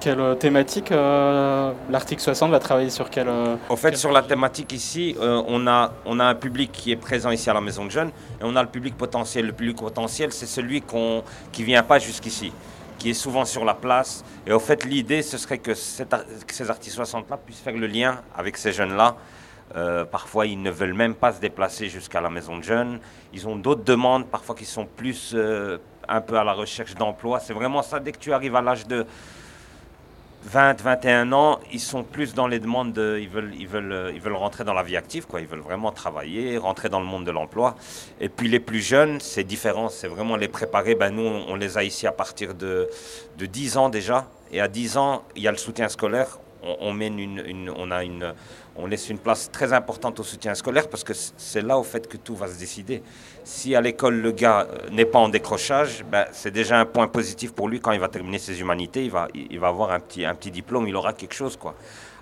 quelle, 0.00 0.20
euh, 0.20 0.34
thématique 0.34 0.90
euh, 0.90 1.70
l'article 1.88 2.20
60 2.20 2.50
va 2.50 2.58
travailler 2.58 2.90
sur 2.90 3.10
quelle 3.10 3.28
euh, 3.28 3.54
En 3.68 3.76
fait, 3.76 3.96
sur 3.96 4.10
la 4.10 4.22
thématique 4.22 4.72
ici, 4.72 5.14
euh, 5.20 5.40
on, 5.46 5.68
a, 5.68 5.92
on 6.04 6.18
a 6.18 6.24
un 6.24 6.34
public 6.34 6.72
qui 6.72 6.90
est 6.90 6.96
présent 6.96 7.30
ici 7.30 7.48
à 7.48 7.54
la 7.54 7.60
Maison 7.60 7.84
de 7.84 7.92
Jeunes 7.92 8.10
et 8.40 8.42
on 8.42 8.56
a 8.56 8.62
le 8.64 8.68
public 8.68 8.96
potentiel. 8.96 9.46
Le 9.46 9.52
public 9.52 9.76
potentiel, 9.76 10.32
c'est 10.32 10.46
celui 10.46 10.82
qu'on, 10.82 11.22
qui 11.52 11.62
ne 11.62 11.66
vient 11.66 11.84
pas 11.84 12.00
jusqu'ici, 12.00 12.52
qui 12.98 13.10
est 13.10 13.14
souvent 13.14 13.44
sur 13.44 13.64
la 13.64 13.74
place. 13.74 14.24
Et 14.48 14.52
en 14.52 14.58
fait, 14.58 14.84
l'idée, 14.84 15.22
ce 15.22 15.38
serait 15.38 15.58
que, 15.58 15.70
que 15.70 16.54
ces 16.54 16.70
artistes 16.70 16.98
60-là 16.98 17.36
puissent 17.36 17.60
faire 17.60 17.76
le 17.76 17.86
lien 17.86 18.18
avec 18.36 18.56
ces 18.56 18.72
jeunes-là. 18.72 19.14
Euh, 19.76 20.04
parfois, 20.04 20.46
ils 20.46 20.60
ne 20.60 20.70
veulent 20.70 20.94
même 20.94 21.14
pas 21.14 21.32
se 21.32 21.40
déplacer 21.40 21.88
jusqu'à 21.88 22.20
la 22.20 22.30
Maison 22.30 22.58
de 22.58 22.62
Jeunes. 22.62 23.00
Ils 23.32 23.48
ont 23.48 23.56
d'autres 23.56 23.84
demandes, 23.84 24.26
parfois 24.26 24.54
qui 24.54 24.64
sont 24.64 24.86
plus 24.86 25.32
euh, 25.34 25.78
un 26.08 26.20
peu 26.20 26.38
à 26.38 26.44
la 26.44 26.52
recherche 26.52 26.94
d'emploi. 26.94 27.40
C'est 27.40 27.54
vraiment 27.54 27.82
ça, 27.82 27.98
dès 27.98 28.12
que 28.12 28.18
tu 28.18 28.32
arrives 28.32 28.54
à 28.54 28.62
l'âge 28.62 28.86
de 28.86 29.04
20, 30.46 30.82
21 30.82 31.32
ans, 31.32 31.58
ils 31.72 31.80
sont 31.80 32.02
plus 32.02 32.34
dans 32.34 32.46
les 32.46 32.58
demandes 32.60 32.92
de, 32.92 33.18
ils 33.18 33.30
veulent, 33.30 33.54
ils 33.58 33.66
veulent, 33.66 33.92
euh, 33.92 34.12
ils 34.14 34.20
veulent 34.20 34.34
rentrer 34.34 34.62
dans 34.62 34.74
la 34.74 34.82
vie 34.82 34.96
active. 34.96 35.24
Ils 35.38 35.46
veulent 35.46 35.60
vraiment 35.60 35.90
travailler, 35.90 36.58
rentrer 36.58 36.90
dans 36.90 37.00
le 37.00 37.06
monde 37.06 37.24
de 37.24 37.30
l'emploi. 37.30 37.76
Et 38.20 38.28
puis 38.28 38.48
les 38.48 38.60
plus 38.60 38.80
jeunes, 38.82 39.20
c'est 39.20 39.44
différent, 39.44 39.88
c'est 39.88 40.06
vraiment 40.06 40.36
les 40.36 40.48
préparer. 40.48 40.94
Ben 40.94 41.10
nous, 41.10 41.22
on, 41.26 41.56
les 41.56 41.78
a 41.78 41.82
ici 41.82 42.06
à 42.06 42.12
partir 42.12 42.54
de, 42.54 42.88
de 43.38 43.46
10 43.46 43.78
ans 43.78 43.88
déjà. 43.88 44.26
Et 44.52 44.60
à 44.60 44.68
10 44.68 44.98
ans, 44.98 45.24
il 45.34 45.42
y 45.42 45.48
a 45.48 45.50
le 45.50 45.56
soutien 45.56 45.88
scolaire. 45.88 46.38
On, 46.80 46.92
mène 46.92 47.18
une- 47.18 47.70
on 47.76 47.90
a 47.90 48.04
une, 48.04 48.32
on 48.76 48.86
laisse 48.86 49.08
une 49.08 49.18
place 49.18 49.50
très 49.50 49.72
importante 49.72 50.18
au 50.20 50.24
soutien 50.24 50.54
scolaire 50.54 50.88
parce 50.88 51.04
que 51.04 51.12
c'est 51.14 51.62
là 51.62 51.78
au 51.78 51.84
fait 51.84 52.08
que 52.08 52.16
tout 52.16 52.34
va 52.34 52.48
se 52.48 52.58
décider. 52.58 53.02
Si 53.44 53.74
à 53.74 53.80
l'école 53.80 54.16
le 54.16 54.32
gars 54.32 54.66
euh, 54.68 54.90
n'est 54.90 55.04
pas 55.04 55.18
en 55.18 55.28
décrochage, 55.28 56.04
ben, 56.10 56.26
c'est 56.32 56.50
déjà 56.50 56.80
un 56.80 56.84
point 56.84 57.06
positif 57.06 57.52
pour 57.52 57.68
lui 57.68 57.80
quand 57.80 57.92
il 57.92 58.00
va 58.00 58.08
terminer 58.08 58.38
ses 58.38 58.60
humanités. 58.60 59.04
Il 59.04 59.10
va, 59.10 59.68
avoir 59.68 59.92
un 59.92 60.00
petit, 60.00 60.24
un 60.24 60.34
petit 60.34 60.50
diplôme, 60.50 60.88
il 60.88 60.96
aura 60.96 61.12
quelque 61.12 61.34
chose 61.34 61.56
quoi. 61.56 61.74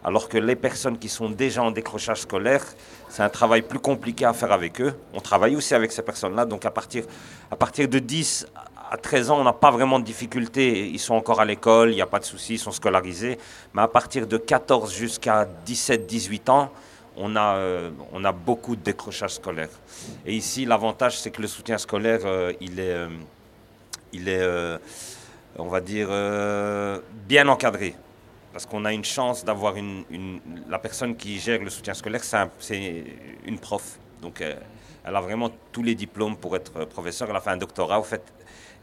Alors 0.05 0.29
que 0.29 0.37
les 0.37 0.57
personnes 0.57 0.99
qui 0.99 1.09
sont 1.09 1.31
déjà 1.31 1.63
en 1.63 1.71
décrochage 1.71 2.23
scolaire, 2.23 2.65
c'est 3.09 3.23
un 3.23 3.29
travail 3.29 3.63
plus 3.63 3.79
compliqué 3.79 4.25
à 4.25 4.33
faire 4.33 4.51
avec 4.51 4.81
eux. 4.81 4.95
On 5.15 5.21
travaille 5.21 5.55
aussi 5.55 5.75
avec 5.75 5.93
ces 5.93 6.03
personnes-là. 6.03 6.45
Donc 6.45 6.65
à 6.65 6.73
partir, 6.73 7.05
à 7.51 7.57
partir 7.57 7.89
de 7.89 8.01
10 8.01 8.47
à 8.93 8.99
13 8.99 9.31
ans, 9.31 9.41
on 9.41 9.45
n'a 9.45 9.55
pas 9.55 9.71
vraiment 9.71 9.99
de 9.99 10.05
difficultés. 10.05 10.87
Ils 10.87 10.99
sont 10.99 11.15
encore 11.15 11.41
à 11.41 11.47
l'école, 11.47 11.91
il 11.93 11.95
n'y 11.95 12.03
a 12.03 12.07
pas 12.07 12.19
de 12.19 12.27
soucis, 12.27 12.55
ils 12.55 12.59
sont 12.59 12.73
scolarisés. 12.73 13.39
Mais 13.73 13.81
à 13.81 13.89
partir 13.89 14.27
de 14.27 14.37
14 14.37 14.93
jusqu'à 14.95 15.47
17, 15.65 16.07
18 16.07 16.49
ans, 16.51 16.71
on 17.17 17.35
a, 17.37 17.55
euh, 17.57 17.91
on 18.13 18.23
a 18.25 18.33
beaucoup 18.33 18.77
de 18.77 18.83
décrochage 18.83 19.33
scolaire. 19.37 19.71
Et 20.27 20.35
ici, 20.35 20.67
l'avantage, 20.67 21.19
c'est 21.19 21.31
que 21.31 21.41
le 21.41 21.49
soutien 21.49 21.79
scolaire, 21.79 22.21
euh, 22.25 22.53
il 22.61 22.79
est, 22.79 22.91
euh, 22.93 23.09
il 24.13 24.29
est 24.29 24.47
on 25.59 25.67
va 25.69 25.81
dire, 25.81 26.09
bien 27.29 27.47
encadré. 27.49 27.95
Parce 28.53 28.67
qu'on 28.67 28.85
a 28.85 28.93
une 28.93 29.05
chance 29.05 29.43
d'avoir 29.45 29.77
une, 29.77 30.05
la 30.69 30.79
personne 30.79 31.17
qui 31.17 31.39
gère 31.39 31.63
le 31.63 31.71
soutien 31.71 31.95
scolaire, 31.95 32.23
c'est 32.25 32.37
un- 32.37 32.51
c'est 32.59 33.05
une 33.47 33.59
prof. 33.59 33.99
Donc, 34.21 34.43
elle 34.43 35.17
a 35.17 35.21
vraiment 35.23 35.51
tous 35.73 35.83
les 35.83 35.95
diplômes 35.95 36.37
pour 36.37 36.55
être 36.57 36.85
professeur. 36.87 37.29
Elle 37.31 37.37
a 37.37 37.41
fait 37.41 37.51
un 37.51 37.57
doctorat, 37.57 37.99
au 37.99 38.03
fait. 38.03 38.23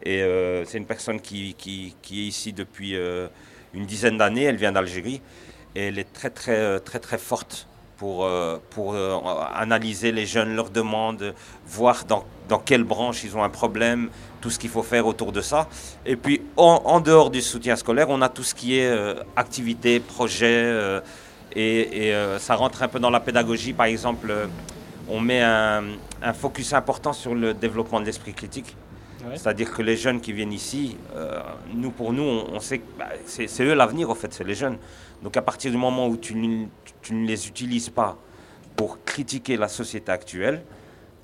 Et 0.03 0.21
euh, 0.21 0.63
c'est 0.65 0.77
une 0.77 0.85
personne 0.85 1.19
qui, 1.19 1.55
est 1.69 2.13
ici 2.13 2.53
depuis 2.53 2.95
euh, 2.95 3.27
une 3.73 3.85
dizaine 3.85 4.17
d'années. 4.17 4.43
Elle 4.43 4.55
vient 4.55 4.71
d'Algérie. 4.71 5.21
Et 5.75 5.87
elle 5.87 5.99
est 5.99 6.11
très, 6.11 6.29
très, 6.29 6.55
euh, 6.55 6.79
très, 6.79 6.99
très 6.99 7.17
forte 7.17 7.67
pour, 7.97 8.25
analyser 9.53 10.13
les 10.13 10.25
jeunes, 10.25 10.55
leurs 10.55 10.69
demandes, 10.69 11.35
voir 11.67 12.05
dans, 12.05 12.23
quelle 12.59 12.85
branche 12.85 13.25
ils 13.25 13.35
ont 13.35 13.43
un 13.43 13.49
problème, 13.49 14.09
tout 14.39 14.49
ce 14.49 14.57
qu'il 14.57 14.69
faut 14.69 14.83
faire 14.83 15.05
autour 15.05 15.33
de 15.33 15.41
ça. 15.41 15.67
Et 16.05 16.15
puis, 16.15 16.41
en, 16.55 17.01
dehors 17.01 17.29
du 17.29 17.41
soutien 17.41 17.75
scolaire, 17.75 18.07
on 18.09 18.21
a 18.21 18.29
tout 18.29 18.43
ce 18.43 18.55
qui 18.55 18.79
est 18.79 18.89
activités, 19.35 19.99
projets, 19.99 21.01
et, 21.53 22.13
ça 22.37 22.55
rentre 22.55 22.83
un 22.83 22.87
peu 22.87 23.01
dans 23.01 23.09
la 23.09 23.19
pédagogie. 23.19 23.73
Par 23.73 23.87
exemple, 23.87 24.33
on 25.09 25.19
met 25.19 25.41
un 25.41 26.33
focus 26.33 26.71
important 26.71 27.11
sur 27.11 27.35
le 27.35 27.53
développement 27.53 27.99
de 27.99 28.05
l'esprit 28.05 28.33
critique. 28.33 28.77
C'est-à-dire 29.35 29.71
que 29.71 29.81
les 29.81 29.97
jeunes 29.97 30.21
qui 30.21 30.33
viennent 30.33 30.53
ici, 30.53 30.95
euh, 31.15 31.39
nous 31.73 31.91
pour 31.91 32.13
nous, 32.13 32.23
on, 32.23 32.59
sait 32.59 32.79
que 32.79 32.85
bah, 32.97 33.09
c'est 33.25 33.63
eux 33.63 33.73
l'avenir, 33.73 34.09
en 34.09 34.15
fait, 34.15 34.33
c'est 34.33 34.43
les 34.43 34.55
jeunes. 34.55 34.77
Donc 35.21 35.35
à 35.35 35.41
partir 35.41 35.71
du 35.71 35.77
moment 35.77 36.07
où 36.07 36.17
tu, 36.17 36.35
ne- 36.35 36.67
les 37.11 37.47
utilises 37.47 37.89
pas 37.89 38.17
pour 38.75 39.03
critiquer 39.03 39.57
la 39.57 39.67
société 39.67 40.11
actuelle, 40.11 40.63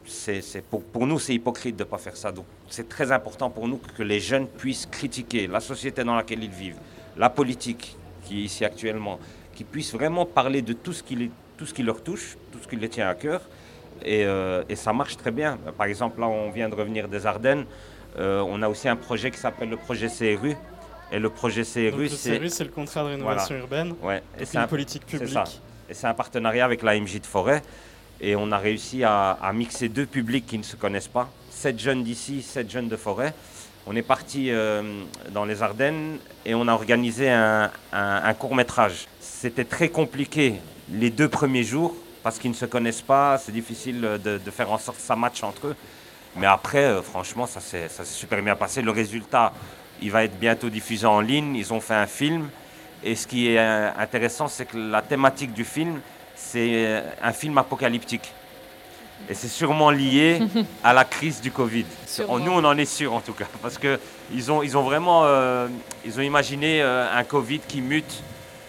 c'est 0.05 0.63
pour, 0.69 1.07
nous, 1.07 1.19
c'est 1.19 1.33
hypocrite 1.33 1.75
de 1.75 1.83
ne 1.83 1.89
pas 1.89 1.97
faire 1.97 2.17
ça. 2.17 2.31
Donc 2.31 2.45
c'est 2.69 2.89
très 2.89 3.11
important 3.11 3.49
pour 3.49 3.67
nous 3.67 3.79
que 3.97 4.03
les 4.03 4.19
jeunes 4.19 4.47
puissent 4.47 4.85
critiquer 4.85 5.47
la 5.47 5.59
société 5.59 6.03
dans 6.03 6.15
laquelle 6.15 6.43
ils 6.43 6.49
vivent, 6.49 6.79
la 7.17 7.29
politique 7.29 7.95
qui 8.23 8.41
est 8.41 8.43
ici 8.43 8.65
actuellement, 8.65 9.19
qu'ils 9.53 9.65
puissent 9.65 9.93
vraiment 9.93 10.25
parler 10.25 10.61
de 10.61 10.73
tout 10.73 10.91
ce 10.93 11.01
qui 11.01 11.83
leur 11.83 12.03
touche, 12.03 12.37
tout 12.51 12.59
ce 12.61 12.67
qui 12.67 12.75
les 12.75 12.89
tient 12.89 13.07
à 13.07 13.15
cœur. 13.15 13.41
Et, 14.03 14.25
euh, 14.25 14.63
et 14.69 14.75
ça 14.75 14.93
marche 14.93 15.17
très 15.17 15.31
bien. 15.31 15.57
Par 15.77 15.87
exemple, 15.87 16.19
là, 16.19 16.27
on 16.27 16.49
vient 16.51 16.69
de 16.69 16.75
revenir 16.75 17.07
des 17.07 17.25
Ardennes. 17.25 17.65
Euh, 18.17 18.43
on 18.47 18.61
a 18.61 18.69
aussi 18.69 18.87
un 18.87 18.95
projet 18.95 19.31
qui 19.31 19.37
s'appelle 19.39 19.69
le 19.69 19.77
projet 19.77 20.07
CRU. 20.07 20.55
Et 21.11 21.19
le 21.19 21.29
projet 21.29 21.63
CRU, 21.63 21.91
Donc, 21.91 21.99
le 21.99 22.07
c'est... 22.09 22.49
C'est 22.49 22.63
le 22.63 22.71
contrat 22.71 23.03
de 23.03 23.09
rénovation 23.09 23.55
urbaine. 23.57 23.93
Ouais. 24.01 24.21
Et 24.39 24.45
c'est 24.45 24.57
une 24.57 24.63
un- 24.63 24.67
politique 24.67 25.03
c'est 25.07 25.17
publique. 25.19 25.33
ça. 25.33 25.43
Et 25.89 25.93
c'est 25.93 26.07
un 26.07 26.13
partenariat 26.13 26.65
avec 26.65 26.81
la 26.81 26.99
MJ 26.99 27.19
de 27.21 27.25
Forêt. 27.25 27.61
Et 28.21 28.35
on 28.35 28.51
a 28.51 28.57
réussi 28.57 29.03
à, 29.03 29.31
à 29.31 29.53
mixer 29.53 29.89
deux 29.89 30.05
publics 30.05 30.45
qui 30.47 30.57
ne 30.57 30.63
se 30.63 30.75
connaissent 30.75 31.07
pas. 31.09 31.29
Sept 31.49 31.79
jeunes 31.79 32.03
d'ici, 32.03 32.41
sept 32.41 32.69
jeunes 32.71 32.87
de 32.87 32.95
Forêt. 32.95 33.33
On 33.87 33.95
est 33.95 34.01
parti 34.01 34.49
euh, 34.49 34.81
dans 35.31 35.45
les 35.45 35.61
Ardennes 35.61 36.17
et 36.45 36.55
on 36.55 36.67
a 36.67 36.73
organisé 36.73 37.29
un, 37.29 37.69
un 37.91 38.33
court 38.33 38.55
métrage. 38.55 39.07
C'était 39.19 39.63
très 39.65 39.89
compliqué 39.89 40.55
les 40.91 41.11
deux 41.11 41.29
premiers 41.29 41.63
jours 41.63 41.95
parce 42.25 42.39
qu'ils 42.39 42.49
ne 42.49 42.55
se 42.55 42.65
connaissent 42.65 43.03
pas. 43.03 43.37
C'est 43.37 43.51
difficile 43.51 44.01
de, 44.01 44.39
de 44.39 44.51
faire 44.51 44.71
en 44.71 44.79
sorte 44.79 44.97
que 44.97 45.03
ça 45.03 45.15
matche 45.15 45.43
entre 45.43 45.67
eux. 45.67 45.75
Mais 46.35 46.47
après, 46.47 46.83
euh, 46.83 47.03
franchement, 47.03 47.45
ça 47.45 47.59
s'est 47.61 47.87
super 48.03 48.41
bien 48.41 48.55
passé. 48.55 48.81
Le 48.81 48.89
résultat, 48.89 49.53
il 50.01 50.09
va 50.11 50.23
être 50.23 50.35
bientôt 50.39 50.69
diffusé 50.69 51.05
en 51.05 51.21
ligne. 51.21 51.55
Ils 51.55 51.71
ont 51.71 51.79
fait 51.79 51.93
un 51.93 52.07
film. 52.07 52.49
Et 53.03 53.13
ce 53.13 53.27
qui 53.27 53.49
est 53.49 53.59
euh, 53.59 53.91
intéressant, 53.95 54.47
c'est 54.47 54.65
que 54.65 54.75
la 54.75 55.03
thématique 55.03 55.53
du 55.53 55.63
film, 55.63 56.01
c'est 56.33 56.71
euh, 56.87 57.01
un 57.21 57.31
film 57.31 57.59
apocalyptique. 57.59 58.33
Et 59.29 59.35
c'est 59.35 59.47
sûrement 59.47 59.91
lié 59.91 60.39
à 60.83 60.93
la 60.93 61.05
crise 61.05 61.41
du 61.41 61.51
Covid. 61.51 61.85
Sûrement. 62.07 62.39
Nous, 62.39 62.51
on 62.51 62.63
en 62.63 62.75
est 62.75 62.85
sûr 62.85 63.13
en 63.13 63.21
tout 63.21 63.33
cas. 63.33 63.45
Parce 63.61 63.77
qu'ils 63.77 64.51
ont, 64.51 64.63
ils 64.63 64.75
ont 64.75 64.83
vraiment 64.83 65.21
euh, 65.25 65.67
ils 66.03 66.17
ont 66.17 66.23
imaginé 66.23 66.81
euh, 66.81 67.07
un 67.15 67.23
Covid 67.23 67.59
qui 67.59 67.81
mute 67.81 68.23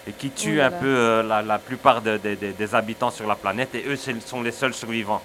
et 0.07 0.11
qui 0.13 0.29
tue 0.29 0.59
Oh 0.61 0.63
un 0.65 0.71
peu 0.71 0.85
euh, 0.87 1.23
la, 1.23 1.41
la 1.41 1.59
plupart 1.59 2.01
de- 2.01 2.17
de- 2.17 2.35
de- 2.35 2.51
des 2.51 2.75
habitants 2.75 3.11
sur 3.11 3.27
la 3.27 3.35
planète. 3.35 3.75
Et 3.75 3.83
eux, 3.87 3.95
ce 3.95 4.11
sont 4.25 4.41
les 4.41 4.51
seuls 4.51 4.73
survivants. 4.73 5.21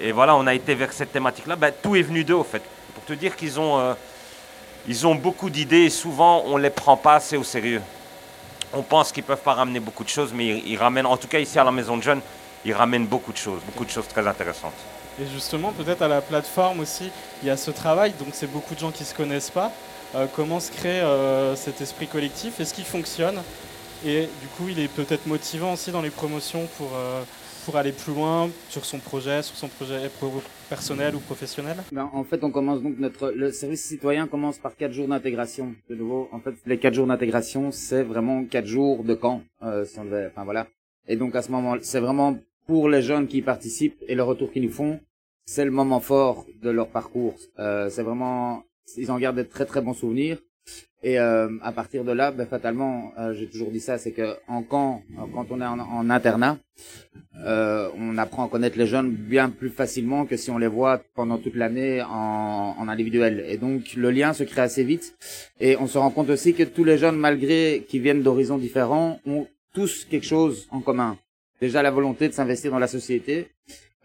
Et 0.00 0.10
voilà, 0.12 0.34
on 0.36 0.46
a 0.46 0.54
été 0.54 0.74
vers 0.74 0.92
cette 0.92 1.12
thématique-là. 1.12 1.54
Ben, 1.56 1.72
tout 1.82 1.94
est 1.96 2.02
venu 2.02 2.24
d'eux, 2.24 2.34
au 2.36 2.44
fait. 2.44 2.62
Pour 2.94 3.04
te 3.04 3.12
dire 3.12 3.36
qu'ils 3.36 3.60
ont, 3.60 3.78
euh, 3.78 3.94
ils 4.88 5.06
ont 5.06 5.14
beaucoup 5.14 5.50
d'idées 5.50 5.82
et 5.84 5.90
souvent, 5.90 6.42
on 6.46 6.56
ne 6.56 6.62
les 6.62 6.70
prend 6.70 6.96
pas 6.96 7.16
assez 7.16 7.36
au 7.36 7.44
sérieux. 7.44 7.82
On 8.72 8.82
pense 8.82 9.12
qu'ils 9.12 9.22
ne 9.22 9.26
peuvent 9.26 9.42
pas 9.42 9.52
ramener 9.52 9.80
beaucoup 9.80 10.02
de 10.02 10.08
choses, 10.08 10.32
mais 10.34 10.46
ils, 10.46 10.68
ils 10.72 10.76
ramènent, 10.78 11.04
en 11.04 11.18
tout 11.18 11.28
cas 11.28 11.38
ici 11.38 11.58
à 11.58 11.64
la 11.64 11.72
Maison 11.72 11.98
de 11.98 12.02
Jeunes, 12.02 12.22
ils 12.64 12.72
ramènent 12.72 13.06
beaucoup 13.06 13.32
de 13.32 13.36
choses, 13.36 13.60
beaucoup 13.66 13.84
de 13.84 13.90
choses 13.90 14.08
très 14.08 14.26
intéressantes. 14.26 14.72
Et 15.20 15.26
justement, 15.30 15.72
peut-être 15.72 16.00
à 16.00 16.08
la 16.08 16.22
plateforme 16.22 16.80
aussi, 16.80 17.10
il 17.42 17.48
y 17.48 17.50
a 17.50 17.56
ce 17.58 17.70
travail, 17.70 18.12
donc 18.18 18.28
c'est 18.32 18.46
beaucoup 18.50 18.74
de 18.74 18.80
gens 18.80 18.90
qui 18.90 19.02
ne 19.02 19.08
se 19.08 19.14
connaissent 19.14 19.50
pas. 19.50 19.70
Euh, 20.14 20.24
comment 20.34 20.58
se 20.58 20.70
crée 20.70 21.02
cet 21.54 21.82
esprit 21.82 22.06
collectif? 22.06 22.60
Est-ce 22.60 22.72
qu'il 22.72 22.86
fonctionne? 22.86 23.42
Et 24.04 24.22
du 24.40 24.48
coup, 24.56 24.68
il 24.68 24.78
est 24.80 24.88
peut-être 24.88 25.26
motivant 25.26 25.74
aussi 25.74 25.92
dans 25.92 26.02
les 26.02 26.10
promotions 26.10 26.66
pour, 26.76 26.90
euh, 26.96 27.22
pour 27.64 27.76
aller 27.76 27.92
plus 27.92 28.12
loin 28.12 28.50
sur 28.68 28.84
son 28.84 28.98
projet, 28.98 29.42
sur 29.42 29.54
son 29.56 29.68
projet 29.68 30.08
pro- 30.18 30.42
personnel 30.68 31.14
ou 31.14 31.20
professionnel 31.20 31.76
Ben, 31.92 32.10
en 32.12 32.24
fait, 32.24 32.42
on 32.42 32.50
commence 32.50 32.82
donc 32.82 32.98
notre 32.98 33.30
le 33.30 33.52
service 33.52 33.84
citoyen 33.84 34.26
commence 34.26 34.58
par 34.58 34.74
quatre 34.76 34.92
jours 34.92 35.06
d'intégration. 35.06 35.74
De 35.88 35.94
nouveau, 35.94 36.28
en 36.32 36.40
fait, 36.40 36.54
les 36.66 36.78
quatre 36.78 36.94
jours 36.94 37.06
d'intégration, 37.06 37.70
c'est 37.70 38.02
vraiment 38.02 38.44
quatre 38.44 38.66
jours 38.66 39.04
de 39.04 39.14
camp. 39.14 39.42
Euh, 39.62 39.84
si 39.84 39.98
on 40.00 40.06
enfin 40.26 40.44
voilà. 40.44 40.66
Et 41.06 41.14
donc 41.16 41.36
à 41.36 41.42
ce 41.42 41.50
moment, 41.52 41.76
c'est 41.80 42.00
vraiment 42.00 42.36
pour 42.66 42.88
les 42.88 43.02
jeunes 43.02 43.28
qui 43.28 43.38
y 43.38 43.42
participent 43.42 44.02
et 44.08 44.14
le 44.16 44.22
retour 44.24 44.50
qu'ils 44.52 44.62
nous 44.64 44.70
font, 44.70 44.98
c'est 45.46 45.64
le 45.64 45.70
moment 45.70 46.00
fort 46.00 46.44
de 46.60 46.70
leur 46.70 46.88
parcours. 46.88 47.34
Euh, 47.60 47.88
c'est 47.88 48.02
vraiment, 48.02 48.64
ils 48.96 49.10
en 49.12 49.18
gardent 49.18 49.36
de 49.38 49.42
très 49.44 49.64
très 49.66 49.80
bons 49.80 49.94
souvenirs. 49.94 50.38
Et 51.04 51.18
euh, 51.18 51.48
à 51.62 51.72
partir 51.72 52.04
de 52.04 52.12
là, 52.12 52.30
ben, 52.30 52.46
fatalement, 52.46 53.12
euh, 53.18 53.34
j'ai 53.34 53.48
toujours 53.48 53.70
dit 53.70 53.80
ça, 53.80 53.98
c'est 53.98 54.12
que 54.12 54.36
en 54.46 54.62
camp, 54.62 55.02
euh, 55.18 55.22
quand 55.34 55.46
on 55.50 55.60
est 55.60 55.66
en, 55.66 55.80
en 55.80 56.10
internat, 56.10 56.58
euh, 57.44 57.88
on 57.98 58.16
apprend 58.18 58.46
à 58.46 58.48
connaître 58.48 58.78
les 58.78 58.86
jeunes 58.86 59.10
bien 59.10 59.50
plus 59.50 59.70
facilement 59.70 60.26
que 60.26 60.36
si 60.36 60.50
on 60.50 60.58
les 60.58 60.68
voit 60.68 61.02
pendant 61.16 61.38
toute 61.38 61.56
l'année 61.56 62.02
en, 62.02 62.76
en 62.78 62.88
individuel. 62.88 63.44
Et 63.48 63.56
donc 63.56 63.94
le 63.96 64.10
lien 64.12 64.32
se 64.32 64.44
crée 64.44 64.60
assez 64.60 64.84
vite. 64.84 65.16
Et 65.58 65.76
on 65.76 65.88
se 65.88 65.98
rend 65.98 66.10
compte 66.10 66.30
aussi 66.30 66.54
que 66.54 66.62
tous 66.62 66.84
les 66.84 66.98
jeunes, 66.98 67.16
malgré 67.16 67.84
qu'ils 67.88 68.02
viennent 68.02 68.22
d'horizons 68.22 68.58
différents, 68.58 69.18
ont 69.26 69.48
tous 69.74 70.04
quelque 70.04 70.26
chose 70.26 70.68
en 70.70 70.80
commun. 70.80 71.18
Déjà 71.60 71.82
la 71.82 71.90
volonté 71.90 72.28
de 72.28 72.32
s'investir 72.32 72.70
dans 72.70 72.78
la 72.78 72.86
société. 72.86 73.48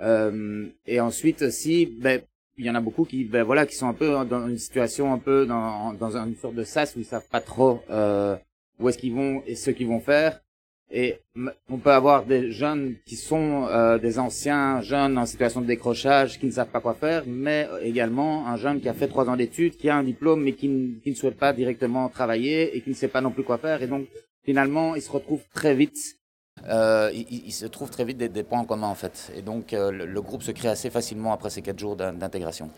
Euh, 0.02 0.66
et 0.86 1.00
ensuite 1.00 1.42
aussi, 1.44 1.86
ben, 1.86 2.22
il 2.58 2.66
y 2.66 2.70
en 2.70 2.76
a 2.76 2.82
beaucoup 2.82 3.06
qui, 3.06 3.24
ben 3.24 3.44
voilà, 3.44 3.66
qui 3.66 3.76
sont 3.76 3.88
un 3.88 3.94
peu 3.94 4.26
dans 4.26 4.48
une 4.48 4.58
situation 4.58 5.14
un 5.14 5.20
peu 5.20 5.46
dans, 5.46 5.94
dans 5.94 6.18
une 6.18 6.36
sorte 6.36 6.56
de 6.56 6.64
sas 6.64 6.96
où 6.96 7.00
ils 7.00 7.06
savent 7.06 7.28
pas 7.30 7.42
trop 7.42 7.82
euh, 7.90 8.36
où 8.80 8.90
est-ce 8.90 8.98
qu'ils 8.98 9.14
vont 9.14 9.44
et 9.46 9.56
ce 9.56 9.70
qu'ils 9.72 9.88
vont 9.88 10.00
faire. 10.00 10.42
Et 10.90 11.20
on 11.70 11.78
peut 11.78 11.92
avoir 11.92 12.26
des 12.26 12.52
jeunes 12.52 12.96
qui 13.06 13.18
sont 13.18 13.68
euh, 13.70 13.98
des 13.98 14.20
anciens 14.20 14.82
jeunes 14.82 15.18
en 15.18 15.26
situation 15.26 15.60
de 15.62 15.68
décrochage 15.68 16.40
qui 16.40 16.46
ne 16.46 16.52
savent 16.52 16.70
pas 16.70 16.80
quoi 16.80 16.94
faire, 16.94 17.24
mais 17.28 17.68
également 17.82 18.48
un 18.48 18.56
jeune 18.56 18.80
qui 18.80 18.88
a 18.88 18.94
fait 18.94 19.10
trois 19.10 19.30
ans 19.30 19.36
d'études, 19.36 19.76
qui 19.76 19.90
a 19.90 19.98
un 19.98 20.04
diplôme 20.04 20.44
mais 20.44 20.54
qui, 20.54 20.96
qui 21.04 21.10
ne 21.10 21.16
souhaite 21.16 21.38
pas 21.38 21.52
directement 21.52 22.08
travailler 22.08 22.76
et 22.76 22.82
qui 22.82 22.90
ne 22.92 22.96
sait 22.96 23.10
pas 23.10 23.22
non 23.22 23.32
plus 23.32 23.44
quoi 23.44 23.58
faire. 23.58 23.84
Et 23.84 23.88
donc 23.88 24.08
finalement, 24.46 24.96
il 24.96 25.02
se 25.02 25.12
retrouve 25.12 25.42
très 25.54 25.76
vite. 25.76 26.17
Euh, 26.68 27.12
il, 27.14 27.52
se 27.52 27.66
trouve 27.66 27.90
très 27.90 28.04
vite 28.04 28.18
des, 28.18 28.44
points 28.44 28.60
en 28.60 28.66
commun 28.66 28.88
en 28.88 28.96
fait. 28.96 29.32
Et 29.36 29.42
donc 29.42 29.74
euh, 29.74 29.92
le, 29.92 30.22
groupe 30.22 30.44
se 30.44 30.52
crée 30.52 30.68
assez 30.68 30.90
facilement 30.90 31.32
après 31.32 31.50
ces 31.50 31.62
quatre 31.62 31.80
jours 31.80 31.96
d'in- 31.96 32.14
d'intégration. 32.14 32.70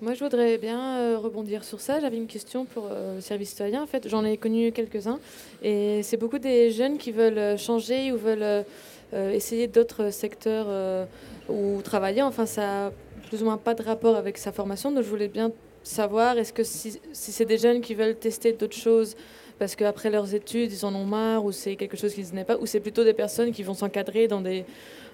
Moi, 0.00 0.14
je 0.14 0.24
voudrais 0.24 0.56
bien 0.56 0.96
euh, 0.96 1.18
rebondir 1.18 1.62
sur 1.62 1.80
ça. 1.80 2.00
J'avais 2.00 2.16
une 2.16 2.26
question 2.26 2.64
pour 2.64 2.88
euh, 2.90 3.16
le 3.16 3.20
service 3.20 3.50
citoyen. 3.50 3.82
En 3.82 3.86
fait, 3.86 4.08
j'en 4.08 4.24
ai 4.24 4.38
connu 4.38 4.72
quelques-uns. 4.72 5.18
Et 5.62 6.02
c'est 6.02 6.16
beaucoup 6.16 6.38
des 6.38 6.70
jeunes 6.70 6.96
qui 6.96 7.12
veulent 7.12 7.58
changer 7.58 8.10
ou 8.10 8.16
veulent 8.16 8.64
essayer 9.12 9.66
d'autres 9.66 10.10
secteurs 10.10 11.06
ou 11.50 11.82
travailler. 11.82 12.22
Enfin, 12.22 12.46
ça 12.46 12.86
a 12.86 12.90
plus 13.28 13.42
ou 13.42 13.44
moins 13.44 13.58
pas 13.58 13.74
de 13.74 13.82
rapport 13.82 14.16
avec 14.16 14.38
sa 14.38 14.52
formation. 14.52 14.90
Donc, 14.90 15.04
je 15.04 15.08
voulais 15.08 15.28
bien 15.28 15.52
savoir, 15.82 16.38
est-ce 16.38 16.54
que 16.54 16.64
si 16.64 16.98
c'est 17.12 17.44
des 17.44 17.58
jeunes 17.58 17.82
qui 17.82 17.94
veulent 17.94 18.16
tester 18.16 18.52
d'autres 18.52 18.76
choses 18.76 19.16
parce 19.60 19.76
qu'après 19.76 20.10
leurs 20.10 20.34
études, 20.34 20.72
ils 20.72 20.84
en 20.86 20.94
ont 20.94 21.04
marre 21.04 21.44
ou 21.44 21.52
c'est 21.52 21.76
quelque 21.76 21.96
chose 21.96 22.14
qu'ils 22.14 22.34
n'aiment 22.34 22.46
pas, 22.46 22.56
ou 22.56 22.66
c'est 22.66 22.80
plutôt 22.80 23.04
des 23.04 23.12
personnes 23.12 23.52
qui 23.52 23.62
vont 23.62 23.74
s'encadrer 23.74 24.26
dans 24.26 24.40
des 24.40 24.64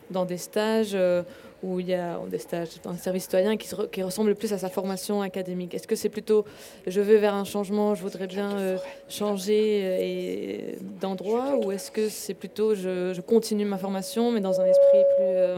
dans 0.08 0.24
des 0.24 0.38
stages 0.38 0.92
euh, 0.94 1.24
où 1.64 1.80
il 1.80 1.88
y 1.88 1.94
a 1.94 2.20
des 2.30 2.38
stages 2.38 2.68
dans 2.84 2.90
un 2.90 2.96
service 2.96 3.24
citoyen 3.24 3.56
qui, 3.56 3.68
qui 3.90 4.02
ressemble 4.04 4.36
plus 4.36 4.52
à 4.52 4.58
sa 4.58 4.68
formation 4.68 5.20
académique. 5.20 5.74
Est-ce 5.74 5.88
que 5.88 5.96
c'est 5.96 6.08
plutôt 6.08 6.44
je 6.86 7.00
veux 7.00 7.16
vers 7.16 7.34
un 7.34 7.42
changement, 7.42 7.96
je 7.96 8.02
voudrais 8.02 8.28
bien 8.28 8.56
euh, 8.56 8.76
changer 9.08 9.80
euh, 9.82 10.72
d'endroit 11.00 11.56
ou 11.56 11.72
est-ce 11.72 11.90
que 11.90 12.08
c'est 12.08 12.34
plutôt 12.34 12.76
je, 12.76 13.12
je 13.14 13.20
continue 13.20 13.64
ma 13.64 13.78
formation 13.78 14.30
mais 14.30 14.40
dans 14.40 14.60
un 14.60 14.66
esprit 14.66 15.02
plus, 15.16 15.24
euh, 15.24 15.56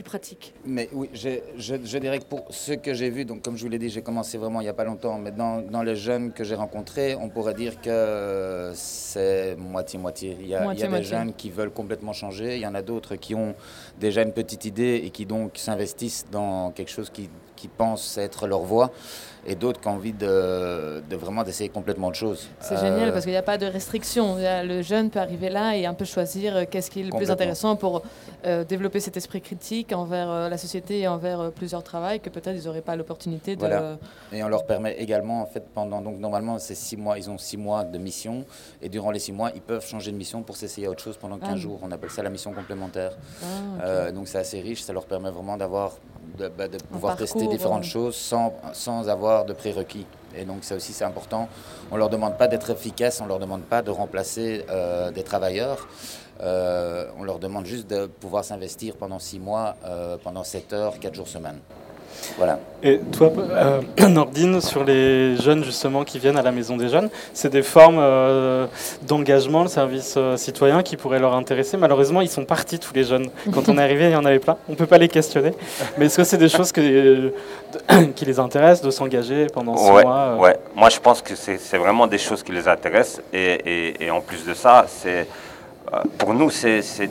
plus 0.00 0.10
pratique. 0.10 0.54
Mais 0.64 0.88
oui, 0.92 1.10
je, 1.12 1.40
je, 1.56 1.74
je 1.84 1.98
dirais 1.98 2.18
que 2.18 2.24
pour 2.24 2.44
ce 2.50 2.72
que 2.72 2.94
j'ai 2.94 3.10
vu, 3.10 3.24
donc 3.24 3.42
comme 3.42 3.56
je 3.56 3.62
vous 3.64 3.68
l'ai 3.68 3.78
dit, 3.78 3.90
j'ai 3.90 4.02
commencé 4.02 4.38
vraiment 4.38 4.60
il 4.60 4.64
n'y 4.64 4.70
a 4.70 4.74
pas 4.74 4.84
longtemps, 4.84 5.18
mais 5.18 5.30
dans, 5.30 5.60
dans 5.60 5.82
les 5.82 5.96
jeunes 5.96 6.32
que 6.32 6.44
j'ai 6.44 6.54
rencontrés, 6.54 7.14
on 7.14 7.28
pourrait 7.28 7.54
dire 7.54 7.80
que 7.80 8.72
c'est 8.74 9.56
moitié-moitié. 9.56 10.36
Il 10.40 10.48
y 10.48 10.54
a, 10.54 10.72
il 10.72 10.78
y 10.78 10.82
a 10.82 10.88
des 10.88 11.02
jeunes 11.02 11.34
qui 11.34 11.50
veulent 11.50 11.72
complètement 11.72 12.12
changer, 12.12 12.56
il 12.56 12.62
y 12.62 12.66
en 12.66 12.74
a 12.74 12.82
d'autres 12.82 13.16
qui 13.16 13.34
ont 13.34 13.54
déjà 13.98 14.22
une 14.22 14.32
petite 14.32 14.64
idée 14.64 15.02
et 15.04 15.10
qui 15.10 15.26
donc 15.26 15.52
s'investissent 15.56 16.26
dans 16.30 16.70
quelque 16.70 16.90
chose 16.90 17.10
qui, 17.10 17.28
qui 17.56 17.68
pensent 17.68 18.16
être 18.18 18.46
leur 18.46 18.60
voie, 18.60 18.90
et 19.46 19.54
d'autres 19.54 19.80
qui 19.80 19.88
ont 19.88 19.92
envie 19.92 20.12
de, 20.12 21.02
de 21.08 21.16
vraiment 21.16 21.42
d'essayer 21.42 21.68
complètement 21.70 22.08
autre 22.08 22.16
chose. 22.18 22.48
C'est 22.60 22.74
Euh, 22.74 22.80
génial 22.80 23.12
parce 23.12 23.24
qu'il 23.24 23.32
n'y 23.32 23.38
a 23.38 23.42
pas 23.42 23.58
de 23.58 23.66
restriction. 23.66 24.36
Le 24.38 24.82
jeune 24.82 25.10
peut 25.10 25.18
arriver 25.20 25.48
là 25.48 25.76
et 25.76 25.86
un 25.86 25.94
peu 25.94 26.04
choisir 26.04 26.56
euh, 26.56 26.64
qu'est-ce 26.70 26.90
qui 26.90 27.00
est 27.00 27.04
le 27.04 27.10
plus 27.10 27.30
intéressant 27.30 27.76
pour 27.76 28.02
euh, 28.46 28.64
développer 28.64 29.00
cet 29.00 29.16
esprit 29.16 29.40
critique 29.40 29.92
envers 29.92 30.30
euh, 30.30 30.48
la 30.48 30.58
société 30.58 31.00
et 31.00 31.08
envers 31.08 31.40
euh, 31.40 31.50
plusieurs 31.50 31.82
travails 31.82 32.20
que 32.20 32.30
peut-être 32.30 32.56
ils 32.56 32.64
n'auraient 32.66 32.80
pas 32.82 32.96
l'opportunité 32.96 33.54
de. 33.56 33.60
Voilà. 33.60 33.96
Et 34.32 34.42
on 34.44 34.48
leur 34.48 34.64
permet 34.66 34.94
également, 34.98 35.42
en 35.42 35.46
fait, 35.46 35.64
pendant, 35.74 36.00
donc 36.00 36.18
normalement, 36.18 36.58
c'est 36.58 36.74
six 36.74 36.96
mois, 36.96 37.18
ils 37.18 37.28
ont 37.30 37.38
six 37.38 37.56
mois 37.56 37.84
de 37.84 37.98
mission, 37.98 38.44
et 38.82 38.88
durant 38.88 39.10
les 39.10 39.18
six 39.18 39.32
mois, 39.32 39.50
ils 39.54 39.60
peuvent 39.60 39.86
changer 39.86 40.10
de 40.12 40.16
mission 40.16 40.42
pour 40.42 40.56
s'essayer 40.56 40.86
à 40.86 40.90
autre 40.90 41.02
chose 41.02 41.16
pendant 41.16 41.38
15 41.38 41.50
Ah. 41.52 41.56
jours. 41.56 41.80
On 41.82 41.90
appelle 41.92 42.10
ça 42.10 42.22
la 42.22 42.30
mission 42.30 42.52
complémentaire. 42.52 43.12
Ah. 43.42 43.84
Euh, 43.84 44.12
donc 44.12 44.28
c'est 44.28 44.38
assez 44.38 44.60
riche, 44.60 44.82
ça 44.82 44.92
leur 44.92 45.04
permet 45.06 45.30
vraiment 45.30 45.56
d'avoir, 45.56 45.92
de, 46.38 46.48
bah, 46.48 46.68
de 46.68 46.78
pouvoir 46.78 47.16
tester 47.16 47.46
différentes 47.46 47.84
euh. 47.84 47.86
choses 47.96 48.16
sans, 48.16 48.52
sans 48.72 49.08
avoir 49.08 49.29
de 49.46 49.52
prérequis. 49.52 50.06
Et 50.36 50.44
donc 50.44 50.64
ça 50.64 50.76
aussi 50.76 50.92
c'est 50.92 51.04
important. 51.04 51.48
On 51.90 51.96
leur 51.96 52.08
demande 52.08 52.36
pas 52.38 52.48
d'être 52.48 52.70
efficace, 52.70 53.20
on 53.20 53.26
leur 53.26 53.38
demande 53.38 53.62
pas 53.62 53.82
de 53.82 53.90
remplacer 53.90 54.64
euh, 54.70 55.10
des 55.10 55.22
travailleurs. 55.22 55.88
Euh, 56.42 57.06
on 57.18 57.24
leur 57.24 57.38
demande 57.38 57.66
juste 57.66 57.88
de 57.88 58.06
pouvoir 58.06 58.44
s'investir 58.44 58.96
pendant 58.96 59.18
six 59.18 59.38
mois, 59.38 59.76
euh, 59.84 60.16
pendant 60.22 60.44
7 60.44 60.72
heures, 60.72 60.98
4 60.98 61.14
jours 61.14 61.28
semaine. 61.28 61.58
Voilà. 62.38 62.58
Et 62.82 62.98
toi, 63.12 63.30
euh, 63.38 63.80
Nordine, 64.08 64.60
sur 64.60 64.84
les 64.84 65.36
jeunes 65.36 65.62
justement 65.64 66.02
qui 66.04 66.18
viennent 66.18 66.38
à 66.38 66.42
la 66.42 66.50
Maison 66.52 66.76
des 66.76 66.88
Jeunes, 66.88 67.10
c'est 67.34 67.50
des 67.50 67.62
formes 67.62 67.98
euh, 67.98 68.66
d'engagement, 69.02 69.62
le 69.64 69.68
service 69.68 70.14
euh, 70.16 70.36
citoyen 70.38 70.82
qui 70.82 70.96
pourraient 70.96 71.18
leur 71.18 71.34
intéresser. 71.34 71.76
Malheureusement, 71.76 72.22
ils 72.22 72.28
sont 72.30 72.44
partis 72.46 72.78
tous 72.78 72.94
les 72.94 73.04
jeunes. 73.04 73.28
Quand 73.52 73.68
on 73.68 73.76
est 73.76 73.82
arrivé, 73.82 74.06
il 74.06 74.12
y 74.12 74.16
en 74.16 74.24
avait 74.24 74.38
plein. 74.38 74.56
On 74.68 74.72
ne 74.72 74.76
peut 74.76 74.86
pas 74.86 74.96
les 74.98 75.08
questionner. 75.08 75.52
Mais 75.98 76.06
est-ce 76.06 76.16
que 76.16 76.24
c'est 76.24 76.38
des 76.38 76.48
choses 76.48 76.72
que, 76.72 76.80
euh, 76.80 77.30
qui 78.16 78.24
les 78.24 78.38
intéressent 78.38 78.84
de 78.86 78.90
s'engager 78.90 79.46
pendant 79.52 79.76
six 79.76 79.90
ouais, 79.90 80.02
mois 80.02 80.16
euh, 80.16 80.36
ouais. 80.38 80.56
Moi, 80.74 80.88
je 80.88 80.98
pense 81.00 81.20
que 81.20 81.34
c'est 81.36 81.58
c'est 81.58 81.78
vraiment 81.78 82.06
des 82.06 82.18
choses 82.18 82.42
qui 82.42 82.52
les 82.52 82.66
intéressent. 82.66 83.22
Et, 83.32 83.58
et- 83.66 84.04
et 84.06 84.10
en 84.10 84.20
plus 84.22 84.46
de 84.46 84.54
ça, 84.54 84.86
c'est 84.88 85.26
euh, 85.92 85.98
pour 86.16 86.32
nous, 86.32 86.50
c'est 86.50 86.80
c'est- 86.82 87.10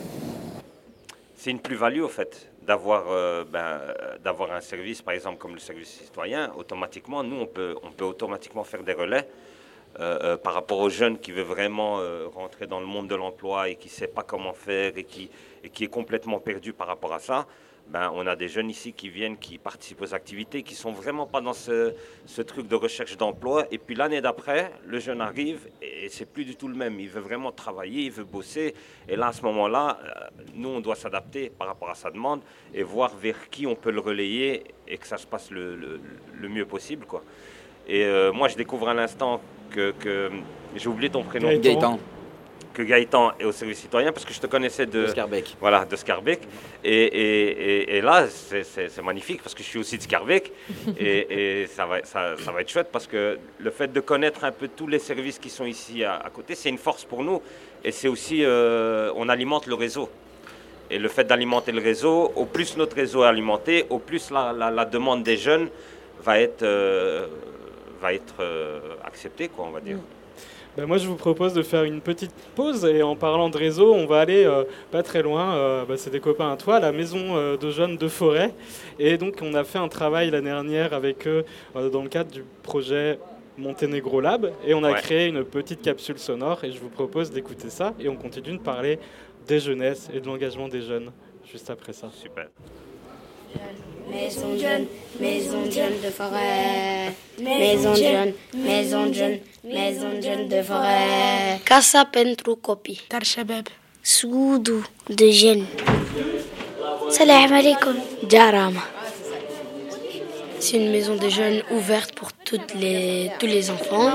c'est 1.38 1.50
une 1.50 1.58
plus-value, 1.60 2.02
au 2.02 2.08
fait, 2.08 2.49
d'avoir 2.62 3.04
euh, 3.10 3.44
ben, 3.44 3.80
d'avoir 4.22 4.52
un 4.52 4.60
service, 4.60 5.02
par 5.02 5.14
exemple, 5.14 5.38
comme 5.38 5.54
le 5.54 5.60
service 5.60 5.88
citoyen. 5.88 6.52
Automatiquement, 6.56 7.22
nous, 7.22 7.36
on 7.36 7.46
peut, 7.46 7.74
on 7.82 7.90
peut 7.90 8.04
automatiquement 8.04 8.64
faire 8.64 8.82
des 8.82 8.92
relais. 8.94 9.28
euh, 9.98 10.18
euh, 10.22 10.36
par 10.36 10.54
rapport 10.54 10.78
aux 10.78 10.88
jeunes 10.88 11.18
qui 11.18 11.32
veulent 11.32 11.44
vraiment 11.44 12.00
rentrer 12.34 12.66
dans 12.68 12.80
le 12.80 12.86
monde 12.86 13.08
de 13.08 13.16
l'emploi 13.16 13.68
et 13.70 13.74
qui 13.76 13.88
ne 13.88 13.92
sait 13.92 14.06
pas 14.06 14.22
comment 14.22 14.52
faire 14.52 14.96
et 14.96 15.04
qui, 15.04 15.28
et 15.64 15.68
qui 15.68 15.84
est 15.84 15.88
complètement 15.88 16.38
perdu 16.38 16.72
par 16.72 16.86
rapport 16.86 17.12
à 17.12 17.18
ça, 17.18 17.46
ben, 17.92 18.10
on 18.14 18.26
a 18.26 18.36
des 18.36 18.48
jeunes 18.48 18.70
ici 18.70 18.92
qui 18.92 19.08
viennent, 19.08 19.36
qui 19.36 19.58
participent 19.58 20.00
aux 20.02 20.14
activités, 20.14 20.62
qui 20.62 20.74
sont 20.74 20.92
vraiment 20.92 21.26
pas 21.26 21.40
dans 21.40 21.52
ce, 21.52 21.92
ce 22.24 22.40
truc 22.42 22.68
de 22.68 22.76
recherche 22.76 23.16
d'emploi. 23.16 23.66
Et 23.72 23.78
puis 23.78 23.94
l'année 23.96 24.20
d'après, 24.20 24.70
le 24.86 24.98
jeune 25.00 25.20
arrive 25.20 25.68
et 25.82 26.08
c'est 26.08 26.26
plus 26.30 26.44
du 26.44 26.54
tout 26.56 26.68
le 26.68 26.74
même. 26.76 27.00
Il 27.00 27.08
veut 27.08 27.20
vraiment 27.20 27.50
travailler, 27.50 28.02
il 28.04 28.10
veut 28.12 28.24
bosser. 28.24 28.74
Et 29.08 29.16
là, 29.16 29.28
à 29.28 29.32
ce 29.32 29.42
moment-là, 29.42 29.98
euh, 30.04 30.42
nous, 30.54 30.68
on 30.68 30.80
doit 30.80 30.94
s'adapter 30.94 31.50
par 31.50 31.66
rapport 31.66 31.90
à 31.90 31.94
sa 31.94 32.10
demande 32.10 32.42
et 32.72 32.82
voir 32.84 33.16
vers 33.16 33.50
qui 33.50 33.66
on 33.66 33.74
peut 33.74 33.90
le 33.90 34.00
relayer 34.00 34.62
et 34.86 34.96
que 34.96 35.06
ça 35.06 35.16
se 35.18 35.26
passe 35.26 35.50
le, 35.50 35.74
le- 35.74 36.00
le 36.40 36.48
mieux 36.48 36.66
possible. 36.66 37.06
Quoi. 37.06 37.22
Et 37.88 38.04
euh, 38.04 38.32
moi, 38.32 38.46
je 38.48 38.56
découvre 38.56 38.88
à 38.88 38.94
l'instant 38.94 39.40
que, 39.70 39.90
que- 39.92 40.30
j'ai 40.76 40.88
oublié 40.88 41.10
ton 41.10 41.24
prénom. 41.24 41.48
Gaëtan. 41.58 41.98
Que 42.72 42.82
Gaëtan 42.82 43.32
est 43.40 43.44
au 43.44 43.52
service 43.52 43.78
citoyen 43.80 44.12
parce 44.12 44.24
que 44.24 44.32
je 44.32 44.40
te 44.40 44.46
connaissais 44.46 44.86
de, 44.86 45.02
De 45.02 45.06
Scarbeck. 45.08 45.56
Voilà, 45.60 45.84
de 45.84 45.96
Scarbeck. 45.96 46.40
Et, 46.84 46.90
et- 46.92 47.50
et- 47.82 47.96
et 47.96 48.00
là, 48.00 48.26
c'est- 48.28 49.02
magnifique 49.02 49.42
parce 49.42 49.54
que 49.54 49.62
je 49.62 49.68
suis 49.68 49.78
aussi 49.80 49.98
de 49.98 50.02
Scarbeck. 50.02 50.52
et 50.98 51.66
ça, 51.66 51.84
va, 51.86 52.04
ça, 52.04 52.36
ça 52.38 52.52
va 52.52 52.60
être 52.60 52.68
chouette 52.70 52.88
parce 52.92 53.06
que 53.08 53.38
le 53.58 53.70
fait 53.70 53.92
de 53.92 54.00
connaître 54.00 54.44
un 54.44 54.52
peu 54.52 54.68
tous 54.68 54.86
les 54.86 55.00
services 55.00 55.38
qui 55.38 55.50
sont 55.50 55.64
ici 55.66 56.04
à, 56.04 56.14
à 56.16 56.30
côté, 56.30 56.54
c'est 56.54 56.68
une 56.68 56.78
force 56.78 57.04
pour 57.04 57.24
nous. 57.24 57.42
Et 57.82 57.90
c'est 57.92 58.08
aussi, 58.08 58.44
euh, 58.44 59.10
on 59.16 59.28
alimente 59.28 59.66
le 59.66 59.74
réseau. 59.74 60.08
Et 60.92 60.98
le 60.98 61.08
fait 61.08 61.24
d'alimenter 61.24 61.72
le 61.72 61.80
réseau, 61.80 62.32
au 62.36 62.44
plus 62.44 62.76
notre 62.76 62.94
réseau 62.96 63.24
est 63.24 63.28
alimenté, 63.28 63.86
au 63.90 63.98
plus 63.98 64.30
la, 64.30 64.52
la- 64.52 64.70
la 64.70 64.84
demande 64.84 65.22
des 65.24 65.36
jeunes 65.36 65.68
va 66.22 66.38
être, 66.40 66.62
euh, 66.62 67.26
va 68.00 68.12
être 68.14 68.34
euh, 68.40 68.80
acceptée, 69.04 69.48
quoi, 69.48 69.64
on 69.66 69.70
va 69.70 69.80
dire. 69.80 69.98
Ben, 70.76 70.86
moi, 70.86 70.98
je 70.98 71.06
vous 71.08 71.16
propose 71.16 71.52
de 71.52 71.62
faire 71.62 71.84
une 71.84 72.00
petite 72.00 72.32
pause 72.54 72.84
et 72.84 73.02
en 73.02 73.16
parlant 73.16 73.50
de 73.50 73.56
réseau, 73.58 73.92
on 73.92 74.06
va 74.06 74.20
aller 74.20 74.44
euh, 74.44 74.64
pas 74.90 75.02
très 75.02 75.20
loin. 75.22 75.54
euh, 75.56 75.84
bah, 75.84 75.96
c'est 75.96 76.10
des 76.10 76.20
copains 76.20 76.52
à 76.52 76.56
toi, 76.56 76.78
la 76.80 76.92
maison 76.92 77.36
euh, 77.36 77.56
de 77.56 77.70
jeunes 77.70 77.96
de 77.96 78.08
Forêt. 78.08 78.54
Et 78.98 79.18
donc, 79.18 79.38
on 79.42 79.52
a 79.54 79.64
fait 79.64 79.78
un 79.78 79.88
travail 79.88 80.30
l'année 80.30 80.50
dernière 80.50 80.94
avec 80.94 81.26
eux 81.26 81.44
dans 81.74 82.02
le 82.02 82.08
cadre 82.08 82.30
du 82.30 82.44
projet 82.62 83.18
Monténégro 83.58 84.20
Lab 84.20 84.52
et 84.64 84.72
on 84.74 84.84
a 84.84 84.92
Ouais. 84.92 85.00
créé 85.00 85.26
une 85.26 85.44
petite 85.44 85.82
capsule 85.82 86.18
sonore. 86.18 86.62
Et 86.64 86.70
je 86.70 86.78
vous 86.78 86.88
propose 86.88 87.30
d'écouter 87.30 87.68
ça 87.68 87.92
et 87.98 88.08
on 88.08 88.16
continue 88.16 88.56
de 88.56 88.62
parler 88.62 88.98
des 89.46 89.58
jeunesses 89.58 90.08
et 90.14 90.20
de 90.20 90.26
l'engagement 90.26 90.68
des 90.68 90.82
jeunes 90.82 91.10
juste 91.50 91.68
après 91.68 91.92
ça. 91.92 92.08
Super. 92.12 92.48
Maison 94.10 94.58
jeune, 94.58 94.86
Maison 95.20 95.70
jeune 95.70 96.00
de 96.04 96.10
forêt. 96.10 97.12
Maison 97.40 97.94
jeune, 97.94 98.32
Maison 98.54 99.12
jeune, 99.12 99.38
Maison 99.64 100.20
jeune 100.20 100.48
de 100.48 100.62
forêt. 100.62 101.60
Casa 101.64 102.04
pentru 102.04 102.56
copii. 102.56 103.00
Dar 103.08 103.22
de 105.08 105.30
jeunes. 105.30 105.66
Salam 107.10 107.52
alaikum. 107.52 107.96
Jarama. 108.28 108.82
C'est 110.58 110.76
une 110.76 110.90
maison 110.90 111.16
de 111.16 111.28
jeunes 111.28 111.62
ouverte 111.70 112.12
pour 112.14 112.32
toutes 112.32 112.74
les, 112.74 113.30
tous 113.38 113.46
les 113.46 113.70
enfants. 113.70 114.10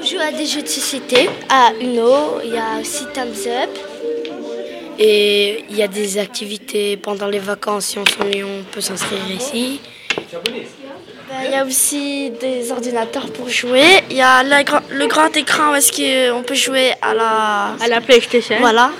On 0.00 0.04
joue 0.04 0.18
à 0.18 0.32
des 0.32 0.46
jeux 0.46 0.62
de 0.62 0.66
société, 0.68 1.30
à 1.48 1.72
Uno, 1.80 2.40
il 2.42 2.54
y 2.54 2.58
a 2.58 2.80
aussi 2.80 3.04
Thumbs 3.14 3.46
Up. 3.46 3.70
Et 5.02 5.64
il 5.70 5.76
y 5.76 5.82
a 5.82 5.88
des 5.88 6.18
activités 6.18 6.98
pendant 6.98 7.26
les 7.26 7.38
vacances. 7.38 7.86
Si 7.86 7.98
on 7.98 8.04
s'ennuie, 8.04 8.44
on 8.44 8.62
peut 8.70 8.82
s'inscrire 8.82 9.30
ici. 9.30 9.80
Ben, 10.14 11.44
Il 11.46 11.50
y 11.52 11.54
a 11.54 11.64
aussi 11.64 12.30
des 12.38 12.70
ordinateurs 12.70 13.32
pour 13.32 13.48
jouer. 13.48 13.86
Il 14.10 14.16
y 14.18 14.20
a 14.20 14.42
la 14.42 14.62
le 14.62 15.06
grand 15.06 15.34
écran 15.34 15.72
où 15.72 15.74
est-ce 15.74 15.90
qu'on 15.90 16.42
peut 16.42 16.54
jouer 16.54 16.92
à 17.00 17.14
la... 17.14 17.76
À 17.80 17.88
la 17.88 18.02
PlayStation. 18.02 18.56
Voilà. 18.60 18.92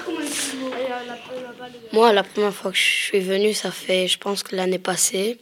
Moi, 1.93 2.13
la 2.15 2.23
première 2.23 2.55
fois 2.55 2.71
que 2.71 2.79
je 2.79 2.83
suis 2.83 3.21
venue, 3.21 3.53
ça 3.53 3.71
fait, 3.71 4.09
je 4.09 4.17
pense 4.17 4.43
que 4.43 4.57
l'année 4.57 4.79
passée, 4.79 5.37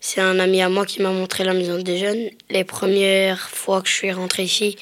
c'est 0.00 0.20
un 0.20 0.38
ami 0.38 0.62
à 0.62 0.68
moi 0.68 0.86
qui 0.86 1.02
m'a 1.02 1.10
montré 1.10 1.42
la 1.42 1.52
maison 1.52 1.76
des 1.76 1.98
jeunes. 1.98 2.30
Les 2.50 2.64
premières 2.64 3.50
fois 3.50 3.82
que 3.82 3.88
je 3.88 3.94
suis 3.94 4.12
rentrée 4.12 4.44
ici, 4.44 4.76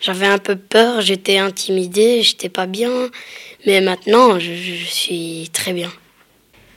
j'avais 0.00 0.26
un 0.26 0.38
peu 0.38 0.54
peur, 0.54 1.00
j'étais 1.00 1.38
intimidée, 1.38 2.22
j'étais 2.22 2.48
pas 2.48 2.66
bien. 2.66 3.10
Mais 3.66 3.80
maintenant, 3.80 4.38
je, 4.38 4.52
je 4.52 4.84
suis 4.84 5.50
très 5.52 5.72
bien. 5.72 5.90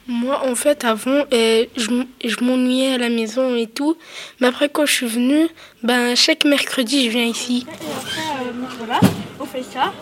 Moi, 0.05 0.41
en 0.45 0.53
fait, 0.53 0.83
avant, 0.83 1.23
euh, 1.33 1.65
je, 1.77 2.43
m'ennuyais 2.43 2.95
à 2.95 2.97
la 2.97 3.07
maison 3.07 3.55
et 3.55 3.67
tout. 3.67 3.95
Mais 4.41 4.47
après, 4.47 4.67
quand 4.67 4.85
je 4.85 4.91
suis 4.91 5.07
venue, 5.07 5.47
ben, 5.81 6.13
chaque 6.15 6.43
mercredi, 6.43 7.05
je 7.05 7.09
viens 7.11 7.23
ici. 7.23 7.65
voilà, 8.79 8.99
on 9.39 9.45
fait 9.45 9.63
ça. 9.63 9.93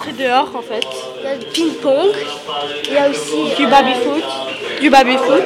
Très 0.00 0.12
dehors, 0.12 0.50
en 0.56 0.62
fait. 0.62 0.84
Il 1.18 1.24
y 1.24 1.28
a 1.28 1.34
le 1.36 1.44
ping-pong. 1.52 2.10
Il 2.88 2.92
y 2.92 2.96
a 2.96 3.08
aussi... 3.08 3.54
Du 3.56 3.66
baby-foot. 3.68 4.24
Du 4.80 4.90
baby-foot. 4.90 5.44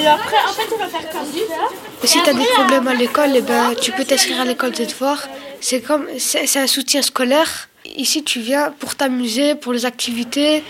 Et 0.00 0.06
après, 0.06 0.36
en 0.48 0.52
fait, 0.52 0.68
on 0.74 0.78
va 0.78 0.86
faire 0.86 1.10
comme 1.10 1.24
ça. 1.24 2.06
Si 2.06 2.22
tu 2.22 2.30
as 2.30 2.32
des 2.32 2.44
problèmes 2.44 2.88
à 2.88 2.94
l'école, 2.94 3.30
eh 3.34 3.40
ben, 3.42 3.74
tu 3.80 3.92
peux 3.92 4.04
t'inscrire 4.04 4.40
à 4.40 4.44
l'école 4.44 4.72
des 4.72 4.86
devoirs. 4.86 5.28
C'est 5.60 5.80
comme 5.80 6.06
c'est 6.18 6.46
c'est 6.46 6.60
un 6.60 6.66
soutien 6.66 7.02
scolaire. 7.02 7.68
Ici, 7.96 8.22
tu 8.22 8.40
viens 8.40 8.70
pour 8.78 8.94
t'amuser, 8.94 9.54
pour 9.54 9.72
les 9.72 9.84
activités. 9.86 10.62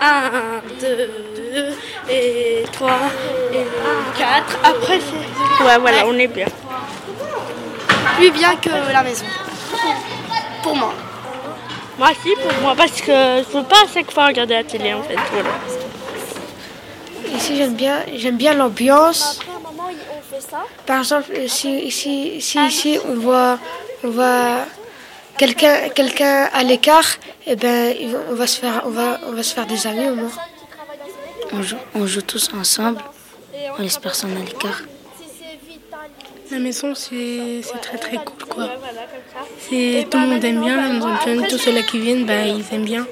1, 0.00 0.30
2 0.80 1.10
et 2.08 2.64
3 2.72 2.90
et 3.52 3.66
4. 4.16 4.58
Après, 4.62 5.00
c'est... 5.00 5.64
Ouais, 5.64 5.78
voilà, 5.78 6.06
on 6.06 6.16
est 6.18 6.28
bien. 6.28 6.46
Plus 8.16 8.30
bien 8.30 8.54
que 8.56 8.70
la 8.92 9.02
maison. 9.02 9.24
Pour 10.62 10.76
moi. 10.76 10.94
Moi, 11.98 12.10
si, 12.22 12.30
pour 12.36 12.52
moi, 12.62 12.74
parce 12.76 13.00
que 13.00 13.12
je 13.12 13.56
veux 13.56 13.64
pas 13.64 13.82
à 13.84 13.92
chaque 13.92 14.12
fois 14.12 14.26
regarder 14.28 14.54
la 14.54 14.64
télé, 14.64 14.94
en 14.94 15.02
fait. 15.02 15.16
Voilà. 15.32 15.50
Ici, 17.36 17.56
j'aime 17.56 17.74
bien, 17.74 18.04
j'aime 18.16 18.36
bien 18.36 18.54
l'ambiance. 18.54 19.40
Par 20.86 20.98
exemple, 21.00 21.30
si 21.48 21.78
ici, 21.80 22.40
si 22.40 22.58
ici 22.66 22.98
on 23.08 23.14
voit, 23.14 23.58
on 24.04 24.10
voit 24.10 24.64
quelqu'un, 25.36 25.88
quelqu'un 25.90 26.48
à 26.52 26.62
l'écart, 26.62 27.08
eh 27.46 27.56
ben, 27.56 27.94
on 28.30 28.34
va 28.34 28.46
se 28.46 28.58
faire, 28.60 28.82
on 28.86 28.90
va, 28.90 29.20
on 29.26 29.32
va 29.32 29.42
se 29.42 29.54
faire 29.54 29.66
des 29.66 29.86
amis 29.86 30.08
au 30.08 30.14
moins. 30.14 30.30
On 31.52 31.62
joue, 31.62 31.76
on 31.94 32.06
joue 32.06 32.22
tous 32.22 32.50
ensemble. 32.54 33.00
On 33.78 33.82
laisse 33.82 33.98
personne 33.98 34.36
à 34.36 34.40
l'écart. 34.44 34.82
La 36.50 36.58
maison, 36.58 36.94
c'est 36.94 37.60
c'est 37.62 37.80
très 37.80 37.98
très 37.98 38.16
cool, 38.16 38.44
quoi. 38.48 38.68
C'est- 39.68 40.06
Tout 40.10 40.18
le 40.18 40.26
monde 40.28 40.44
aime 40.44 40.60
bien, 40.62 40.76
la 40.76 40.88
maison 40.88 41.42
tous 41.48 41.58
ceux-là 41.58 41.82
qui 41.82 41.98
viennent, 41.98 42.24
bah, 42.24 42.46
ils 42.46 42.64
aiment 42.74 42.84
bien. 42.84 43.06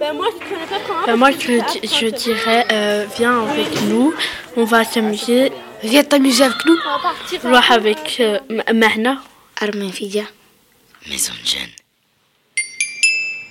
Ben 0.00 0.14
moi, 0.14 0.28
je 0.32 0.38
connais 0.48 0.66
pas. 0.66 1.06
Ben 1.06 1.16
moi, 1.16 1.30
je, 1.30 2.08
dirais, 2.08 2.66
euh, 2.72 3.06
viens 3.18 3.46
avec 3.46 3.82
nous, 3.82 4.14
on 4.56 4.64
va 4.64 4.82
s'amuser. 4.82 5.52
Viens 5.82 6.02
t'amuser 6.04 6.44
avec 6.44 6.64
nous. 6.64 6.72
On 6.72 6.96
va 6.96 7.02
partir. 7.02 7.40
Hein. 7.44 7.60
Avec 7.68 8.16
euh, 8.20 8.38
Mahna. 8.72 9.20
Armin 9.60 9.92
Fidia. 9.92 10.24
Maison 11.06 11.34
de. 11.44 11.58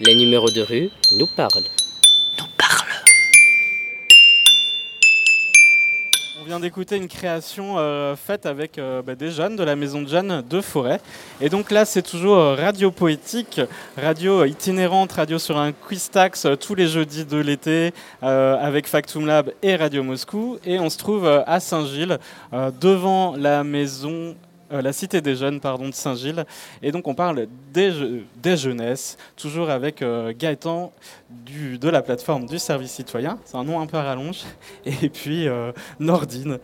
Les 0.04 0.16
numéros 0.16 0.50
de 0.50 0.62
rue 0.62 0.90
nous 1.12 1.28
parlent. 1.28 1.68
D'écouter 6.58 6.96
une 6.98 7.08
création 7.08 7.76
euh, 7.78 8.16
faite 8.16 8.48
avec 8.48 8.80
euh, 8.80 9.04
bah, 9.04 9.14
des 9.14 9.30
jeunes 9.30 9.56
de 9.56 9.62
la 9.62 9.76
maison 9.76 10.02
de 10.02 10.08
jeunes 10.08 10.44
de 10.50 10.62
Forêt. 10.62 11.00
Et 11.42 11.50
donc 11.50 11.70
là, 11.70 11.86
c'est 11.86 12.02
toujours 12.02 12.38
euh, 12.38 12.56
radio 12.56 12.90
poétique, 12.90 13.62
radio 13.96 14.46
itinérante, 14.46 15.12
radio 15.12 15.38
sur 15.38 15.60
un 15.60 15.72
quiz 15.72 16.10
tax 16.10 16.48
tous 16.60 16.74
les 16.74 16.88
jeudis 16.88 17.26
de 17.26 17.38
l'été 17.38 17.94
avec 18.22 18.88
Factum 18.88 19.28
Lab 19.28 19.52
et 19.62 19.76
Radio 19.76 20.02
Moscou. 20.02 20.58
Et 20.66 20.80
on 20.80 20.90
se 20.90 20.98
trouve 20.98 21.28
à 21.28 21.60
Saint-Gilles, 21.60 22.18
devant 22.80 23.36
la 23.36 23.64
maison. 23.64 24.36
Euh, 24.72 24.82
la 24.82 24.94
cité 24.94 25.22
des 25.22 25.36
jeunes 25.36 25.60
pardon, 25.60 25.88
de 25.90 25.94
Saint-Gilles. 25.94 26.46
Et 26.82 26.92
donc 26.92 27.08
on 27.08 27.16
parle 27.16 27.48
des, 27.74 27.92
je- 27.92 28.56
jeunesses, 28.56 29.18
toujours 29.36 29.70
avec 29.70 30.02
euh, 30.02 30.34
Gaëtan 30.38 30.92
du, 31.30 31.78
de 31.78 31.90
la 31.90 32.02
plateforme 32.02 32.46
du 32.46 32.60
service 32.60 32.92
citoyen. 32.92 33.38
C'est 33.46 33.58
un 33.58 33.64
nom 33.64 33.80
un 33.80 33.86
peu 33.88 33.98
rallonge. 33.98 34.44
Et 34.86 35.10
puis 35.10 35.48
euh, 35.48 35.72
Nordine, 36.00 36.60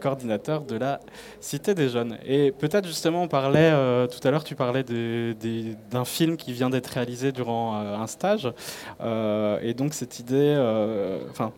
coordinateur 0.00 0.62
de 0.62 0.76
la 0.76 1.00
Cité 1.40 1.74
des 1.74 1.88
Jeunes. 1.88 2.18
Et 2.26 2.52
peut-être 2.52 2.86
justement, 2.86 3.22
on 3.22 3.28
parlait, 3.28 3.70
tout 4.08 4.26
à 4.26 4.30
l'heure, 4.30 4.44
tu 4.44 4.54
parlais 4.54 4.82
d'un 4.84 6.04
film 6.04 6.36
qui 6.36 6.52
vient 6.52 6.70
d'être 6.70 6.88
réalisé 6.88 7.32
durant 7.32 7.76
un 7.76 8.06
stage. 8.06 8.52
Et 9.62 9.74
donc 9.74 9.94
cette 9.94 10.18
idée, 10.18 10.56
enfin, 11.30 11.52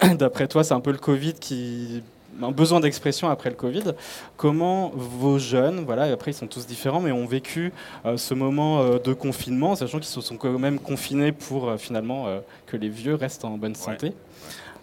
d'après 0.14 0.48
toi, 0.48 0.64
c'est 0.64 0.74
un 0.74 0.80
peu 0.80 0.92
le 0.92 0.98
Covid 0.98 1.34
qui 1.34 2.02
un 2.40 2.50
besoin 2.50 2.80
d'expression 2.80 3.28
après 3.28 3.50
le 3.50 3.56
Covid. 3.56 3.94
Comment 4.36 4.90
vos 4.94 5.38
jeunes, 5.38 5.84
voilà, 5.84 6.08
et 6.08 6.12
après 6.12 6.30
ils 6.30 6.34
sont 6.34 6.46
tous 6.46 6.66
différents, 6.66 7.00
mais 7.00 7.12
ont 7.12 7.26
vécu 7.26 7.72
euh, 8.06 8.16
ce 8.16 8.34
moment 8.34 8.80
euh, 8.80 8.98
de 8.98 9.12
confinement, 9.12 9.74
sachant 9.76 9.98
qu'ils 9.98 10.06
se 10.06 10.20
sont 10.20 10.36
quand 10.36 10.58
même 10.58 10.78
confinés 10.78 11.32
pour 11.32 11.68
euh, 11.68 11.76
finalement 11.76 12.26
euh, 12.28 12.40
que 12.66 12.76
les 12.76 12.88
vieux 12.88 13.14
restent 13.14 13.44
en 13.44 13.50
bonne 13.58 13.74
santé. 13.74 14.12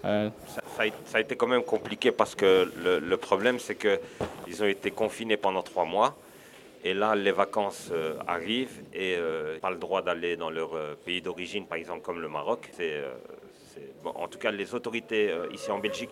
Euh, 0.06 0.30
Ça, 0.48 0.62
ça 0.78 0.84
a, 0.84 0.86
ça 1.06 1.18
a 1.18 1.22
été 1.22 1.36
quand 1.36 1.48
même 1.48 1.64
compliqué 1.64 2.12
parce 2.12 2.34
que 2.36 2.72
le, 2.84 3.00
le 3.00 3.18
problème, 3.18 3.60
c'est 3.60 3.76
qu'ils 3.76 4.64
ont 4.64 4.68
été 4.68 4.92
confinés 4.92 5.36
pendant 5.38 5.62
trois 5.64 5.86
mois. 5.86 6.16
Et 6.86 6.94
là, 6.94 7.14
les 7.14 7.34
vacances 7.34 7.90
euh, 7.92 8.14
arrivent 8.26 8.80
et 8.94 9.16
euh, 9.18 9.60
pas 9.60 9.70
le 9.70 9.76
droit 9.76 10.02
d'aller 10.02 10.38
dans 10.38 10.50
leur 10.50 10.74
euh, 10.76 10.94
pays 11.06 11.22
d'origine, 11.22 11.66
par 11.66 11.78
exemple 11.78 12.02
comme 12.04 12.22
le 12.22 12.30
Maroc. 12.30 12.70
C'est, 12.78 12.94
euh, 12.94 13.10
c'est- 13.74 13.92
bon, 14.02 14.12
en 14.16 14.30
tout 14.30 14.40
cas, 14.40 14.50
les 14.52 14.74
autorités 14.74 15.30
euh, 15.30 15.48
ici 15.54 15.70
en 15.72 15.80
Belgique 15.80 16.10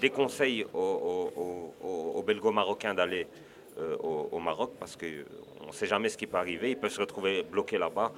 déconseillent 0.00 0.66
aux, 0.74 1.30
aux- 1.84 2.22
belgo-marocains 2.22 2.94
d'aller 2.94 3.26
euh, 3.78 3.96
au, 3.96 4.38
Maroc 4.38 4.72
parce 4.78 4.96
qu'on 4.96 5.66
ne 5.66 5.72
sait 5.72 5.86
jamais 5.86 6.08
ce 6.08 6.16
qui 6.16 6.26
peut 6.26 6.36
arriver. 6.36 6.70
Ils 6.70 6.76
peuvent 6.76 6.92
se 6.92 7.00
retrouver 7.00 7.42
bloqués 7.42 7.78
là-bas. 7.78 8.12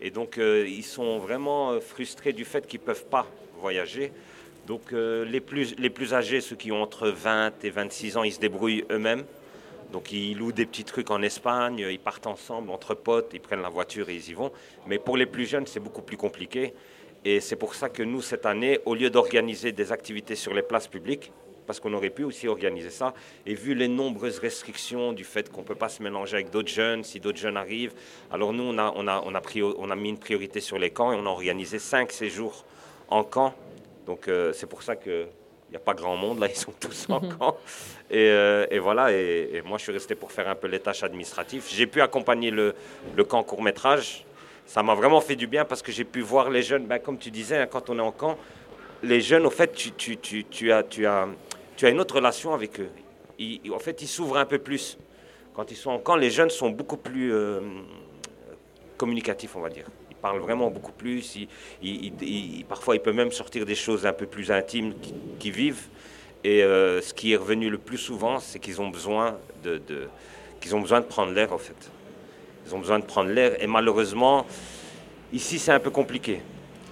Et 0.00 0.10
donc, 0.10 0.38
euh, 0.38 0.66
ils 0.68 0.84
sont 0.84 1.18
vraiment 1.18 1.70
euh, 1.72 1.80
frustrés 1.80 2.32
du 2.32 2.44
fait 2.44 2.66
qu'ils 2.66 2.80
ne 2.80 2.84
peuvent 2.86 3.06
pas 3.06 3.26
voyager. 3.60 4.12
Donc, 4.66 4.92
euh, 4.92 5.24
les, 5.24 5.40
plus, 5.40 5.74
les 5.78 5.90
plus 5.90 6.14
âgés, 6.14 6.40
ceux 6.40 6.56
qui 6.56 6.70
ont 6.72 6.82
entre 6.82 7.08
20 7.08 7.64
et 7.64 7.70
26 7.70 8.16
ans, 8.16 8.22
ils 8.22 8.32
se 8.32 8.38
débrouillent 8.40 8.84
eux-mêmes. 8.90 9.24
Donc, 9.92 10.12
ils 10.12 10.36
louent 10.36 10.52
des 10.52 10.66
petits 10.66 10.84
trucs 10.84 11.10
en 11.10 11.22
Espagne, 11.22 11.78
ils 11.90 11.98
partent 11.98 12.26
ensemble, 12.26 12.70
entre 12.70 12.94
potes, 12.94 13.30
ils 13.32 13.40
prennent 13.40 13.62
la 13.62 13.70
voiture 13.70 14.10
et 14.10 14.14
ils 14.16 14.28
y 14.28 14.34
vont. 14.34 14.52
Mais 14.86 14.98
pour 14.98 15.16
les 15.16 15.24
plus 15.24 15.46
jeunes, 15.46 15.66
c'est 15.66 15.80
beaucoup 15.80 16.02
plus 16.02 16.18
compliqué. 16.18 16.74
Et 17.24 17.40
c'est 17.40 17.56
pour 17.56 17.74
ça 17.74 17.88
que 17.88 18.02
nous, 18.02 18.22
cette 18.22 18.46
année, 18.46 18.78
au 18.84 18.94
lieu 18.94 19.10
d'organiser 19.10 19.72
des 19.72 19.92
activités 19.92 20.36
sur 20.36 20.54
les 20.54 20.62
places 20.62 20.88
publiques, 20.88 21.32
parce 21.66 21.80
qu'on 21.80 21.92
aurait 21.92 22.08
pu 22.08 22.24
aussi 22.24 22.48
organiser 22.48 22.88
ça, 22.88 23.12
et 23.44 23.52
vu 23.52 23.74
les 23.74 23.88
nombreuses 23.88 24.38
restrictions 24.38 25.12
du 25.12 25.24
fait 25.24 25.52
qu'on 25.52 25.60
ne 25.60 25.66
peut 25.66 25.74
pas 25.74 25.90
se 25.90 26.02
mélanger 26.02 26.36
avec 26.36 26.50
d'autres 26.50 26.70
jeunes, 26.70 27.04
si 27.04 27.20
d'autres 27.20 27.36
jeunes 27.36 27.58
arrivent, 27.58 27.92
alors 28.30 28.54
nous, 28.54 28.62
on 28.62 28.78
a, 28.78 28.90
on, 28.96 29.06
a, 29.06 29.22
on, 29.26 29.34
a 29.34 29.40
pris, 29.42 29.62
on 29.62 29.90
a 29.90 29.94
mis 29.94 30.08
une 30.08 30.18
priorité 30.18 30.60
sur 30.60 30.78
les 30.78 30.88
camps 30.88 31.12
et 31.12 31.16
on 31.16 31.26
a 31.26 31.28
organisé 31.28 31.78
cinq 31.78 32.12
séjours 32.12 32.64
en 33.08 33.22
camp. 33.22 33.52
Donc 34.06 34.28
euh, 34.28 34.54
c'est 34.54 34.66
pour 34.66 34.82
ça 34.82 34.96
qu'il 34.96 35.26
n'y 35.68 35.76
a 35.76 35.80
pas 35.80 35.92
grand 35.92 36.16
monde, 36.16 36.38
là, 36.38 36.48
ils 36.48 36.56
sont 36.56 36.72
tous 36.72 37.06
en 37.10 37.20
camp. 37.20 37.58
Et, 38.10 38.30
euh, 38.30 38.66
et 38.70 38.78
voilà, 38.78 39.12
et, 39.12 39.50
et 39.52 39.60
moi 39.60 39.76
je 39.76 39.82
suis 39.82 39.92
resté 39.92 40.14
pour 40.14 40.32
faire 40.32 40.48
un 40.48 40.54
peu 40.54 40.68
les 40.68 40.80
tâches 40.80 41.02
administratives. 41.02 41.66
J'ai 41.68 41.86
pu 41.86 42.00
accompagner 42.00 42.50
le, 42.50 42.74
le 43.14 43.24
camp 43.24 43.42
court-métrage. 43.42 44.24
Ça 44.68 44.82
m'a 44.82 44.94
vraiment 44.94 45.22
fait 45.22 45.34
du 45.34 45.46
bien 45.46 45.64
parce 45.64 45.80
que 45.80 45.90
j'ai 45.90 46.04
pu 46.04 46.20
voir 46.20 46.50
les 46.50 46.62
jeunes, 46.62 46.84
ben, 46.84 46.98
comme 46.98 47.16
tu 47.16 47.30
disais, 47.30 47.56
hein, 47.56 47.66
quand 47.66 47.88
on 47.88 47.98
est 47.98 48.02
en 48.02 48.12
camp, 48.12 48.36
les 49.02 49.22
jeunes, 49.22 49.46
au 49.46 49.50
fait, 49.50 49.72
tu, 49.72 50.70
as, 50.70 50.84
une 51.84 52.00
autre 52.00 52.16
relation 52.16 52.52
avec 52.52 52.78
eux. 52.78 52.90
En 53.72 53.78
fait, 53.78 54.02
ils 54.02 54.06
s'ouvrent 54.06 54.36
un 54.36 54.44
peu 54.44 54.58
plus. 54.58 54.98
Quand 55.54 55.70
ils 55.70 55.76
sont 55.76 55.90
en 55.90 55.98
camp, 55.98 56.16
les 56.16 56.30
jeunes 56.30 56.50
sont 56.50 56.68
beaucoup 56.68 56.98
plus 56.98 57.32
euh, 57.32 57.60
communicatifs, 58.98 59.56
on 59.56 59.60
va 59.60 59.70
dire. 59.70 59.86
Ils 60.10 60.16
parlent 60.16 60.40
vraiment 60.40 60.70
beaucoup 60.70 60.92
plus. 60.92 61.38
Parfois, 62.68 62.96
ils 62.96 63.00
peuvent 63.00 63.14
même 63.14 63.32
sortir 63.32 63.64
des 63.64 63.74
choses 63.74 64.04
un 64.04 64.12
peu 64.12 64.26
plus 64.26 64.50
intimes 64.50 64.92
qui- 65.00 65.14
qu'ils 65.38 65.52
vivent. 65.52 65.86
Et 66.44 66.62
euh, 66.62 67.00
ce 67.00 67.14
qui 67.14 67.32
est 67.32 67.36
revenu 67.36 67.70
le 67.70 67.78
plus 67.78 67.96
souvent, 67.96 68.38
c'est 68.38 68.58
qu'ils 68.58 68.82
ont 68.82 68.88
besoin 68.90 69.38
de- 69.64 69.80
qu'ils 70.60 70.76
ont 70.76 70.80
besoin 70.82 71.00
de 71.00 71.06
prendre 71.06 71.32
l'air, 71.32 71.54
en 71.54 71.58
fait. 71.58 71.90
Ils 72.68 72.74
ont 72.74 72.80
besoin 72.80 72.98
de 72.98 73.04
prendre 73.04 73.30
l'air. 73.30 73.62
Et 73.62 73.66
malheureusement, 73.66 74.44
ici, 75.32 75.58
c'est 75.58 75.72
un 75.72 75.80
peu 75.80 75.90
compliqué. 75.90 76.42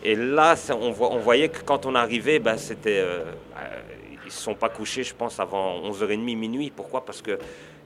Et 0.02 0.14
là, 0.14 0.54
on, 0.70 0.90
voyait 0.90 1.50
que 1.50 1.62
quand 1.62 1.84
on 1.84 1.94
arrivait, 1.94 2.38
ben, 2.38 2.56
c'était, 2.56 2.98
euh, 3.00 3.24
euh, 3.58 3.80
ils 4.22 4.26
ne 4.26 4.30
se 4.30 4.40
sont 4.40 4.54
pas 4.54 4.70
couchés, 4.70 5.02
je 5.02 5.14
pense, 5.14 5.38
avant 5.38 5.82
11h30, 5.90 6.36
minuit. 6.36 6.72
Pourquoi? 6.74 7.04
Parce 7.04 7.20
qu'ils 7.20 7.36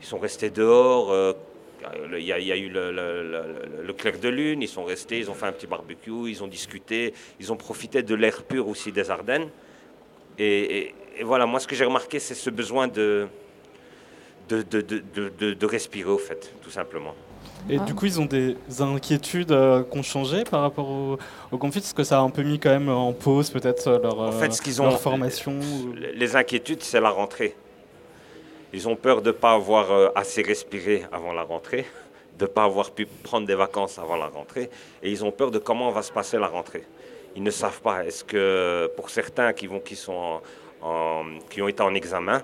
sont 0.03 0.19
restés 0.19 0.51
dehors. 0.51 1.11
euh, 1.11 1.33
Il 2.17 2.23
y, 2.23 2.33
a- 2.33 2.57
eu 2.57 2.69
le, 2.69 3.93
clair 3.95 4.19
de 4.21 4.29
lune, 4.29 4.61
ils 4.61 4.69
sont 4.69 4.85
restés, 4.85 5.19
ils 5.19 5.31
ont 5.31 5.35
fait 5.35 5.47
un 5.47 5.53
petit 5.53 5.67
barbecue, 5.67 6.29
ils 6.29 6.45
ont 6.45 6.47
discuté, 6.47 7.15
ils 7.41 7.51
ont 7.51 7.57
profité 7.57 8.03
de 8.03 8.15
l'air 8.15 8.43
pur 8.43 8.69
aussi 8.69 8.93
des 8.93 9.11
Ardennes. 9.11 9.49
Et, 10.39 10.95
voilà, 11.23 11.47
moi 11.47 11.59
ce 11.59 11.67
que 11.67 11.75
j'ai 11.75 11.87
remarqué, 11.87 12.19
c'est 12.19 12.35
ce 12.35 12.51
besoin 12.51 12.87
de 12.87 13.27
respirer, 15.63 16.11
au 16.11 16.19
fait, 16.19 16.53
tout 16.63 16.71
simplement. 16.71 17.15
Et 17.69 17.79
du 17.81 17.95
coup, 17.95 18.07
ils 18.07 18.21
ont 18.21 18.25
des 18.27 18.57
inquiétudes 18.81 19.53
euh, 19.53 19.83
qui 19.85 19.99
ont 19.99 20.03
changé 20.03 20.45
par 20.45 20.63
rapport 20.63 20.89
au, 20.91 21.19
au 21.53 21.59
conflit? 21.59 21.81
Est-ce 21.81 21.95
que 21.95 22.03
ça 22.05 22.19
a 22.19 22.23
un 22.23 22.31
peu 22.31 22.43
mis 22.43 22.59
quand 22.59 22.71
même 22.71 22.89
en 22.89 23.13
pause 23.13 23.51
peut-être 23.51 23.91
leur, 24.03 24.19
En 24.19 24.33
fait, 24.33 24.53
ce 24.53 24.61
qu'ils 24.63 24.81
ont, 24.81 24.87
leur 24.87 25.01
formation 25.01 25.53
ou- 25.53 25.93
les- 25.93 26.13
les 26.13 26.37
inquiétudes, 26.37 26.83
c'est 26.83 27.01
la 27.01 27.11
rentrée. 27.11 27.55
Ils 28.73 28.89
ont 28.89 28.97
peur 28.97 29.21
de 29.23 29.29
ne 29.29 29.33
pas 29.33 29.53
avoir 29.53 29.91
euh, 29.93 30.09
assez 30.15 30.43
respiré 30.43 31.05
avant 31.13 31.33
la 31.33 31.43
rentrée, 31.43 31.87
de 32.39 32.45
ne 32.45 32.49
pas 32.51 32.65
avoir 32.65 32.91
pu 32.93 33.07
prendre 33.07 33.47
des 33.47 33.55
vacances 33.55 33.99
avant 33.99 34.17
la 34.17 34.27
rentrée, 34.29 34.71
et 35.03 35.11
ils 35.11 35.25
ont 35.25 35.31
peur 35.33 35.51
de 35.51 35.59
comment 35.59 35.91
va 35.91 36.03
se 36.03 36.13
passer 36.13 36.39
la 36.39 36.47
rentrée. 36.49 36.85
Ils 37.37 37.43
ne 37.43 37.51
savent 37.51 37.81
pas. 37.81 38.05
Est-ce 38.05 38.25
que 38.25 38.91
pour 38.97 39.11
certains 39.11 39.53
qui, 39.53 39.67
vont, 39.69 39.79
qui, 39.81 39.95
sont 39.97 40.41
en- 40.83 40.87
en- 40.89 41.25
qui 41.49 41.63
ont 41.63 41.69
été 41.69 41.83
en 41.83 41.95
examen, 41.95 42.43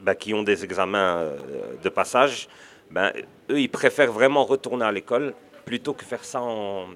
ben, 0.00 0.14
qui 0.14 0.32
ont 0.34 0.42
des 0.42 0.64
examens 0.64 1.16
euh, 1.18 1.36
de 1.82 1.88
passage, 1.90 2.48
ben, 2.94 3.12
eux, 3.50 3.60
ils 3.60 3.68
préfèrent 3.68 4.12
vraiment 4.12 4.44
retourner 4.44 4.84
à 4.84 4.92
l'école 4.92 5.34
plutôt 5.64 5.94
que 5.94 6.04
faire 6.04 6.24
ça 6.24 6.40
en, 6.40 6.86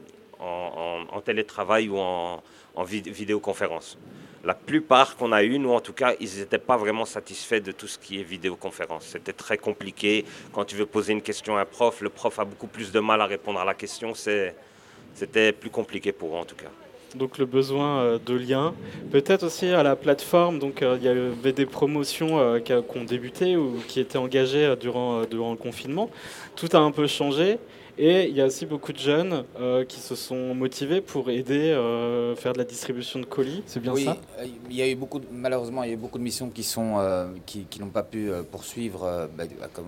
télétravail 1.25 1.89
ou 1.89 1.99
en, 1.99 2.41
en 2.77 2.85
vid- 2.85 3.11
vidéoconférence. 3.11 3.99
La 4.45 4.55
plupart 4.55 5.17
qu'on 5.17 5.33
a 5.33 5.43
eu, 5.43 5.59
nous 5.59 5.73
en 5.73 5.81
tout 5.81 5.93
cas, 5.93 6.15
ils 6.21 6.39
n'étaient 6.39 6.65
pas 6.71 6.77
vraiment 6.77 7.05
satisfaits 7.05 7.61
de 7.61 7.73
tout 7.73 7.89
ce 7.89 7.99
qui 7.99 8.21
est 8.21 8.23
vidéoconférence. 8.23 9.07
C'était 9.07 9.33
très 9.33 9.59
compliqué. 9.59 10.25
Quand 10.53 10.65
tu 10.65 10.77
veux 10.77 10.87
poser 10.87 11.13
une 11.13 11.23
question 11.23 11.57
à 11.57 11.63
un 11.63 11.65
prof, 11.65 12.01
le 12.01 12.11
prof 12.11 12.39
a 12.39 12.45
beaucoup 12.45 12.69
plus 12.69 12.93
de 12.93 13.01
mal 13.01 13.21
à 13.21 13.27
répondre 13.27 13.59
à 13.59 13.65
la 13.65 13.75
question. 13.75 14.15
C'était 14.15 15.53
plus 15.53 15.71
compliqué 15.71 16.13
pour 16.13 16.37
eux 16.37 16.39
en 16.39 16.45
tout 16.45 16.55
cas. 16.55 16.71
Donc 17.15 17.39
le 17.39 17.47
besoin 17.47 18.01
euh, 18.01 18.19
de 18.25 18.35
lien. 18.35 18.75
Peut-être 19.11 19.45
aussi 19.45 19.67
à 19.67 19.83
la 19.83 19.97
plateforme, 19.97 20.59
donc 20.59 20.83
euh, 20.83 20.99
il 21.01 21.05
y 21.05 21.09
avait 21.09 21.53
des 21.53 21.65
promotions 21.65 22.39
euh, 22.39 22.61
qui, 22.61 22.73
ont 22.73 23.05
débuté 23.07 23.57
ou 23.57 23.77
qui 23.87 24.01
étaient 24.01 24.19
engagées 24.19 24.75
durant 24.79 25.21
le 25.21 25.57
confinement. 25.57 26.11
Tout 26.55 26.69
a 26.73 26.79
un 26.79 26.91
peu 26.91 27.07
changé. 27.07 27.59
Et 28.01 28.29
il 28.29 28.37
y 28.37 28.41
a 28.41 28.47
aussi 28.47 28.65
beaucoup 28.65 28.93
de 28.93 28.99
jeunes 28.99 29.43
euh, 29.59 29.85
qui 29.85 29.99
se 29.99 30.15
sont 30.15 30.55
motivés 30.55 31.01
pour 31.01 31.31
aider, 31.31 31.73
euh, 31.73 32.37
faire 32.37 32.53
de 32.53 32.59
la 32.59 32.65
distribution 32.65 33.19
de 33.19 33.25
colis. 33.25 33.65
C'est 33.67 33.81
bien 33.81 33.93
oui, 33.93 34.05
ça? 34.05 34.17
euh, 34.39 34.47
il 34.71 34.77
y 34.77 34.83
a 34.83 34.89
eu 34.89 34.95
beaucoup, 34.95 35.19
de- 35.19 35.27
malheureusement, 35.33 35.83
il 35.83 35.89
y 35.89 35.91
a 35.91 35.95
eu 35.95 35.99
beaucoup 35.99 36.19
de 36.19 36.23
missions 36.23 36.49
qui 36.49 36.63
sont 36.63 36.99
euh, 37.01 37.27
qui, 37.45 37.65
qui 37.65 37.81
n'ont 37.81 37.89
pas 37.91 38.05
pu 38.05 38.31
euh, 38.31 38.45
poursuivre 38.45 39.03
euh, 39.03 39.27
bah, 39.27 39.43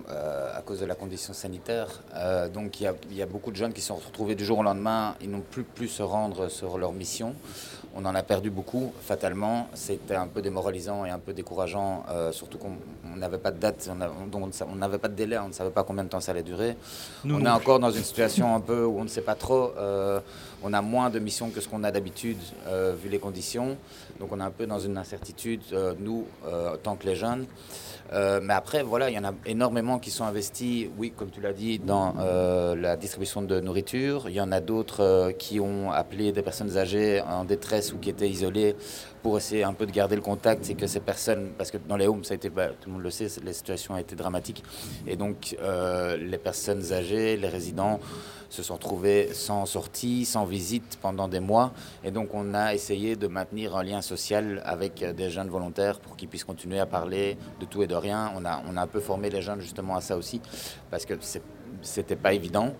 à, 0.09 0.11
euh, 0.11 0.59
cause 0.65 0.81
de 0.81 0.85
la 0.85 0.95
condition 0.95 1.31
sanitaire. 1.31 2.03
Euh, 2.15 2.49
donc 2.49 2.81
il 2.81 2.83
y, 2.83 2.87
a, 2.87 2.93
il 3.09 3.15
y 3.15 3.21
a 3.21 3.25
beaucoup 3.25 3.49
de 3.49 3.55
jeunes 3.55 3.71
qui 3.71 3.79
se 3.79 3.87
sont 3.87 3.95
retrouvés 3.95 4.35
du 4.35 4.43
jour 4.43 4.59
au 4.59 4.63
lendemain. 4.63 5.15
Ils 5.21 5.31
n'ont 5.31 5.39
plus 5.49 5.63
pu 5.63 5.87
se 5.87 6.03
rendre 6.03 6.49
sur 6.49 6.77
leur 6.77 6.91
mission. 6.91 7.33
On 7.93 8.05
en 8.05 8.15
a 8.15 8.23
perdu 8.23 8.49
beaucoup, 8.49 8.93
fatalement. 9.01 9.67
C'était 9.73 10.15
un 10.15 10.27
peu 10.27 10.41
démoralisant 10.41 11.03
et 11.05 11.09
un 11.09 11.19
peu 11.19 11.33
décourageant, 11.33 12.03
euh, 12.09 12.31
surtout 12.31 12.57
qu'on 12.57 12.71
on 13.13 13.17
n'avait 13.17 13.37
pas 13.37 13.51
de 13.51 13.57
date, 13.59 13.89
on 13.93 13.99
a- 13.99 14.09
donc 14.31 14.53
n'avait 14.77 14.97
pas 14.97 15.09
de 15.09 15.13
délai, 15.15 15.37
on 15.37 15.49
ne 15.49 15.53
savait 15.53 15.71
pas 15.71 15.83
combien 15.83 16.05
de 16.05 16.09
temps 16.09 16.21
ça 16.21 16.31
allait 16.31 16.41
durer. 16.43 16.77
Nous 17.25 17.35
on 17.35 17.39
non 17.39 17.47
est 17.47 17.49
encore 17.49 17.79
dans 17.79 17.91
une 17.91 18.03
situation 18.03 18.55
un 18.55 18.61
peu 18.61 18.85
où 18.85 18.97
on 18.99 19.03
ne 19.03 19.09
sait 19.09 19.21
pas 19.21 19.35
trop. 19.35 19.73
euh, 19.77 20.21
on 20.63 20.71
a 20.73 20.81
moins 20.81 21.09
de 21.09 21.19
missions 21.19 21.49
que 21.49 21.59
ce 21.59 21.67
qu'on 21.67 21.83
a 21.83 21.91
d'habitude, 21.91 22.37
euh, 22.67 22.93
vu 23.01 23.09
les 23.09 23.19
conditions. 23.19 23.75
Donc 24.19 24.31
on 24.31 24.39
est 24.39 24.43
un 24.43 24.51
peu 24.51 24.67
dans 24.67 24.79
une 24.79 24.97
incertitude, 24.97 25.61
nous, 25.99 26.25
tant 26.83 26.95
que 26.95 27.05
les 27.07 27.15
jeunes. 27.15 27.45
Euh, 28.13 28.41
mais 28.43 28.53
après, 28.53 28.83
voilà, 28.83 29.09
il 29.09 29.15
y 29.15 29.19
en 29.19 29.23
a 29.23 29.33
énormément 29.45 29.99
qui 29.99 30.11
sont 30.11 30.25
investis, 30.25 30.89
oui, 30.97 31.13
comme 31.15 31.29
tu 31.29 31.39
l'as 31.39 31.53
dit, 31.53 31.79
dans 31.79 32.15
euh, 32.19 32.75
la 32.75 32.97
distribution 32.97 33.41
de 33.41 33.59
nourriture. 33.59 34.25
Il 34.27 34.35
y 34.35 34.41
en 34.41 34.51
a 34.51 34.59
d'autres 34.59 35.01
euh, 35.01 35.31
qui 35.31 35.59
ont 35.59 35.91
appelé 35.91 36.31
des 36.31 36.41
personnes 36.41 36.77
âgées 36.77 37.21
en 37.21 37.45
détresse 37.45 37.93
ou 37.93 37.97
qui 37.97 38.09
étaient 38.09 38.29
isolées 38.29 38.75
pour 39.21 39.37
essayer 39.37 39.63
un 39.63 39.73
peu 39.73 39.85
de 39.85 39.91
garder 39.91 40.15
le 40.15 40.21
contact. 40.21 40.65
C'est 40.65 40.75
que 40.75 40.87
ces 40.87 40.99
personnes, 40.99 41.51
parce 41.57 41.71
que 41.71 41.77
dans 41.77 41.97
les 41.97 42.07
homes, 42.07 42.23
ça 42.23 42.33
a 42.33 42.35
été, 42.35 42.49
bah, 42.49 42.69
tout 42.69 42.89
le 42.89 42.93
monde 42.93 43.03
le 43.03 43.11
sait, 43.11 43.27
la 43.43 43.53
situation 43.53 43.95
a 43.95 44.01
été 44.01 44.15
dramatique. 44.15 44.63
Et 45.07 45.15
donc, 45.15 45.55
euh, 45.61 46.17
les 46.17 46.37
personnes 46.37 46.91
âgées, 46.91 47.37
les 47.37 47.49
résidents, 47.49 47.99
se 48.51 48.63
sont 48.63 48.73
retrouvés 48.73 49.29
sans 49.33 49.65
sortie, 49.65 50.25
sans 50.25 50.43
visite 50.43 50.99
pendant 51.01 51.29
des 51.29 51.39
mois. 51.39 51.71
Et 52.03 52.11
donc 52.11 52.33
on 52.33 52.53
a 52.53 52.73
essayé 52.73 53.15
de 53.15 53.27
maintenir 53.27 53.77
un 53.77 53.83
lien 53.83 54.01
social 54.01 54.61
avec 54.65 55.01
euh, 55.01 55.13
des 55.13 55.29
jeunes 55.29 55.47
volontaires 55.47 55.99
pour 55.99 56.17
qu'ils 56.17 56.27
puissent 56.27 56.43
continuer 56.43 56.79
à 56.79 56.85
parler 56.85 57.37
de 57.61 57.65
tout 57.65 57.81
et 57.81 57.87
de 57.87 57.95
rien. 57.95 58.31
On 58.35 58.43
a, 58.43 58.61
on 58.69 58.75
a 58.75 58.81
un 58.81 58.87
peu 58.87 58.99
formé 58.99 59.29
les 59.29 59.41
jeunes 59.41 59.61
justement 59.61 59.95
à 59.95 60.01
ça 60.01 60.17
aussi, 60.17 60.41
parce 60.91 61.05
que 61.05 61.13
c'était 61.81 62.17
pas 62.17 62.33
évident, 62.33 62.73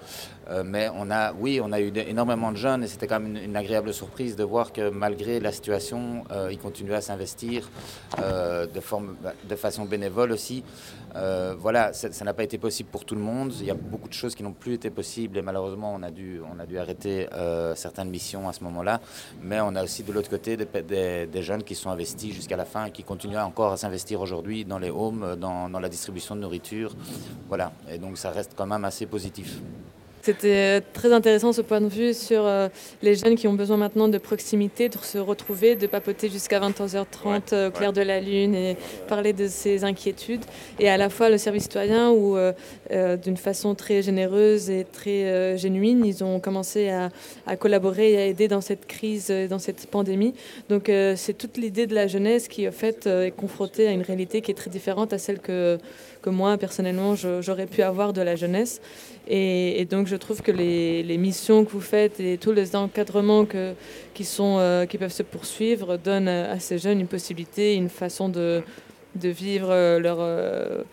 Euh, 0.51 0.63
mais 0.65 0.89
on 0.95 1.09
a, 1.11 1.33
oui, 1.33 1.61
on 1.63 1.71
a 1.71 1.79
eu 1.79 1.91
énormément 1.95 2.51
de 2.51 2.57
jeunes 2.57 2.83
et 2.83 2.87
c'était 2.87 3.07
quand 3.07 3.19
même 3.19 3.37
une, 3.37 3.55
agréable 3.55 3.93
surprise 3.93 4.35
de 4.35 4.43
voir 4.43 4.73
que 4.73 4.89
malgré 4.89 5.39
la 5.39 5.51
situation, 5.51 6.23
euh, 6.31 6.49
ils 6.51 6.57
continuaient 6.57 6.95
à 6.95 7.01
s'investir 7.01 7.69
euh, 8.19 8.67
de, 8.67 8.79
forme, 8.79 9.15
de 9.47 9.55
façon 9.55 9.85
bénévole 9.85 10.31
aussi. 10.31 10.63
Voilà, 11.57 11.91
ça 11.91 12.23
n'a 12.23 12.33
pas 12.33 12.43
été 12.43 12.57
possible 12.57 12.89
pour 12.89 13.03
tout 13.03 13.15
le 13.15 13.21
monde. 13.21 13.51
Il 13.59 13.65
y 13.65 13.71
a 13.71 13.75
beaucoup 13.75 14.07
de 14.07 14.13
choses 14.13 14.33
qui 14.33 14.43
n'ont 14.43 14.53
plus 14.53 14.75
été 14.75 14.89
possibles 14.89 15.37
et 15.37 15.41
malheureusement, 15.41 15.93
on 15.93 16.03
a 16.03 16.09
dû, 16.09 16.41
arrêter 16.79 17.27
certaines 17.75 18.09
missions 18.09 18.47
à 18.47 18.53
ce 18.53 18.63
moment-là. 18.63 19.01
Mais 19.43 19.59
on 19.59 19.75
a 19.75 19.83
aussi 19.83 20.03
de 20.03 20.13
l'autre 20.13 20.29
côté 20.29 20.55
des 20.55 21.41
jeunes 21.41 21.63
qui 21.63 21.75
sont 21.75 21.89
investis 21.89 22.33
jusqu'à 22.33 22.55
la 22.55 22.63
fin 22.63 22.85
et 22.85 22.91
qui 22.91 23.03
continuent 23.03 23.39
encore 23.39 23.73
à 23.73 23.77
s'investir 23.77 24.21
aujourd'hui 24.21 24.63
dans 24.63 24.79
les 24.79 24.89
homes, 24.89 25.35
dans, 25.35 25.69
dans 25.69 25.79
la 25.81 25.89
distribution 25.89 26.37
de 26.37 26.41
nourriture. 26.41 26.95
Voilà, 27.49 27.73
et 27.89 27.97
donc 27.97 28.17
ça 28.17 28.31
reste 28.31 28.53
quand 28.55 28.65
même 28.65 28.85
assez 28.85 29.05
positif. 29.05 29.59
C'était 30.23 30.81
très 30.93 31.11
intéressant 31.13 31.51
ce 31.51 31.61
point 31.61 31.81
de 31.81 31.87
vue 31.87 32.13
sur 32.13 32.45
euh, 32.45 32.69
les 33.01 33.15
jeunes 33.15 33.35
qui 33.35 33.47
ont 33.47 33.53
besoin 33.53 33.77
maintenant 33.77 34.07
de 34.07 34.17
proximité, 34.19 34.87
de 34.87 34.97
se 34.97 35.17
retrouver, 35.17 35.75
de 35.75 35.87
papoter 35.87 36.29
jusqu'à 36.29 36.59
20h30 36.59 37.41
euh, 37.53 37.69
au 37.69 37.71
clair 37.71 37.91
de 37.91 38.01
la 38.01 38.19
lune 38.19 38.53
et 38.53 38.77
parler 39.07 39.33
de 39.33 39.47
ses 39.47 39.83
inquiétudes. 39.83 40.45
Et 40.79 40.89
à 40.89 40.97
la 40.97 41.09
fois 41.09 41.29
le 41.29 41.39
service 41.39 41.63
citoyen 41.63 42.11
où, 42.11 42.37
euh, 42.37 42.53
euh, 42.91 43.17
d'une 43.17 43.37
façon 43.37 43.73
très 43.73 44.01
généreuse 44.01 44.69
et 44.69 44.85
très 44.85 45.25
euh, 45.25 45.57
génuine, 45.57 46.05
ils 46.05 46.23
ont 46.23 46.39
commencé 46.39 46.89
à, 46.89 47.09
à 47.47 47.55
collaborer 47.55 48.11
et 48.11 48.17
à 48.17 48.25
aider 48.25 48.47
dans 48.47 48.61
cette 48.61 48.85
crise, 48.85 49.27
euh, 49.29 49.47
dans 49.47 49.59
cette 49.59 49.87
pandémie. 49.87 50.33
Donc 50.69 50.89
euh, 50.89 51.15
c'est 51.15 51.33
toute 51.33 51.57
l'idée 51.57 51.87
de 51.87 51.95
la 51.95 52.07
jeunesse 52.07 52.47
qui, 52.47 52.67
en 52.67 52.71
fait, 52.71 53.07
euh, 53.07 53.25
est 53.25 53.31
confrontée 53.31 53.87
à 53.87 53.91
une 53.91 54.01
réalité 54.01 54.41
qui 54.41 54.51
est 54.51 54.55
très 54.55 54.69
différente 54.69 55.13
à 55.13 55.17
celle 55.17 55.39
que, 55.39 55.77
que 56.21 56.29
moi, 56.29 56.57
personnellement, 56.57 57.15
j'aurais 57.15 57.65
pu 57.67 57.81
avoir 57.81 58.13
de 58.13 58.21
la 58.21 58.35
jeunesse. 58.35 58.81
Et, 59.27 59.85
donc, 59.85 60.07
je 60.07 60.15
trouve 60.15 60.41
que 60.41 60.51
les, 60.51 61.17
missions 61.17 61.63
que 61.63 61.71
vous 61.71 61.81
faites 61.81 62.19
et 62.19 62.37
tous 62.37 62.51
les 62.51 62.75
encadrements 62.75 63.45
euh, 63.53 64.85
qui 64.85 64.97
peuvent 64.97 65.11
se 65.11 65.23
poursuivre 65.23 65.97
donnent 65.97 66.27
à 66.27 66.59
ces 66.59 66.79
jeunes 66.79 66.99
une 66.99 67.07
possibilité, 67.07 67.75
une 67.75 67.89
façon 67.89 68.29
de, 68.29 68.61
de 69.15 69.29
vivre 69.29 69.69
euh, 69.69 69.99
leur 69.99 70.17
euh, 70.19 70.83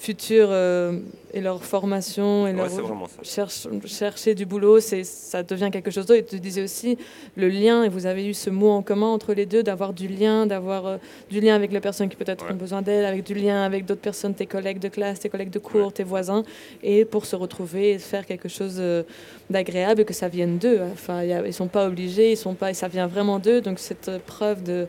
futur 0.00 0.48
euh, 0.50 0.98
et 1.34 1.42
leur 1.42 1.62
formation 1.62 2.46
et 2.46 2.52
Ouais, 2.54 2.56
leur 2.56 3.08
cherche- 3.22 3.68
chercher 3.84 4.34
du 4.34 4.46
boulot, 4.46 4.80
c'est 4.80 5.04
ça 5.04 5.42
devient 5.42 5.68
quelque 5.70 5.90
chose 5.90 6.06
d'autre. 6.06 6.20
Et 6.20 6.24
tu 6.24 6.40
disais 6.40 6.62
aussi 6.62 6.96
le 7.36 7.50
lien, 7.50 7.84
et 7.84 7.90
vous 7.90 8.06
avez 8.06 8.26
eu 8.26 8.32
ce 8.32 8.48
mot 8.48 8.70
en 8.70 8.80
commun 8.82 9.08
entre 9.08 9.34
les 9.34 9.44
deux, 9.44 9.62
d'avoir 9.62 9.92
du 9.92 10.08
lien, 10.08 10.46
d'avoir 10.46 10.86
euh, 10.86 10.96
du 11.30 11.40
lien 11.40 11.54
avec 11.54 11.70
les 11.70 11.80
personnes 11.80 12.08
qui 12.08 12.16
peut-être 12.16 12.46
ont 12.50 12.54
besoin 12.54 12.80
d'aide, 12.80 13.04
avec 13.04 13.24
du 13.24 13.34
lien 13.34 13.62
avec 13.62 13.84
d'autres 13.84 14.00
personnes, 14.00 14.34
tes 14.34 14.46
collègues 14.46 14.78
de 14.78 14.88
classe, 14.88 15.20
tes 15.20 15.28
collègues 15.28 15.50
de 15.50 15.58
cours, 15.58 15.92
tes 15.92 16.02
voisins, 16.04 16.44
et 16.82 17.04
pour 17.04 17.26
se 17.26 17.36
retrouver 17.36 17.90
et 17.92 17.98
faire 17.98 18.24
quelque 18.24 18.48
chose 18.48 18.76
euh, 18.78 19.02
d'agréable 19.50 20.00
et 20.00 20.04
que 20.06 20.14
ça 20.14 20.28
vienne 20.28 20.56
d'eux. 20.56 20.80
Enfin, 20.94 21.24
y 21.24 21.32
a- 21.34 21.46
ils 21.46 21.52
sont 21.52 21.68
pas 21.68 21.86
obligés, 21.86 22.30
ils 22.32 22.36
sont 22.38 22.54
pas, 22.54 22.70
et 22.70 22.74
ça 22.74 22.88
vient 22.88 23.06
vraiment 23.06 23.38
d'eux. 23.38 23.60
Donc 23.60 23.78
cette 23.78 24.10
preuve 24.24 24.62
de 24.62 24.86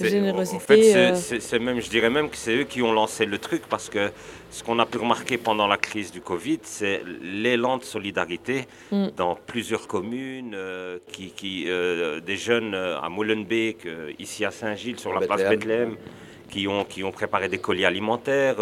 générosité. 0.00 0.56
En 0.56 0.60
fait, 0.60 0.82
c'est- 1.16 1.34
euh, 1.34 1.40
c'est 1.40 1.58
même, 1.58 1.80
je 1.80 1.88
dirais 1.90 2.10
même 2.10 2.28
que 2.30 2.36
c'est 2.36 2.56
eux 2.56 2.64
qui 2.64 2.82
ont 2.82 2.92
lancé 2.92 3.26
le 3.26 3.38
truc 3.38 3.62
parce 3.68 3.88
que 3.88 4.10
ce 4.50 4.62
qu'on 4.62 4.78
a 4.78 4.86
pu 4.86 4.98
remarquer 4.98 5.38
pendant 5.38 5.66
la 5.66 5.76
crise 5.76 6.10
du 6.12 6.20
Covid, 6.20 6.60
c'est 6.62 7.02
l'élan 7.22 7.78
de 7.78 7.84
solidarité 7.84 8.66
Mm. 8.90 9.08
dans 9.16 9.34
plusieurs 9.34 9.86
communes, 9.86 10.52
euh, 10.54 10.98
qui, 11.12 11.30
qui, 11.30 11.64
euh, 11.68 12.20
des 12.20 12.36
jeunes 12.36 12.74
à 12.74 13.08
Molenbeek, 13.08 13.86
ici 14.18 14.44
à 14.44 14.50
Saint-Gilles, 14.50 14.98
sur 14.98 15.12
la 15.12 15.20
place 15.26 15.42
Bethléem. 15.42 15.96
Qui 16.50 16.68
ont, 16.68 16.84
qui 16.84 17.02
ont 17.02 17.12
préparé 17.12 17.48
des 17.48 17.56
colis 17.56 17.86
alimentaires. 17.86 18.56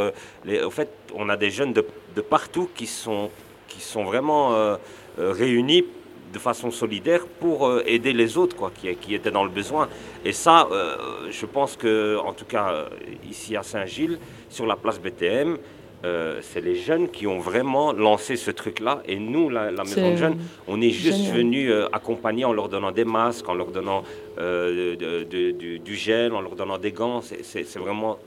les- 0.45 0.63
au 0.63 0.71
fait, 0.71 0.91
on 1.13 1.29
a 1.29 1.37
des 1.37 1.51
jeunes 1.51 1.73
de, 1.73 1.85
de 2.15 2.21
partout 2.21 2.69
qui 2.73 2.87
sont, 2.87 3.31
qui 3.67 3.81
sont 3.81 4.05
vraiment 4.05 4.55
euh, 4.55 4.77
réunis 5.19 5.85
de 6.33 6.39
façon 6.39 6.71
solidaire 6.71 7.27
pour 7.41 7.67
euh, 7.67 7.83
aider 7.87 8.13
les 8.13 8.39
autres 8.39 8.57
quoi, 8.57 8.71
qui, 8.75 8.95
qui 8.97 9.15
étaient 9.15 9.31
dans 9.31 9.45
le 9.45 9.51
besoin. 9.51 9.89
Et 10.25 10.33
ça, 10.33 10.69
euh, 10.71 10.97
je 11.31 11.47
pense 11.47 11.77
que, 11.77 12.17
en 12.19 12.33
tout 12.33 12.45
cas 12.45 12.71
euh, 12.73 12.89
ici 13.29 13.57
à 13.57 13.63
Saint-Gilles, 13.63 14.19
sur 14.49 14.67
la 14.67 14.77
place 14.77 15.01
BTM, 15.01 15.57
euh, 16.03 16.39
c'est 16.43 16.63
les 16.63 16.77
jeunes 16.77 17.09
qui 17.11 17.27
ont 17.27 17.41
vraiment 17.41 17.93
lancé 17.93 18.37
ce 18.37 18.51
truc-là. 18.51 19.03
Et 19.07 19.17
nous, 19.19 19.51
la, 19.51 19.71
Maison 19.71 20.13
de 20.13 20.17
Jeunes, 20.17 20.39
on 20.67 20.81
est 20.81 20.89
juste 20.91 21.19
génial. 21.19 21.37
venus 21.37 21.71
euh, 21.71 21.89
accompagner 21.93 22.45
en 22.47 22.55
leur 22.55 22.69
donnant 22.71 22.91
des 22.91 23.05
masques, 23.05 23.47
en 23.49 23.55
leur 23.55 23.67
donnant 23.71 24.03
de- 24.39 24.95
de- 24.95 25.51
du, 25.53 25.79
du 25.79 25.95
gel, 25.95 26.33
en 26.33 26.41
leur 26.41 26.55
donnant 26.57 26.79
des 26.79 26.93
gants. 26.93 27.21
C'est 27.21 27.77
vraiment 27.79 28.19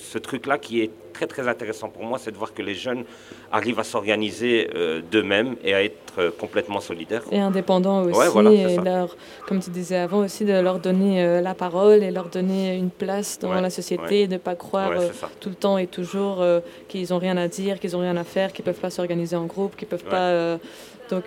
ce, 0.00 0.18
truc-là 0.18 0.58
qui 0.58 0.80
est 0.80 0.90
très 1.12 1.26
très 1.26 1.48
intéressant 1.48 1.88
pour 1.88 2.04
moi, 2.04 2.18
c'est 2.18 2.30
de 2.30 2.36
voir 2.36 2.54
que 2.54 2.62
les 2.62 2.74
jeunes 2.74 3.04
arrivent 3.52 3.78
à 3.78 3.84
s'organiser 3.84 4.70
euh, 4.74 5.00
d'eux-mêmes 5.10 5.56
et 5.64 5.74
à 5.74 5.82
être 5.82 5.94
euh, 6.18 6.30
complètement 6.30 6.80
solidaires. 6.80 7.22
et 7.30 7.38
indépendants 7.40 8.02
aussi, 8.02 8.18
Ouais, 8.18 8.28
voilà, 8.28 8.50
c'est 8.50 8.74
et 8.74 8.76
leur, 8.78 9.16
comme 9.46 9.60
tu 9.60 9.70
disais 9.70 9.96
avant 9.96 10.18
aussi, 10.18 10.44
de 10.44 10.52
leur 10.52 10.78
donner 10.78 11.22
euh, 11.22 11.40
la 11.40 11.54
parole 11.54 12.02
et 12.02 12.10
leur 12.10 12.28
donner 12.28 12.76
une 12.76 12.90
place 12.90 13.38
dans 13.38 13.52
Ouais, 13.52 13.60
la 13.60 13.70
société, 13.70 14.22
ouais. 14.22 14.26
de 14.26 14.34
ne 14.34 14.38
pas 14.38 14.54
croire 14.54 14.92
tout 15.40 15.48
le 15.48 15.54
temps 15.54 15.78
et 15.78 15.86
toujours 15.86 16.44
qu'ils 16.88 17.08
n'ont 17.10 17.18
rien 17.18 17.36
à 17.36 17.48
dire, 17.48 17.80
qu'ils 17.80 17.92
n'ont 17.92 18.00
rien 18.00 18.16
à 18.16 18.24
faire, 18.24 18.52
qu'ils 18.52 18.64
ne 18.64 18.70
peuvent 18.72 18.80
pas 18.80 18.90
s'organiser 18.90 19.36
en 19.36 19.46
groupe, 19.46 19.76
qu'ils 19.76 19.88
peuvent 19.88 20.04
pas... 20.04 20.58
donc 21.10 21.24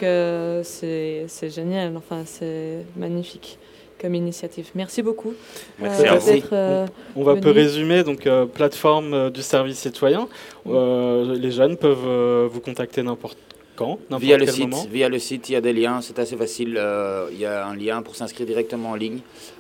c'est 0.64 1.26
c'est 1.28 1.50
génial, 1.50 1.96
enfin 1.98 2.24
c'est 2.26 2.86
magnifique 2.96 3.58
comme 4.04 4.16
initiative. 4.16 4.68
Merci 4.76 5.02
beaucoup. 5.02 5.34
Merci 5.80 6.06
euh, 6.06 6.12
à 6.12 6.18
vous. 6.18 6.30
d'être, 6.30 6.50
euh, 6.52 6.86
On 7.16 7.24
va 7.24 7.36
peu 7.38 7.52
résumer, 7.52 8.04
donc 8.04 8.28
euh, 8.28 8.46
plateforme 8.46 9.14
euh, 9.14 9.30
du 9.30 9.42
service 9.42 9.80
citoyen. 9.80 10.28
Euh, 10.68 11.34
les 11.36 11.52
jeunes 11.52 11.78
peuvent 11.78 12.06
euh, 12.06 12.50
vous 12.52 12.60
contacter 12.60 13.02
n'importe 13.02 13.38
quand, 13.78 13.98
n'importe 14.10 14.24
Via 14.24 14.38
le 14.38 14.46
site, 14.46 14.60
moment. 14.70 14.86
via 14.92 15.08
le 15.10 15.18
site, 15.20 15.50
il 15.50 15.54
y 15.54 15.56
a 15.56 15.62
des 15.62 15.72
liens, 15.74 16.02
c'est 16.02 16.20
assez 16.20 16.36
facile. 16.36 16.76
euh, 16.78 17.28
il 17.32 17.40
y 17.40 17.46
a 17.46 17.66
un 17.66 17.76
lien 17.76 18.02
pour 18.02 18.16
s'inscrire 18.18 18.46
directement 18.46 18.90
en 18.92 18.96
ligne. 18.96 19.20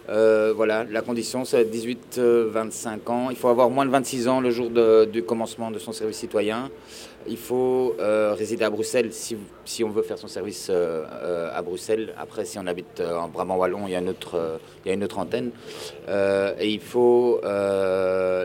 Euh, 0.10 0.52
voilà, 0.54 0.84
la 0.84 1.02
condition 1.02 1.46
c'est 1.46 1.64
18-25 1.64 3.10
ans. 3.10 3.30
Il 3.30 3.38
faut 3.38 3.48
avoir 3.48 3.70
moins 3.70 3.86
de 3.86 3.92
26 3.92 4.28
ans 4.28 4.42
le 4.42 4.52
jour 4.52 4.70
de- 4.70 5.06
du 5.06 5.24
commencement 5.24 5.72
de 5.72 5.80
son 5.80 5.94
service 5.94 6.18
citoyen. 6.18 6.70
Il 7.28 7.38
faut 7.38 7.96
euh, 8.00 8.34
résider 8.38 8.64
à 8.66 8.70
Bruxelles 8.70 9.14
si, 9.14 9.38
si 9.66 9.84
on 9.84 9.90
veut 9.90 10.02
faire 10.02 10.18
son 10.18 10.28
service 10.28 10.68
euh, 10.70 11.04
euh, 11.24 11.50
à 11.54 11.62
Bruxelles. 11.62 12.14
Après, 12.18 12.46
si 12.46 12.58
on 12.60 12.68
habite 12.68 13.02
en 13.02 13.28
Brabant 13.28 13.56
Wallon, 13.58 13.82
il 13.88 13.92
y 13.92 13.96
a 13.96 14.00
une 14.00 14.10
autre, 14.10 14.36
euh, 14.36 14.58
il 14.84 14.90
y 14.90 14.92
a 14.92 14.94
une 14.94 15.04
autre 15.04 15.20
antenne. 15.20 15.52
Et 16.60 16.68
il 16.70 16.80
faut, 16.82 17.40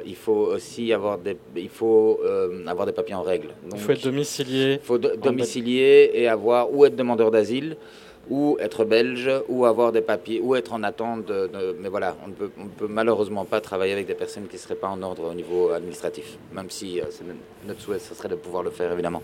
il 0.06 0.16
faut 0.16 0.32
aussi 0.54 0.92
avoir 0.92 1.18
des, 1.18 1.36
il 1.56 1.68
faut, 1.68 2.20
avoir 2.66 2.86
des 2.86 2.92
papiers 2.92 3.14
en 3.14 3.22
règle. 3.22 3.48
Il 3.72 3.78
faut 3.78 3.92
être 3.92 4.04
domicilié. 4.04 4.74
Il 4.74 4.86
faut 4.86 4.98
do- 4.98 5.16
domicilier 5.16 6.10
et 6.14 6.28
avoir 6.28 6.72
ou 6.72 6.84
être 6.84 6.96
demandeur 6.96 7.30
d'asile 7.30 7.76
ou 8.30 8.56
être 8.60 8.84
belge 8.84 9.30
ou 9.48 9.64
avoir 9.64 9.92
des 9.92 10.00
papiers 10.00 10.40
ou 10.42 10.54
être 10.56 10.72
en 10.72 10.82
attente. 10.82 11.24
De, 11.26 11.46
de- 11.46 11.76
mais 11.80 11.88
voilà, 11.88 12.16
on 12.24 12.28
ne 12.28 12.32
peut, 12.34 12.50
on 12.58 12.64
ne 12.64 12.68
peut 12.68 12.86
malheureusement 12.88 13.44
pas 13.44 13.60
travailler 13.60 13.92
avec 13.92 14.06
des 14.06 14.14
personnes 14.14 14.46
qui 14.48 14.56
ne 14.56 14.60
seraient 14.60 14.74
pas 14.74 14.88
en 14.88 15.02
ordre 15.02 15.30
au 15.30 15.34
niveau 15.34 15.70
administratif, 15.70 16.36
même 16.52 16.70
si 16.70 17.00
euh, 17.00 17.04
notre 17.66 17.80
souhait, 17.80 17.98
ce 17.98 18.14
serait 18.14 18.28
de 18.28 18.34
pouvoir 18.36 18.62
le 18.62 18.70
faire 18.70 18.92
évidemment. 18.92 19.22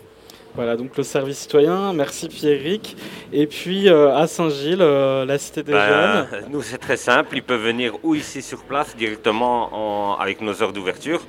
Voilà, 0.57 0.77
donc 0.77 0.97
le 0.97 1.03
service 1.03 1.39
citoyen, 1.39 1.93
merci 1.93 2.29
Pierrick. 2.29 2.97
Et 3.33 3.49
puis 3.49 3.89
euh, 3.89 4.15
à 4.15 4.29
Saint-Gilles, 4.29 4.83
euh, 4.83 5.25
la 5.25 5.37
Cité 5.37 5.65
des 5.65 5.73
Ben, 5.73 6.29
Jeunes. 6.31 6.45
Nous, 6.51 6.63
c'est 6.63 6.79
très 6.79 6.97
simple. 6.97 7.37
Ils 7.37 7.43
peuvent 7.43 7.61
venir 7.65 7.95
ou 8.05 8.15
ici 8.15 8.41
sur 8.41 8.63
place 8.63 8.95
directement 8.97 9.71
en- 9.73 10.17
avec 10.17 10.41
nos 10.41 10.63
heures 10.63 10.73
d'ouverture. 10.73 11.23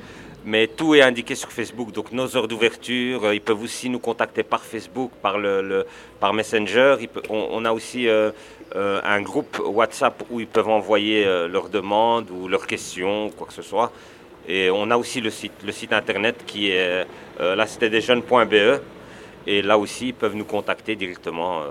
Mais 0.47 0.67
tout 0.67 0.93
est 0.93 1.01
indiqué 1.01 1.33
sur 1.33 1.51
Facebook. 1.51 1.91
Donc, 1.91 2.11
nos 2.11 2.37
heures 2.37 2.47
d'ouverture, 2.47 3.25
euh, 3.25 3.33
ils 3.33 3.41
peuvent 3.41 3.63
aussi 3.63 3.89
nous 3.89 3.97
contacter 3.97 4.43
par 4.43 4.63
Facebook, 4.63 5.09
par, 5.19 5.39
le, 5.39 5.87
par 6.19 6.33
Messenger. 6.33 6.97
On, 7.31 7.65
a 7.65 7.73
aussi 7.73 8.07
euh, 8.07 8.29
euh, 8.75 9.01
un 9.03 9.21
groupe 9.21 9.59
WhatsApp 9.65 10.23
où 10.29 10.39
ils 10.39 10.45
peuvent 10.45 10.69
envoyer 10.69 11.25
leurs 11.49 11.69
demandes 11.69 12.29
ou 12.29 12.47
leurs 12.47 12.67
questions, 12.67 13.31
quoi 13.35 13.47
que 13.47 13.53
ce 13.53 13.63
soit. 13.63 13.91
Et 14.47 14.69
on 14.69 14.91
a 14.91 14.97
aussi 14.97 15.19
le 15.19 15.31
site, 15.31 15.63
le 15.65 15.71
site 15.71 15.93
internet 15.93 16.43
qui 16.45 16.69
est 16.69 17.07
la 17.39 17.65
citédesjeunes.be. 17.65 18.81
Et 19.47 19.63
là 19.63 19.79
aussi, 19.79 20.09
ils 20.09 20.13
peuvent 20.13 20.35
nous 20.35 20.45
contacter 20.45 20.95
directement. 20.95 21.63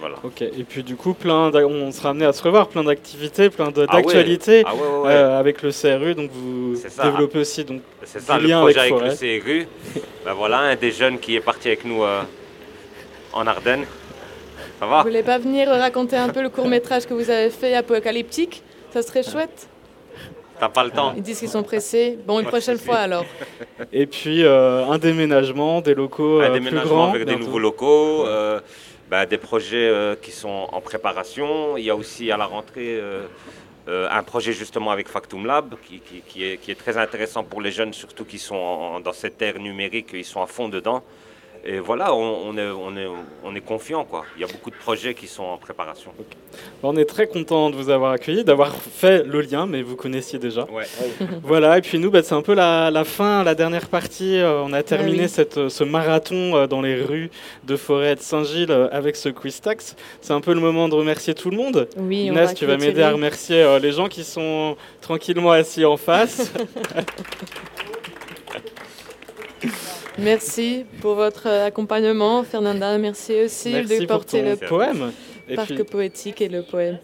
Voilà. 0.00 0.16
Ok, 0.22 0.42
et 0.42 0.64
puis 0.68 0.82
du 0.82 0.96
coup, 0.96 1.14
plein 1.14 1.50
on 1.54 1.92
sera 1.92 2.10
amené 2.10 2.26
à 2.26 2.32
se 2.32 2.42
revoir, 2.42 2.68
plein 2.68 2.84
d'activités, 2.84 3.48
plein 3.50 3.72
Ah 3.74 3.78
ouais. 3.80 3.86
d'actualités 3.86 4.62
Ah 4.66 4.74
ouais, 4.74 4.80
ouais, 4.80 4.98
ouais. 5.06 5.12
euh, 5.12 5.38
avec 5.38 5.62
le 5.62 5.70
CRU. 5.70 6.14
Donc 6.14 6.30
vous 6.32 6.76
ça. 6.76 7.04
développez 7.04 7.38
aussi 7.38 7.64
donc, 7.64 7.80
C'est 8.04 8.20
ça, 8.20 8.36
du 8.36 8.42
le 8.44 8.48
lien 8.48 8.60
projet 8.60 8.80
avec 8.80 8.92
avec, 8.92 9.20
le 9.22 9.40
CRU. 9.40 9.68
ben 10.24 10.32
voilà, 10.34 10.58
un 10.58 10.76
des 10.76 10.90
jeunes 10.90 11.18
qui 11.18 11.36
est 11.36 11.40
parti 11.40 11.68
avec 11.68 11.84
nous 11.84 12.02
euh, 12.02 12.22
en 13.32 13.46
Ardennes. 13.46 13.84
Ça 14.80 14.86
va 14.86 14.98
Vous 14.98 15.08
voulez 15.08 15.22
pas 15.22 15.38
venir 15.38 15.68
raconter 15.68 16.16
un 16.16 16.28
peu 16.28 16.42
le 16.42 16.48
court 16.48 16.66
métrage 16.68 17.06
que 17.06 17.14
vous 17.14 17.30
avez 17.30 17.50
fait 17.50 17.74
apocalyptique? 17.74 18.62
Ça 18.92 19.02
serait 19.02 19.22
chouette. 19.22 19.68
T'as 20.58 20.68
pas 20.68 20.84
le 20.84 20.90
temps 20.90 21.14
Ils 21.16 21.22
disent 21.22 21.40
qu'ils 21.40 21.48
sont 21.48 21.64
pressés. 21.64 22.16
Bon, 22.26 22.38
une 22.40 22.46
prochaine 22.46 22.78
fois 22.78 22.96
alors. 22.96 23.24
Et 23.92 24.06
puis 24.06 24.44
euh, 24.44 24.86
un 24.86 24.98
déménagement, 24.98 25.80
des 25.80 25.94
locaux 25.94 26.40
Un 26.40 26.44
euh, 26.44 26.50
plus 26.50 26.60
déménagement 26.60 26.94
grands. 26.94 27.12
vers 27.12 27.26
des 27.26 27.36
nouveaux 27.36 27.58
locaux, 27.58 28.24
euh, 28.26 28.60
ben, 29.10 29.26
des 29.26 29.38
projets 29.38 29.88
euh, 29.88 30.16
qui 30.16 30.30
sont 30.30 30.68
en 30.72 30.80
préparation. 30.80 31.76
Il 31.76 31.84
y 31.84 31.90
a 31.90 31.96
aussi 31.96 32.30
à 32.30 32.36
la 32.36 32.46
rentrée 32.46 32.98
euh, 32.98 33.26
euh, 33.88 34.08
un 34.10 34.22
projet 34.22 34.52
justement 34.52 34.90
avec 34.90 35.08
Factum 35.08 35.44
Lab 35.46 35.74
qui, 35.82 36.42
est, 36.42 36.78
très 36.78 36.96
intéressant 36.96 37.44
pour 37.44 37.60
les 37.60 37.70
jeunes, 37.70 37.92
surtout 37.92 38.24
qui 38.24 38.38
sont 38.38 39.00
dans 39.00 39.12
cette 39.12 39.40
ère 39.42 39.58
numérique, 39.58 40.10
ils 40.14 40.24
sont 40.24 40.42
à 40.42 40.46
fond 40.46 40.68
dedans. 40.68 41.02
Et 41.66 41.78
voilà, 41.78 42.14
on, 42.14 42.48
on 42.48 42.58
est, 42.58 42.68
on 42.68 42.96
est, 42.96 43.06
on 43.42 43.54
est 43.54 43.60
confiant. 43.60 44.04
Quoi. 44.04 44.24
Il 44.36 44.42
y 44.42 44.44
a 44.44 44.46
beaucoup 44.46 44.70
de 44.70 44.76
projets 44.76 45.14
qui 45.14 45.26
sont 45.26 45.44
en 45.44 45.56
préparation. 45.56 46.10
On 46.82 46.94
est 46.96 47.06
très 47.06 47.26
content 47.26 47.70
de 47.70 47.76
vous 47.76 47.88
avoir 47.88 48.12
accueilli, 48.12 48.44
d'avoir 48.44 48.74
fait 48.74 49.24
le 49.24 49.40
lien, 49.40 49.66
mais 49.66 49.80
vous 49.80 49.96
connaissiez 49.96 50.38
déjà. 50.38 50.64
Ouais. 50.70 50.84
voilà, 51.42 51.78
et 51.78 51.80
puis 51.80 51.98
nous, 51.98 52.10
bah, 52.10 52.22
c'est 52.22 52.34
un 52.34 52.42
peu 52.42 52.52
la, 52.54 52.90
la 52.90 53.04
fin, 53.04 53.42
la 53.44 53.54
dernière 53.54 53.88
partie. 53.88 54.36
Euh, 54.38 54.62
on 54.62 54.74
a 54.74 54.82
terminé 54.82 55.22
oui. 55.22 55.28
cette, 55.28 55.56
euh, 55.56 55.68
ce 55.70 55.84
marathon 55.84 56.54
euh, 56.54 56.66
dans 56.66 56.82
les 56.82 57.02
rues 57.02 57.30
de 57.64 57.76
Forêt 57.76 58.12
et 58.12 58.16
de 58.16 58.20
Saint-Gilles 58.20 58.70
euh, 58.70 58.88
avec 58.92 59.16
ce 59.16 59.30
quiz 59.30 59.60
tax. 59.62 59.96
C'est 60.20 60.34
un 60.34 60.42
peu 60.42 60.52
le 60.52 60.60
moment 60.60 60.88
de 60.90 60.94
remercier 60.94 61.34
tout 61.34 61.48
le 61.48 61.56
monde. 61.56 61.88
Oui, 61.96 62.24
Inès, 62.26 62.52
tu 62.54 62.66
vas 62.66 62.76
m'aider 62.76 63.02
à 63.02 63.10
remercier 63.12 63.62
euh, 63.62 63.78
les 63.78 63.92
gens 63.92 64.08
qui 64.08 64.22
sont 64.22 64.76
tranquillement 65.00 65.52
assis 65.52 65.86
en 65.86 65.96
face. 65.96 66.52
Merci 70.18 70.84
pour 71.00 71.14
votre 71.14 71.46
accompagnement, 71.48 72.44
Fernanda. 72.44 72.96
Merci 72.98 73.42
aussi 73.44 73.72
Merci 73.72 73.94
de 74.00 74.06
pour 74.06 74.16
porter 74.18 74.42
ton 74.42 74.50
le 74.50 74.56
poème. 74.68 75.12
Et 75.48 75.56
parc 75.56 75.74
puis- 75.74 75.84
poétique 75.84 76.40
et 76.40 76.48
le 76.48 76.62
poème. 76.62 76.98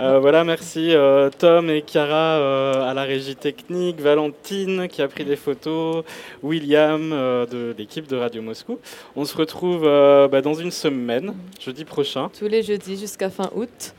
Euh, 0.00 0.18
voilà, 0.20 0.42
merci 0.42 0.94
euh, 0.94 1.28
Tom 1.38 1.68
et 1.68 1.82
Cara 1.82 2.38
euh, 2.38 2.90
à 2.90 2.94
la 2.94 3.02
régie 3.02 3.36
technique, 3.36 4.00
Valentine 4.00 4.88
qui 4.88 5.02
a 5.02 5.06
pris 5.06 5.24
des 5.24 5.36
photos, 5.36 6.02
William 6.42 7.12
euh, 7.12 7.44
de 7.46 7.74
l'équipe 7.76 8.08
de 8.08 8.16
Radio 8.16 8.40
Moscou. 8.40 8.78
On 9.16 9.26
se 9.26 9.36
retrouve 9.36 9.82
euh, 9.84 10.28
bah, 10.28 10.40
dans 10.40 10.54
une 10.54 10.70
semaine, 10.70 11.34
jeudi 11.60 11.84
prochain. 11.84 12.30
Tous 12.36 12.48
les 12.48 12.62
jeudis 12.62 12.96
jusqu'à 12.98 13.28
fin 13.28 13.50
août, 13.54 13.94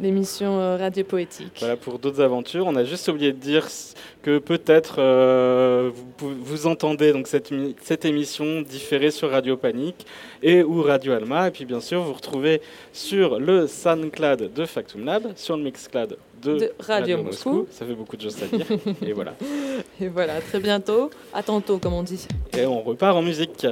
l'émission 0.00 0.58
euh, 0.58 0.76
Radio 0.76 1.04
Poétique. 1.04 1.56
Voilà 1.60 1.76
pour 1.76 1.98
d'autres 1.98 2.20
aventures. 2.20 2.66
On 2.66 2.76
a 2.76 2.84
juste 2.84 3.08
oublié 3.08 3.32
de 3.32 3.38
dire 3.38 3.66
que 4.22 4.38
peut-être 4.38 4.96
euh, 4.98 5.90
vous, 6.18 6.66
entendez 6.66 7.12
donc 7.12 7.26
cette, 7.26 7.50
cette 7.82 8.04
émission 8.04 8.62
différée 8.62 9.10
sur 9.10 9.30
Radio 9.30 9.56
Panique 9.56 10.06
et 10.42 10.62
ou 10.62 10.82
Radio 10.82 11.12
Alma. 11.12 11.48
Et 11.48 11.50
puis 11.50 11.64
bien 11.64 11.80
sûr, 11.80 12.02
vous 12.02 12.12
retrouvez 12.12 12.60
sur 12.92 13.38
le 13.38 13.66
SoundCloud 13.66 14.52
de 14.52 14.66
Factum 14.66 15.04
Lab, 15.04 15.32
sur 15.36 15.56
le 15.56 15.62
Mixcloud 15.62 16.16
de, 16.42 16.58
De 16.58 16.72
Radio 16.78 17.22
Moscou. 17.22 17.66
Ça 17.70 17.86
fait 17.86 17.94
beaucoup 17.94 18.16
de 18.16 18.22
choses 18.22 18.42
à 18.42 18.46
dire. 18.46 18.66
et 19.02 19.12
voilà. 19.12 19.34
Et 20.00 20.08
voilà, 20.08 20.40
très 20.40 20.60
bientôt. 20.60 21.10
À 21.32 21.42
tantôt, 21.42 21.78
comme 21.78 21.94
on 21.94 22.02
dit. 22.02 22.26
Et 22.56 22.66
on 22.66 22.82
repart 22.82 23.16
en 23.16 23.22
musique. 23.22 23.66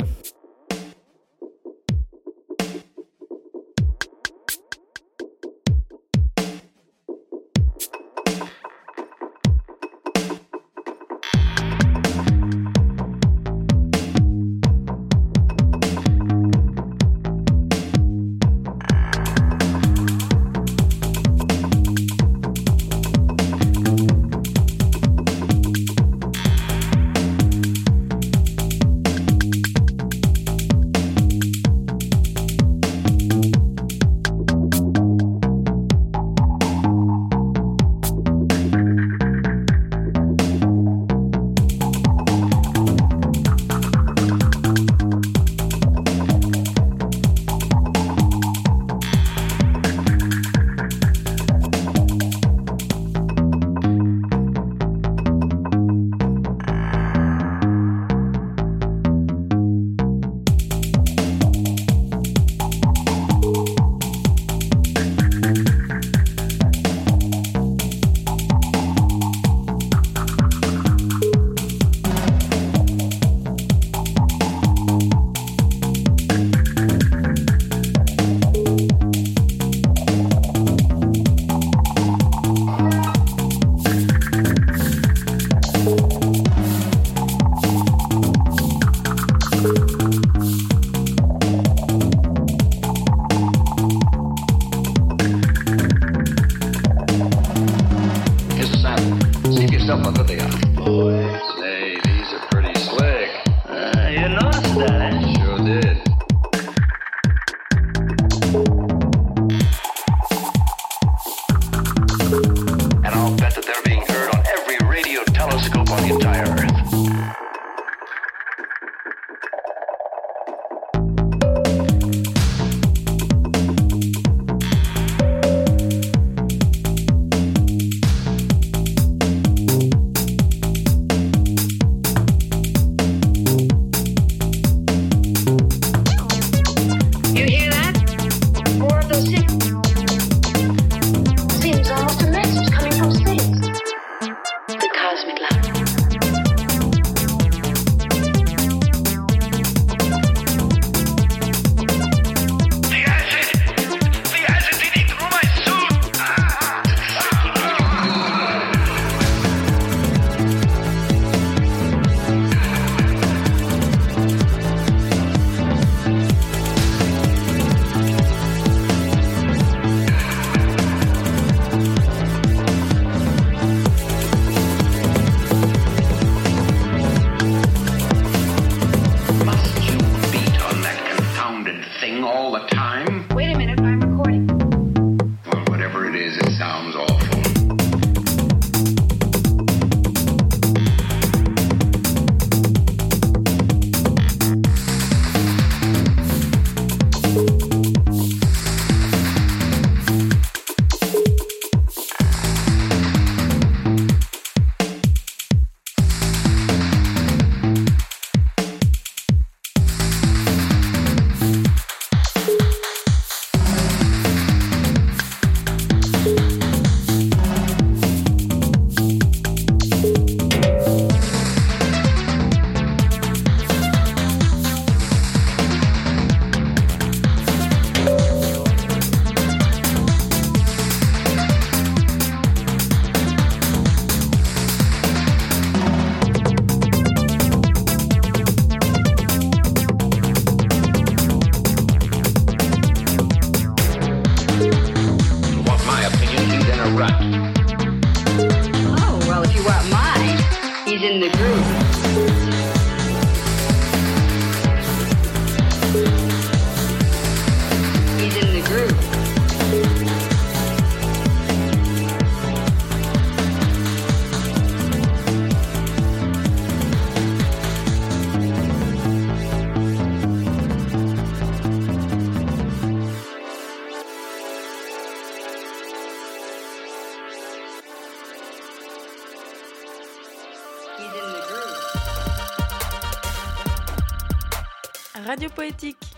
Poétique, 285.63 286.17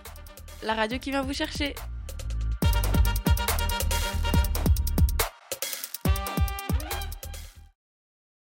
la 0.63 0.73
radio 0.73 0.99
qui 0.99 1.11
vient 1.11 1.21
vous 1.21 1.35
chercher. 1.35 1.75